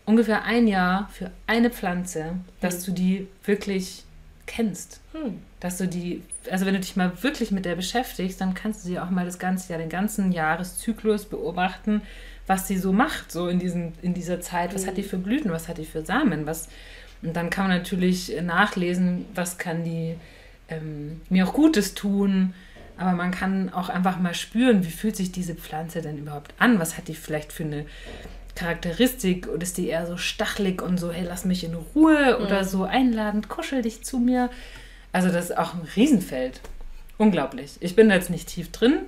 ungefähr 0.05 0.43
ein 0.43 0.67
Jahr 0.67 1.09
für 1.11 1.31
eine 1.47 1.69
Pflanze, 1.69 2.33
dass 2.61 2.83
du 2.83 2.91
die 2.91 3.27
wirklich 3.43 4.03
kennst. 4.45 5.01
Hm. 5.13 5.39
Dass 5.59 5.77
du 5.77 5.87
die, 5.87 6.21
also 6.51 6.65
wenn 6.65 6.75
du 6.75 6.79
dich 6.79 6.95
mal 6.95 7.11
wirklich 7.23 7.51
mit 7.51 7.65
der 7.65 7.75
beschäftigst, 7.75 8.39
dann 8.39 8.53
kannst 8.53 8.83
du 8.83 8.87
sie 8.87 8.99
auch 8.99 9.09
mal 9.09 9.25
das 9.25 9.39
ganze 9.39 9.71
Jahr, 9.71 9.79
den 9.79 9.89
ganzen 9.89 10.31
Jahreszyklus 10.31 11.25
beobachten, 11.25 12.01
was 12.47 12.67
sie 12.67 12.77
so 12.77 12.93
macht, 12.93 13.31
so 13.31 13.47
in, 13.47 13.59
diesen, 13.59 13.93
in 14.01 14.13
dieser 14.13 14.39
Zeit. 14.39 14.75
Was 14.75 14.85
hat 14.85 14.97
die 14.97 15.03
für 15.03 15.17
Blüten, 15.17 15.51
was 15.51 15.67
hat 15.67 15.79
die 15.79 15.85
für 15.85 16.05
Samen, 16.05 16.45
was. 16.45 16.69
Und 17.23 17.35
dann 17.35 17.49
kann 17.49 17.67
man 17.67 17.77
natürlich 17.77 18.39
nachlesen, 18.41 19.25
was 19.33 19.57
kann 19.57 19.83
die 19.83 20.15
ähm, 20.69 21.21
mir 21.29 21.47
auch 21.47 21.53
Gutes 21.53 21.95
tun. 21.95 22.53
Aber 22.97 23.11
man 23.13 23.31
kann 23.31 23.73
auch 23.73 23.89
einfach 23.89 24.19
mal 24.19 24.35
spüren, 24.35 24.85
wie 24.85 24.91
fühlt 24.91 25.15
sich 25.15 25.31
diese 25.31 25.55
Pflanze 25.55 26.01
denn 26.01 26.17
überhaupt 26.17 26.53
an? 26.59 26.79
Was 26.79 26.97
hat 26.97 27.07
die 27.07 27.15
vielleicht 27.15 27.51
für 27.51 27.63
eine 27.63 27.85
Charakteristik? 28.55 29.47
Oder 29.47 29.63
ist 29.63 29.77
die 29.77 29.87
eher 29.87 30.07
so 30.07 30.17
stachelig 30.17 30.81
und 30.81 30.99
so, 30.99 31.11
hey, 31.11 31.25
lass 31.27 31.45
mich 31.45 31.63
in 31.63 31.75
Ruhe? 31.75 32.39
Oder 32.41 32.63
so 32.63 32.83
einladend, 32.83 33.49
kuschel 33.49 33.81
dich 33.81 34.03
zu 34.03 34.17
mir? 34.17 34.49
Also 35.11 35.29
das 35.29 35.45
ist 35.45 35.57
auch 35.57 35.73
ein 35.73 35.87
Riesenfeld. 35.95 36.61
Unglaublich. 37.17 37.77
Ich 37.79 37.95
bin 37.95 38.09
da 38.09 38.15
jetzt 38.15 38.29
nicht 38.29 38.49
tief 38.49 38.71
drin, 38.71 38.99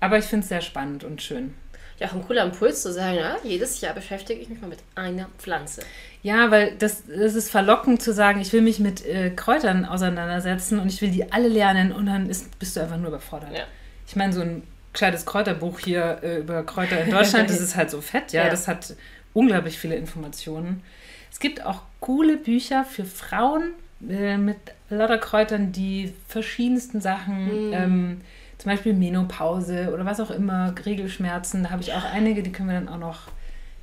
aber 0.00 0.18
ich 0.18 0.24
finde 0.24 0.44
es 0.44 0.48
sehr 0.48 0.60
spannend 0.60 1.04
und 1.04 1.22
schön. 1.22 1.54
Ja, 1.98 2.06
auch 2.06 2.12
ein 2.12 2.22
cooler 2.22 2.44
Impuls 2.44 2.82
zu 2.82 2.92
sagen, 2.92 3.16
ja, 3.16 3.36
jedes 3.42 3.80
Jahr 3.80 3.92
beschäftige 3.92 4.40
ich 4.40 4.48
mich 4.48 4.60
mal 4.60 4.68
mit 4.68 4.78
einer 4.94 5.28
Pflanze. 5.38 5.82
Ja, 6.22 6.50
weil 6.52 6.76
das, 6.78 7.02
das 7.06 7.34
ist 7.34 7.50
verlockend 7.50 8.00
zu 8.00 8.12
sagen, 8.12 8.40
ich 8.40 8.52
will 8.52 8.62
mich 8.62 8.78
mit 8.78 9.04
äh, 9.04 9.30
Kräutern 9.30 9.84
auseinandersetzen 9.84 10.78
und 10.78 10.92
ich 10.92 11.02
will 11.02 11.10
die 11.10 11.32
alle 11.32 11.48
lernen 11.48 11.90
und 11.90 12.06
dann 12.06 12.30
ist, 12.30 12.56
bist 12.60 12.76
du 12.76 12.80
einfach 12.80 12.98
nur 12.98 13.08
überfordert. 13.08 13.52
Ja. 13.52 13.64
Ich 14.06 14.14
meine, 14.14 14.32
so 14.32 14.42
ein 14.42 14.62
gescheites 14.98 15.24
Kräuterbuch 15.24 15.78
hier 15.78 16.18
äh, 16.22 16.38
über 16.38 16.64
Kräuter 16.64 17.00
in 17.02 17.10
Deutschland, 17.10 17.48
das 17.50 17.60
ist 17.68 17.76
halt 17.76 17.90
so 17.90 18.00
fett, 18.00 18.32
ja, 18.32 18.44
Ja. 18.44 18.50
das 18.50 18.66
hat 18.66 18.94
unglaublich 19.32 19.78
viele 19.78 19.94
Informationen. 19.94 20.82
Es 21.30 21.38
gibt 21.38 21.64
auch 21.64 21.82
coole 22.00 22.36
Bücher 22.36 22.84
für 22.84 23.04
Frauen 23.04 23.74
äh, 24.08 24.36
mit 24.36 24.56
lauter 24.90 25.18
Kräutern, 25.18 25.70
die 25.70 26.12
verschiedensten 26.26 27.00
Sachen, 27.00 27.72
ähm, 27.72 28.20
zum 28.58 28.72
Beispiel 28.72 28.92
Menopause 28.92 29.92
oder 29.94 30.04
was 30.04 30.18
auch 30.18 30.32
immer, 30.32 30.74
Regelschmerzen, 30.84 31.62
da 31.62 31.70
habe 31.70 31.82
ich 31.82 31.92
auch 31.92 32.04
einige, 32.04 32.42
die 32.42 32.50
können 32.50 32.68
wir 32.70 32.74
dann 32.80 32.88
auch 32.88 32.98
noch 32.98 33.20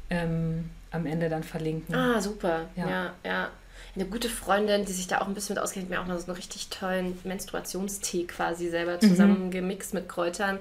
ähm, 0.10 0.70
am 0.92 1.06
Ende 1.06 1.30
dann 1.30 1.44
verlinken. 1.44 1.96
Ah, 1.96 2.20
super. 2.20 2.62
Ja. 2.76 2.90
Ja. 2.90 3.12
ja, 3.24 3.48
Eine 3.96 4.06
gute 4.06 4.28
Freundin, 4.28 4.84
die 4.86 4.92
sich 4.92 5.08
da 5.08 5.20
auch 5.22 5.28
ein 5.28 5.34
bisschen 5.34 5.56
mit 5.56 5.64
auskennt, 5.64 5.86
hat 5.86 5.90
mir 5.92 6.02
auch 6.02 6.08
noch 6.08 6.20
so 6.20 6.28
einen 6.28 6.36
richtig 6.36 6.68
tollen 6.70 7.18
Menstruationstee 7.24 8.26
quasi 8.26 8.70
selber 8.70 8.96
Mhm. 8.96 9.02
zusammengemixt 9.02 9.94
mit 9.94 10.10
Kräutern, 10.10 10.58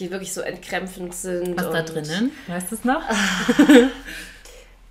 die 0.00 0.10
wirklich 0.10 0.32
so 0.32 0.40
entkrämpfend 0.40 1.14
sind. 1.14 1.56
Was 1.56 1.70
da 1.70 1.82
drinnen? 1.82 2.32
Weißt 2.48 2.70
du 2.70 2.74
es 2.74 2.84
noch? 2.84 3.02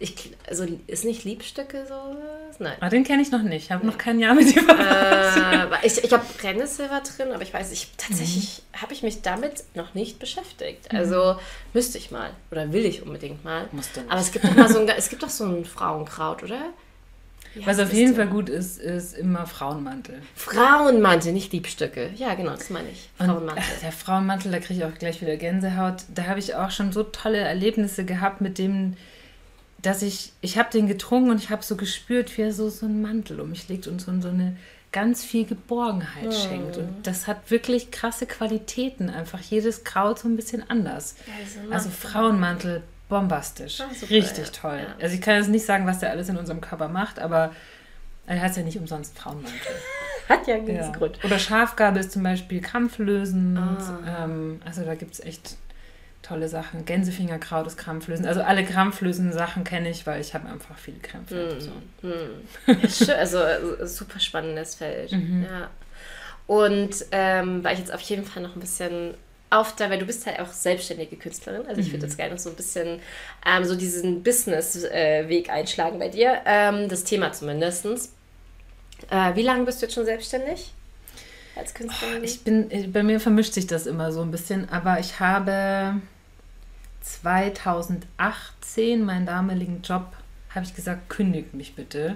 Ich, 0.02 0.32
also 0.48 0.66
ist 0.88 1.04
nicht 1.04 1.26
Liebstöcke 1.26 1.86
sowas? 1.86 2.56
Nein. 2.60 2.78
Ah, 2.80 2.88
den 2.88 3.04
kenne 3.04 3.22
ich 3.22 3.32
noch 3.32 3.42
nicht. 3.42 3.66
Ich 3.66 3.72
habe 3.74 3.86
noch 3.86 3.98
kein 3.98 4.18
Jahr 4.22 4.34
mit 4.34 4.56
dir 4.56 4.64
verbracht. 4.64 5.84
äh, 5.84 5.86
ich 5.86 6.02
ich 6.02 6.14
habe 6.14 6.24
Brennnessel 6.40 6.90
war 6.90 7.02
drin, 7.04 7.34
aber 7.34 7.42
ich 7.44 7.54
weiß, 7.54 7.70
ich 7.74 7.90
tatsächlich 7.98 8.62
Mhm. 8.74 8.82
habe 8.82 8.94
ich 8.94 9.04
mich 9.04 9.22
damit 9.24 9.66
noch 9.76 9.94
nicht 9.96 10.18
beschäftigt. 10.18 10.90
Also 10.96 11.38
müsste 11.74 11.98
ich 11.98 12.12
mal 12.12 12.30
oder 12.50 12.72
will 12.72 12.86
ich 12.86 13.02
unbedingt 13.04 13.44
mal. 13.44 13.68
Musst 13.74 13.94
du 13.98 14.00
nicht. 14.00 14.10
Aber 14.10 14.22
es 14.22 14.32
gibt 14.32 14.46
doch 14.46 14.56
mal 14.56 14.70
so 14.72 14.80
ein, 14.80 14.88
es 14.88 15.10
gibt 15.10 15.22
doch 15.22 15.30
so 15.30 15.44
ein 15.44 15.66
Frauenkraut, 15.66 16.44
oder? 16.44 16.62
Wie 17.56 17.66
Was 17.66 17.80
auf 17.80 17.92
jeden? 17.94 18.16
Fall 18.16 18.28
gut 18.28 18.50
ist, 18.50 18.80
ist 18.80 19.18
immer 19.18 19.46
Frauenmantel. 19.46 20.22
Frauenmantel, 20.36 21.34
nicht 21.34 21.52
Liebstöcke. 21.52 22.12
Ja, 22.16 22.34
genau, 22.36 22.52
das 22.52 22.70
meine 22.70 22.90
ich. 22.90 23.10
Und, 23.20 23.28
Frauenmantel. 23.28 23.64
ach, 23.66 23.80
der 23.82 23.92
Frauenmantel, 23.92 24.52
da 24.52 24.60
kriege 24.60 24.80
ich 24.80 24.86
auch 24.86 24.98
gleich 24.98 25.22
wieder 25.22 25.36
Gänsehaut. 25.38 26.04
Da 26.14 26.26
habe 26.28 26.40
ich 26.40 26.56
auch 26.56 26.72
schon 26.72 26.92
so 26.92 27.04
tolle 27.04 27.38
Erlebnisse 27.40 28.06
gehabt 28.06 28.42
mit 28.42 28.58
dem, 28.58 28.96
dass 29.82 30.02
ich, 30.02 30.34
ich 30.42 30.58
habe 30.58 30.70
den 30.72 30.88
getrunken 30.88 31.32
und 31.32 31.38
ich 31.38 31.50
habe 31.50 31.64
so 31.64 31.76
gespürt, 31.76 32.38
wie 32.38 32.44
er 32.44 32.54
so, 32.54 32.70
so 32.70 32.86
einen 32.86 33.02
Mantel 33.02 33.40
um 33.40 33.50
mich 33.50 33.68
legt 33.70 33.88
und 33.88 34.00
so, 34.02 34.12
so 34.22 34.30
eine 34.30 34.58
ganz 34.92 35.24
viel 35.24 35.46
Geborgenheit 35.46 36.34
schenkt. 36.34 36.78
Und 36.78 36.90
das 37.04 37.28
hat 37.28 37.52
wirklich 37.52 37.92
krasse 37.92 38.26
Qualitäten. 38.26 39.10
Einfach 39.10 39.40
jedes 39.40 39.84
Kraut 39.84 40.20
so 40.20 40.28
ein 40.28 40.36
bisschen 40.36 40.68
anders. 40.70 41.16
Also, 41.40 41.72
Also 41.74 41.90
Frauenmantel, 41.90 42.84
bombastisch. 43.10 43.78
Super, 43.78 44.10
Richtig 44.12 44.46
ja. 44.48 44.52
toll. 44.54 44.80
Ja. 44.88 44.96
Also 45.04 45.16
ich 45.16 45.22
kann 45.22 45.36
jetzt 45.36 45.50
nicht 45.50 45.66
sagen, 45.66 45.86
was 45.86 46.00
der 46.00 46.12
alles 46.12 46.30
in 46.30 46.38
unserem 46.38 46.62
Körper 46.62 46.88
macht, 46.88 47.20
aber 47.20 47.52
er 48.28 48.42
heißt 48.42 48.56
ja 48.58 48.64
nicht 48.64 48.78
umsonst 48.78 49.18
Frauenmantel. 49.18 49.60
hat 50.30 50.48
ja 50.48 50.56
einen 50.56 50.68
Ja. 50.76 50.92
Grund. 50.92 51.20
Oder 51.24 51.40
Schafgabe 51.40 52.00
ist 52.00 52.12
zum 52.12 52.24
Beispiel 52.24 52.62
krampflösend. 52.62 53.58
Ah. 53.58 54.24
Ähm, 54.24 54.62
also 54.64 54.84
da 54.86 54.94
gibt 54.96 55.14
es 55.16 55.20
echt 55.20 55.58
tolle 56.22 56.48
Sachen. 56.48 56.86
Gänsefingerkraut 56.86 57.66
ist 57.66 57.78
krampflösend. 57.78 58.28
Also 58.28 58.42
alle 58.44 58.64
krampflösenden 58.64 59.34
Sachen 59.34 59.64
kenne 59.64 59.90
ich, 59.90 60.06
weil 60.06 60.22
ich 60.22 60.34
habe 60.36 60.48
einfach 60.48 60.78
viele 60.78 61.00
Krämpfe. 61.00 61.56
Mhm. 61.56 61.62
So. 61.62 62.10
Ja, 62.68 62.90
schön, 62.90 63.16
also 63.16 63.40
äh, 63.40 63.88
super 63.88 64.20
spannendes 64.20 64.76
Feld. 64.76 65.12
Mhm. 65.12 65.46
Ja. 65.50 65.70
Und 66.46 67.06
ähm, 67.12 67.64
war 67.64 67.72
ich 67.74 67.80
jetzt 67.80 67.94
auf 67.94 68.02
jeden 68.02 68.26
Fall 68.26 68.44
noch 68.44 68.56
ein 68.56 68.60
bisschen 68.60 69.14
auf 69.52 69.76
da, 69.76 69.90
weil 69.90 69.98
du 70.00 70.06
bist 70.06 70.26
halt 70.28 70.40
auch 70.40 70.52
selbstständige 70.54 71.16
Künstlerin. 71.16 71.68
Also 71.68 71.82
ich 71.82 71.88
Mhm. 71.88 71.94
würde 71.94 72.06
jetzt 72.06 72.18
gerne 72.18 72.34
noch 72.34 72.40
so 72.40 72.50
ein 72.50 72.56
bisschen 72.56 73.00
ähm, 73.46 73.66
so 73.66 73.76
diesen 73.76 74.22
Business-Weg 74.24 75.50
einschlagen 75.50 75.98
bei 76.00 76.10
dir. 76.10 76.42
Ähm, 76.46 76.88
das 76.90 77.04
Thema 77.04 77.32
zumindestens. 77.34 78.14
Äh, 79.10 79.36
wie 79.36 79.42
lange 79.44 79.66
bist 79.66 79.82
du 79.82 79.86
jetzt 79.86 79.96
schon 79.96 80.06
selbstständig 80.06 80.74
als 81.56 81.74
Künstlerin? 81.74 82.24
Ich 82.24 82.44
bin, 82.44 82.70
äh, 82.70 82.88
bei 82.88 83.02
mir 83.02 83.20
vermischt 83.20 83.54
sich 83.54 83.66
das 83.66 83.88
immer 83.88 84.12
so 84.12 84.22
ein 84.22 84.30
bisschen, 84.32 84.70
aber 84.70 85.00
ich 85.00 85.20
habe 85.20 85.96
2018 87.02 89.04
meinen 89.04 89.26
damaligen 89.26 89.82
Job, 89.82 90.12
habe 90.54 90.66
ich 90.66 90.76
gesagt, 90.76 91.10
kündigt 91.10 91.54
mich 91.54 91.76
bitte. 91.76 92.16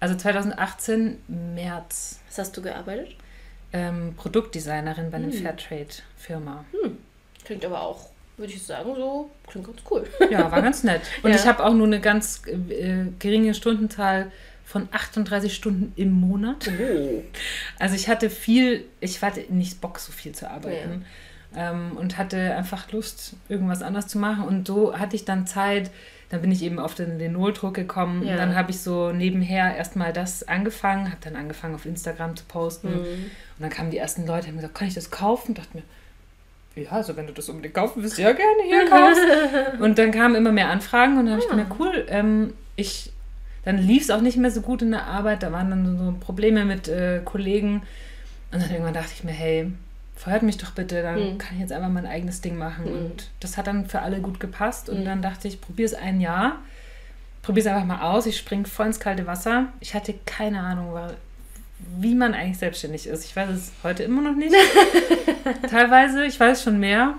Also 0.00 0.14
2018, 0.16 1.22
März, 1.54 2.20
Was 2.28 2.38
hast 2.38 2.56
du 2.56 2.62
gearbeitet? 2.62 3.14
Ähm, 3.72 4.14
Produktdesignerin 4.16 5.10
bei 5.10 5.18
einer 5.18 5.32
Hm. 5.32 5.42
Fairtrade-Firma. 5.42 6.64
Klingt 7.44 7.64
aber 7.64 7.80
auch, 7.82 8.08
würde 8.36 8.52
ich 8.52 8.62
sagen, 8.62 8.94
so 8.96 9.30
klingt 9.46 9.66
ganz 9.66 9.78
cool. 9.90 10.06
Ja, 10.30 10.50
war 10.50 10.62
ganz 10.62 10.84
nett. 10.84 11.02
Und 11.22 11.30
Ja. 11.30 11.36
ich 11.36 11.46
habe 11.46 11.64
auch 11.64 11.74
nur 11.74 11.86
eine 11.86 12.00
ganz 12.00 12.42
äh, 12.46 13.04
geringe 13.18 13.54
Stundenzahl 13.54 14.30
von 14.64 14.88
38 14.92 15.54
Stunden 15.54 15.92
im 15.96 16.12
Monat. 16.12 16.68
Oh. 16.80 17.22
Also 17.78 17.94
ich 17.94 18.08
hatte 18.08 18.28
viel, 18.30 18.84
ich 19.00 19.22
hatte 19.22 19.40
nicht 19.48 19.80
Bock, 19.80 19.98
so 19.98 20.12
viel 20.12 20.32
zu 20.32 20.50
arbeiten. 20.50 21.04
Ähm, 21.56 21.92
und 21.96 22.18
hatte 22.18 22.54
einfach 22.56 22.92
Lust, 22.92 23.32
irgendwas 23.48 23.80
anderes 23.82 24.06
zu 24.08 24.18
machen. 24.18 24.44
Und 24.44 24.66
so 24.66 24.98
hatte 24.98 25.16
ich 25.16 25.24
dann 25.24 25.46
Zeit, 25.46 25.90
dann 26.30 26.42
bin 26.42 26.52
ich 26.52 26.62
eben 26.62 26.78
auf 26.78 26.94
den 26.94 27.18
Linol-Druck 27.18 27.74
gekommen. 27.74 28.22
Ja. 28.22 28.32
Und 28.32 28.38
dann 28.38 28.54
habe 28.54 28.70
ich 28.70 28.80
so 28.80 29.12
nebenher 29.12 29.76
erstmal 29.76 30.12
das 30.12 30.46
angefangen, 30.46 31.06
habe 31.06 31.18
dann 31.22 31.36
angefangen 31.36 31.74
auf 31.74 31.86
Instagram 31.86 32.36
zu 32.36 32.44
posten. 32.46 32.88
Mhm. 32.88 32.96
Und 32.98 33.60
dann 33.60 33.70
kamen 33.70 33.90
die 33.90 33.98
ersten 33.98 34.26
Leute, 34.26 34.48
haben 34.48 34.56
gesagt, 34.56 34.74
kann 34.74 34.88
ich 34.88 34.94
das 34.94 35.10
kaufen? 35.10 35.54
Dachte 35.54 35.78
mir, 35.78 35.82
ja, 36.82 36.90
also 36.90 37.16
wenn 37.16 37.26
du 37.26 37.32
das 37.32 37.48
unbedingt 37.48 37.74
kaufen 37.74 38.02
willst, 38.02 38.18
ja 38.18 38.32
gerne, 38.32 38.62
hier 38.66 38.88
kaufst. 38.88 39.22
und 39.80 39.98
dann 39.98 40.10
kamen 40.10 40.34
immer 40.34 40.52
mehr 40.52 40.68
Anfragen 40.68 41.18
und 41.18 41.26
dann 41.26 41.34
habe 41.34 41.42
ich 41.42 41.50
gedacht, 41.50 41.72
cool, 41.78 42.06
ähm, 42.08 42.52
ich, 42.76 43.12
dann 43.64 43.78
lief 43.78 44.02
es 44.02 44.10
auch 44.10 44.20
nicht 44.20 44.36
mehr 44.36 44.50
so 44.50 44.60
gut 44.60 44.82
in 44.82 44.90
der 44.90 45.06
Arbeit, 45.06 45.42
da 45.42 45.50
waren 45.50 45.70
dann 45.70 45.98
so 45.98 46.14
Probleme 46.20 46.64
mit 46.64 46.88
äh, 46.88 47.20
Kollegen 47.24 47.82
und 48.52 48.62
dann 48.62 48.70
irgendwann 48.70 48.94
dachte 48.94 49.10
ich 49.14 49.24
mir, 49.24 49.32
hey, 49.32 49.72
feuert 50.18 50.42
mich 50.42 50.58
doch 50.58 50.72
bitte, 50.72 51.02
dann 51.02 51.16
Hm. 51.18 51.38
kann 51.38 51.54
ich 51.54 51.60
jetzt 51.60 51.72
einfach 51.72 51.88
mein 51.88 52.06
eigenes 52.06 52.40
Ding 52.40 52.56
machen. 52.58 52.84
Hm. 52.86 52.92
Und 52.94 53.30
das 53.40 53.56
hat 53.56 53.66
dann 53.68 53.86
für 53.88 54.00
alle 54.02 54.20
gut 54.20 54.40
gepasst 54.40 54.88
und 54.88 54.98
Hm. 54.98 55.04
dann 55.04 55.22
dachte 55.22 55.46
ich, 55.48 55.60
probiere 55.60 55.86
es 55.86 55.94
ein 55.94 56.20
Jahr, 56.20 56.56
probiere 57.42 57.68
es 57.68 57.72
einfach 57.74 57.86
mal 57.86 58.02
aus, 58.02 58.26
ich 58.26 58.36
springe 58.36 58.64
voll 58.66 58.86
ins 58.86 59.00
kalte 59.00 59.26
Wasser. 59.26 59.66
Ich 59.80 59.94
hatte 59.94 60.14
keine 60.26 60.60
Ahnung, 60.60 60.92
wie 61.98 62.14
man 62.16 62.34
eigentlich 62.34 62.58
selbstständig 62.58 63.06
ist. 63.06 63.24
Ich 63.24 63.36
weiß 63.36 63.50
es 63.50 63.72
heute 63.84 64.02
immer 64.02 64.20
noch 64.22 64.34
nicht. 64.36 64.54
Teilweise, 65.70 66.24
ich 66.26 66.38
weiß 66.38 66.62
schon 66.64 66.80
mehr. 66.80 67.14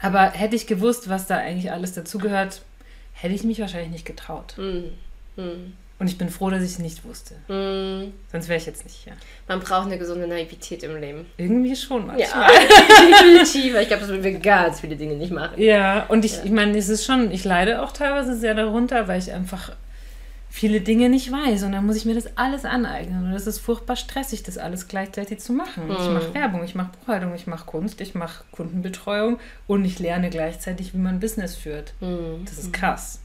Aber 0.00 0.30
hätte 0.30 0.56
ich 0.56 0.66
gewusst, 0.66 1.08
was 1.08 1.26
da 1.28 1.36
eigentlich 1.36 1.70
alles 1.70 1.92
dazugehört, 1.94 2.62
hätte 3.12 3.34
ich 3.34 3.44
mich 3.44 3.60
wahrscheinlich 3.60 3.90
nicht 3.92 4.04
getraut. 4.04 4.54
Mhm. 4.58 5.72
Und 6.00 6.08
ich 6.08 6.18
bin 6.18 6.28
froh, 6.28 6.50
dass 6.50 6.62
ich 6.62 6.72
es 6.72 6.78
nicht 6.80 7.04
wusste. 7.04 7.36
Mhm. 7.48 8.12
Sonst 8.32 8.48
wäre 8.48 8.58
ich 8.58 8.66
jetzt 8.66 8.84
nicht 8.84 8.96
hier. 8.96 9.12
Man 9.46 9.60
braucht 9.60 9.86
eine 9.86 9.96
gesunde 9.96 10.26
Naivität 10.26 10.82
im 10.82 10.96
Leben. 11.00 11.26
Irgendwie 11.36 11.76
schon 11.76 12.06
manchmal. 12.06 12.28
Ja, 12.28 12.48
definitiv. 13.10 13.76
Ich 13.80 13.86
glaube, 13.88 14.00
das 14.02 14.08
würden 14.08 14.24
wir 14.24 14.38
ganz 14.40 14.80
viele 14.80 14.96
Dinge 14.96 15.14
nicht 15.14 15.32
machen. 15.32 15.60
Ja, 15.60 16.04
und 16.08 16.24
ich, 16.24 16.36
Ja. 16.36 16.44
ich 16.44 16.50
meine, 16.50 16.76
es 16.76 16.88
ist 16.88 17.04
schon, 17.04 17.30
ich 17.30 17.44
leide 17.44 17.80
auch 17.82 17.92
teilweise 17.92 18.36
sehr 18.36 18.54
darunter, 18.54 19.06
weil 19.08 19.20
ich 19.20 19.30
einfach 19.32 19.72
viele 20.50 20.80
Dinge 20.80 21.08
nicht 21.08 21.32
weiß 21.32 21.64
und 21.64 21.72
dann 21.72 21.84
muss 21.84 21.96
ich 21.96 22.04
mir 22.04 22.14
das 22.14 22.36
alles 22.36 22.64
aneignen 22.64 23.24
und 23.26 23.32
das 23.32 23.46
ist 23.48 23.58
furchtbar 23.58 23.96
stressig, 23.96 24.44
das 24.44 24.56
alles 24.56 24.86
gleichzeitig 24.86 25.40
zu 25.40 25.52
machen. 25.52 25.90
Ich 25.90 25.98
Hm. 26.06 26.14
mache 26.14 26.32
Werbung, 26.34 26.62
ich 26.64 26.76
mache 26.76 26.90
Buchhaltung, 27.00 27.34
ich 27.34 27.48
mache 27.48 27.66
Kunst, 27.66 28.00
ich 28.00 28.14
mache 28.14 28.44
Kundenbetreuung 28.52 29.40
und 29.66 29.84
ich 29.84 29.98
lerne 29.98 30.30
gleichzeitig, 30.30 30.94
wie 30.94 30.98
man 30.98 31.18
Business 31.18 31.56
führt. 31.56 31.92
Mhm. 32.00 32.44
Das 32.44 32.58
ist 32.58 32.72
krass. 32.72 33.18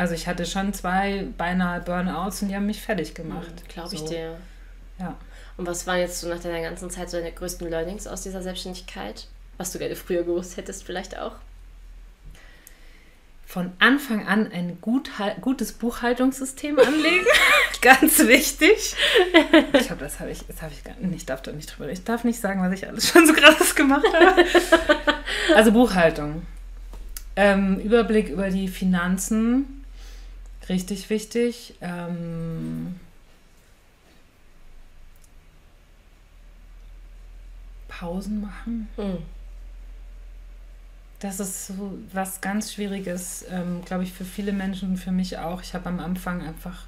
Also 0.00 0.14
ich 0.14 0.26
hatte 0.26 0.46
schon 0.46 0.72
zwei 0.72 1.26
beinahe 1.36 1.82
Burnouts 1.82 2.40
und 2.40 2.48
die 2.48 2.56
haben 2.56 2.64
mich 2.64 2.80
fertig 2.80 3.14
gemacht. 3.14 3.68
Glaube 3.68 3.92
ich 3.92 4.00
So. 4.00 4.08
dir. 4.08 4.38
Ja. 4.98 5.14
Und 5.58 5.66
was 5.66 5.86
waren 5.86 5.98
jetzt 5.98 6.18
so 6.20 6.26
nach 6.26 6.40
deiner 6.40 6.62
ganzen 6.62 6.88
Zeit 6.88 7.10
so 7.10 7.18
deine 7.18 7.32
größten 7.32 7.68
Learnings 7.68 8.06
aus 8.06 8.22
dieser 8.22 8.42
Selbstständigkeit? 8.42 9.26
Was 9.58 9.72
du 9.72 9.78
gerne 9.78 9.94
früher 9.96 10.22
gewusst 10.22 10.56
hättest, 10.56 10.84
vielleicht 10.84 11.18
auch? 11.18 11.34
von 13.44 13.72
Anfang 13.80 14.26
an 14.26 14.50
ein 14.52 14.78
gut, 14.80 15.10
gutes 15.40 15.72
Buchhaltungssystem 15.72 16.78
anlegen. 16.78 17.26
Ganz 17.82 18.20
wichtig. 18.20 18.94
Ich 19.72 19.86
glaube, 19.86 20.04
das 20.04 20.20
habe 20.20 20.30
ich, 20.30 20.46
das 20.46 20.62
habe 20.62 20.72
ich 20.72 20.84
gar 20.84 20.94
nicht, 20.94 21.16
ich 21.16 21.26
darf 21.26 21.42
da 21.42 21.50
nicht 21.50 21.76
drüber. 21.76 21.90
Ich 21.90 22.04
darf 22.04 22.22
nicht 22.22 22.40
sagen, 22.40 22.62
was 22.62 22.72
ich 22.72 22.86
alles 22.86 23.08
schon 23.08 23.26
so 23.26 23.32
krasses 23.34 23.74
gemacht 23.74 24.06
habe. 24.14 24.44
Also 25.54 25.72
Buchhaltung. 25.72 26.46
Ähm, 27.34 27.80
Überblick 27.80 28.28
über 28.28 28.50
die 28.50 28.68
Finanzen. 28.68 29.79
Richtig 30.70 31.10
wichtig. 31.10 31.74
Ähm, 31.82 32.94
Pausen 37.88 38.40
machen. 38.40 38.88
Mhm. 38.96 39.18
Das 41.18 41.38
ist 41.40 41.66
so 41.66 41.98
was 42.12 42.40
ganz 42.40 42.72
Schwieriges, 42.72 43.44
ähm, 43.50 43.82
glaube 43.84 44.04
ich, 44.04 44.12
für 44.12 44.24
viele 44.24 44.52
Menschen 44.52 44.90
und 44.90 44.96
für 44.96 45.10
mich 45.10 45.36
auch. 45.38 45.60
Ich 45.60 45.74
habe 45.74 45.88
am 45.88 45.98
Anfang 46.00 46.40
einfach, 46.40 46.84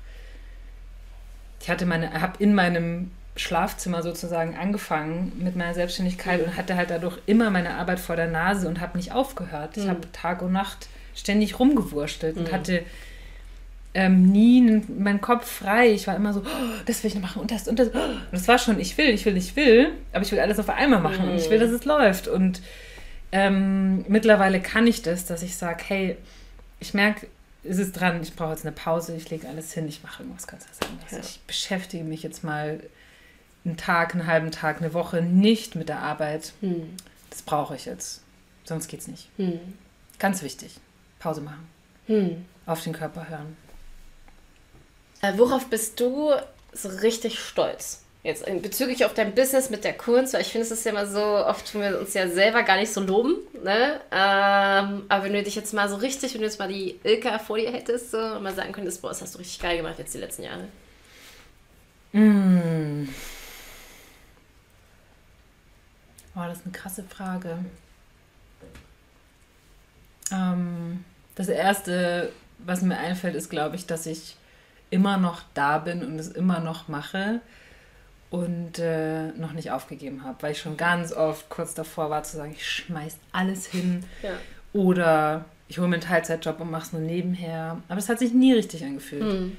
ich 1.61 1.69
hatte 1.69 1.85
meine, 1.85 2.19
habe 2.23 2.43
in 2.43 2.55
meinem 2.55 3.11
Schlafzimmer 3.37 4.03
sozusagen 4.03 4.57
angefangen 4.57 5.33
mit 5.43 5.57
meiner 5.57 5.75
Selbstständigkeit 5.75 6.41
Mhm. 6.41 6.47
und 6.47 6.57
hatte 6.57 6.77
halt 6.77 6.91
dadurch 6.91 7.19
immer 7.27 7.51
meine 7.51 7.75
Arbeit 7.75 7.99
vor 8.01 8.15
der 8.17 8.29
Nase 8.29 8.69
und 8.69 8.81
habe 8.81 8.97
nicht 8.97 9.13
aufgehört. 9.13 9.77
Ich 9.77 9.85
Mhm. 9.85 9.89
habe 9.91 10.13
Tag 10.13 10.41
und 10.41 10.53
Nacht 10.53 10.89
ständig 11.15 11.59
rumgewurschtelt 11.59 12.37
und 12.37 12.49
Mhm. 12.49 12.53
hatte 12.53 12.85
ähm, 13.94 14.23
nie 14.31 14.82
meinen 14.89 15.20
Kopf 15.20 15.51
frei. 15.51 15.90
Ich 15.90 16.06
war 16.06 16.16
immer 16.16 16.32
so, 16.32 16.40
oh, 16.40 16.82
das 16.86 17.02
will 17.02 17.09
ich 17.09 17.14
noch 17.14 17.23
machen 17.23 17.43
und 17.43 17.51
das 17.51 17.69
und 17.69 17.78
das. 17.78 17.89
Und 17.89 18.23
das 18.32 18.48
war 18.48 18.59
schon, 18.59 18.81
ich 18.81 18.97
will, 18.97 19.10
ich 19.10 19.24
will, 19.24 19.36
ich 19.36 19.55
will, 19.56 19.93
aber 20.12 20.23
ich 20.23 20.32
will 20.32 20.40
alles 20.40 20.59
auf 20.59 20.70
einmal 20.70 21.01
machen 21.01 21.28
und 21.28 21.36
ich 21.36 21.51
will, 21.51 21.59
dass 21.59 21.70
es 21.70 21.85
läuft. 21.85 22.28
Und 22.28 22.62
ähm, 23.32 24.05
mittlerweile 24.09 24.60
kann 24.60 24.86
ich 24.86 25.02
das, 25.02 25.27
dass 25.27 25.43
ich 25.43 25.56
sage, 25.56 25.85
hey, 25.86 26.16
ich 26.81 26.94
merke, 26.94 27.27
es 27.64 27.78
ist 27.78 27.93
dran, 27.93 28.20
ich 28.23 28.35
brauche 28.35 28.51
jetzt 28.51 28.64
eine 28.64 28.73
Pause, 28.73 29.14
ich 29.14 29.31
lege 29.31 29.48
alles 29.48 29.73
hin, 29.73 29.86
ich 29.86 30.02
mache 30.02 30.23
irgendwas 30.23 30.47
ganz 30.47 30.66
anderes. 30.81 31.12
Ja. 31.12 31.19
Ich 31.19 31.40
beschäftige 31.47 32.05
mich 32.05 32.23
jetzt 32.23 32.43
mal 32.43 32.81
einen 33.64 33.77
Tag, 33.77 34.14
einen 34.14 34.27
halben 34.27 34.51
Tag, 34.51 34.81
eine 34.81 34.93
Woche 34.94 35.23
nicht 35.23 35.77
mit 35.77 35.89
der 35.89 36.01
Arbeit. 36.01 36.52
Mhm. 36.60 36.97
Das 37.31 37.43
brauche 37.43 37.77
ich 37.77 37.85
jetzt. 37.85 38.23
Sonst 38.64 38.89
geht's 38.89 39.06
nicht. 39.06 39.28
Mhm. 39.39 39.60
Ganz 40.19 40.43
wichtig. 40.43 40.77
Pause 41.19 41.40
machen. 41.40 41.69
Hm. 42.06 42.44
Auf 42.66 42.82
den 42.82 42.93
Körper 42.93 43.28
hören. 43.28 43.56
Äh, 45.23 45.39
worauf 45.39 45.66
bist 45.70 46.01
du 46.01 46.32
so 46.73 46.89
richtig 46.89 47.39
stolz? 47.39 48.01
Jetzt 48.24 48.44
bezüglich 48.62 49.05
auf 49.05 49.15
dein 49.15 49.35
Business 49.35 49.70
mit 49.70 49.82
der 49.82 49.94
Kunst, 49.94 50.32
weil 50.32 50.43
ich 50.43 50.49
finde, 50.49 50.65
es 50.65 50.70
ist 50.70 50.85
ja 50.85 50.93
immer 50.93 51.07
so, 51.07 51.20
oft 51.20 51.70
tun 51.70 51.81
wir 51.81 51.99
uns 51.99 52.15
ja 52.15 52.28
selber 52.28 52.62
gar 52.62 52.77
nicht 52.77 52.93
so 52.93 53.01
loben, 53.01 53.36
ne? 53.65 54.01
Ähm, 54.12 55.05
aber 55.09 55.24
wenn 55.24 55.32
du 55.32 55.43
dich 55.43 55.57
jetzt 55.57 55.74
mal 55.74 55.89
so 55.89 55.97
richtig, 55.97 56.35
wenn 56.35 56.40
du 56.40 56.47
jetzt 56.47 56.61
mal 56.61 56.69
die 56.69 57.01
Ilka 57.03 57.40
vor 57.40 57.57
dir 57.57 57.73
hättest 57.73 58.12
so, 58.12 58.19
und 58.19 58.44
mal 58.44 58.55
sagen 58.55 58.73
könntest, 58.73 59.03
boah, 59.03 59.09
das 59.09 59.23
hast 59.23 59.35
du 59.35 59.39
richtig 59.39 59.61
geil 59.61 59.77
gemacht 59.77 59.99
jetzt 59.99 60.15
die 60.15 60.19
letzten 60.19 60.44
Jahre. 60.44 60.69
Mm. 62.12 63.09
Boah, 66.35 66.47
das 66.47 66.59
ist 66.59 66.65
eine 66.65 66.73
krasse 66.73 67.03
Frage. 67.03 67.59
Ähm, 70.31 71.05
das 71.35 71.49
Erste, 71.49 72.32
was 72.59 72.82
mir 72.82 72.99
einfällt, 72.99 73.35
ist, 73.35 73.51
glaube 73.51 73.74
ich, 73.74 73.86
dass 73.86 74.07
ich 74.07 74.36
immer 74.93 75.16
noch 75.16 75.43
da 75.55 75.78
bin 75.78 76.05
und 76.05 76.19
es 76.19 76.28
immer 76.28 76.60
noch 76.60 76.86
mache 76.86 77.40
und 78.31 78.78
äh, 78.78 79.28
noch 79.32 79.52
nicht 79.52 79.70
aufgegeben 79.70 80.23
habe, 80.24 80.43
weil 80.43 80.52
ich 80.52 80.60
schon 80.60 80.77
ganz 80.77 81.12
oft 81.12 81.48
kurz 81.48 81.74
davor 81.74 82.10
war 82.10 82.23
zu 82.23 82.36
sagen, 82.36 82.52
ich 82.52 82.69
schmeiß 82.69 83.16
alles 83.32 83.66
hin 83.66 84.05
ja. 84.23 84.31
oder 84.73 85.47
ich 85.69 85.78
hole 85.78 85.89
mir 85.89 85.94
einen 85.94 86.02
Teilzeitjob 86.02 86.60
und 86.60 86.70
mache 86.70 86.82
es 86.82 86.93
nur 86.93 87.01
nebenher. 87.01 87.78
Aber 87.89 87.98
es 87.98 88.10
hat 88.10 88.19
sich 88.19 88.35
nie 88.35 88.52
richtig 88.52 88.85
angefühlt. 88.85 89.23
Hm. 89.23 89.56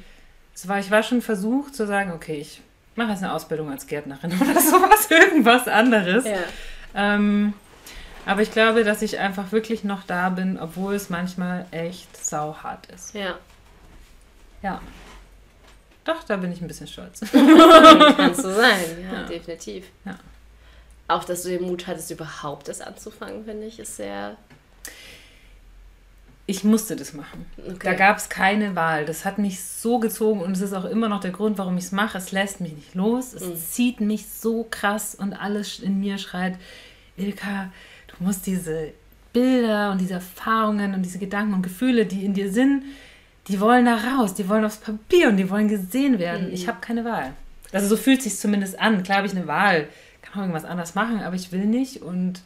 Es 0.53 0.67
war, 0.67 0.79
ich 0.79 0.91
war 0.91 1.01
schon 1.01 1.23
versucht 1.23 1.73
zu 1.73 1.87
sagen, 1.87 2.11
okay, 2.11 2.37
ich 2.39 2.61
mache 2.95 3.09
jetzt 3.09 3.23
eine 3.23 3.33
Ausbildung 3.33 3.71
als 3.71 3.87
Gärtnerin 3.87 4.31
oder 4.39 4.61
sowas, 4.61 5.09
irgendwas 5.09 5.67
anderes. 5.67 6.25
Ja. 6.25 6.37
Ähm, 6.93 7.53
aber 8.27 8.43
ich 8.43 8.51
glaube, 8.51 8.83
dass 8.83 9.01
ich 9.01 9.17
einfach 9.17 9.51
wirklich 9.51 9.83
noch 9.83 10.03
da 10.03 10.29
bin, 10.29 10.59
obwohl 10.59 10.93
es 10.93 11.09
manchmal 11.09 11.65
echt 11.71 12.23
sauhart 12.23 12.85
ist. 12.87 13.15
Ja. 13.15 13.39
Ja. 14.61 14.79
Doch, 16.05 16.23
da 16.23 16.37
bin 16.37 16.51
ich 16.51 16.61
ein 16.61 16.67
bisschen 16.67 16.87
stolz. 16.87 17.21
Kannst 17.31 18.43
du 18.43 18.53
sein, 18.53 18.85
ja, 19.03 19.13
ja. 19.13 19.23
definitiv. 19.23 19.85
Ja. 20.05 20.17
Auch, 21.07 21.23
dass 21.23 21.43
du 21.43 21.49
den 21.49 21.63
Mut 21.63 21.87
hattest, 21.87 22.11
überhaupt 22.11 22.67
das 22.67 22.81
anzufangen, 22.81 23.45
finde 23.45 23.67
ich, 23.67 23.79
ist 23.79 23.97
sehr. 23.97 24.37
Ich 26.45 26.65
musste 26.65 26.97
das 26.97 27.13
machen. 27.13 27.45
Okay. 27.57 27.77
Da 27.81 27.93
gab 27.93 28.17
es 28.17 28.27
keine 28.27 28.75
Wahl. 28.75 29.05
Das 29.05 29.23
hat 29.23 29.37
mich 29.37 29.63
so 29.63 29.99
gezogen 29.99 30.41
und 30.41 30.51
es 30.51 30.61
ist 30.61 30.73
auch 30.73 30.83
immer 30.83 31.07
noch 31.07 31.21
der 31.21 31.31
Grund, 31.31 31.57
warum 31.57 31.77
ich 31.77 31.85
es 31.85 31.91
mache. 31.93 32.17
Es 32.17 32.33
lässt 32.33 32.59
mich 32.59 32.73
nicht 32.73 32.95
los. 32.95 33.33
Es 33.33 33.47
mhm. 33.47 33.55
zieht 33.55 34.01
mich 34.01 34.27
so 34.27 34.67
krass 34.69 35.15
und 35.15 35.33
alles 35.33 35.79
in 35.79 36.01
mir 36.01 36.17
schreit, 36.17 36.57
Ilka, 37.15 37.71
du 38.07 38.15
musst 38.23 38.45
diese 38.45 38.91
Bilder 39.31 39.91
und 39.91 40.01
diese 40.01 40.15
Erfahrungen 40.15 40.93
und 40.93 41.03
diese 41.03 41.17
Gedanken 41.17 41.53
und 41.53 41.61
Gefühle, 41.63 42.05
die 42.05 42.25
in 42.25 42.33
dir 42.33 42.51
sind, 42.51 42.83
die 43.47 43.59
wollen 43.59 43.85
da 43.85 43.95
raus, 43.95 44.33
die 44.33 44.47
wollen 44.47 44.65
aufs 44.65 44.77
Papier 44.77 45.29
und 45.29 45.37
die 45.37 45.49
wollen 45.49 45.67
gesehen 45.67 46.19
werden. 46.19 46.47
Mhm. 46.47 46.53
Ich 46.53 46.67
habe 46.67 46.79
keine 46.81 47.03
Wahl. 47.05 47.33
Also 47.71 47.87
so 47.87 47.97
fühlt 47.97 48.21
sich 48.21 48.37
zumindest 48.37 48.79
an. 48.79 49.03
Klar 49.03 49.17
habe 49.17 49.27
ich 49.27 49.35
eine 49.35 49.47
Wahl, 49.47 49.87
kann 50.21 50.33
auch 50.33 50.37
irgendwas 50.37 50.65
anders 50.65 50.95
machen, 50.95 51.21
aber 51.21 51.35
ich 51.35 51.51
will 51.51 51.65
nicht 51.65 52.01
und 52.01 52.41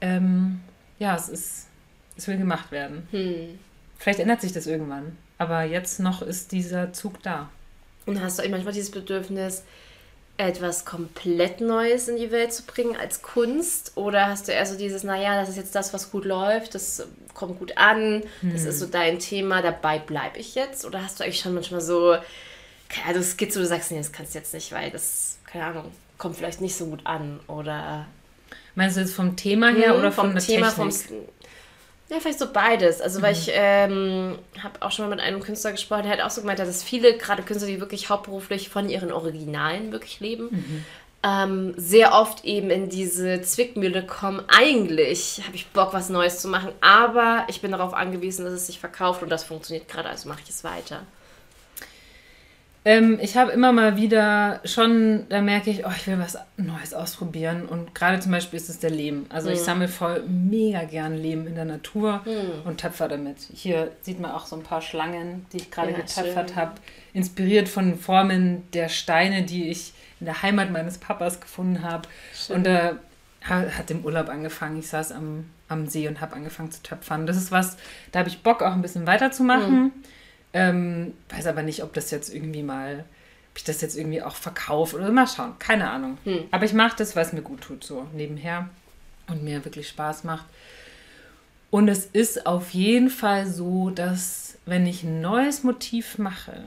ähm, 0.00 0.60
ja, 0.98 1.14
es 1.14 1.28
ist, 1.28 1.68
es 2.16 2.28
will 2.28 2.36
gemacht 2.36 2.72
werden. 2.72 3.08
Mhm. 3.12 3.58
Vielleicht 3.98 4.18
ändert 4.18 4.40
sich 4.40 4.52
das 4.52 4.66
irgendwann, 4.66 5.16
aber 5.38 5.62
jetzt 5.64 6.00
noch 6.00 6.22
ist 6.22 6.52
dieser 6.52 6.92
Zug 6.92 7.22
da. 7.22 7.50
Und 8.06 8.20
hast 8.20 8.38
du 8.38 8.48
manchmal 8.48 8.72
dieses 8.72 8.90
Bedürfnis, 8.90 9.64
etwas 10.46 10.84
komplett 10.84 11.60
Neues 11.60 12.08
in 12.08 12.16
die 12.16 12.30
Welt 12.30 12.52
zu 12.52 12.62
bringen 12.64 12.96
als 12.96 13.22
Kunst? 13.22 13.92
Oder 13.96 14.26
hast 14.26 14.48
du 14.48 14.52
eher 14.52 14.66
so 14.66 14.76
dieses, 14.76 15.04
naja, 15.04 15.40
das 15.40 15.50
ist 15.50 15.56
jetzt 15.56 15.74
das, 15.74 15.92
was 15.92 16.10
gut 16.10 16.24
läuft, 16.24 16.74
das 16.74 17.06
kommt 17.34 17.58
gut 17.58 17.76
an, 17.76 18.22
hm. 18.40 18.52
das 18.52 18.64
ist 18.64 18.78
so 18.78 18.86
dein 18.86 19.18
Thema, 19.18 19.62
dabei 19.62 19.98
bleibe 19.98 20.38
ich 20.38 20.54
jetzt? 20.54 20.84
Oder 20.84 21.02
hast 21.02 21.18
du 21.18 21.24
eigentlich 21.24 21.40
schon 21.40 21.54
manchmal 21.54 21.80
so, 21.80 22.16
also 23.06 23.20
es 23.20 23.36
geht 23.36 23.52
so, 23.52 23.60
du 23.60 23.66
sagst, 23.66 23.90
nee, 23.90 23.98
das 23.98 24.12
kannst 24.12 24.34
du 24.34 24.38
jetzt 24.38 24.54
nicht, 24.54 24.72
weil 24.72 24.90
das, 24.90 25.38
keine 25.46 25.64
Ahnung, 25.64 25.92
kommt 26.18 26.36
vielleicht 26.36 26.60
nicht 26.60 26.76
so 26.76 26.86
gut 26.86 27.06
an 27.06 27.40
oder... 27.46 28.06
Meinst 28.74 28.96
du 28.96 29.00
jetzt 29.00 29.14
vom 29.14 29.36
Thema 29.36 29.70
her 29.70 29.92
hm, 29.92 29.98
oder 29.98 30.12
vom 30.12 30.36
Thema, 30.38 30.70
Technik? 30.70 30.72
vom 30.72 30.90
ja, 32.10 32.18
vielleicht 32.18 32.40
so 32.40 32.52
beides. 32.52 33.00
Also, 33.00 33.22
weil 33.22 33.34
mhm. 33.34 33.38
ich 33.38 33.50
ähm, 33.52 34.38
habe 34.62 34.82
auch 34.82 34.90
schon 34.90 35.06
mal 35.06 35.14
mit 35.14 35.24
einem 35.24 35.40
Künstler 35.40 35.70
gesprochen, 35.70 36.02
der 36.02 36.12
hat 36.12 36.20
auch 36.20 36.30
so 36.30 36.40
gemeint, 36.40 36.58
dass 36.58 36.68
es 36.68 36.82
viele, 36.82 37.16
gerade 37.16 37.42
Künstler, 37.42 37.68
die 37.68 37.80
wirklich 37.80 38.10
hauptberuflich 38.10 38.68
von 38.68 38.88
ihren 38.88 39.12
Originalen 39.12 39.92
wirklich 39.92 40.18
leben, 40.18 40.48
mhm. 40.50 40.84
ähm, 41.22 41.74
sehr 41.76 42.12
oft 42.12 42.44
eben 42.44 42.70
in 42.70 42.88
diese 42.88 43.42
Zwickmühle 43.42 44.04
kommen. 44.04 44.42
Eigentlich 44.48 45.40
habe 45.46 45.54
ich 45.54 45.68
Bock, 45.68 45.92
was 45.92 46.08
Neues 46.08 46.40
zu 46.40 46.48
machen, 46.48 46.72
aber 46.80 47.44
ich 47.48 47.60
bin 47.60 47.70
darauf 47.70 47.94
angewiesen, 47.94 48.44
dass 48.44 48.54
es 48.54 48.66
sich 48.66 48.80
verkauft 48.80 49.22
und 49.22 49.28
das 49.28 49.44
funktioniert 49.44 49.88
gerade, 49.88 50.08
also 50.08 50.28
mache 50.28 50.40
ich 50.42 50.50
es 50.50 50.64
weiter. 50.64 51.02
Ähm, 52.82 53.18
ich 53.20 53.36
habe 53.36 53.52
immer 53.52 53.72
mal 53.72 53.96
wieder 53.98 54.60
schon, 54.64 55.26
da 55.28 55.42
merke 55.42 55.70
ich, 55.70 55.84
oh, 55.84 55.90
ich 55.94 56.06
will 56.06 56.18
was 56.18 56.38
Neues 56.56 56.94
ausprobieren. 56.94 57.66
Und 57.66 57.94
gerade 57.94 58.20
zum 58.20 58.32
Beispiel 58.32 58.58
ist 58.58 58.70
es 58.70 58.78
der 58.78 58.90
Lehm. 58.90 59.26
Also 59.28 59.48
mhm. 59.48 59.54
ich 59.54 59.60
sammle 59.60 59.88
voll 59.88 60.22
mega 60.26 60.84
gern 60.84 61.14
Lehm 61.14 61.46
in 61.46 61.54
der 61.54 61.66
Natur 61.66 62.22
mhm. 62.24 62.66
und 62.66 62.80
töpfer 62.80 63.08
damit. 63.08 63.36
Hier 63.52 63.90
sieht 64.00 64.18
man 64.18 64.30
auch 64.30 64.46
so 64.46 64.56
ein 64.56 64.62
paar 64.62 64.80
Schlangen, 64.80 65.46
die 65.52 65.58
ich 65.58 65.70
gerade 65.70 65.90
ja, 65.90 65.98
getöpfert 65.98 66.56
habe. 66.56 66.72
Inspiriert 67.12 67.68
von 67.68 67.98
Formen 67.98 68.62
der 68.72 68.88
Steine, 68.88 69.42
die 69.42 69.68
ich 69.68 69.92
in 70.18 70.26
der 70.26 70.42
Heimat 70.42 70.70
meines 70.70 70.96
Papas 70.96 71.40
gefunden 71.40 71.82
habe. 71.82 72.08
Und 72.48 72.64
da 72.66 72.96
hat 73.42 73.90
im 73.90 74.04
Urlaub 74.04 74.30
angefangen. 74.30 74.78
Ich 74.78 74.88
saß 74.88 75.12
am, 75.12 75.50
am 75.68 75.86
See 75.86 76.08
und 76.08 76.22
habe 76.22 76.34
angefangen 76.34 76.70
zu 76.70 76.82
töpfern. 76.82 77.26
Das 77.26 77.36
ist 77.36 77.52
was, 77.52 77.76
da 78.12 78.20
habe 78.20 78.30
ich 78.30 78.42
Bock 78.42 78.62
auch 78.62 78.72
ein 78.72 78.82
bisschen 78.82 79.06
weiterzumachen. 79.06 79.82
Mhm 79.82 79.92
ähm, 80.52 81.14
weiß 81.30 81.46
aber 81.46 81.62
nicht, 81.62 81.82
ob 81.82 81.92
das 81.92 82.10
jetzt 82.10 82.32
irgendwie 82.34 82.62
mal, 82.62 83.04
ob 83.52 83.58
ich 83.58 83.64
das 83.64 83.80
jetzt 83.80 83.96
irgendwie 83.96 84.22
auch 84.22 84.34
verkaufe 84.34 84.96
oder 84.96 85.10
mal 85.10 85.26
schauen. 85.26 85.58
Keine 85.58 85.90
Ahnung. 85.90 86.18
Hm. 86.24 86.44
Aber 86.50 86.64
ich 86.64 86.72
mache 86.72 86.96
das, 86.96 87.16
es 87.16 87.32
mir 87.32 87.42
gut 87.42 87.62
tut, 87.62 87.84
so 87.84 88.06
nebenher 88.14 88.68
und 89.28 89.42
mir 89.42 89.64
wirklich 89.64 89.88
Spaß 89.88 90.24
macht. 90.24 90.46
Und 91.70 91.88
es 91.88 92.06
ist 92.06 92.46
auf 92.46 92.70
jeden 92.70 93.10
Fall 93.10 93.46
so, 93.46 93.90
dass 93.90 94.58
wenn 94.66 94.86
ich 94.86 95.04
ein 95.04 95.20
neues 95.20 95.62
Motiv 95.62 96.18
mache, 96.18 96.64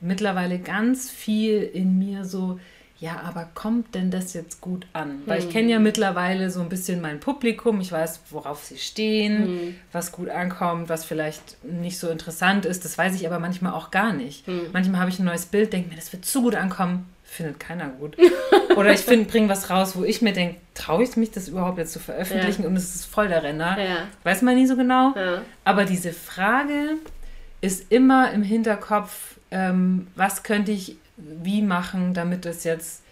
mittlerweile 0.00 0.58
ganz 0.58 1.10
viel 1.10 1.62
in 1.62 1.98
mir 1.98 2.24
so 2.24 2.58
ja, 3.00 3.20
aber 3.20 3.48
kommt 3.54 3.94
denn 3.94 4.10
das 4.10 4.34
jetzt 4.34 4.60
gut 4.60 4.86
an? 4.92 5.22
Weil 5.26 5.40
ich 5.40 5.46
hm. 5.46 5.52
kenne 5.52 5.72
ja 5.72 5.78
mittlerweile 5.80 6.50
so 6.50 6.60
ein 6.60 6.68
bisschen 6.68 7.00
mein 7.00 7.18
Publikum, 7.18 7.80
ich 7.80 7.90
weiß, 7.90 8.20
worauf 8.30 8.62
sie 8.64 8.78
stehen, 8.78 9.44
hm. 9.44 9.74
was 9.92 10.12
gut 10.12 10.28
ankommt, 10.28 10.88
was 10.88 11.04
vielleicht 11.04 11.62
nicht 11.64 11.98
so 11.98 12.08
interessant 12.08 12.66
ist, 12.66 12.84
das 12.84 12.96
weiß 12.96 13.16
ich 13.16 13.26
aber 13.26 13.40
manchmal 13.40 13.72
auch 13.72 13.90
gar 13.90 14.12
nicht. 14.12 14.46
Hm. 14.46 14.68
Manchmal 14.72 15.00
habe 15.00 15.10
ich 15.10 15.18
ein 15.18 15.24
neues 15.24 15.46
Bild, 15.46 15.72
denke 15.72 15.90
mir, 15.90 15.96
das 15.96 16.12
wird 16.12 16.24
zu 16.24 16.42
gut 16.42 16.54
ankommen, 16.54 17.06
findet 17.24 17.58
keiner 17.58 17.88
gut. 17.88 18.16
Oder 18.76 18.92
ich 18.92 19.04
bringe 19.04 19.48
was 19.48 19.70
raus, 19.70 19.96
wo 19.96 20.04
ich 20.04 20.22
mir 20.22 20.32
denke, 20.32 20.56
traue 20.74 21.02
ich 21.02 21.16
mich 21.16 21.32
das 21.32 21.48
überhaupt 21.48 21.78
jetzt 21.78 21.92
zu 21.92 21.98
veröffentlichen 21.98 22.62
ja. 22.62 22.68
und 22.68 22.76
es 22.76 22.94
ist 22.94 23.06
voll 23.06 23.26
der 23.26 23.42
Renner. 23.42 23.76
Ja. 23.78 23.96
Weiß 24.22 24.42
man 24.42 24.54
nie 24.54 24.66
so 24.66 24.76
genau. 24.76 25.12
Ja. 25.16 25.42
Aber 25.64 25.84
diese 25.84 26.12
Frage 26.12 26.96
ist 27.60 27.90
immer 27.90 28.30
im 28.30 28.42
Hinterkopf, 28.42 29.36
ähm, 29.50 30.06
was 30.14 30.42
könnte 30.42 30.70
ich 30.70 30.96
wie 31.16 31.62
machen, 31.62 32.14
damit 32.14 32.46
es 32.46 32.64
jetzt 32.64 33.02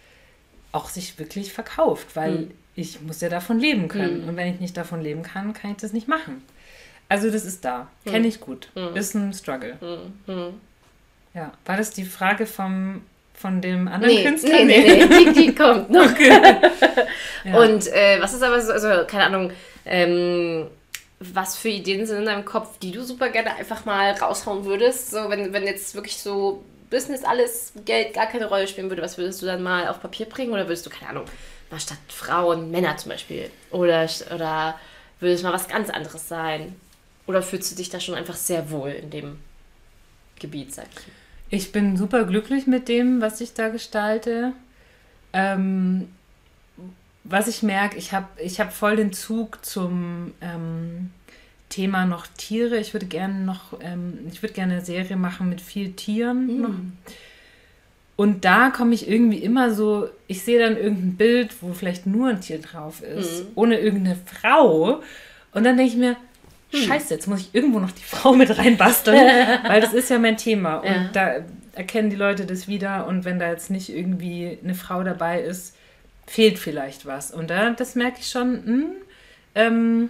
auch 0.71 0.89
sich 0.89 1.17
wirklich 1.19 1.53
verkauft, 1.53 2.15
weil 2.15 2.31
mhm. 2.31 2.51
ich 2.75 3.01
muss 3.01 3.21
ja 3.21 3.29
davon 3.29 3.59
leben 3.59 3.87
können. 3.87 4.23
Mhm. 4.23 4.29
Und 4.29 4.35
wenn 4.37 4.53
ich 4.53 4.59
nicht 4.59 4.75
davon 4.75 5.01
leben 5.01 5.23
kann, 5.23 5.53
kann 5.53 5.71
ich 5.71 5.77
das 5.77 5.93
nicht 5.93 6.07
machen. 6.07 6.43
Also 7.09 7.29
das 7.29 7.45
ist 7.45 7.63
da. 7.63 7.87
Mhm. 8.03 8.11
Kenne 8.11 8.27
ich 8.27 8.39
gut. 8.39 8.69
Hm. 8.73 8.95
Ist 8.95 9.13
ein 9.13 9.33
Struggle. 9.33 9.77
Hm. 9.79 10.13
Hm. 10.25 10.53
Ja. 11.33 11.51
War 11.65 11.77
das 11.77 11.91
die 11.91 12.05
Frage 12.05 12.45
vom, 12.45 13.03
von 13.33 13.61
dem 13.61 13.87
anderen 13.87 14.15
nee, 14.15 14.23
Künstler? 14.23 14.63
Nee, 14.63 14.65
nee, 14.65 15.05
nee. 15.05 15.25
Die, 15.25 15.33
die 15.33 15.55
kommt 15.55 15.91
noch. 15.91 16.11
Okay. 16.11 16.29
ja. 17.43 17.59
Und 17.59 17.87
äh, 17.87 18.19
was 18.19 18.33
ist 18.33 18.41
aber 18.41 18.59
so, 18.61 18.71
also 18.71 19.05
keine 19.05 19.25
Ahnung, 19.25 19.51
ähm, 19.85 20.67
was 21.19 21.55
für 21.55 21.69
Ideen 21.69 22.05
sind 22.05 22.19
in 22.19 22.25
deinem 22.25 22.45
Kopf, 22.45 22.79
die 22.79 22.91
du 22.91 23.03
super 23.03 23.29
gerne 23.29 23.55
einfach 23.55 23.85
mal 23.85 24.11
raushauen 24.11 24.65
würdest? 24.65 25.11
So, 25.11 25.29
wenn, 25.29 25.53
wenn 25.53 25.63
jetzt 25.63 25.95
wirklich 25.95 26.17
so 26.17 26.63
Business 26.93 27.23
alles, 27.23 27.73
Geld 27.85 28.13
gar 28.13 28.27
keine 28.27 28.45
Rolle 28.45 28.67
spielen 28.67 28.89
würde, 28.89 29.01
was 29.01 29.17
würdest 29.17 29.41
du 29.41 29.47
dann 29.47 29.63
mal 29.63 29.87
auf 29.87 29.99
Papier 29.99 30.27
bringen? 30.27 30.53
Oder 30.53 30.67
würdest 30.67 30.85
du, 30.85 30.91
keine 30.91 31.09
Ahnung, 31.09 31.25
mal 31.71 31.79
statt 31.79 31.97
Frauen 32.07 32.69
Männer 32.69 32.95
zum 32.97 33.09
Beispiel? 33.09 33.49
Oder, 33.71 34.07
oder 34.33 34.79
würde 35.19 35.33
es 35.33 35.41
mal 35.41 35.51
was 35.51 35.67
ganz 35.67 35.89
anderes 35.89 36.27
sein? 36.27 36.75
Oder 37.25 37.41
fühlst 37.41 37.71
du 37.71 37.75
dich 37.75 37.89
da 37.89 37.99
schon 37.99 38.13
einfach 38.13 38.35
sehr 38.35 38.69
wohl 38.69 38.91
in 38.91 39.09
dem 39.09 39.39
Gebiet, 40.39 40.71
sag 40.71 40.85
ich? 40.91 41.01
Ich 41.49 41.71
bin 41.71 41.97
super 41.97 42.25
glücklich 42.25 42.67
mit 42.67 42.87
dem, 42.87 43.21
was 43.21 43.41
ich 43.41 43.55
da 43.55 43.69
gestalte. 43.69 44.53
Ähm, 45.33 46.09
was 47.23 47.47
ich 47.47 47.63
merke, 47.63 47.97
ich 47.97 48.11
habe 48.11 48.27
ich 48.39 48.59
hab 48.59 48.71
voll 48.71 48.97
den 48.97 49.13
Zug 49.13 49.65
zum 49.65 50.35
ähm, 50.41 51.09
Thema 51.73 52.05
noch 52.05 52.27
Tiere. 52.37 52.77
Ich 52.77 52.93
würde 52.93 53.07
gerne 53.07 53.39
noch, 53.39 53.79
ähm, 53.81 54.19
ich 54.31 54.43
würde 54.43 54.53
gerne 54.53 54.73
eine 54.73 54.85
Serie 54.85 55.15
machen 55.15 55.49
mit 55.49 55.59
viel 55.59 55.93
Tieren. 55.93 56.61
Mhm. 56.61 56.91
Und 58.15 58.45
da 58.45 58.69
komme 58.69 58.93
ich 58.93 59.09
irgendwie 59.09 59.39
immer 59.39 59.73
so, 59.73 60.07
ich 60.27 60.43
sehe 60.43 60.59
dann 60.59 60.77
irgendein 60.77 61.15
Bild, 61.15 61.49
wo 61.61 61.73
vielleicht 61.73 62.05
nur 62.05 62.29
ein 62.29 62.41
Tier 62.41 62.59
drauf 62.59 63.01
ist, 63.01 63.43
mhm. 63.43 63.47
ohne 63.55 63.79
irgendeine 63.79 64.17
Frau. 64.23 65.01
Und 65.51 65.63
dann 65.63 65.77
denke 65.77 65.91
ich 65.91 65.97
mir, 65.97 66.15
scheiße, 66.71 67.11
jetzt 67.13 67.27
muss 67.27 67.39
ich 67.41 67.55
irgendwo 67.55 67.79
noch 67.79 67.91
die 67.91 68.03
Frau 68.03 68.33
mit 68.33 68.55
reinbasteln, 68.55 69.17
weil 69.67 69.81
das 69.81 69.93
ist 69.93 70.11
ja 70.11 70.19
mein 70.19 70.37
Thema. 70.37 70.77
Und 70.77 70.85
Ja. 70.85 71.09
da 71.11 71.35
erkennen 71.73 72.11
die 72.11 72.15
Leute 72.15 72.45
das 72.45 72.67
wieder. 72.67 73.07
Und 73.07 73.25
wenn 73.25 73.39
da 73.39 73.49
jetzt 73.49 73.71
nicht 73.71 73.89
irgendwie 73.89 74.59
eine 74.63 74.75
Frau 74.75 75.03
dabei 75.03 75.41
ist, 75.41 75.75
fehlt 76.27 76.59
vielleicht 76.59 77.07
was. 77.07 77.31
Und 77.31 77.49
da, 77.49 77.71
das 77.71 77.95
merke 77.95 78.19
ich 78.19 78.29
schon, 78.29 78.63
hm, 78.63 78.85
ähm, 79.55 80.09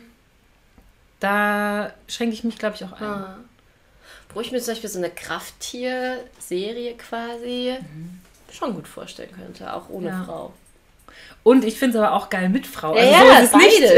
da 1.23 1.91
schränke 2.07 2.33
ich 2.33 2.43
mich, 2.43 2.57
glaube 2.57 2.75
ich, 2.75 2.83
auch 2.83 2.91
ein. 2.93 3.03
Ah. 3.03 3.37
Wo 4.33 4.41
ich 4.41 4.51
mir 4.51 4.59
zum 4.59 4.73
Beispiel 4.73 4.89
so 4.89 4.97
eine 4.99 5.09
Krafttier-Serie 5.09 6.95
quasi 6.95 7.75
schon 8.51 8.73
gut 8.73 8.87
vorstellen 8.87 9.29
könnte, 9.35 9.73
auch 9.73 9.89
ohne 9.89 10.07
Ja. 10.07 10.23
Frau. 10.25 10.53
Und 11.43 11.65
ich 11.65 11.77
finde 11.77 11.97
es 11.97 12.03
aber 12.03 12.13
auch 12.15 12.29
geil 12.29 12.47
mit 12.49 12.65
Frau. 12.65 12.95
Ja, 12.95 13.01
Also 13.01 13.13
ja, 13.13 13.35
so 13.35 13.43
ist 13.43 13.53
es 13.53 13.55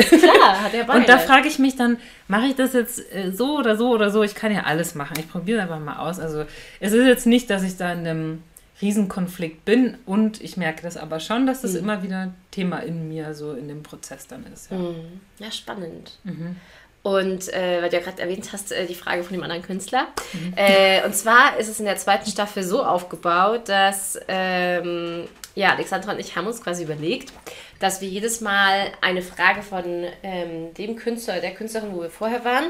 nicht. 0.09 0.11
beides, 0.11 0.21
klar, 0.33 0.61
hat 0.63 0.73
er 0.73 0.83
beides. 0.83 1.01
Und 1.01 1.09
da 1.09 1.17
frage 1.19 1.47
ich 1.47 1.59
mich 1.59 1.75
dann, 1.75 1.97
mache 2.27 2.47
ich 2.47 2.55
das 2.55 2.73
jetzt 2.73 2.99
äh, 3.13 3.31
so 3.31 3.57
oder 3.59 3.77
so 3.77 3.89
oder 3.91 4.09
so? 4.09 4.23
Ich 4.23 4.33
kann 4.35 4.51
ja 4.51 4.63
alles 4.63 4.95
machen. 4.95 5.15
Ich 5.19 5.29
probiere 5.29 5.61
einfach 5.61 5.79
mal 5.79 5.97
aus. 5.97 6.19
Also 6.19 6.45
es 6.79 6.91
ist 6.93 7.05
jetzt 7.05 7.27
nicht, 7.27 7.49
dass 7.49 7.61
ich 7.63 7.77
da 7.77 7.91
in 7.93 7.99
einem 7.99 8.43
Riesenkonflikt 8.81 9.63
bin 9.63 9.97
und 10.05 10.41
ich 10.41 10.57
merke 10.57 10.81
das 10.81 10.97
aber 10.97 11.19
schon, 11.19 11.45
dass 11.47 11.61
das 11.61 11.73
Mhm. 11.73 11.79
immer 11.79 12.03
wieder 12.03 12.33
Thema 12.51 12.79
in 12.79 13.07
mir 13.07 13.33
so 13.35 13.53
in 13.53 13.67
dem 13.69 13.83
Prozess 13.83 14.27
dann 14.27 14.45
ist. 14.51 14.71
Ja. 14.71 14.77
Mhm. 14.77 15.21
Ja, 15.39 15.51
spannend. 15.51 16.17
Mhm. 16.23 16.55
Und 17.05 17.53
äh, 17.53 17.83
weil 17.83 17.89
du 17.89 17.97
ja 17.97 18.01
gerade 18.01 18.19
erwähnt 18.19 18.49
hast, 18.51 18.71
äh, 18.71 18.87
die 18.87 18.95
Frage 18.95 19.21
von 19.23 19.31
dem 19.33 19.43
anderen 19.43 19.61
Künstler. 19.61 20.07
Mhm. 20.33 20.53
Äh, 20.55 21.05
und 21.05 21.15
zwar 21.15 21.55
ist 21.59 21.67
es 21.67 21.79
in 21.79 21.85
der 21.85 21.97
zweiten 21.97 22.27
Staffel 22.27 22.63
so 22.63 22.83
aufgebaut, 22.83 23.69
dass 23.69 24.19
ähm, 24.27 25.27
ja, 25.53 25.73
Alexandra 25.75 26.13
und 26.13 26.19
ich 26.19 26.35
haben 26.35 26.47
uns 26.47 26.63
quasi 26.63 26.81
überlegt, 26.81 27.31
dass 27.79 27.99
wir 27.99 28.07
jedes 28.07 28.39
Mal 28.41 28.91
eine 29.01 29.21
Frage 29.21 29.61
von 29.61 29.83
ähm, 30.23 30.73
dem 30.75 30.95
Künstler 30.95 31.41
der 31.41 31.51
Künstlerin, 31.51 31.89
wo 31.93 32.01
wir 32.01 32.09
vorher 32.09 32.45
waren, 32.45 32.65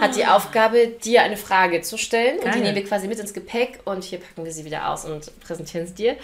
hat 0.00 0.16
die 0.16 0.24
Aufgabe, 0.24 0.88
dir 1.04 1.22
eine 1.22 1.36
Frage 1.36 1.82
zu 1.82 1.98
stellen. 1.98 2.38
Und 2.38 2.46
die 2.46 2.50
Geil. 2.50 2.60
nehmen 2.60 2.76
wir 2.76 2.84
quasi 2.84 3.08
mit 3.08 3.18
ins 3.18 3.34
Gepäck 3.34 3.80
und 3.84 4.04
hier 4.04 4.18
packen 4.18 4.44
wir 4.44 4.52
sie 4.52 4.64
wieder 4.64 4.88
aus 4.88 5.04
und 5.04 5.30
präsentieren 5.40 5.84
es 5.84 5.94
dir. 5.94 6.16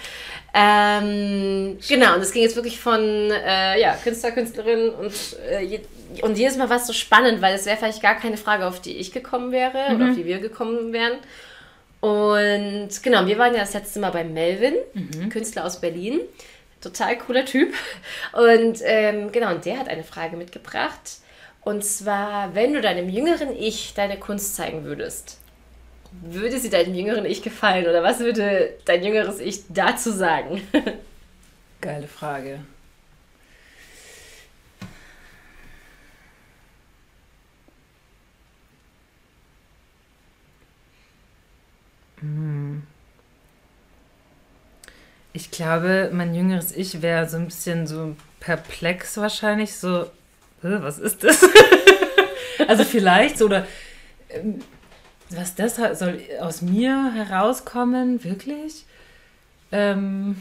Ähm, 0.54 1.78
genau, 1.86 2.14
und 2.14 2.22
es 2.22 2.32
ging 2.32 2.42
jetzt 2.42 2.56
wirklich 2.56 2.80
von 2.80 3.02
äh, 3.02 3.80
ja, 3.80 3.94
Künstler, 4.02 4.32
Künstlerin 4.32 4.90
und, 4.90 5.12
äh, 5.50 5.62
je, 5.62 5.80
und 6.22 6.38
jedes 6.38 6.56
Mal 6.56 6.70
war 6.70 6.78
es 6.78 6.86
so 6.86 6.92
spannend, 6.92 7.42
weil 7.42 7.54
es 7.54 7.66
wäre 7.66 7.76
vielleicht 7.76 8.02
gar 8.02 8.14
keine 8.14 8.38
Frage, 8.38 8.66
auf 8.66 8.80
die 8.80 8.96
ich 8.96 9.12
gekommen 9.12 9.52
wäre 9.52 9.94
oder 9.94 10.08
auf 10.08 10.14
die 10.16 10.24
wir 10.24 10.38
gekommen 10.38 10.92
wären. 10.92 11.18
Und 12.00 12.90
genau, 13.02 13.26
wir 13.26 13.38
waren 13.38 13.54
ja 13.54 13.60
das 13.60 13.72
letzte 13.72 13.98
Mal 13.98 14.10
bei 14.10 14.24
Melvin, 14.24 14.74
Künstler 15.30 15.64
aus 15.64 15.80
Berlin. 15.80 16.20
Total 16.84 17.16
cooler 17.18 17.44
Typ. 17.44 17.74
Und 18.32 18.80
ähm, 18.84 19.32
genau, 19.32 19.52
und 19.54 19.64
der 19.64 19.78
hat 19.78 19.88
eine 19.88 20.04
Frage 20.04 20.36
mitgebracht. 20.36 21.18
Und 21.62 21.84
zwar, 21.84 22.54
wenn 22.54 22.74
du 22.74 22.80
deinem 22.82 23.08
jüngeren 23.08 23.56
Ich 23.56 23.94
deine 23.94 24.18
Kunst 24.18 24.54
zeigen 24.54 24.84
würdest, 24.84 25.38
würde 26.22 26.60
sie 26.60 26.70
deinem 26.70 26.94
jüngeren 26.94 27.24
Ich 27.24 27.42
gefallen? 27.42 27.86
Oder 27.86 28.02
was 28.02 28.20
würde 28.20 28.74
dein 28.84 29.02
jüngeres 29.02 29.40
Ich 29.40 29.62
dazu 29.70 30.10
sagen? 30.12 30.60
Geile 31.80 32.06
Frage. 32.06 32.60
Hm. 42.20 42.93
Ich 45.34 45.50
glaube, 45.50 46.10
mein 46.12 46.34
jüngeres 46.34 46.72
Ich 46.72 47.02
wäre 47.02 47.28
so 47.28 47.36
ein 47.36 47.46
bisschen 47.46 47.86
so 47.86 48.16
perplex 48.40 49.16
wahrscheinlich, 49.18 49.74
so, 49.74 50.04
"Hä, 50.62 50.78
was 50.80 50.98
ist 50.98 51.22
das? 51.24 51.42
also 52.68 52.84
vielleicht 52.84 53.36
so, 53.38 53.46
oder 53.46 53.66
ähm, 54.30 54.60
was 55.30 55.54
das 55.56 55.76
soll 55.98 56.20
aus 56.40 56.62
mir 56.62 57.12
herauskommen, 57.12 58.22
wirklich? 58.22 58.84
Ähm, 59.72 60.40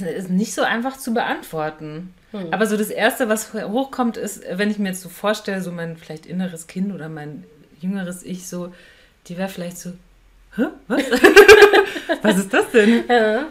das 0.00 0.10
ist 0.10 0.30
nicht 0.30 0.54
so 0.54 0.62
einfach 0.62 0.96
zu 0.98 1.14
beantworten. 1.14 2.12
Aber 2.50 2.66
so 2.66 2.76
das 2.76 2.90
Erste, 2.90 3.28
was 3.28 3.54
hochkommt, 3.54 4.16
ist, 4.16 4.42
wenn 4.50 4.70
ich 4.70 4.78
mir 4.80 4.88
jetzt 4.88 5.02
so 5.02 5.08
vorstelle, 5.08 5.62
so 5.62 5.70
mein 5.70 5.96
vielleicht 5.96 6.26
inneres 6.26 6.66
Kind 6.66 6.92
oder 6.92 7.08
mein 7.08 7.44
jüngeres 7.80 8.24
Ich, 8.24 8.48
so, 8.48 8.74
die 9.28 9.36
wäre 9.38 9.48
vielleicht 9.48 9.78
so, 9.78 9.92
hä, 10.56 10.64
was? 10.88 11.02
was 12.22 12.38
ist 12.38 12.52
das 12.52 12.70
denn? 12.70 13.04
Ja. 13.08 13.46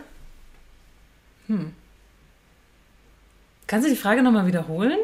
Kannst 3.67 3.88
du 3.88 3.91
die 3.91 3.97
Frage 3.99 4.23
nochmal 4.23 4.47
wiederholen? 4.47 4.97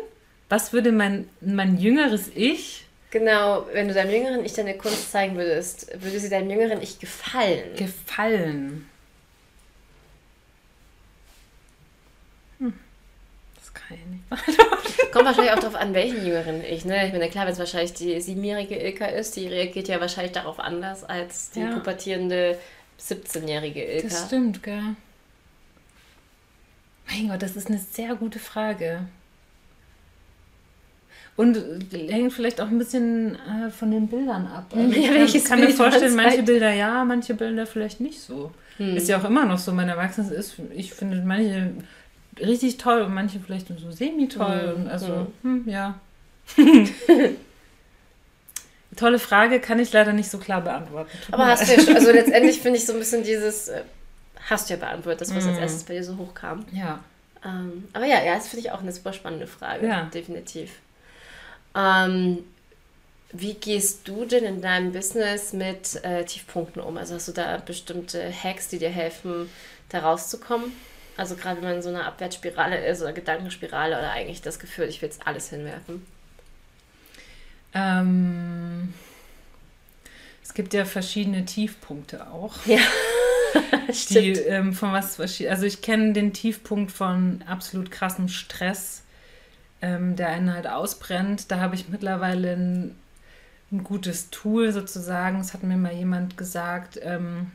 Was 0.49 0.73
würde 0.73 0.91
mein, 0.91 1.29
mein 1.41 1.77
jüngeres 1.77 2.31
Ich 2.33 2.85
Genau, 3.11 3.65
wenn 3.73 3.87
du 3.87 3.93
deinem 3.93 4.11
jüngeren 4.11 4.45
Ich 4.45 4.53
deine 4.53 4.77
Kunst 4.77 5.11
zeigen 5.11 5.35
würdest, 5.35 5.91
würde 6.01 6.19
sie 6.19 6.29
deinem 6.29 6.49
jüngeren 6.49 6.81
Ich 6.81 6.99
gefallen? 6.99 7.75
gefallen? 7.75 8.88
Das 13.73 13.73
kann 13.73 13.97
ich 13.97 14.05
nicht 14.05 14.29
beantworten. 14.29 15.11
Kommt 15.11 15.25
wahrscheinlich 15.25 15.51
auch 15.53 15.59
darauf 15.59 15.75
an, 15.75 15.93
welchen 15.93 16.25
jüngeren 16.25 16.63
Ich. 16.63 16.85
Ne? 16.85 17.05
Ich 17.07 17.11
meine, 17.13 17.29
klar, 17.29 17.45
wenn 17.45 17.53
es 17.53 17.59
wahrscheinlich 17.59 17.93
die 17.93 18.19
siebenjährige 18.21 18.75
Ilka 18.75 19.05
ist, 19.05 19.35
die 19.35 19.47
reagiert 19.47 19.87
ja 19.87 19.99
wahrscheinlich 19.99 20.31
darauf 20.33 20.59
anders 20.59 21.03
als 21.03 21.51
die 21.51 21.61
Ja. 21.61 21.71
pubertierende 21.73 22.57
17-jährige 22.99 23.83
Ilka. 23.83 24.07
Das 24.07 24.25
stimmt, 24.27 24.63
gell? 24.63 24.81
Mein 27.09 27.29
Gott, 27.29 27.41
das 27.41 27.55
ist 27.55 27.67
eine 27.67 27.79
sehr 27.79 28.15
gute 28.15 28.39
Frage. 28.39 29.01
Und 31.35 31.57
äh, 31.93 32.11
hängt 32.11 32.33
vielleicht 32.33 32.59
auch 32.59 32.67
ein 32.67 32.77
bisschen 32.77 33.35
äh, 33.35 33.69
von 33.71 33.91
den 33.91 34.07
Bildern 34.07 34.45
ab. 34.47 34.73
Also 34.75 34.91
Ja, 34.99 35.23
ich 35.23 35.33
kann, 35.33 35.43
kann 35.43 35.59
mir 35.61 35.69
vorstellen, 35.69 36.15
manche. 36.15 36.43
Bilder 36.43 36.73
ja, 36.73 37.03
manche 37.05 37.33
Bilder 37.33 37.65
vielleicht 37.65 37.99
nicht 38.01 38.19
so. 38.19 38.51
Ist 38.77 39.09
ja 39.09 39.19
auch 39.19 39.25
immer 39.25 39.45
noch 39.45 39.57
so. 39.57 39.73
Mein 39.73 39.89
Erwachsenes 39.89 40.31
ist, 40.31 40.55
ich 40.73 40.93
finde 40.93 41.17
manche 41.25 41.71
richtig 42.41 42.77
toll 42.77 43.01
und 43.01 43.13
manche 43.13 43.39
vielleicht 43.39 43.69
nur 43.69 43.79
so 43.79 43.91
semi-toll. 43.91 44.77
Mhm. 44.79 44.87
Also, 44.87 45.27
hm, 45.43 45.63
ja. 45.67 45.99
Tolle 48.95 49.19
Frage, 49.19 49.59
kann 49.59 49.79
ich 49.79 49.93
leider 49.93 50.13
nicht 50.13 50.29
so 50.31 50.39
klar 50.39 50.61
beantworten. 50.61 51.09
Tut 51.25 51.33
Aber 51.33 51.45
hast 51.45 51.67
du 51.67 51.73
ja 51.75 51.81
schon, 51.81 51.95
also 51.95 52.11
letztendlich 52.13 52.59
finde 52.59 52.79
ich 52.79 52.85
so 52.85 52.93
ein 52.93 52.99
bisschen 52.99 53.23
dieses, 53.23 53.67
äh, 53.69 53.83
hast 54.49 54.69
du 54.69 54.73
ja 54.73 54.79
beantwortet, 54.79 55.21
das, 55.21 55.35
was 55.35 55.45
als 55.45 55.55
Mhm. 55.57 55.61
erstes 55.61 55.83
bei 55.83 55.93
dir 55.93 56.03
so 56.03 56.17
hochkam. 56.17 56.65
Ja. 56.73 56.99
Ähm, 57.45 57.87
aber 57.93 58.05
ja, 58.05 58.21
ja, 58.23 58.35
das 58.35 58.47
finde 58.47 58.65
ich 58.65 58.71
auch 58.71 58.81
eine 58.81 58.91
super 58.91 59.13
spannende 59.13 59.47
Frage. 59.47 59.87
Ja. 59.87 60.05
Definitiv. 60.13 60.71
Ähm, 61.75 62.39
wie 63.31 63.53
gehst 63.53 64.07
du 64.07 64.25
denn 64.25 64.43
in 64.43 64.61
deinem 64.61 64.91
Business 64.91 65.53
mit 65.53 66.03
äh, 66.03 66.25
Tiefpunkten 66.25 66.81
um? 66.81 66.97
Also 66.97 67.13
hast 67.15 67.27
du 67.27 67.31
da 67.31 67.57
bestimmte 67.57 68.33
Hacks, 68.33 68.69
die 68.69 68.79
dir 68.79 68.89
helfen, 68.89 69.49
da 69.89 69.99
rauszukommen? 69.99 70.73
Also 71.19 71.35
gerade 71.35 71.57
wenn 71.57 71.67
man 71.67 71.75
in 71.77 71.81
so 71.81 71.89
einer 71.89 72.05
Abwärtsspirale 72.05 72.85
ist 72.85 73.01
oder 73.01 73.11
Gedankenspirale 73.11 73.97
oder 73.97 74.11
eigentlich 74.11 74.41
das 74.41 74.57
Gefühl, 74.57 74.85
ich 74.85 75.01
will 75.01 75.09
jetzt 75.09 75.27
alles 75.27 75.49
hinwerfen. 75.49 76.05
Ähm, 77.73 78.93
es 80.41 80.53
gibt 80.53 80.73
ja 80.73 80.85
verschiedene 80.85 81.43
Tiefpunkte 81.43 82.31
auch. 82.31 82.65
Ja, 82.65 82.79
Die 84.09 84.31
ähm, 84.31 84.71
von 84.71 84.93
was 84.93 85.17
verschieden. 85.17 85.51
Also 85.51 85.65
ich 85.65 85.81
kenne 85.81 86.13
den 86.13 86.31
Tiefpunkt 86.31 86.91
von 86.91 87.43
absolut 87.45 87.91
krassem 87.91 88.29
Stress, 88.29 89.03
ähm, 89.81 90.15
der 90.15 90.29
einen 90.29 90.53
halt 90.53 90.67
ausbrennt. 90.67 91.51
Da 91.51 91.59
habe 91.59 91.75
ich 91.75 91.89
mittlerweile 91.89 92.53
ein, 92.53 92.95
ein 93.73 93.83
gutes 93.83 94.29
Tool 94.29 94.71
sozusagen. 94.71 95.41
Es 95.41 95.53
hat 95.53 95.63
mir 95.63 95.75
mal 95.75 95.93
jemand 95.93 96.37
gesagt, 96.37 96.97
ähm, 97.03 97.51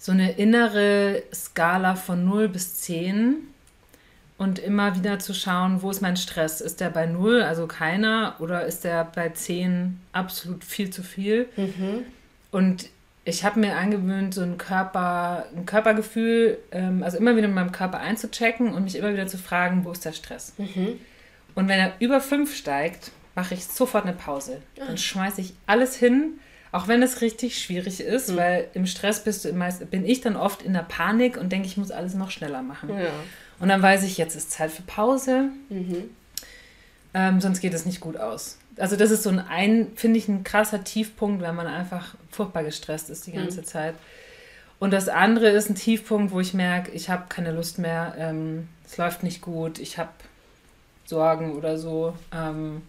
so 0.00 0.12
eine 0.12 0.32
innere 0.32 1.22
Skala 1.32 1.94
von 1.94 2.24
0 2.24 2.48
bis 2.48 2.76
10 2.80 3.36
und 4.38 4.58
immer 4.58 4.96
wieder 4.96 5.18
zu 5.18 5.34
schauen, 5.34 5.82
wo 5.82 5.90
ist 5.90 6.00
mein 6.00 6.16
Stress? 6.16 6.62
Ist 6.62 6.80
der 6.80 6.88
bei 6.88 7.04
0, 7.04 7.42
also 7.42 7.66
keiner, 7.66 8.36
oder 8.38 8.64
ist 8.64 8.84
der 8.84 9.04
bei 9.04 9.28
10 9.28 10.00
absolut 10.12 10.64
viel 10.64 10.88
zu 10.88 11.02
viel? 11.02 11.50
Und 12.50 12.88
ich 13.26 13.44
habe 13.44 13.60
mir 13.60 13.76
angewöhnt, 13.76 14.32
so 14.32 14.40
ein, 14.40 14.56
Körper, 14.56 15.44
ein 15.54 15.66
Körpergefühl, 15.66 16.56
ähm, 16.72 17.02
also 17.02 17.18
immer 17.18 17.36
wieder 17.36 17.48
in 17.48 17.54
meinem 17.54 17.70
Körper 17.70 18.00
einzuchecken 18.00 18.72
und 18.72 18.84
mich 18.84 18.96
immer 18.96 19.12
wieder 19.12 19.26
zu 19.26 19.36
fragen, 19.36 19.84
wo 19.84 19.92
ist 19.92 20.06
der 20.06 20.14
Stress? 20.14 20.54
Und 21.54 21.68
wenn 21.68 21.78
er 21.78 21.92
über 21.98 22.22
5 22.22 22.56
steigt, 22.56 23.10
mache 23.34 23.52
ich 23.52 23.66
sofort 23.66 24.04
eine 24.06 24.14
Pause. 24.14 24.62
Dann 24.86 24.96
schmeiße 24.96 25.42
ich 25.42 25.52
alles 25.66 25.94
hin, 25.96 26.40
auch 26.72 26.86
wenn 26.86 27.02
es 27.02 27.20
richtig 27.20 27.58
schwierig 27.58 28.00
ist, 28.00 28.36
weil 28.36 28.68
im 28.74 28.86
Stress 28.86 29.24
bist 29.24 29.44
du 29.44 29.52
meist, 29.52 29.90
bin 29.90 30.06
ich 30.06 30.20
dann 30.20 30.36
oft 30.36 30.62
in 30.62 30.72
der 30.72 30.80
Panik 30.80 31.36
und 31.36 31.50
denke, 31.50 31.66
ich 31.66 31.76
muss 31.76 31.90
alles 31.90 32.14
noch 32.14 32.30
schneller 32.30 32.62
machen. 32.62 32.90
Ja. 32.90 33.10
Und 33.58 33.68
dann 33.68 33.82
weiß 33.82 34.04
ich, 34.04 34.18
jetzt 34.18 34.36
ist 34.36 34.52
Zeit 34.52 34.70
für 34.70 34.82
Pause. 34.82 35.48
Ähm, 37.12 37.40
sonst 37.40 37.60
geht 37.60 37.74
es 37.74 37.86
nicht 37.86 38.00
gut 38.00 38.16
aus. 38.16 38.58
Also 38.76 38.96
das 38.96 39.10
ist 39.10 39.24
so 39.24 39.30
ein, 39.30 39.40
ein 39.40 39.88
finde 39.96 40.18
ich, 40.18 40.28
ein 40.28 40.44
krasser 40.44 40.84
Tiefpunkt, 40.84 41.42
wenn 41.42 41.56
man 41.56 41.66
einfach 41.66 42.14
furchtbar 42.30 42.62
gestresst 42.62 43.10
ist 43.10 43.26
die 43.26 43.32
ganze 43.32 43.62
Zeit. 43.62 43.94
Und 44.78 44.92
das 44.92 45.08
andere 45.08 45.50
ist 45.50 45.68
ein 45.68 45.74
Tiefpunkt, 45.74 46.32
wo 46.32 46.40
ich 46.40 46.54
merke, 46.54 46.90
ich 46.92 47.10
habe 47.10 47.24
keine 47.28 47.52
Lust 47.52 47.78
mehr, 47.78 48.14
ähm, 48.16 48.68
es 48.86 48.96
läuft 48.96 49.22
nicht 49.22 49.42
gut, 49.42 49.78
ich 49.78 49.98
habe 49.98 50.10
Sorgen 51.04 51.52
oder 51.52 51.76
so. 51.76 52.14
Ähm, 52.32 52.80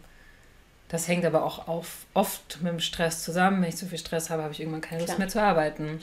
das 0.91 1.07
hängt 1.07 1.23
aber 1.23 1.45
auch 1.45 1.69
auf, 1.69 2.05
oft 2.13 2.61
mit 2.61 2.73
dem 2.73 2.81
Stress 2.81 3.23
zusammen. 3.23 3.61
Wenn 3.61 3.69
ich 3.69 3.77
zu 3.77 3.85
viel 3.85 3.97
Stress 3.97 4.29
habe, 4.29 4.43
habe 4.43 4.51
ich 4.51 4.59
irgendwann 4.59 4.81
keine 4.81 4.99
Lust 4.99 5.13
Klar. 5.13 5.19
mehr 5.19 5.27
zu 5.29 5.41
arbeiten. 5.41 5.99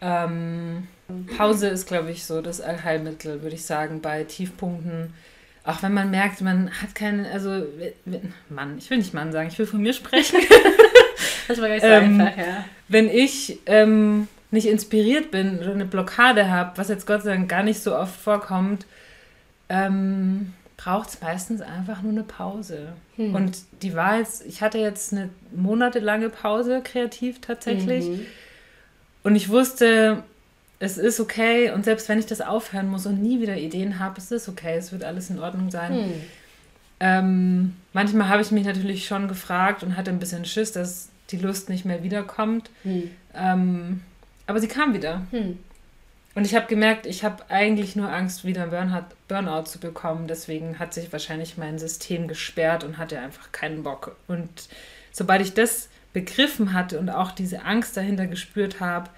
Ähm, 0.00 0.88
Pause 1.36 1.68
ist, 1.68 1.86
glaube 1.86 2.10
ich, 2.10 2.24
so 2.24 2.40
das 2.40 2.62
Allheilmittel, 2.62 3.42
würde 3.42 3.54
ich 3.54 3.66
sagen, 3.66 4.00
bei 4.00 4.24
Tiefpunkten. 4.24 5.12
Auch 5.62 5.82
wenn 5.82 5.92
man 5.92 6.10
merkt, 6.10 6.40
man 6.40 6.70
hat 6.70 6.94
keine, 6.94 7.30
also, 7.30 7.66
Mann, 8.48 8.78
ich 8.78 8.88
will 8.88 8.96
nicht 8.96 9.12
Mann 9.12 9.30
sagen, 9.30 9.48
ich 9.48 9.58
will 9.58 9.66
von 9.66 9.82
mir 9.82 9.92
sprechen. 9.92 10.38
Das 11.46 11.60
war 11.60 11.68
gar 11.68 11.74
nicht 11.74 11.82
so 11.82 11.88
Ähm, 11.88 12.20
einfach, 12.22 12.38
ja. 12.38 12.64
wenn 12.88 13.06
ich 13.06 13.58
ähm, 13.66 14.28
nicht 14.50 14.66
inspiriert 14.66 15.30
bin 15.30 15.58
oder 15.58 15.72
eine 15.72 15.84
Blockade 15.84 16.50
habe, 16.50 16.78
was 16.78 16.88
jetzt 16.88 17.06
Gott 17.06 17.22
sei 17.22 17.34
Dank 17.34 17.50
gar 17.50 17.62
nicht 17.62 17.82
so 17.82 17.94
oft 17.94 18.18
vorkommt, 18.18 18.86
ähm, 19.68 20.54
braucht 20.84 21.08
es 21.08 21.20
meistens 21.22 21.62
einfach 21.62 22.02
nur 22.02 22.12
eine 22.12 22.24
Pause. 22.24 22.92
Hm. 23.16 23.34
Und 23.34 23.58
die 23.80 23.94
war 23.94 24.18
jetzt, 24.18 24.44
ich 24.44 24.60
hatte 24.60 24.76
jetzt 24.78 25.12
eine 25.12 25.30
monatelange 25.54 26.28
Pause 26.28 26.82
kreativ 26.84 27.40
tatsächlich. 27.40 28.04
Mhm. 28.04 28.26
Und 29.22 29.34
ich 29.34 29.48
wusste, 29.48 30.22
es 30.80 30.98
ist 30.98 31.20
okay. 31.20 31.70
Und 31.70 31.86
selbst 31.86 32.10
wenn 32.10 32.18
ich 32.18 32.26
das 32.26 32.42
aufhören 32.42 32.90
muss 32.90 33.06
und 33.06 33.22
nie 33.22 33.40
wieder 33.40 33.56
Ideen 33.56 33.98
habe, 33.98 34.18
es 34.18 34.30
ist 34.30 34.46
okay, 34.46 34.76
es 34.76 34.92
wird 34.92 35.04
alles 35.04 35.30
in 35.30 35.38
Ordnung 35.38 35.70
sein. 35.70 35.94
Hm. 35.94 36.12
Ähm, 37.00 37.76
manchmal 37.94 38.28
habe 38.28 38.42
ich 38.42 38.50
mich 38.50 38.66
natürlich 38.66 39.06
schon 39.06 39.26
gefragt 39.26 39.82
und 39.82 39.96
hatte 39.96 40.10
ein 40.10 40.18
bisschen 40.18 40.44
Schiss, 40.44 40.72
dass 40.72 41.08
die 41.30 41.38
Lust 41.38 41.70
nicht 41.70 41.86
mehr 41.86 42.02
wiederkommt. 42.02 42.68
Hm. 42.82 43.10
Ähm, 43.34 44.00
aber 44.46 44.60
sie 44.60 44.68
kam 44.68 44.92
wieder. 44.92 45.22
Hm. 45.30 45.58
Und 46.34 46.44
ich 46.44 46.54
habe 46.56 46.66
gemerkt, 46.66 47.06
ich 47.06 47.22
habe 47.22 47.44
eigentlich 47.48 47.94
nur 47.94 48.10
Angst, 48.12 48.44
wieder 48.44 48.66
Burnout, 48.66 49.06
Burnout 49.28 49.64
zu 49.66 49.78
bekommen. 49.78 50.26
Deswegen 50.26 50.78
hat 50.80 50.92
sich 50.92 51.12
wahrscheinlich 51.12 51.56
mein 51.56 51.78
System 51.78 52.26
gesperrt 52.26 52.82
und 52.82 52.98
hatte 52.98 53.18
einfach 53.20 53.52
keinen 53.52 53.84
Bock. 53.84 54.16
Und 54.26 54.48
sobald 55.12 55.42
ich 55.42 55.54
das 55.54 55.88
begriffen 56.12 56.72
hatte 56.72 56.98
und 56.98 57.08
auch 57.10 57.30
diese 57.32 57.64
Angst 57.64 57.96
dahinter 57.96 58.26
gespürt 58.26 58.80
habe, 58.80 59.10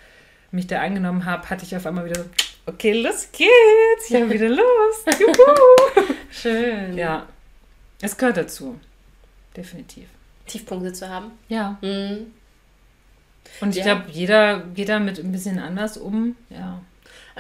mich 0.51 0.66
da 0.66 0.80
angenommen 0.82 1.24
habe, 1.24 1.48
hatte 1.48 1.64
ich 1.64 1.74
auf 1.74 1.86
einmal 1.86 2.05
wieder 2.05 2.20
so, 2.22 2.28
okay, 2.66 2.93
los 2.93 3.28
geht's, 3.32 4.10
ich 4.10 4.14
habe 4.20 4.30
wieder 4.30 4.48
Lust. 4.51 5.18
Juhu. 5.18 6.12
Schön. 6.30 6.97
ja, 6.98 7.26
es 8.02 8.16
gehört 8.16 8.36
dazu. 8.36 8.78
Definitiv. 9.56 10.06
Tiefpunkte 10.47 10.93
zu 10.93 11.09
haben. 11.09 11.32
Ja. 11.48 11.78
Mhm. 11.80 12.26
Und 13.60 13.70
ich 13.70 13.84
Ja. 13.84 13.94
glaube, 13.94 14.10
jeder 14.10 14.60
geht 14.74 14.90
damit 14.90 15.18
ein 15.18 15.32
bisschen 15.32 15.59
anders 15.59 15.97
um. 15.97 16.36
Ja. 16.51 16.80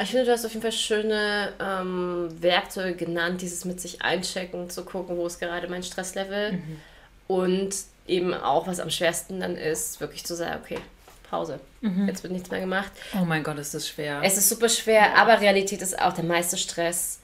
Ich 0.02 0.10
finde, 0.10 0.26
du 0.26 0.32
hast 0.32 0.44
auf 0.44 0.50
jeden 0.52 0.62
Fall 0.62 0.72
schöne 0.72 1.52
ähm, 1.58 2.28
Werkzeuge 2.40 2.94
genannt, 2.96 3.40
dieses 3.40 3.64
mit 3.64 3.80
sich 3.80 4.02
einchecken, 4.02 4.68
zu 4.68 4.84
gucken, 4.84 5.16
wo 5.16 5.26
ist 5.26 5.38
gerade 5.40 5.68
mein 5.68 5.82
Stresslevel. 5.82 6.52
Mhm. 6.52 6.80
Und 7.28 7.74
eben 8.06 8.34
auch, 8.34 8.66
was 8.66 8.78
am 8.78 8.90
schwersten 8.90 9.40
dann 9.40 9.56
ist, 9.56 10.00
wirklich 10.00 10.24
zu 10.24 10.34
sagen, 10.36 10.60
okay, 10.62 10.78
Pause. 11.30 11.58
Mhm. 11.80 12.06
Jetzt 12.06 12.22
wird 12.22 12.32
nichts 12.32 12.50
mehr 12.50 12.60
gemacht. 12.60 12.92
Oh 13.20 13.24
mein 13.24 13.42
Gott, 13.42 13.58
ist 13.58 13.74
das 13.74 13.88
schwer. 13.88 14.20
Es 14.22 14.36
ist 14.36 14.48
super 14.48 14.68
schwer, 14.68 15.16
aber 15.16 15.40
Realität 15.40 15.82
ist 15.82 15.98
auch, 16.00 16.12
der 16.12 16.24
meiste 16.24 16.56
Stress 16.56 17.18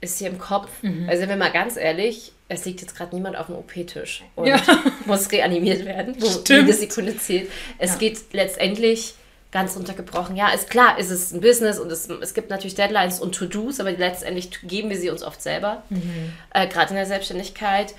ist 0.00 0.18
hier 0.18 0.28
im 0.28 0.38
Kopf. 0.38 0.68
Mhm. 0.82 1.06
Also, 1.08 1.20
sind 1.20 1.28
wir 1.30 1.36
mal 1.36 1.50
ganz 1.52 1.76
ehrlich, 1.76 2.32
es 2.48 2.64
liegt 2.64 2.80
jetzt 2.82 2.94
gerade 2.96 3.14
niemand 3.14 3.36
auf 3.36 3.46
dem 3.46 3.54
OP-Tisch 3.56 4.22
und 4.36 4.46
Ja. 4.48 4.60
muss 5.06 5.30
reanimiert 5.32 5.84
werden, 5.84 6.14
wo 6.20 6.26
Stimmt. 6.26 6.48
jede 6.68 6.72
Sekunde 6.74 7.16
zählt. 7.16 7.50
Es 7.78 7.92
Ja. 7.92 7.96
geht 7.98 8.18
letztendlich 8.32 9.14
ganz 9.50 9.76
runtergebrochen. 9.76 10.36
Ja, 10.36 10.48
ist 10.50 10.68
klar, 10.68 10.98
ist 10.98 11.10
es 11.10 11.32
ein 11.32 11.40
Business 11.40 11.78
und 11.78 11.90
es, 11.90 12.08
es 12.08 12.34
gibt 12.34 12.50
natürlich 12.50 12.74
Deadlines 12.74 13.18
und 13.20 13.34
To-Dos, 13.34 13.80
aber 13.80 13.92
letztendlich 13.92 14.50
geben 14.62 14.90
wir 14.90 14.98
sie 14.98 15.08
uns 15.10 15.22
oft 15.22 15.40
selber, 15.42 15.82
Mhm. 15.88 16.32
äh, 16.52 16.66
gerade 16.66 16.90
in 16.90 16.96
der 16.96 17.06
Selbstständigkeit. 17.06 17.94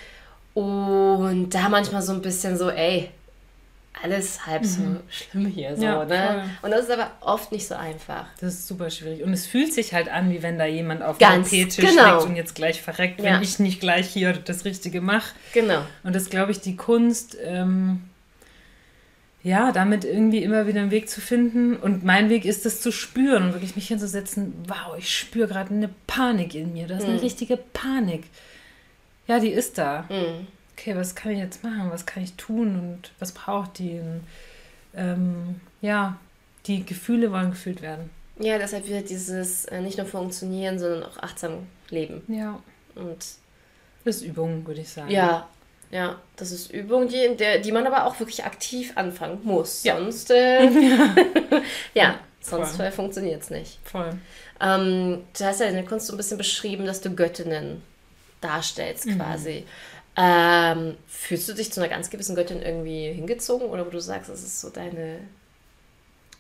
Und 0.53 1.49
da 1.51 1.69
manchmal 1.69 2.01
so 2.01 2.11
ein 2.11 2.21
bisschen 2.21 2.57
so, 2.57 2.69
ey, 2.69 3.09
alles 4.03 4.45
halb 4.45 4.65
so 4.65 4.81
schlimm 5.09 5.45
hier. 5.47 5.71
So, 5.76 5.81
Mhm. 5.81 5.84
Ja, 5.88 6.05
ne? 6.05 6.49
Und 6.61 6.71
das 6.71 6.81
ist 6.81 6.91
aber 6.91 7.11
oft 7.21 7.51
nicht 7.51 7.67
so 7.67 7.76
einfach. 7.76 8.26
Das 8.39 8.53
ist 8.53 8.67
super 8.67 8.89
schwierig. 8.89 9.23
Und 9.23 9.34
es 9.34 9.45
fühlt 9.45 9.73
sich 9.73 9.93
halt 9.93 10.07
an, 10.09 10.31
wie 10.31 10.41
wenn 10.41 10.57
da 10.57 10.65
jemand 10.65 11.01
auf 11.01 11.17
dem 11.17 11.41
OP-Tisch 11.41 11.76
genau. 11.77 12.17
liegt 12.17 12.30
und 12.30 12.35
jetzt 12.35 12.55
gleich 12.55 12.81
verreckt, 12.81 13.19
Ja. 13.19 13.34
wenn 13.35 13.41
ich 13.41 13.59
nicht 13.59 13.80
gleich 13.81 14.07
hier 14.07 14.34
das 14.34 14.65
Richtige 14.65 15.01
mache. 15.01 15.34
Genau. 15.53 15.81
Und 16.03 16.15
das 16.15 16.30
glaube 16.30 16.51
ich, 16.51 16.61
die 16.61 16.76
Kunst, 16.77 17.38
ähm, 17.43 18.03
ja, 19.43 19.71
damit 19.71 20.03
irgendwie 20.03 20.43
immer 20.43 20.67
wieder 20.67 20.81
einen 20.81 20.91
Weg 20.91 21.09
zu 21.09 21.21
finden. 21.21 21.75
Und 21.77 22.03
mein 22.03 22.29
Weg 22.29 22.43
ist 22.45 22.65
es 22.65 22.81
zu 22.81 22.91
spüren 22.91 23.43
und 23.43 23.53
wirklich 23.53 23.75
mich 23.75 23.87
hinzusetzen, 23.87 24.53
wow, 24.67 24.97
ich 24.97 25.15
spüre 25.15 25.47
gerade 25.47 25.73
eine 25.73 25.89
Panik 26.07 26.55
in 26.55 26.73
mir. 26.73 26.87
Das 26.87 26.99
ist 26.99 27.05
eine 27.05 27.13
Mhm. 27.15 27.19
richtige 27.21 27.57
Panik. 27.57 28.25
Ja, 29.27 29.39
die 29.39 29.49
ist 29.51 29.77
da. 29.77 30.05
Mhm. 30.09 30.47
okay, 30.77 30.95
was 30.95 31.13
kann 31.15 31.33
ich 31.33 31.39
jetzt 31.39 31.61
machen, 31.63 31.89
was 31.91 32.05
kann 32.05 32.23
ich 32.23 32.33
tun 32.35 32.75
und 32.79 33.11
was 33.19 33.31
braucht 33.33 33.79
die? 33.79 33.99
Und, 33.99 34.21
ähm, 34.95 35.59
ja, 35.81 36.17
die 36.67 36.85
Gefühle 36.85 37.31
wollen 37.31 37.51
gefühlt 37.51 37.81
werden. 37.81 38.09
Ja, 38.39 38.57
deshalb 38.57 38.87
wieder 38.87 39.01
dieses 39.01 39.65
äh, 39.65 39.81
nicht 39.81 39.97
nur 39.97 40.07
funktionieren, 40.07 40.79
sondern 40.79 41.03
auch 41.03 41.17
achtsam 41.17 41.67
leben. 41.89 42.21
Ja, 42.29 42.59
Und 42.95 43.17
das 44.05 44.15
ist 44.17 44.21
Übung, 44.23 44.65
würde 44.65 44.79
ich 44.81 44.89
sagen. 44.89 45.11
ja, 45.11 45.47
ja, 45.91 46.19
das 46.35 46.51
ist 46.51 46.71
Übung, 46.71 47.07
die, 47.07 47.35
der, 47.35 47.59
die 47.59 47.71
man 47.71 47.87
aber 47.87 48.05
auch 48.05 48.19
wirklich 48.19 48.45
aktiv 48.45 48.91
anfangen 48.95 49.39
muss. 49.43 49.83
Ja. 49.83 49.97
Sonst, 49.97 50.31
äh, 50.31 50.69
ja, 51.93 52.19
sonst 52.41 52.75
Voll. 52.75 52.85
äh, 52.85 52.91
funktioniert 52.91 53.41
es 53.41 53.49
nicht. 53.49 53.79
Voll. 53.83 54.11
Ähm, 54.61 55.23
du 55.37 55.45
hast 55.45 55.59
ja 55.61 55.67
in 55.67 55.75
der 55.75 55.85
Kunst 55.85 56.07
so 56.07 56.13
ein 56.13 56.17
bisschen 56.17 56.37
beschrieben, 56.37 56.85
dass 56.85 57.01
du 57.01 57.15
Göttinnen 57.15 57.81
darstellst 58.41 59.07
quasi. 59.15 59.65
Ähm, 60.15 60.95
fühlst 61.07 61.47
du 61.47 61.53
dich 61.53 61.71
zu 61.71 61.79
einer 61.79 61.89
ganz 61.89 62.09
gewissen 62.09 62.35
Göttin 62.35 62.61
irgendwie 62.61 63.11
hingezogen 63.13 63.67
oder 63.67 63.85
wo 63.85 63.89
du 63.89 64.01
sagst, 64.01 64.29
das 64.29 64.43
ist 64.43 64.59
so 64.59 64.69
deine, 64.69 65.19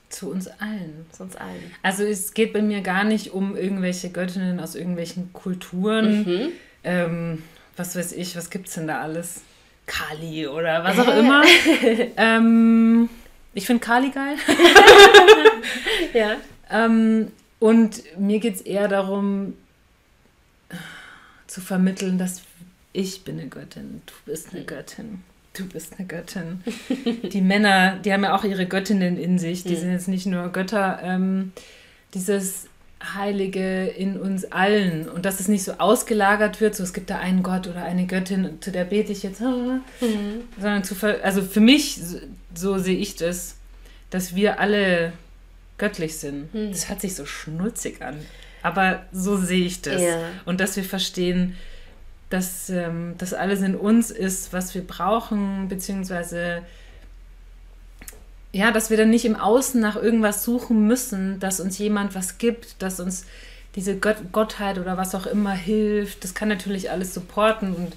Zu 0.09 0.31
uns 0.31 0.47
allen. 0.47 1.05
sonst 1.11 1.39
allen? 1.39 1.71
Also 1.81 2.03
es 2.03 2.33
geht 2.33 2.51
bei 2.51 2.61
mir 2.61 2.81
gar 2.81 3.03
nicht 3.03 3.31
um 3.31 3.55
irgendwelche 3.55 4.09
Göttinnen 4.09 4.59
aus 4.59 4.75
irgendwelchen 4.75 5.31
Kulturen. 5.33 6.23
Mhm. 6.23 6.51
Ähm, 6.83 7.43
was 7.77 7.95
weiß 7.95 8.11
ich, 8.13 8.35
was 8.35 8.49
gibt's 8.49 8.73
denn 8.75 8.87
da 8.87 9.01
alles? 9.01 9.41
Kali 9.85 10.47
oder 10.47 10.83
was 10.83 10.99
auch 10.99 11.07
immer. 11.17 11.43
ähm, 12.17 13.09
ich 13.53 13.65
finde 13.65 13.83
Kali 13.85 14.09
geil. 14.11 14.35
Ja. 16.13 16.37
Ähm, 16.71 17.31
und 17.59 18.01
mir 18.17 18.39
geht 18.39 18.55
es 18.55 18.61
eher 18.61 18.87
darum, 18.87 19.53
zu 21.47 21.61
vermitteln, 21.61 22.17
dass 22.17 22.41
ich 22.93 23.23
bin 23.23 23.39
eine 23.39 23.49
Göttin, 23.49 24.01
du 24.05 24.13
bist 24.25 24.53
eine 24.53 24.63
Göttin, 24.63 25.23
du 25.53 25.65
bist 25.67 25.93
eine 25.97 26.07
Göttin. 26.07 26.63
die 27.23 27.41
Männer, 27.41 27.97
die 27.97 28.13
haben 28.13 28.23
ja 28.23 28.35
auch 28.35 28.43
ihre 28.43 28.65
Göttinnen 28.65 29.17
in 29.17 29.37
sich, 29.39 29.63
die 29.63 29.73
Mhm. 29.75 29.79
sind 29.79 29.91
jetzt 29.91 30.07
nicht 30.07 30.25
nur 30.25 30.49
Götter. 30.49 30.99
Ähm, 31.03 31.51
dieses 32.13 32.67
Heilige 33.01 33.87
in 33.87 34.19
uns 34.19 34.51
allen 34.51 35.07
und 35.07 35.25
dass 35.25 35.39
es 35.39 35.47
nicht 35.47 35.63
so 35.63 35.73
ausgelagert 35.73 36.59
wird, 36.59 36.75
so 36.75 36.83
es 36.83 36.93
gibt 36.93 37.09
da 37.09 37.17
einen 37.17 37.43
Gott 37.43 37.67
oder 37.67 37.83
eine 37.83 38.05
Göttin, 38.05 38.57
zu 38.61 38.71
der 38.71 38.83
bete 38.83 39.11
ich 39.11 39.23
jetzt, 39.23 39.41
ah, 39.41 39.79
sondern 40.59 40.83
zu 40.83 40.95
ver 40.95 41.23
also 41.23 41.41
für 41.41 41.61
mich, 41.61 41.95
so, 41.95 42.17
so 42.53 42.77
sehe 42.77 42.97
ich 42.97 43.15
das, 43.15 43.55
dass 44.09 44.35
wir 44.35 44.59
alle 44.59 45.13
göttlich 45.77 46.17
sind. 46.17 46.51
Hm. 46.51 46.71
Das 46.71 46.89
hört 46.89 46.99
sich 46.99 47.15
so 47.15 47.25
schnulzig 47.25 48.01
an, 48.01 48.17
aber 48.63 49.05
so 49.13 49.37
sehe 49.37 49.65
ich 49.65 49.81
das. 49.81 50.01
Ja. 50.01 50.19
Und 50.45 50.59
dass 50.59 50.75
wir 50.75 50.83
verstehen, 50.83 51.55
dass 52.29 52.69
ähm, 52.69 53.15
das 53.17 53.33
alles 53.33 53.61
in 53.61 53.75
uns 53.75 54.11
ist, 54.11 54.51
was 54.51 54.75
wir 54.75 54.85
brauchen, 54.85 55.67
beziehungsweise 55.69 56.63
ja, 58.51 58.71
dass 58.71 58.89
wir 58.89 58.97
dann 58.97 59.09
nicht 59.09 59.25
im 59.25 59.35
Außen 59.35 59.79
nach 59.79 59.95
irgendwas 59.95 60.43
suchen 60.43 60.87
müssen, 60.87 61.39
dass 61.39 61.59
uns 61.59 61.77
jemand 61.77 62.15
was 62.15 62.37
gibt, 62.37 62.81
dass 62.81 62.99
uns 62.99 63.25
diese 63.75 63.97
Gott 63.97 64.31
Gottheit 64.31 64.79
oder 64.79 64.97
was 64.97 65.13
auch 65.13 65.27
immer 65.27 65.53
hilft. 65.53 66.23
Das 66.23 66.33
kann 66.33 66.49
natürlich 66.49 66.89
alles 66.89 67.13
supporten 67.13 67.73
und 67.75 67.95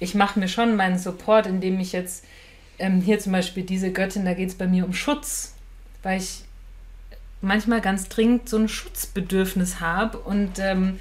ich 0.00 0.14
mache 0.14 0.38
mir 0.38 0.48
schon 0.48 0.76
meinen 0.76 0.98
Support, 0.98 1.46
indem 1.46 1.80
ich 1.80 1.92
jetzt 1.92 2.24
ähm, 2.78 3.00
hier 3.00 3.18
zum 3.18 3.32
Beispiel 3.32 3.62
diese 3.62 3.92
Göttin, 3.92 4.24
da 4.24 4.34
geht 4.34 4.50
es 4.50 4.54
bei 4.56 4.66
mir 4.66 4.84
um 4.84 4.92
Schutz, 4.92 5.54
weil 6.02 6.18
ich 6.18 6.44
manchmal 7.40 7.80
ganz 7.80 8.08
dringend 8.08 8.48
so 8.48 8.58
ein 8.58 8.68
Schutzbedürfnis 8.68 9.80
habe 9.80 10.18
und 10.18 10.58
ähm, 10.58 10.98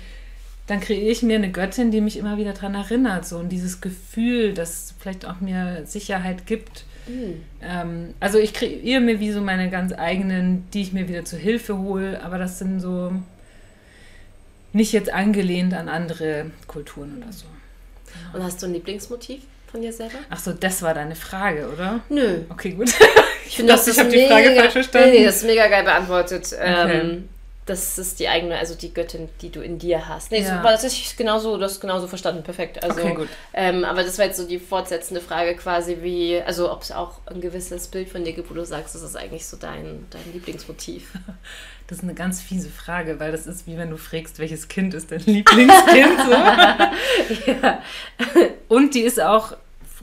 dann 0.67 0.80
kreiere 0.80 1.09
ich 1.11 1.23
mir 1.23 1.35
eine 1.35 1.51
Göttin, 1.51 1.91
die 1.91 1.99
mich 1.99 2.17
immer 2.17 2.38
wieder 2.38 2.53
daran 2.53 2.75
erinnert, 2.75 3.25
so 3.25 3.38
und 3.38 3.49
dieses 3.49 3.81
Gefühl, 3.81 4.53
das 4.53 4.93
vielleicht 4.99 5.25
auch 5.25 5.41
mir 5.41 5.85
Sicherheit 5.85 6.45
gibt. 6.45 6.85
Mhm. 7.07 7.43
Ähm, 7.61 8.13
also 8.19 8.39
ich 8.39 8.53
kreiere 8.53 9.01
mir 9.01 9.19
wie 9.19 9.31
so 9.31 9.41
meine 9.41 9.69
ganz 9.69 9.93
eigenen, 9.93 10.67
die 10.73 10.81
ich 10.81 10.93
mir 10.93 11.07
wieder 11.07 11.25
zur 11.25 11.39
Hilfe 11.39 11.77
hole, 11.77 12.21
aber 12.23 12.38
das 12.38 12.59
sind 12.59 12.80
so 12.80 13.13
nicht 14.73 14.91
jetzt 14.91 15.11
angelehnt 15.13 15.73
an 15.73 15.88
andere 15.88 16.47
Kulturen 16.67 17.21
oder 17.21 17.31
so. 17.31 17.45
Und 18.34 18.43
hast 18.43 18.61
du 18.61 18.67
ein 18.67 18.73
Lieblingsmotiv 18.73 19.41
von 19.71 19.81
dir 19.81 19.93
selber? 19.93 20.17
Ach 20.30 20.39
so, 20.39 20.53
das 20.53 20.81
war 20.81 20.93
deine 20.93 21.15
Frage, 21.15 21.69
oder? 21.71 22.01
Nö. 22.09 22.41
Okay, 22.49 22.71
gut. 22.71 22.93
Ich 23.47 23.55
finde, 23.55 23.73
dachte, 23.73 23.91
ich 23.91 23.99
hab 23.99 24.09
die 24.09 24.25
Frage 24.27 24.55
falsch 24.55 24.73
verstanden. 24.73 25.09
Nee, 25.11 25.19
nee, 25.19 25.25
das 25.25 25.38
ist 25.38 25.45
mega 25.45 25.67
geil 25.67 25.84
beantwortet. 25.84 26.55
Ähm, 26.59 27.30
das 27.65 27.98
ist 27.98 28.19
die 28.19 28.27
eigene, 28.27 28.57
also 28.57 28.76
die 28.76 28.94
Göttin, 28.94 29.30
die 29.41 29.49
du 29.49 29.61
in 29.61 29.80
dir 29.80 30.07
hast. 30.10 30.31
Nee, 30.31 30.41
Ja. 30.44 30.61
das 30.61 30.84
ist 30.84 31.15
genauso, 31.18 31.57
das 31.57 31.73
ist 31.73 31.80
genauso 31.80 32.07
verstanden, 32.07 32.44
perfekt. 32.44 32.84
Also, 32.84 32.99
Okay, 33.02 33.14
gut. 33.14 33.30
Ähm, 33.53 33.85
aber 33.85 34.03
das 34.03 34.18
war 34.18 34.26
jetzt 34.26 34.38
so 34.38 34.45
die 34.48 34.60
fortsetzende 34.60 35.22
Frage 35.22 35.56
quasi, 35.56 35.98
wie, 36.02 36.41
also 36.41 36.72
ob 36.72 36.81
es 36.81 36.91
auch 36.91 37.19
ein 37.27 37.40
gewisses 37.41 37.88
Bild 37.88 38.10
von 38.10 38.23
dir 38.26 38.34
gibt, 38.34 38.49
wo 38.49 38.53
du 38.53 38.65
sagst, 38.65 38.95
das 38.95 39.02
ist 39.02 39.15
eigentlich 39.15 39.45
so 39.45 39.56
dein, 39.57 40.06
dein 40.10 40.34
Lieblingsmotiv. 40.34 41.11
Das 41.88 41.98
ist 41.98 42.06
eine 42.06 42.14
ganz 42.14 42.41
fiese 42.41 42.69
Frage, 42.69 43.19
weil 43.19 43.34
das 43.34 43.45
ist 43.45 43.68
wie 43.68 43.77
wenn 43.77 43.90
du 43.90 43.98
fragst, 43.98 44.40
welches 44.40 44.69
Kind 44.69 44.94
ist 44.94 45.11
dein 45.11 45.19
Lieblingskind. 45.26 46.18
Ja. 47.45 47.81
Und 48.69 48.95
die 48.95 49.02
ist 49.02 49.22
auch, 49.22 49.56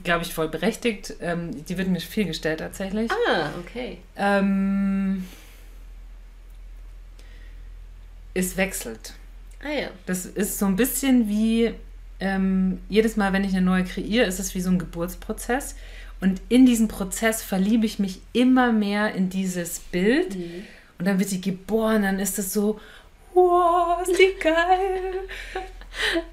glaube 0.03 0.23
ich, 0.23 0.33
voll 0.33 0.47
berechtigt. 0.47 1.15
Ähm, 1.21 1.65
die 1.65 1.77
wird 1.79 1.87
mir 1.87 1.99
viel 1.99 2.25
gestellt 2.25 2.59
tatsächlich. 2.59 3.11
Ah, 3.11 3.49
okay. 3.59 3.97
Ähm, 4.15 5.27
es 8.33 8.57
wechselt. 8.57 9.13
Ah 9.63 9.71
ja. 9.71 9.87
Das 10.05 10.25
ist 10.25 10.57
so 10.57 10.65
ein 10.65 10.75
bisschen 10.75 11.27
wie 11.27 11.73
ähm, 12.19 12.79
jedes 12.89 13.17
Mal, 13.17 13.33
wenn 13.33 13.43
ich 13.43 13.51
eine 13.51 13.65
neue 13.65 13.83
kreiere, 13.83 14.25
ist 14.25 14.39
es 14.39 14.55
wie 14.55 14.61
so 14.61 14.69
ein 14.69 14.79
Geburtsprozess. 14.79 15.75
Und 16.19 16.39
in 16.49 16.65
diesem 16.65 16.87
Prozess 16.87 17.41
verliebe 17.41 17.85
ich 17.85 17.97
mich 17.97 18.21
immer 18.31 18.71
mehr 18.71 19.15
in 19.15 19.29
dieses 19.29 19.79
Bild. 19.79 20.35
Und 20.99 21.05
dann 21.05 21.17
wird 21.17 21.29
sie 21.29 21.41
geboren, 21.41 22.03
dann 22.03 22.19
ist 22.19 22.37
es 22.37 22.53
so, 22.53 22.79
wow, 23.33 24.01
ist 24.07 24.19
die 24.19 24.39
geil. 24.39 25.21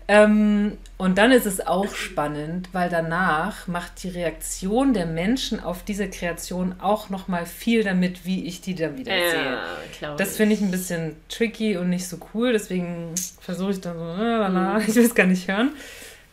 Ähm, 0.09 0.79
und 0.97 1.19
dann 1.19 1.33
ist 1.33 1.47
es 1.47 1.67
auch 1.67 1.95
spannend, 1.95 2.69
weil 2.73 2.89
danach 2.89 3.67
macht 3.67 4.03
die 4.03 4.09
Reaktion 4.09 4.95
der 4.95 5.07
Menschen 5.07 5.61
auf 5.61 5.85
diese 5.85 6.09
Kreation 6.09 6.77
auch 6.81 7.11
noch 7.11 7.29
mal 7.29 7.47
viel 7.47 7.85
damit, 7.85 8.25
wie 8.25 8.47
ich 8.47 8.61
die 8.61 8.75
dann 8.75 8.97
wieder 8.97 9.13
sehe. 9.13 9.45
Ja, 9.45 9.67
glaube 9.99 10.17
Das 10.17 10.37
finde 10.37 10.55
ich 10.55 10.61
ein 10.61 10.71
bisschen 10.71 11.17
tricky 11.29 11.77
und 11.77 11.91
nicht 11.91 12.09
so 12.09 12.19
cool, 12.35 12.53
deswegen 12.53 13.15
versuche 13.41 13.73
ich 13.73 13.81
dann 13.81 13.99
so, 13.99 14.23
äh, 14.23 14.39
lala, 14.39 14.79
ich 14.79 14.95
will 14.95 15.05
es 15.05 15.15
gar 15.15 15.27
nicht 15.27 15.49
hören. 15.49 15.73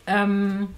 Ähm, 0.06 0.68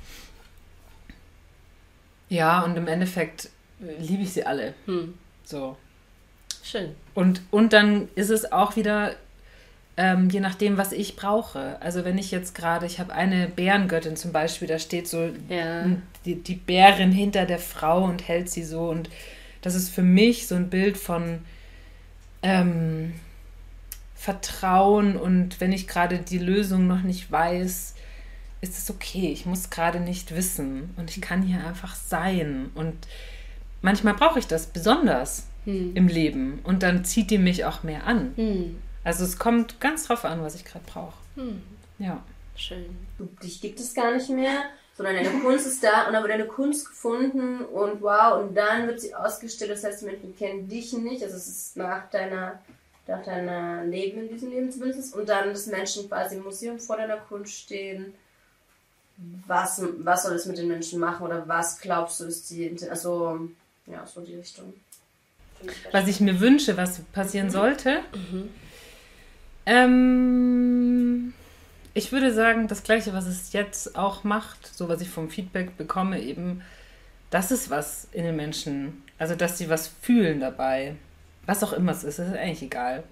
ja, 2.29 2.63
und 2.63 2.77
im 2.77 2.89
Endeffekt 2.89 3.51
äh, 3.81 4.03
liebe 4.03 4.23
ich 4.23 4.33
sie 4.33 4.45
alle. 4.45 4.75
Hm. 4.87 5.15
So. 5.45 5.77
Schön. 6.63 6.95
Und, 7.15 7.41
und 7.51 7.73
dann 7.73 8.09
ist 8.15 8.31
es 8.31 8.53
auch 8.53 8.77
wieder, 8.77 9.15
ähm, 10.01 10.31
je 10.31 10.39
nachdem, 10.41 10.77
was 10.79 10.93
ich 10.93 11.17
brauche. 11.17 11.77
Also 11.83 12.05
wenn 12.05 12.17
ich 12.19 12.31
jetzt 12.31 12.55
gerade, 12.55 12.87
ich 12.87 13.01
habe 13.01 13.13
eine 13.13 13.49
Bärengöttin 13.49 14.15
zum 14.17 14.33
Beispiel, 14.33 14.69
da 14.69 14.79
steht 14.79 15.09
so 15.09 15.29
Ja. 15.49 15.87
die, 16.25 16.37
die 16.37 16.55
Bärin 16.55 17.11
hinter 17.13 17.45
der 17.47 17.59
Frau 17.59 18.05
und 18.05 18.27
hält 18.29 18.49
sie 18.49 18.63
so. 18.65 18.89
Und 18.89 19.11
das 19.61 19.75
ist 19.75 19.91
für 19.91 20.03
mich 20.05 20.47
so 20.47 20.55
ein 20.55 20.71
Bild 20.71 20.97
von 20.97 21.41
ähm, 22.43 23.13
Vertrauen 24.15 25.17
und 25.17 25.61
wenn 25.61 25.73
ich 25.73 25.87
gerade 25.89 26.19
die 26.19 26.39
Lösung 26.39 26.87
noch 26.87 27.03
nicht 27.03 27.31
weiß, 27.31 27.95
ist 28.61 28.79
es 28.79 28.91
okay. 28.91 29.31
Ich 29.33 29.47
muss 29.47 29.71
gerade 29.71 30.01
nicht 30.01 30.35
wissen 30.35 30.91
und 30.97 31.11
ich 31.11 31.21
kann 31.21 31.43
hier 31.43 31.65
einfach 31.67 31.95
sein. 31.95 32.71
Und 32.75 32.95
manchmal 33.83 34.15
brauche 34.15 34.39
ich 34.39 34.47
das 34.47 34.67
besonders 34.67 35.45
Hm. 35.65 35.91
im 35.97 36.07
Leben 36.09 36.61
und 36.63 36.83
dann 36.85 37.05
zieht 37.05 37.31
die 37.31 37.39
mich 37.39 37.65
auch 37.65 37.83
mehr 37.83 38.07
an. 38.07 38.33
Hm. 38.37 38.77
Also 39.05 39.25
es 39.25 39.39
kommt 39.39 39.81
ganz 39.81 40.07
drauf 40.07 40.25
an, 40.25 40.43
was 40.43 40.55
ich 40.55 40.65
gerade 40.65 40.85
brauche. 40.87 41.17
Hm. 41.37 41.63
Ja. 41.99 42.23
Schön. 42.57 42.97
Du, 43.17 43.27
dich 43.43 43.61
gibt 43.61 43.79
es 43.79 43.95
gar 43.95 44.13
nicht 44.13 44.29
mehr, 44.29 44.65
sondern 44.97 45.15
deine 45.15 45.41
Kunst 45.41 45.67
ist 45.67 45.83
da 45.83 46.07
und 46.07 46.13
dann 46.13 46.23
wird 46.23 46.33
deine 46.33 46.47
Kunst 46.47 46.89
gefunden 46.89 47.61
und 47.61 48.03
wow, 48.03 48.43
und 48.43 48.55
dann 48.55 48.89
wird 48.89 49.01
sie 49.01 49.15
ausgestellt. 49.15 49.71
Das 49.71 49.85
heißt, 49.85 50.03
die 50.03 50.07
Menschen 50.07 50.37
kennen 50.37 50.69
dich 50.69 50.93
nicht, 50.93 51.23
also 51.23 51.37
es 51.37 51.47
ist 51.47 51.77
nach 51.77 52.11
deiner, 52.11 52.61
nach 53.07 53.25
deiner 53.25 53.85
Leben 53.85 54.23
in 54.23 54.29
diesem 54.29 54.51
Leben 54.51 54.73
zumindest. 54.73 55.15
Und 55.15 55.29
dann, 55.29 55.51
dass 55.51 55.67
Menschen 55.67 56.09
quasi 56.09 56.37
im 56.37 56.43
Museum 56.43 56.81
vor 56.81 56.97
deiner 56.97 57.19
Kunst 57.19 57.53
stehen. 57.53 58.13
Was, 59.47 59.83
was 59.99 60.25
soll 60.25 60.35
es 60.35 60.47
mit 60.47 60.59
den 60.59 60.69
Menschen 60.69 61.01
machen 61.01 61.27
oder 61.27 61.47
was 61.49 61.81
glaubst 61.81 62.21
du, 62.21 62.25
ist 62.25 62.51
die, 62.51 62.77
also, 62.89 63.49
ja, 63.87 64.07
so 64.07 64.21
die 64.21 64.37
Richtung. 64.37 64.73
was 65.91 66.07
ich 66.07 66.21
mir 66.21 66.39
wünsche, 66.39 66.77
was 66.77 67.01
passieren 67.13 67.51
sollte. 67.51 68.01
Ähm, 69.69 71.35
ich 71.93 72.11
würde 72.11 72.33
sagen, 72.33 72.69
das 72.69 72.83
Gleiche, 72.83 73.13
was 73.13 73.27
es 73.27 73.53
jetzt 73.53 73.99
auch 73.99 74.25
macht, 74.25 74.67
so 74.67 74.89
was 74.89 75.03
ich 75.03 75.11
vom 75.11 75.29
Feedback 75.29 75.77
bekomme, 75.77 76.23
eben, 76.23 76.63
das 77.29 77.51
ist 77.51 77.69
was 77.69 78.09
in 78.13 78.25
den 78.25 78.35
Menschen, 78.35 79.03
also 79.19 79.35
dass 79.35 79.59
sie 79.59 79.69
was 79.69 79.89
fühlen 80.01 80.41
dabei. 80.41 80.95
Was 81.45 81.63
auch 81.63 81.75
immer 81.75 81.93
es 81.93 82.03
ist, 82.03 82.19
ist 82.19 82.35
eigentlich 82.35 82.63
egal. 82.63 83.03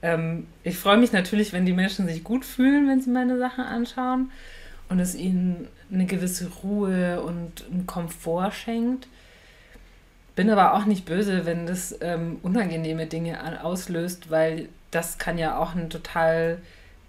Ähm, 0.00 0.46
ich 0.64 0.78
freue 0.78 0.96
mich 0.96 1.12
natürlich, 1.12 1.52
wenn 1.52 1.66
die 1.66 1.74
Menschen 1.74 2.06
sich 2.06 2.24
gut 2.24 2.46
fühlen, 2.46 2.88
wenn 2.88 3.02
sie 3.02 3.10
meine 3.10 3.38
Sachen 3.38 3.64
anschauen 3.64 4.30
und 4.88 5.00
es 5.00 5.14
ihnen 5.14 5.68
eine 5.92 6.06
gewisse 6.06 6.48
Ruhe 6.62 7.20
und 7.20 7.66
einen 7.70 7.86
Komfort 7.86 8.52
schenkt. 8.52 9.08
Bin 10.36 10.48
aber 10.48 10.72
auch 10.72 10.86
nicht 10.86 11.04
böse, 11.04 11.44
wenn 11.44 11.66
das 11.66 11.94
ähm, 12.00 12.38
unangenehme 12.42 13.06
Dinge 13.06 13.62
auslöst, 13.62 14.30
weil 14.30 14.70
das 14.90 15.18
kann 15.18 15.38
ja 15.38 15.58
auch 15.58 15.74
eine 15.74 15.88
total 15.88 16.58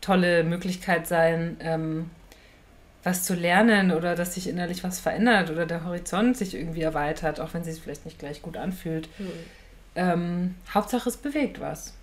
tolle 0.02 0.44
Möglichkeit 0.44 1.08
sein, 1.08 1.58
ähm, 1.62 2.10
was 3.04 3.24
zu 3.24 3.34
lernen 3.34 3.92
oder 3.92 4.16
dass 4.16 4.34
sich 4.34 4.48
innerlich 4.48 4.84
was 4.84 5.00
verändert 5.00 5.50
oder 5.50 5.66
der 5.66 5.86
Horizont 5.86 6.38
sich 6.38 6.54
irgendwie 6.54 6.82
erweitert, 6.82 7.40
auch 7.40 7.54
wenn 7.54 7.62
es 7.62 7.68
sich 7.68 7.82
vielleicht 7.82 8.06
nicht 8.06 8.20
gleich 8.20 8.42
gut 8.42 8.58
anfühlt. 8.58 9.08
Hm. 9.18 9.32
Ähm, 9.96 10.56
Hauptsache 10.74 11.10
es 11.10 11.18
bewegt 11.18 11.60
was. 11.60 11.94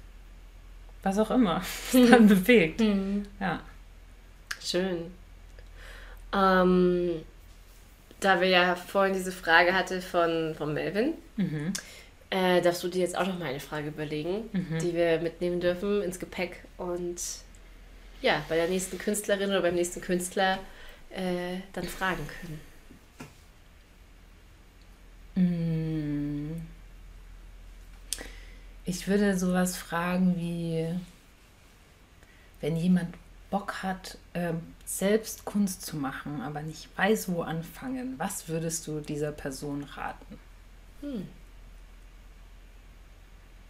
Was 1.02 1.18
auch 1.18 1.30
immer 1.30 1.62
es 1.92 2.10
dann 2.10 2.26
bewegt. 2.26 2.80
Hm. 2.80 3.26
Ja. 3.38 3.60
Schön. 4.62 5.12
Ähm, 6.34 7.10
da 8.20 8.40
wir 8.40 8.48
ja 8.48 8.74
vorhin 8.74 9.14
diese 9.14 9.32
Frage 9.32 9.74
hatte 9.74 10.00
von, 10.00 10.54
von 10.56 10.72
Melvin, 10.72 11.14
Mhm. 11.36 11.72
Äh, 12.30 12.60
darfst 12.60 12.82
du 12.82 12.88
dir 12.88 13.00
jetzt 13.00 13.16
auch 13.16 13.26
noch 13.26 13.38
mal 13.38 13.46
eine 13.46 13.60
Frage 13.60 13.88
überlegen, 13.88 14.50
die 14.80 14.94
wir 14.94 15.20
mitnehmen 15.20 15.60
dürfen 15.60 16.02
ins 16.02 16.18
Gepäck 16.18 16.64
und 16.76 17.20
ja, 18.22 18.42
bei 18.48 18.56
der 18.56 18.68
nächsten 18.68 18.98
Künstlerin 18.98 19.50
oder 19.50 19.62
beim 19.62 19.74
nächsten 19.74 20.00
Künstler 20.00 20.58
äh, 21.10 21.58
dann 21.72 21.84
fragen 21.84 22.26
können. 22.40 22.60
Mm. 25.36 26.62
Ich 28.84 29.06
würde 29.08 29.36
sowas 29.36 29.76
fragen 29.76 30.36
wie, 30.36 30.86
wenn 32.60 32.76
jemand 32.76 33.14
Bock 33.50 33.82
hat, 33.82 34.18
ähm, 34.34 34.60
selbst 34.84 35.44
Kunst 35.44 35.84
zu 35.84 35.96
machen, 35.96 36.40
aber 36.40 36.62
nicht 36.62 36.88
weiß, 36.96 37.28
wo 37.30 37.42
anfangen, 37.42 38.14
was 38.18 38.48
würdest 38.48 38.86
du 38.86 39.00
dieser 39.00 39.32
Person 39.32 39.84
raten? 39.84 40.38
Hm. 41.00 41.28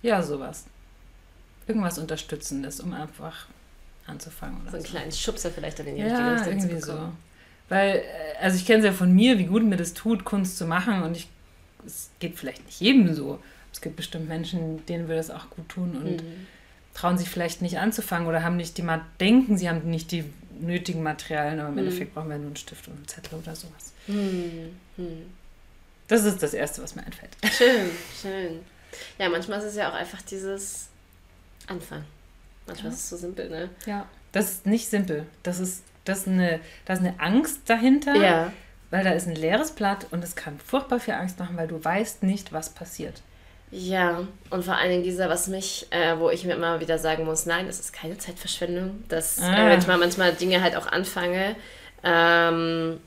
Ja, 0.03 0.23
sowas. 0.23 0.65
Irgendwas 1.67 1.99
Unterstützendes, 1.99 2.81
um 2.81 2.93
einfach 2.93 3.47
anzufangen. 4.07 4.61
Oder 4.63 4.71
So 4.71 4.77
einen 4.77 4.87
so. 4.87 4.91
kleinen 4.93 5.13
Schubser 5.13 5.51
vielleicht 5.51 5.79
dann 5.79 5.87
in 5.89 5.97
die 5.97 6.03
richtige 6.03 6.29
Ja, 6.29 6.35
Richtung 6.35 6.61
zu 6.61 6.67
irgendwie 6.69 6.81
so. 6.81 6.93
bekommen. 6.93 7.17
Weil, 7.69 7.97
äh, 7.97 8.03
also 8.41 8.57
ich 8.57 8.65
kenne 8.67 8.79
es 8.81 8.85
ja 8.85 8.93
von 8.93 9.13
mir, 9.13 9.39
wie 9.39 9.47
gut 9.47 9.65
mir 9.65 9.77
das 9.77 9.95
tut, 9.95 10.25
Kunst 10.25 10.57
zu 10.59 10.67
machen 10.67 11.03
und 11.03 11.17
ich, 11.17 11.29
es 11.85 12.11
geht 12.21 12.37
vielleicht 12.39 12.65
nicht 12.67 12.81
jedem 12.81 13.13
so. 13.15 13.41
Es 13.73 13.81
gibt 13.81 13.97
bestimmt 13.97 14.29
Menschen, 14.29 14.87
denen 14.87 15.09
würde 15.09 15.17
das 15.17 15.31
auch 15.31 15.51
gut 15.51 15.69
tun 15.69 15.97
und 15.97 16.23
Mhm. 16.23 16.47
trauen 16.95 17.19
sich 17.19 17.29
vielleicht 17.29 17.61
nicht 17.63 17.79
anzufangen 17.79 18.27
oder 18.29 18.43
haben 18.45 18.57
nicht 18.57 18.79
die, 18.79 18.85
denken, 19.21 19.59
sie 19.59 19.69
haben 19.69 19.91
nicht 19.91 20.13
die 20.13 20.25
nötigen 20.61 21.03
Materialien, 21.03 21.59
aber 21.59 21.69
im 21.69 21.75
Mhm. 21.75 21.81
Endeffekt 21.81 22.15
brauchen 22.15 22.31
wir 22.31 22.39
nur 22.39 22.47
einen 22.47 22.57
Stift 22.57 22.87
und 22.89 22.95
einen 22.97 23.09
Zettel 23.09 23.39
oder 23.39 23.55
sowas. 23.57 23.93
Hm. 24.07 24.77
Hm. 24.97 25.27
Das 26.09 26.25
ist 26.25 26.43
das 26.43 26.55
Erste, 26.55 26.83
was 26.83 26.95
mir 26.95 27.05
einfällt. 27.05 27.37
Schön, 27.53 27.91
schön. 28.23 28.61
Ja, 29.19 29.29
manchmal 29.29 29.59
ist 29.59 29.65
es 29.67 29.77
ja 29.77 29.91
auch 29.91 29.95
einfach 29.95 30.23
dieses 30.23 30.89
Anfang. 31.67 32.05
Manchmal 32.67 32.93
ist 32.93 32.99
es 33.01 33.09
so 33.11 33.17
simpel, 33.17 33.49
ne? 33.51 33.71
Ja. 33.87 34.07
Das 34.33 34.51
ist 34.51 34.67
nicht 34.67 34.89
simpel. 34.89 35.25
Das 35.43 35.59
ist, 35.61 35.83
das 36.05 36.21
ist 36.21 36.29
eine, 36.29 36.61
da 36.85 36.93
ist 36.95 37.01
eine 37.01 37.19
Angst 37.21 37.61
dahinter, 37.67 38.15
Ja. 38.17 38.53
weil 38.91 39.05
da 39.05 39.11
ist 39.13 39.27
ein 39.27 39.35
leeres 39.37 39.71
Blatt 39.73 40.07
und 40.11 40.23
es 40.25 40.37
kann 40.37 40.59
furchtbar 40.59 41.01
viel 41.01 41.15
Angst 41.15 41.39
machen, 41.39 41.57
weil 41.57 41.69
du 41.69 41.83
weißt 41.83 42.23
nicht, 42.23 42.53
was 42.53 42.71
passiert. 42.71 43.23
Ja, 43.71 44.27
und 44.51 44.65
vor 44.65 44.77
allen 44.77 44.91
Dingen 44.91 45.03
dieser, 45.03 45.29
was 45.29 45.49
mich, 45.49 45.87
äh, 45.91 46.19
wo 46.19 46.31
ich 46.31 46.45
mir 46.45 46.55
immer 46.55 46.79
wieder 46.81 46.99
sagen 46.99 47.25
muss, 47.25 47.47
nein, 47.47 47.67
das 47.67 47.81
ist 47.81 47.93
keine 47.93 48.17
Zeitverschwendung, 48.19 49.03
dass 49.09 49.41
Ah. 49.41 49.67
äh, 49.67 49.71
wenn 49.71 49.79
ich 49.81 49.87
mal 49.87 49.99
manchmal 49.99 50.33
Dinge 50.35 50.63
halt 50.63 50.77
auch 50.77 50.87
anfange, 50.87 51.57
ähm, 52.05 53.01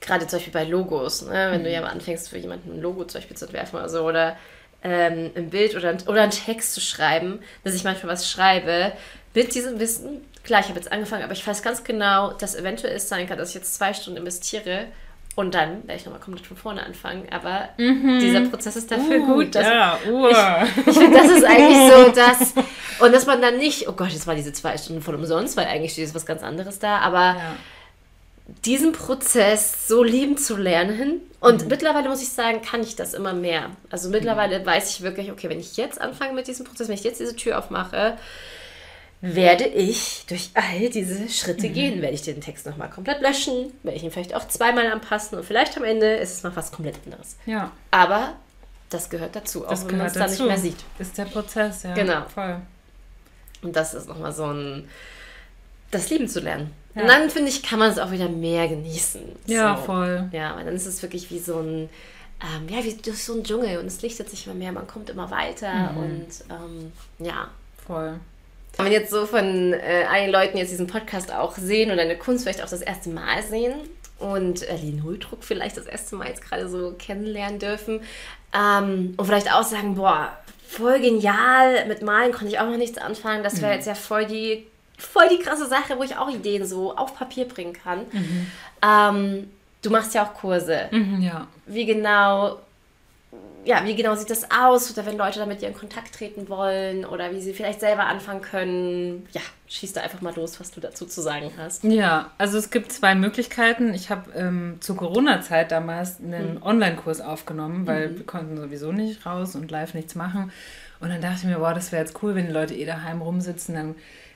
gerade 0.00 0.26
zum 0.26 0.38
Beispiel 0.38 0.52
bei 0.52 0.64
Logos, 0.64 1.22
ne, 1.22 1.48
wenn 1.50 1.64
du 1.64 1.70
ja 1.70 1.80
mal 1.80 1.88
anfängst, 1.90 2.28
für 2.28 2.38
jemanden 2.38 2.72
ein 2.72 2.80
Logo 2.80 3.04
zum 3.04 3.20
Beispiel 3.20 3.36
zu 3.36 3.44
entwerfen 3.46 3.78
oder 3.78 3.88
so, 3.88 4.02
oder 4.06 4.36
ähm, 4.84 5.30
ein 5.34 5.50
Bild 5.50 5.74
oder, 5.74 5.96
oder 6.06 6.22
einen 6.22 6.30
Text 6.30 6.74
zu 6.74 6.80
schreiben, 6.80 7.40
dass 7.64 7.74
ich 7.74 7.84
manchmal 7.84 8.12
was 8.12 8.30
schreibe, 8.30 8.92
mit 9.34 9.54
diesem 9.54 9.80
Wissen, 9.80 10.24
klar, 10.44 10.60
ich 10.60 10.68
habe 10.68 10.78
jetzt 10.78 10.92
angefangen, 10.92 11.24
aber 11.24 11.32
ich 11.32 11.44
weiß 11.44 11.62
ganz 11.62 11.82
genau, 11.82 12.32
dass 12.34 12.54
eventuell 12.54 12.94
es 12.94 13.08
sein 13.08 13.26
kann, 13.26 13.38
dass 13.38 13.48
ich 13.48 13.54
jetzt 13.56 13.74
zwei 13.74 13.92
Stunden 13.94 14.18
investiere 14.18 14.86
und 15.36 15.54
dann 15.54 15.82
werde 15.88 15.96
ich 15.96 16.04
nochmal 16.04 16.20
komplett 16.20 16.46
von 16.46 16.56
vorne 16.56 16.84
anfangen. 16.84 17.26
Aber 17.32 17.68
mhm. 17.76 18.20
dieser 18.20 18.42
Prozess 18.42 18.76
ist 18.76 18.90
dafür 18.90 19.18
uh, 19.18 19.26
gut. 19.34 19.54
Dass 19.54 19.66
ja, 19.66 19.98
uh. 20.08 20.28
Ich, 20.28 20.36
ich 20.86 20.96
finde, 20.96 21.18
das 21.18 21.30
ist 21.30 21.44
eigentlich 21.44 21.92
so, 21.92 22.10
dass. 22.12 22.54
Und 23.00 23.12
dass 23.12 23.26
man 23.26 23.42
dann 23.42 23.58
nicht, 23.58 23.88
oh 23.88 23.92
Gott, 23.92 24.10
jetzt 24.10 24.28
war 24.28 24.36
diese 24.36 24.52
zwei 24.52 24.78
Stunden 24.78 25.02
voll 25.02 25.16
umsonst, 25.16 25.56
weil 25.56 25.66
eigentlich 25.66 25.92
steht 25.92 26.04
jetzt 26.04 26.14
was 26.14 26.24
ganz 26.24 26.44
anderes 26.44 26.78
da. 26.78 26.98
Aber 26.98 27.18
ja. 27.18 27.56
Diesen 28.46 28.92
Prozess 28.92 29.88
so 29.88 30.02
lieben 30.02 30.36
zu 30.36 30.56
lernen. 30.56 31.20
Und 31.40 31.62
mhm. 31.62 31.68
mittlerweile 31.68 32.08
muss 32.08 32.22
ich 32.22 32.30
sagen, 32.30 32.62
kann 32.62 32.82
ich 32.82 32.96
das 32.96 33.14
immer 33.14 33.32
mehr. 33.32 33.70
Also 33.90 34.08
mittlerweile 34.08 34.60
mhm. 34.60 34.66
weiß 34.66 34.90
ich 34.90 35.02
wirklich, 35.02 35.30
okay, 35.30 35.48
wenn 35.48 35.60
ich 35.60 35.76
jetzt 35.76 36.00
anfange 36.00 36.34
mit 36.34 36.46
diesem 36.46 36.66
Prozess, 36.66 36.88
wenn 36.88 36.94
ich 36.94 37.04
jetzt 37.04 37.20
diese 37.20 37.36
Tür 37.36 37.58
aufmache, 37.58 38.18
werde 39.20 39.64
ich 39.64 40.24
durch 40.28 40.50
all 40.52 40.90
diese 40.90 41.28
Schritte 41.30 41.68
mhm. 41.68 41.72
gehen. 41.72 42.02
Werde 42.02 42.14
ich 42.14 42.22
den 42.22 42.42
Text 42.42 42.66
nochmal 42.66 42.90
komplett 42.90 43.22
löschen, 43.22 43.72
werde 43.82 43.96
ich 43.96 44.04
ihn 44.04 44.10
vielleicht 44.10 44.34
auch 44.34 44.46
zweimal 44.48 44.86
anpassen 44.86 45.38
und 45.38 45.44
vielleicht 45.44 45.76
am 45.78 45.84
Ende 45.84 46.16
ist 46.16 46.34
es 46.34 46.42
noch 46.42 46.54
was 46.56 46.70
komplett 46.70 46.98
anderes. 47.06 47.36
Ja. 47.46 47.70
Aber 47.90 48.34
das 48.90 49.08
gehört 49.08 49.34
dazu, 49.34 49.64
auch 49.64 49.70
das 49.70 49.88
wenn 49.88 49.96
man 49.96 50.06
es 50.08 50.12
dann 50.12 50.30
nicht 50.30 50.44
mehr 50.44 50.58
sieht. 50.58 50.76
Ist 50.98 51.16
der 51.16 51.24
Prozess, 51.24 51.84
ja. 51.84 51.94
Genau. 51.94 52.28
Voll. 52.28 52.60
Und 53.62 53.74
das 53.74 53.94
ist 53.94 54.06
nochmal 54.06 54.32
so 54.32 54.44
ein, 54.44 54.88
das 55.90 56.10
Lieben 56.10 56.28
zu 56.28 56.40
lernen. 56.40 56.70
Ja. 56.94 57.02
Und 57.02 57.08
dann, 57.08 57.30
finde 57.30 57.48
ich, 57.48 57.62
kann 57.62 57.78
man 57.78 57.90
es 57.90 57.98
auch 57.98 58.10
wieder 58.10 58.28
mehr 58.28 58.68
genießen. 58.68 59.22
Ja, 59.46 59.76
so. 59.76 59.84
voll. 59.84 60.28
Ja, 60.32 60.56
weil 60.56 60.64
dann 60.64 60.76
ist 60.76 60.86
es 60.86 61.02
wirklich 61.02 61.30
wie 61.30 61.40
so 61.40 61.58
ein, 61.58 61.88
ähm, 62.40 62.68
ja, 62.68 62.84
wie 62.84 62.94
durch 62.94 63.24
so 63.24 63.34
ein 63.34 63.42
Dschungel 63.42 63.78
und 63.78 63.86
es 63.86 64.02
lichtet 64.02 64.30
sich 64.30 64.46
immer 64.46 64.54
mehr, 64.54 64.72
man 64.72 64.86
kommt 64.86 65.10
immer 65.10 65.30
weiter 65.30 65.92
mhm. 65.92 65.96
und 65.96 66.28
ähm, 66.50 66.92
ja. 67.18 67.48
Voll. 67.86 68.18
Wenn 68.76 68.92
jetzt 68.92 69.10
so 69.10 69.26
von 69.26 69.72
äh, 69.72 70.04
einigen 70.08 70.32
Leuten 70.32 70.58
jetzt 70.58 70.72
diesen 70.72 70.86
Podcast 70.86 71.32
auch 71.32 71.56
sehen 71.56 71.90
und 71.90 71.96
deine 71.96 72.16
Kunst 72.16 72.44
vielleicht 72.44 72.62
auch 72.62 72.68
das 72.68 72.80
erste 72.80 73.10
Mal 73.10 73.42
sehen 73.42 73.74
und 74.18 74.68
äh, 74.68 74.76
Linolddruck 74.76 75.44
vielleicht 75.44 75.76
das 75.76 75.86
erste 75.86 76.16
Mal 76.16 76.28
jetzt 76.28 76.42
gerade 76.42 76.68
so 76.68 76.94
kennenlernen 76.98 77.58
dürfen 77.58 78.00
ähm, 78.52 79.14
und 79.16 79.26
vielleicht 79.26 79.52
auch 79.52 79.62
sagen, 79.62 79.94
boah, 79.94 80.36
voll 80.66 81.00
genial, 81.00 81.86
mit 81.86 82.02
Malen 82.02 82.32
konnte 82.32 82.48
ich 82.48 82.58
auch 82.58 82.68
noch 82.68 82.76
nichts 82.76 82.98
anfangen, 82.98 83.44
das 83.44 83.60
wäre 83.60 83.72
mhm. 83.72 83.78
jetzt 83.78 83.86
ja 83.86 83.94
voll 83.94 84.26
die, 84.26 84.66
voll 84.98 85.28
die 85.28 85.38
krasse 85.38 85.66
Sache, 85.66 85.98
wo 85.98 86.02
ich 86.02 86.16
auch 86.16 86.30
Ideen 86.30 86.66
so 86.66 86.96
auf 86.96 87.16
Papier 87.16 87.46
bringen 87.46 87.72
kann. 87.72 88.00
Mhm. 88.12 88.46
Ähm, 88.82 89.50
du 89.82 89.90
machst 89.90 90.14
ja 90.14 90.24
auch 90.24 90.34
Kurse. 90.34 90.88
Mhm, 90.90 91.22
ja. 91.22 91.46
Wie 91.66 91.84
genau 91.84 92.58
ja, 93.64 93.84
wie 93.84 93.94
genau 93.94 94.14
sieht 94.14 94.30
das 94.30 94.50
aus? 94.50 94.90
Oder 94.92 95.06
wenn 95.06 95.16
Leute 95.16 95.38
da 95.38 95.46
mit 95.46 95.62
dir 95.62 95.68
in 95.68 95.74
Kontakt 95.74 96.14
treten 96.14 96.48
wollen 96.48 97.04
oder 97.04 97.32
wie 97.32 97.40
sie 97.40 97.54
vielleicht 97.54 97.80
selber 97.80 98.06
anfangen 98.06 98.42
können. 98.42 99.26
Ja, 99.32 99.40
schieß 99.68 99.94
da 99.94 100.02
einfach 100.02 100.20
mal 100.20 100.34
los, 100.34 100.60
was 100.60 100.70
du 100.70 100.80
dazu 100.80 101.06
zu 101.06 101.22
sagen 101.22 101.50
hast. 101.56 101.82
Ja, 101.84 102.30
also 102.38 102.58
es 102.58 102.70
gibt 102.70 102.92
zwei 102.92 103.14
Möglichkeiten. 103.14 103.94
Ich 103.94 104.10
habe 104.10 104.30
ähm, 104.34 104.76
zur 104.80 104.96
Corona-Zeit 104.96 105.72
damals 105.72 106.20
einen 106.20 106.56
mhm. 106.56 106.62
Online-Kurs 106.62 107.20
aufgenommen, 107.20 107.86
weil 107.86 108.10
mhm. 108.10 108.18
wir 108.18 108.26
konnten 108.26 108.56
sowieso 108.56 108.92
nicht 108.92 109.24
raus 109.24 109.54
und 109.56 109.70
live 109.70 109.94
nichts 109.94 110.14
machen. 110.14 110.52
Und 111.00 111.08
dann 111.08 111.20
dachte 111.20 111.38
ich 111.38 111.44
mir, 111.44 111.58
boah, 111.58 111.74
das 111.74 111.92
wäre 111.92 112.04
jetzt 112.04 112.22
cool, 112.22 112.34
wenn 112.34 112.46
die 112.46 112.52
Leute 112.52 112.74
eh 112.74 112.84
daheim 112.84 113.22
rumsitzen, 113.22 113.74
dann 113.74 113.94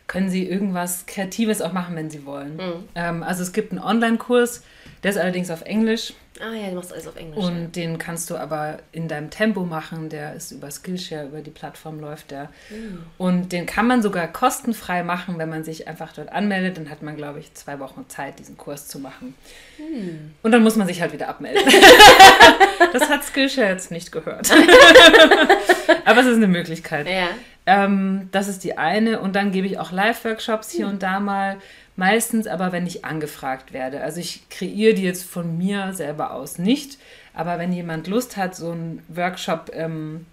können 0.08 0.30
sie 0.30 0.48
irgendwas 0.48 1.06
Kreatives 1.06 1.62
auch 1.62 1.72
machen, 1.72 1.94
wenn 1.94 2.10
sie 2.10 2.26
wollen. 2.26 2.56
Mhm. 2.56 2.88
Ähm, 2.96 3.22
also 3.22 3.42
es 3.42 3.52
gibt 3.52 3.70
einen 3.70 3.80
Online-Kurs, 3.80 4.64
der 5.02 5.12
ist 5.12 5.18
allerdings 5.18 5.50
auf 5.50 5.62
Englisch. 5.62 6.14
Ah 6.40 6.54
ja, 6.54 6.70
du 6.70 6.76
machst 6.76 6.92
alles 6.92 7.06
auf 7.06 7.16
Englisch. 7.16 7.44
Und 7.44 7.60
ja. 7.60 7.66
den 7.66 7.98
kannst 7.98 8.30
du 8.30 8.36
aber 8.36 8.78
in 8.92 9.08
deinem 9.08 9.28
Tempo 9.28 9.64
machen. 9.64 10.08
Der 10.08 10.34
ist 10.34 10.52
über 10.52 10.70
Skillshare, 10.70 11.26
über 11.26 11.40
die 11.40 11.50
Plattform 11.50 12.00
läuft 12.00 12.30
der. 12.30 12.48
Mhm. 12.70 13.04
Und 13.18 13.52
den 13.52 13.66
kann 13.66 13.86
man 13.86 14.02
sogar 14.02 14.28
kostenfrei 14.28 15.02
machen, 15.02 15.38
wenn 15.38 15.48
man 15.48 15.64
sich 15.64 15.88
einfach 15.88 16.12
dort 16.12 16.30
anmeldet. 16.30 16.78
Dann 16.78 16.90
hat 16.90 17.02
man, 17.02 17.16
glaube 17.16 17.40
ich, 17.40 17.52
zwei 17.54 17.80
Wochen 17.80 18.06
Zeit, 18.08 18.38
diesen 18.38 18.56
Kurs 18.56 18.88
zu 18.88 19.00
machen. 19.00 19.34
Mhm. 19.78 20.34
Und 20.42 20.52
dann 20.52 20.62
muss 20.62 20.76
man 20.76 20.86
sich 20.86 21.00
halt 21.00 21.12
wieder 21.12 21.28
abmelden. 21.28 21.62
das 22.92 23.08
hat 23.08 23.24
Skillshare 23.24 23.70
jetzt 23.70 23.90
nicht 23.90 24.12
gehört. 24.12 24.50
aber 26.04 26.20
es 26.20 26.26
ist 26.26 26.36
eine 26.36 26.48
Möglichkeit. 26.48 27.08
Ja. 27.08 27.28
Ähm, 27.68 28.28
das 28.32 28.48
ist 28.48 28.64
die 28.64 28.76
eine. 28.76 29.20
Und 29.20 29.36
dann 29.36 29.52
gebe 29.52 29.66
ich 29.66 29.78
auch 29.78 29.92
Live-Workshops 29.92 30.70
hier 30.70 30.86
mhm. 30.86 30.92
und 30.94 31.02
da 31.02 31.20
mal 31.20 31.58
Meistens 31.98 32.46
aber, 32.46 32.70
wenn 32.70 32.86
ich 32.86 33.04
angefragt 33.04 33.72
werde. 33.72 34.02
Also 34.02 34.20
ich 34.20 34.48
kreiere 34.50 34.94
die 34.94 35.02
jetzt 35.02 35.24
von 35.24 35.58
mir 35.58 35.92
selber 35.94 36.32
aus 36.32 36.56
nicht. 36.56 36.96
Aber 37.34 37.58
wenn 37.58 37.72
jemand 37.72 38.06
Lust 38.06 38.36
hat, 38.36 38.54
so 38.54 38.70
einen 38.70 39.02
Workshop, 39.08 39.72
ähm, 39.74 40.24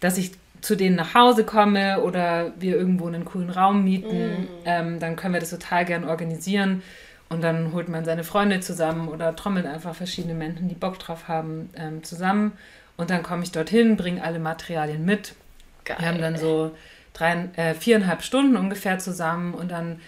dass 0.00 0.16
ich 0.16 0.32
zu 0.62 0.74
denen 0.74 0.96
nach 0.96 1.12
Hause 1.12 1.44
komme 1.44 2.00
oder 2.00 2.54
wir 2.58 2.78
irgendwo 2.78 3.08
einen 3.08 3.26
coolen 3.26 3.50
Raum 3.50 3.84
mieten, 3.84 4.30
mm. 4.30 4.48
ähm, 4.64 4.98
dann 4.98 5.16
können 5.16 5.34
wir 5.34 5.40
das 5.40 5.50
total 5.50 5.84
gern 5.84 6.04
organisieren. 6.04 6.82
Und 7.28 7.44
dann 7.44 7.74
holt 7.74 7.90
man 7.90 8.06
seine 8.06 8.24
Freunde 8.24 8.60
zusammen 8.60 9.08
oder 9.08 9.36
trommelt 9.36 9.66
einfach 9.66 9.94
verschiedene 9.94 10.32
Menschen, 10.32 10.68
die 10.68 10.74
Bock 10.74 10.98
drauf 10.98 11.28
haben, 11.28 11.68
ähm, 11.76 12.04
zusammen. 12.04 12.52
Und 12.96 13.10
dann 13.10 13.22
komme 13.22 13.42
ich 13.42 13.52
dorthin, 13.52 13.98
bringe 13.98 14.24
alle 14.24 14.38
Materialien 14.38 15.04
mit. 15.04 15.34
Geil. 15.86 15.96
Wir 15.98 16.08
haben 16.08 16.20
dann 16.20 16.36
so 16.36 16.72
drei, 17.14 17.48
äh, 17.56 17.72
viereinhalb 17.72 18.22
Stunden 18.22 18.56
ungefähr 18.56 18.98
zusammen 18.98 19.54
und 19.54 19.70
dann 19.70 20.00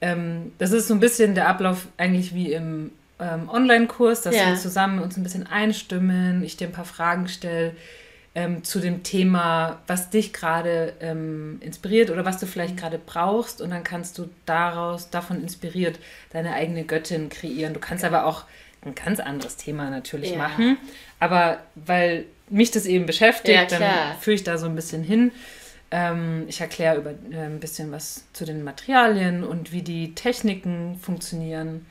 ähm, 0.00 0.52
das 0.58 0.72
ist 0.72 0.88
so 0.88 0.94
ein 0.94 1.00
bisschen 1.00 1.34
der 1.34 1.48
Ablauf 1.48 1.86
eigentlich 1.96 2.34
wie 2.34 2.52
im 2.52 2.92
ähm, 3.18 3.48
Online-Kurs, 3.48 4.22
dass 4.22 4.34
ja. 4.34 4.48
wir 4.48 4.56
zusammen 4.56 4.98
uns 4.98 5.16
ein 5.16 5.22
bisschen 5.22 5.46
einstimmen, 5.46 6.42
ich 6.42 6.56
dir 6.56 6.68
ein 6.68 6.72
paar 6.72 6.84
Fragen 6.84 7.28
stelle 7.28 7.74
ähm, 8.34 8.64
zu 8.64 8.80
dem 8.80 9.02
Thema, 9.02 9.80
was 9.86 10.10
dich 10.10 10.32
gerade 10.32 10.92
ähm, 11.00 11.58
inspiriert 11.60 12.10
oder 12.10 12.24
was 12.24 12.38
du 12.38 12.46
vielleicht 12.46 12.74
mhm. 12.74 12.78
gerade 12.78 12.98
brauchst 12.98 13.62
und 13.62 13.70
dann 13.70 13.84
kannst 13.84 14.18
du 14.18 14.28
daraus, 14.44 15.10
davon 15.10 15.40
inspiriert, 15.40 15.98
deine 16.32 16.52
eigene 16.52 16.84
Göttin 16.84 17.28
kreieren. 17.28 17.72
Du 17.72 17.80
kannst 17.80 18.04
aber 18.04 18.26
auch 18.26 18.44
ein 18.84 18.94
ganz 18.94 19.20
anderes 19.20 19.56
Thema 19.56 19.88
natürlich 19.88 20.32
ja. 20.32 20.38
machen, 20.38 20.76
aber 21.18 21.58
weil 21.76 22.26
mich 22.48 22.70
das 22.70 22.86
eben 22.86 23.06
beschäftigt, 23.06 23.72
ja, 23.72 23.78
dann 23.78 24.18
führe 24.20 24.34
ich 24.34 24.44
da 24.44 24.58
so 24.58 24.66
ein 24.66 24.74
bisschen 24.74 25.02
hin. 25.02 25.32
Ähm, 25.90 26.44
ich 26.48 26.60
erkläre 26.60 26.96
über 26.96 27.10
äh, 27.10 27.46
ein 27.46 27.60
bisschen 27.60 27.92
was 27.92 28.24
zu 28.32 28.44
den 28.44 28.64
Materialien 28.64 29.44
und 29.44 29.72
wie 29.72 29.82
die 29.82 30.14
Techniken 30.14 30.98
funktionieren. 31.00 31.86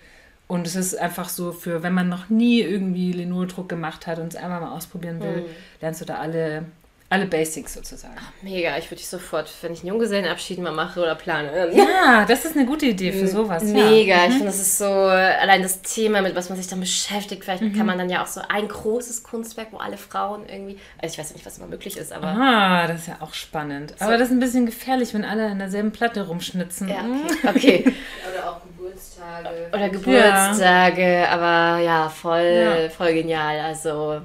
Und 0.47 0.67
es 0.67 0.75
ist 0.75 0.95
einfach 0.95 1.29
so 1.29 1.51
für, 1.51 1.83
wenn 1.83 1.93
man 1.93 2.09
noch 2.09 2.29
nie 2.29 2.61
irgendwie 2.61 3.11
Linoldruck 3.13 3.69
gemacht 3.69 4.05
hat 4.07 4.19
und 4.19 4.27
es 4.27 4.35
einmal 4.35 4.61
mal 4.61 4.75
ausprobieren 4.75 5.21
will, 5.21 5.37
hm. 5.37 5.45
lernst 5.81 6.01
du 6.01 6.05
da 6.05 6.15
alle 6.15 6.65
alle 7.13 7.27
Basics 7.27 7.75
sozusagen. 7.75 8.15
Ach, 8.17 8.31
mega, 8.41 8.75
ich 8.75 8.85
würde 8.85 8.95
dich 8.95 9.07
sofort, 9.07 9.47
wenn 9.61 9.71
ich 9.71 9.81
einen 9.81 9.89
Junggesellenabschied 9.89 10.57
mal 10.57 10.71
mache 10.71 10.99
oder 10.99 11.13
plane. 11.13 11.71
Ja, 11.71 12.25
das 12.25 12.43
ist 12.43 12.57
eine 12.57 12.65
gute 12.65 12.87
Idee 12.87 13.11
für 13.11 13.27
sowas. 13.27 13.63
Mega, 13.63 14.15
ja. 14.15 14.23
ich 14.23 14.29
mhm. 14.29 14.31
finde, 14.31 14.45
das 14.47 14.59
ist 14.59 14.79
so, 14.79 14.85
allein 14.85 15.61
das 15.61 15.83
Thema, 15.83 16.23
mit 16.23 16.35
was 16.35 16.49
man 16.49 16.57
sich 16.57 16.67
dann 16.67 16.79
beschäftigt, 16.79 17.43
vielleicht 17.43 17.61
mhm. 17.61 17.77
kann 17.77 17.85
man 17.85 17.99
dann 17.99 18.09
ja 18.09 18.23
auch 18.23 18.27
so 18.27 18.41
ein 18.49 18.67
großes 18.67 19.21
Kunstwerk, 19.21 19.67
wo 19.69 19.77
alle 19.77 19.97
Frauen 19.97 20.49
irgendwie, 20.49 20.79
also 20.99 21.13
ich 21.13 21.19
weiß 21.19 21.33
nicht, 21.33 21.45
was 21.45 21.59
immer 21.59 21.67
möglich 21.67 21.97
ist, 21.97 22.11
aber... 22.11 22.29
Ah, 22.29 22.87
das 22.87 23.01
ist 23.01 23.07
ja 23.09 23.17
auch 23.19 23.35
spannend. 23.35 23.93
So. 23.99 24.05
Aber 24.05 24.17
das 24.17 24.29
ist 24.29 24.33
ein 24.33 24.39
bisschen 24.39 24.65
gefährlich, 24.65 25.13
wenn 25.13 25.23
alle 25.23 25.45
an 25.45 25.59
derselben 25.59 25.91
Platte 25.91 26.25
rumschnitzen. 26.25 26.89
Ja, 26.89 27.05
okay. 27.47 27.83
okay. 27.83 27.95
oder 28.33 28.49
auch 28.49 28.61
Geburtstage. 28.63 29.67
Oder 29.71 29.89
Geburtstage, 29.89 31.13
ja. 31.19 31.29
aber 31.29 31.79
ja, 31.83 32.09
voll, 32.09 32.79
ja. 32.85 32.89
voll 32.89 33.13
genial, 33.13 33.59
also... 33.59 34.21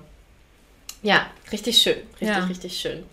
Ja, 1.02 1.26
richtig 1.52 1.78
schön. 1.78 1.98
Richtig, 2.20 2.28
ja. 2.28 2.44
richtig 2.44 2.78
schön. 2.78 3.04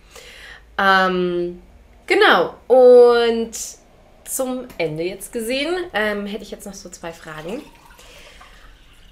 Ähm, 0.77 1.61
genau. 2.07 2.55
Und 2.67 3.51
zum 4.25 4.67
Ende 4.77 5.03
jetzt 5.03 5.31
gesehen 5.31 5.75
ähm, 5.93 6.25
hätte 6.25 6.43
ich 6.43 6.51
jetzt 6.51 6.65
noch 6.65 6.73
so 6.73 6.89
zwei 6.89 7.13
Fragen. 7.13 7.61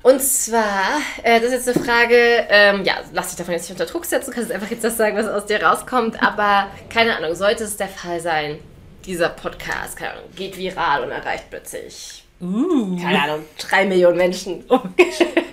Und 0.01 0.21
zwar, 0.21 0.99
äh, 1.23 1.39
das 1.39 1.53
ist 1.53 1.65
jetzt 1.65 1.77
eine 1.77 1.85
Frage, 1.85 2.45
ähm, 2.49 2.83
ja, 2.83 2.95
lass 3.13 3.29
dich 3.29 3.37
davon 3.37 3.53
jetzt 3.53 3.69
nicht 3.69 3.79
unter 3.79 3.89
Druck 3.89 4.03
setzen, 4.03 4.31
du 4.31 4.35
kannst 4.35 4.51
einfach 4.51 4.69
jetzt 4.69 4.83
das 4.83 4.97
sagen, 4.97 5.15
was 5.15 5.29
aus 5.29 5.45
dir 5.45 5.63
rauskommt, 5.63 6.21
aber 6.21 6.67
keine 6.89 7.15
Ahnung, 7.15 7.35
sollte 7.35 7.63
es 7.63 7.77
der 7.77 7.87
Fall 7.87 8.19
sein, 8.19 8.59
dieser 9.05 9.29
Podcast 9.29 9.95
keine 9.95 10.11
Ahnung, 10.11 10.25
geht 10.35 10.57
viral 10.57 11.05
und 11.05 11.11
erreicht 11.11 11.45
plötzlich 11.49 12.22
Uh. 12.43 12.99
Keine 13.01 13.21
Ahnung, 13.21 13.45
drei 13.57 13.85
Millionen 13.85 14.17
Menschen. 14.17 14.65
Oh, 14.67 14.79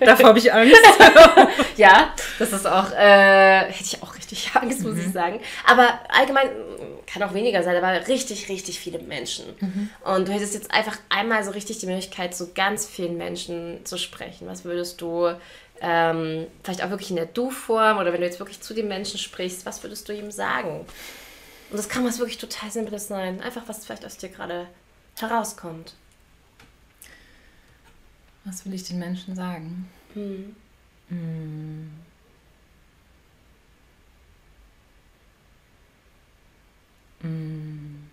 davor 0.01 0.29
habe 0.29 0.39
ich 0.39 0.51
Angst. 0.51 0.75
ja, 1.77 2.13
das 2.37 2.51
ist 2.51 2.67
auch, 2.67 2.91
äh, 2.91 3.61
hätte 3.71 3.83
ich 3.83 4.03
auch 4.03 4.15
richtig 4.15 4.51
Angst, 4.55 4.81
muss 4.81 4.95
mhm. 4.95 5.01
ich 5.01 5.13
sagen. 5.13 5.39
Aber 5.65 5.99
allgemein, 6.09 6.49
kann 7.07 7.23
auch 7.23 7.33
weniger 7.33 7.63
sein, 7.63 7.75
aber 7.75 8.07
richtig, 8.07 8.49
richtig 8.49 8.79
viele 8.79 8.99
Menschen. 8.99 9.45
Mhm. 9.59 9.89
Und 10.03 10.27
du 10.27 10.33
hättest 10.33 10.53
jetzt 10.53 10.71
einfach 10.71 10.97
einmal 11.09 11.43
so 11.43 11.51
richtig 11.51 11.79
die 11.79 11.85
Möglichkeit, 11.85 12.35
zu 12.35 12.53
ganz 12.53 12.85
vielen 12.85 13.17
Menschen 13.17 13.85
zu 13.85 13.97
sprechen. 13.97 14.47
Was 14.47 14.65
würdest 14.65 15.01
du, 15.01 15.33
ähm, 15.81 16.47
vielleicht 16.63 16.83
auch 16.83 16.89
wirklich 16.89 17.09
in 17.09 17.15
der 17.15 17.25
Du-Form 17.25 17.97
oder 17.97 18.13
wenn 18.13 18.21
du 18.21 18.27
jetzt 18.27 18.39
wirklich 18.39 18.61
zu 18.61 18.73
den 18.73 18.87
Menschen 18.87 19.17
sprichst, 19.17 19.65
was 19.65 19.83
würdest 19.83 20.07
du 20.07 20.13
ihm 20.13 20.31
sagen? 20.31 20.85
Und 21.69 21.77
das 21.77 21.89
kann 21.89 22.05
was 22.05 22.19
wirklich 22.19 22.37
total 22.37 22.69
Simples 22.69 23.07
sein. 23.07 23.41
Einfach 23.41 23.63
was 23.67 23.85
vielleicht 23.85 24.05
aus 24.05 24.17
dir 24.17 24.29
gerade 24.29 24.67
herauskommt. 25.17 25.93
Was 28.43 28.65
will 28.65 28.73
ich 28.73 28.83
den 28.83 28.99
Menschen 28.99 29.35
sagen? 29.35 29.87
Hm. 30.13 30.55
Hm. 31.09 31.91
Hm. 37.21 38.09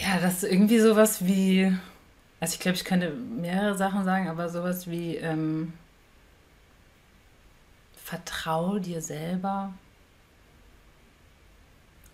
Ja, 0.00 0.18
das 0.20 0.42
ist 0.42 0.50
irgendwie 0.52 0.80
sowas 0.80 1.24
wie, 1.26 1.72
Also 2.40 2.54
ich 2.54 2.60
glaube, 2.60 2.76
ich 2.76 2.84
könnte 2.84 3.10
mehrere 3.10 3.76
Sachen 3.76 4.04
sagen, 4.04 4.28
aber 4.28 4.48
sowas 4.48 4.90
wie 4.90 5.16
ähm, 5.16 5.72
vertrau 8.02 8.78
dir 8.78 9.00
selber. 9.00 9.72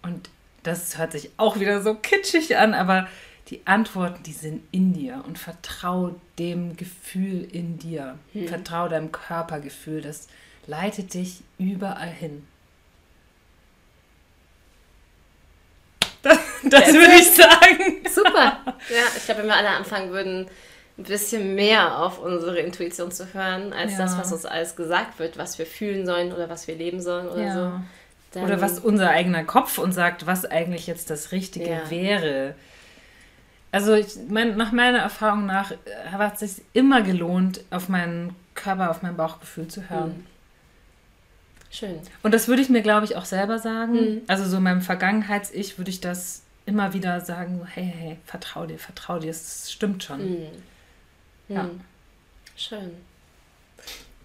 Und 0.02 0.30
das 0.62 0.98
hört 0.98 1.12
sich 1.12 1.30
auch 1.36 1.58
wieder 1.58 1.82
so 1.82 1.94
kitschig 1.94 2.56
an, 2.56 2.74
aber 2.74 3.08
die 3.50 3.66
Antworten, 3.66 4.22
die 4.22 4.32
sind 4.32 4.62
in 4.70 4.92
dir 4.92 5.24
und 5.26 5.38
vertrau 5.38 6.14
dem 6.38 6.76
Gefühl 6.76 7.42
in 7.50 7.78
dir. 7.78 8.16
Hm. 8.32 8.46
Vertrau 8.46 8.88
deinem 8.88 9.10
Körpergefühl, 9.10 10.02
das 10.02 10.28
leitet 10.66 11.14
dich 11.14 11.42
überall 11.58 12.10
hin. 12.10 12.46
Das, 16.62 16.82
das 16.84 16.92
würde 16.92 17.14
ich 17.14 17.30
sagen. 17.30 18.02
Super. 18.14 18.58
Ja, 18.90 19.02
ich 19.16 19.24
glaube, 19.24 19.40
wenn 19.40 19.48
wir 19.48 19.56
alle 19.56 19.70
anfangen 19.70 20.10
würden, 20.10 20.46
ein 20.98 21.04
bisschen 21.04 21.54
mehr 21.54 21.98
auf 21.98 22.18
unsere 22.18 22.58
Intuition 22.58 23.10
zu 23.10 23.32
hören, 23.32 23.72
als 23.72 23.92
ja. 23.92 23.98
das, 23.98 24.18
was 24.18 24.30
uns 24.30 24.44
alles 24.44 24.76
gesagt 24.76 25.18
wird, 25.18 25.38
was 25.38 25.58
wir 25.58 25.64
fühlen 25.64 26.04
sollen 26.04 26.32
oder 26.32 26.50
was 26.50 26.68
wir 26.68 26.74
leben 26.74 27.00
sollen 27.00 27.28
oder 27.28 27.42
ja. 27.42 27.54
so. 27.54 27.72
Dann 28.32 28.44
oder 28.44 28.60
was 28.60 28.78
unser 28.78 29.08
eigener 29.08 29.44
Kopf 29.44 29.78
uns 29.78 29.94
sagt, 29.94 30.26
was 30.26 30.44
eigentlich 30.44 30.86
jetzt 30.86 31.08
das 31.08 31.32
Richtige 31.32 31.70
ja. 31.70 31.90
wäre. 31.90 32.54
Also 33.72 33.94
ich 33.94 34.08
mein, 34.28 34.56
nach 34.56 34.72
meiner 34.72 34.98
Erfahrung 34.98 35.46
nach 35.46 35.70
äh, 35.70 35.76
hat 36.10 36.42
es 36.42 36.56
sich 36.56 36.64
immer 36.72 37.02
gelohnt, 37.02 37.62
auf 37.70 37.88
meinen 37.88 38.34
Körper, 38.54 38.90
auf 38.90 39.02
mein 39.02 39.16
Bauchgefühl 39.16 39.68
zu 39.68 39.88
hören. 39.88 40.08
Mhm. 40.10 40.26
Schön. 41.70 42.00
Und 42.24 42.34
das 42.34 42.48
würde 42.48 42.62
ich 42.62 42.68
mir, 42.68 42.82
glaube 42.82 43.04
ich, 43.04 43.14
auch 43.16 43.24
selber 43.24 43.60
sagen. 43.60 43.92
Mhm. 43.92 44.20
Also 44.26 44.44
so 44.44 44.56
in 44.56 44.64
meinem 44.64 44.82
Vergangenheits-Ich 44.82 45.78
würde 45.78 45.90
ich 45.90 46.00
das 46.00 46.42
immer 46.66 46.92
wieder 46.94 47.20
sagen, 47.20 47.66
hey, 47.72 47.92
hey, 47.96 48.18
vertrau 48.24 48.66
dir, 48.66 48.78
vertrau 48.78 49.18
dir, 49.18 49.30
es 49.30 49.70
stimmt 49.70 50.02
schon. 50.02 50.30
Mhm. 50.30 50.46
Ja. 51.48 51.62
Mhm. 51.64 51.80
Schön. 52.56 52.90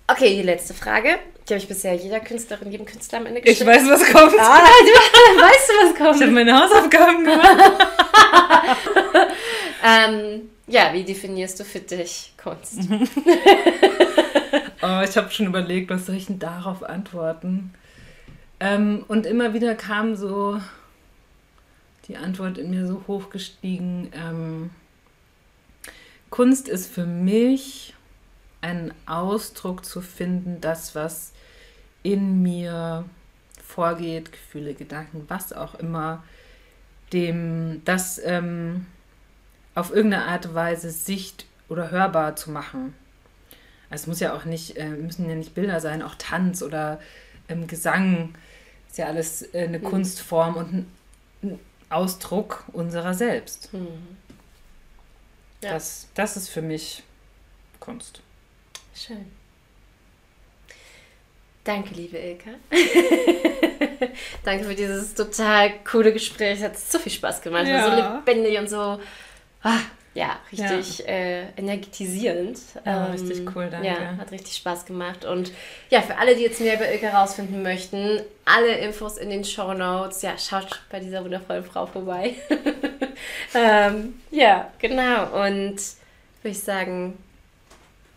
Okay, 0.07 0.35
die 0.35 0.43
letzte 0.43 0.73
Frage. 0.73 1.17
Die 1.47 1.53
habe 1.53 1.61
ich 1.61 1.67
bisher 1.67 1.95
jeder 1.95 2.19
Künstlerin, 2.19 2.71
jedem 2.71 2.85
Künstler 2.85 3.19
am 3.19 3.25
Ende 3.25 3.41
gestellt. 3.41 3.61
Ich 3.61 3.65
weiß, 3.65 3.89
was 3.89 4.11
kommt. 4.11 4.33
Ah, 4.39 4.59
du, 4.59 4.91
weißt 5.41 5.69
du, 5.69 5.73
was 5.83 5.95
kommt? 5.95 6.15
Ich 6.15 6.21
habe 6.21 6.31
meine 6.31 6.59
Hausaufgaben 6.59 7.23
gemacht. 7.23 7.87
ähm, 9.83 10.49
ja, 10.67 10.93
wie 10.93 11.03
definierst 11.03 11.59
du 11.59 11.63
für 11.63 11.79
dich 11.79 12.33
Kunst? 12.41 12.79
oh, 14.81 15.01
ich 15.03 15.17
habe 15.17 15.31
schon 15.31 15.47
überlegt, 15.47 15.89
was 15.89 16.05
soll 16.05 16.15
ich 16.15 16.27
denn 16.27 16.39
darauf 16.39 16.83
antworten? 16.83 17.73
Ähm, 18.59 19.05
und 19.07 19.25
immer 19.25 19.53
wieder 19.53 19.75
kam 19.75 20.15
so 20.15 20.59
die 22.07 22.17
Antwort 22.17 22.57
in 22.57 22.69
mir 22.69 22.87
so 22.87 23.03
hochgestiegen. 23.07 24.11
Ähm, 24.13 24.69
Kunst 26.29 26.67
ist 26.67 26.91
für 26.91 27.05
mich 27.05 27.93
einen 28.65 28.93
Ausdruck 29.05 29.85
zu 29.85 30.01
finden, 30.01 30.59
das, 30.59 30.95
was 30.95 31.33
in 32.01 32.41
mir 32.41 33.05
vorgeht, 33.63 34.31
Gefühle, 34.31 34.73
Gedanken, 34.73 35.25
was 35.27 35.53
auch 35.53 35.75
immer, 35.75 36.23
dem 37.13 37.83
das 37.85 38.19
ähm, 38.23 38.87
auf 39.75 39.93
irgendeine 39.93 40.25
Art 40.25 40.47
und 40.47 40.55
Weise 40.55 40.89
sicht- 40.89 41.45
oder 41.69 41.91
hörbar 41.91 42.35
zu 42.35 42.49
machen. 42.49 42.95
Also 43.89 44.03
es 44.03 44.07
muss 44.07 44.19
ja 44.19 44.33
auch 44.33 44.45
nicht, 44.45 44.77
äh, 44.77 44.89
müssen 44.89 45.29
ja 45.29 45.35
nicht 45.35 45.53
Bilder 45.53 45.79
sein, 45.79 46.01
auch 46.01 46.15
Tanz 46.15 46.63
oder 46.63 46.99
ähm, 47.47 47.67
Gesang 47.67 48.33
ist 48.89 48.97
ja 48.97 49.05
alles 49.05 49.53
äh, 49.53 49.65
eine 49.65 49.79
mhm. 49.79 49.83
Kunstform 49.83 50.55
und 50.55 50.73
ein, 50.73 50.91
ein, 51.43 51.59
Ausdruck 51.89 52.65
unserer 52.73 53.13
selbst. 53.13 53.71
Mhm. 53.71 53.87
Ja. 55.61 55.73
Das, 55.73 56.07
das 56.15 56.35
ist 56.35 56.49
für 56.49 56.63
mich 56.63 57.03
Kunst. 57.79 58.21
Schön. 58.95 59.25
Danke, 61.65 61.93
liebe 61.95 62.17
Ilka. 62.17 62.51
Danke 64.45 64.65
für 64.65 64.75
dieses 64.75 65.13
total 65.13 65.73
coole 65.83 66.13
Gespräch. 66.13 66.59
Es 66.59 66.63
hat 66.63 66.77
so 66.77 66.99
viel 66.99 67.11
Spaß 67.11 67.41
gemacht. 67.41 67.67
Ja. 67.67 67.83
So 67.83 67.95
lebendig 67.95 68.57
und 68.57 68.69
so 68.69 68.99
ah, 69.63 69.79
ja, 70.13 70.39
richtig 70.49 70.99
ja. 70.99 71.05
Äh, 71.05 71.49
energetisierend. 71.57 72.57
Ja, 72.85 73.07
ähm, 73.07 73.11
richtig 73.11 73.55
cool, 73.55 73.67
danke. 73.69 73.87
Ja, 73.87 74.15
hat 74.17 74.31
richtig 74.31 74.55
Spaß 74.55 74.85
gemacht. 74.85 75.25
Und 75.25 75.51
ja, 75.89 76.01
für 76.01 76.17
alle, 76.17 76.35
die 76.35 76.43
jetzt 76.43 76.61
mehr 76.61 76.75
über 76.75 76.89
Ilka 76.89 77.07
herausfinden 77.07 77.63
möchten, 77.63 78.21
alle 78.45 78.77
Infos 78.77 79.17
in 79.17 79.29
den 79.29 79.43
Show 79.43 79.73
Notes. 79.73 80.21
Ja, 80.21 80.37
schaut 80.37 80.81
bei 80.89 81.01
dieser 81.01 81.23
wundervollen 81.23 81.65
Frau 81.65 81.85
vorbei. 81.85 82.35
ähm, 83.53 84.21
ja, 84.31 84.71
genau. 84.79 85.45
Und 85.45 85.81
würde 86.41 86.51
ich 86.51 86.61
sagen, 86.61 87.17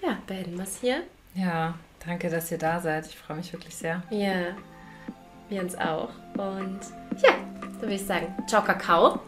ja, 0.09 0.17
beenden 0.27 0.57
wir 0.57 0.65
es 0.65 0.81
hier. 0.81 1.03
Ja, 1.35 1.75
danke, 2.05 2.31
dass 2.31 2.51
ihr 2.51 2.59
da 2.59 2.81
seid. 2.81 3.07
Ich 3.07 3.17
freue 3.17 3.37
mich 3.37 3.53
wirklich 3.53 3.75
sehr. 3.75 4.03
Ja, 4.11 4.57
wir 5.49 5.63
uns 5.63 5.77
auch. 5.77 6.11
Und 6.37 6.81
ja, 7.23 7.33
dann 7.63 7.81
würde 7.81 7.95
ich 7.95 8.05
sagen, 8.05 8.35
ciao, 8.47 8.63
Kakao. 8.63 9.21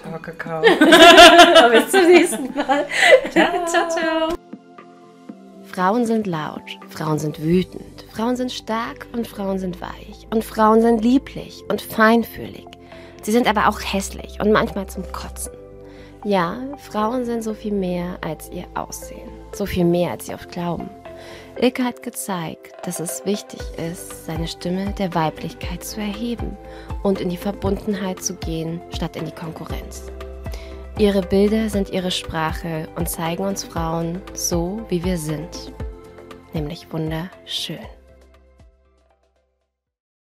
Ciao, 0.00 0.18
Kakao. 0.20 0.62
Bis 1.70 1.90
zum 1.90 2.06
nächsten 2.06 2.54
Mal. 2.54 2.86
ciao, 3.30 3.66
ciao. 3.66 3.88
ciao. 3.88 4.28
Frauen 5.64 6.04
sind 6.04 6.26
laut, 6.26 6.78
Frauen 6.90 7.18
sind 7.18 7.42
wütend, 7.42 8.04
Frauen 8.12 8.36
sind 8.36 8.52
stark 8.52 9.06
und 9.14 9.26
Frauen 9.26 9.58
sind 9.58 9.80
weich 9.80 10.26
und 10.30 10.44
Frauen 10.44 10.82
sind 10.82 11.02
lieblich 11.02 11.62
und 11.70 11.80
feinfühlig. 11.80 12.66
Sie 13.22 13.32
sind 13.32 13.46
aber 13.46 13.68
auch 13.68 13.80
hässlich 13.80 14.38
und 14.38 14.52
manchmal 14.52 14.86
zum 14.88 15.10
Kotzen. 15.12 15.54
Ja, 16.24 16.58
Frauen 16.76 17.24
sind 17.24 17.42
so 17.42 17.54
viel 17.54 17.72
mehr 17.72 18.18
als 18.20 18.50
ihr 18.50 18.66
Aussehen, 18.74 19.30
so 19.54 19.66
viel 19.66 19.84
mehr 19.84 20.12
als 20.12 20.26
sie 20.26 20.34
oft 20.34 20.50
glauben. 20.50 20.88
Ilke 21.60 21.84
hat 21.84 22.02
gezeigt, 22.02 22.74
dass 22.84 22.98
es 22.98 23.24
wichtig 23.26 23.60
ist, 23.78 24.24
seine 24.26 24.48
Stimme 24.48 24.92
der 24.98 25.14
Weiblichkeit 25.14 25.84
zu 25.84 26.00
erheben 26.00 26.56
und 27.02 27.20
in 27.20 27.28
die 27.28 27.36
Verbundenheit 27.36 28.22
zu 28.22 28.34
gehen, 28.34 28.80
statt 28.90 29.16
in 29.16 29.26
die 29.26 29.32
Konkurrenz. 29.32 30.10
Ihre 30.98 31.22
Bilder 31.22 31.68
sind 31.68 31.90
ihre 31.90 32.10
Sprache 32.10 32.88
und 32.96 33.08
zeigen 33.08 33.44
uns 33.44 33.64
Frauen 33.64 34.20
so, 34.34 34.80
wie 34.88 35.04
wir 35.04 35.18
sind, 35.18 35.72
nämlich 36.52 36.92
wunderschön. 36.92 37.78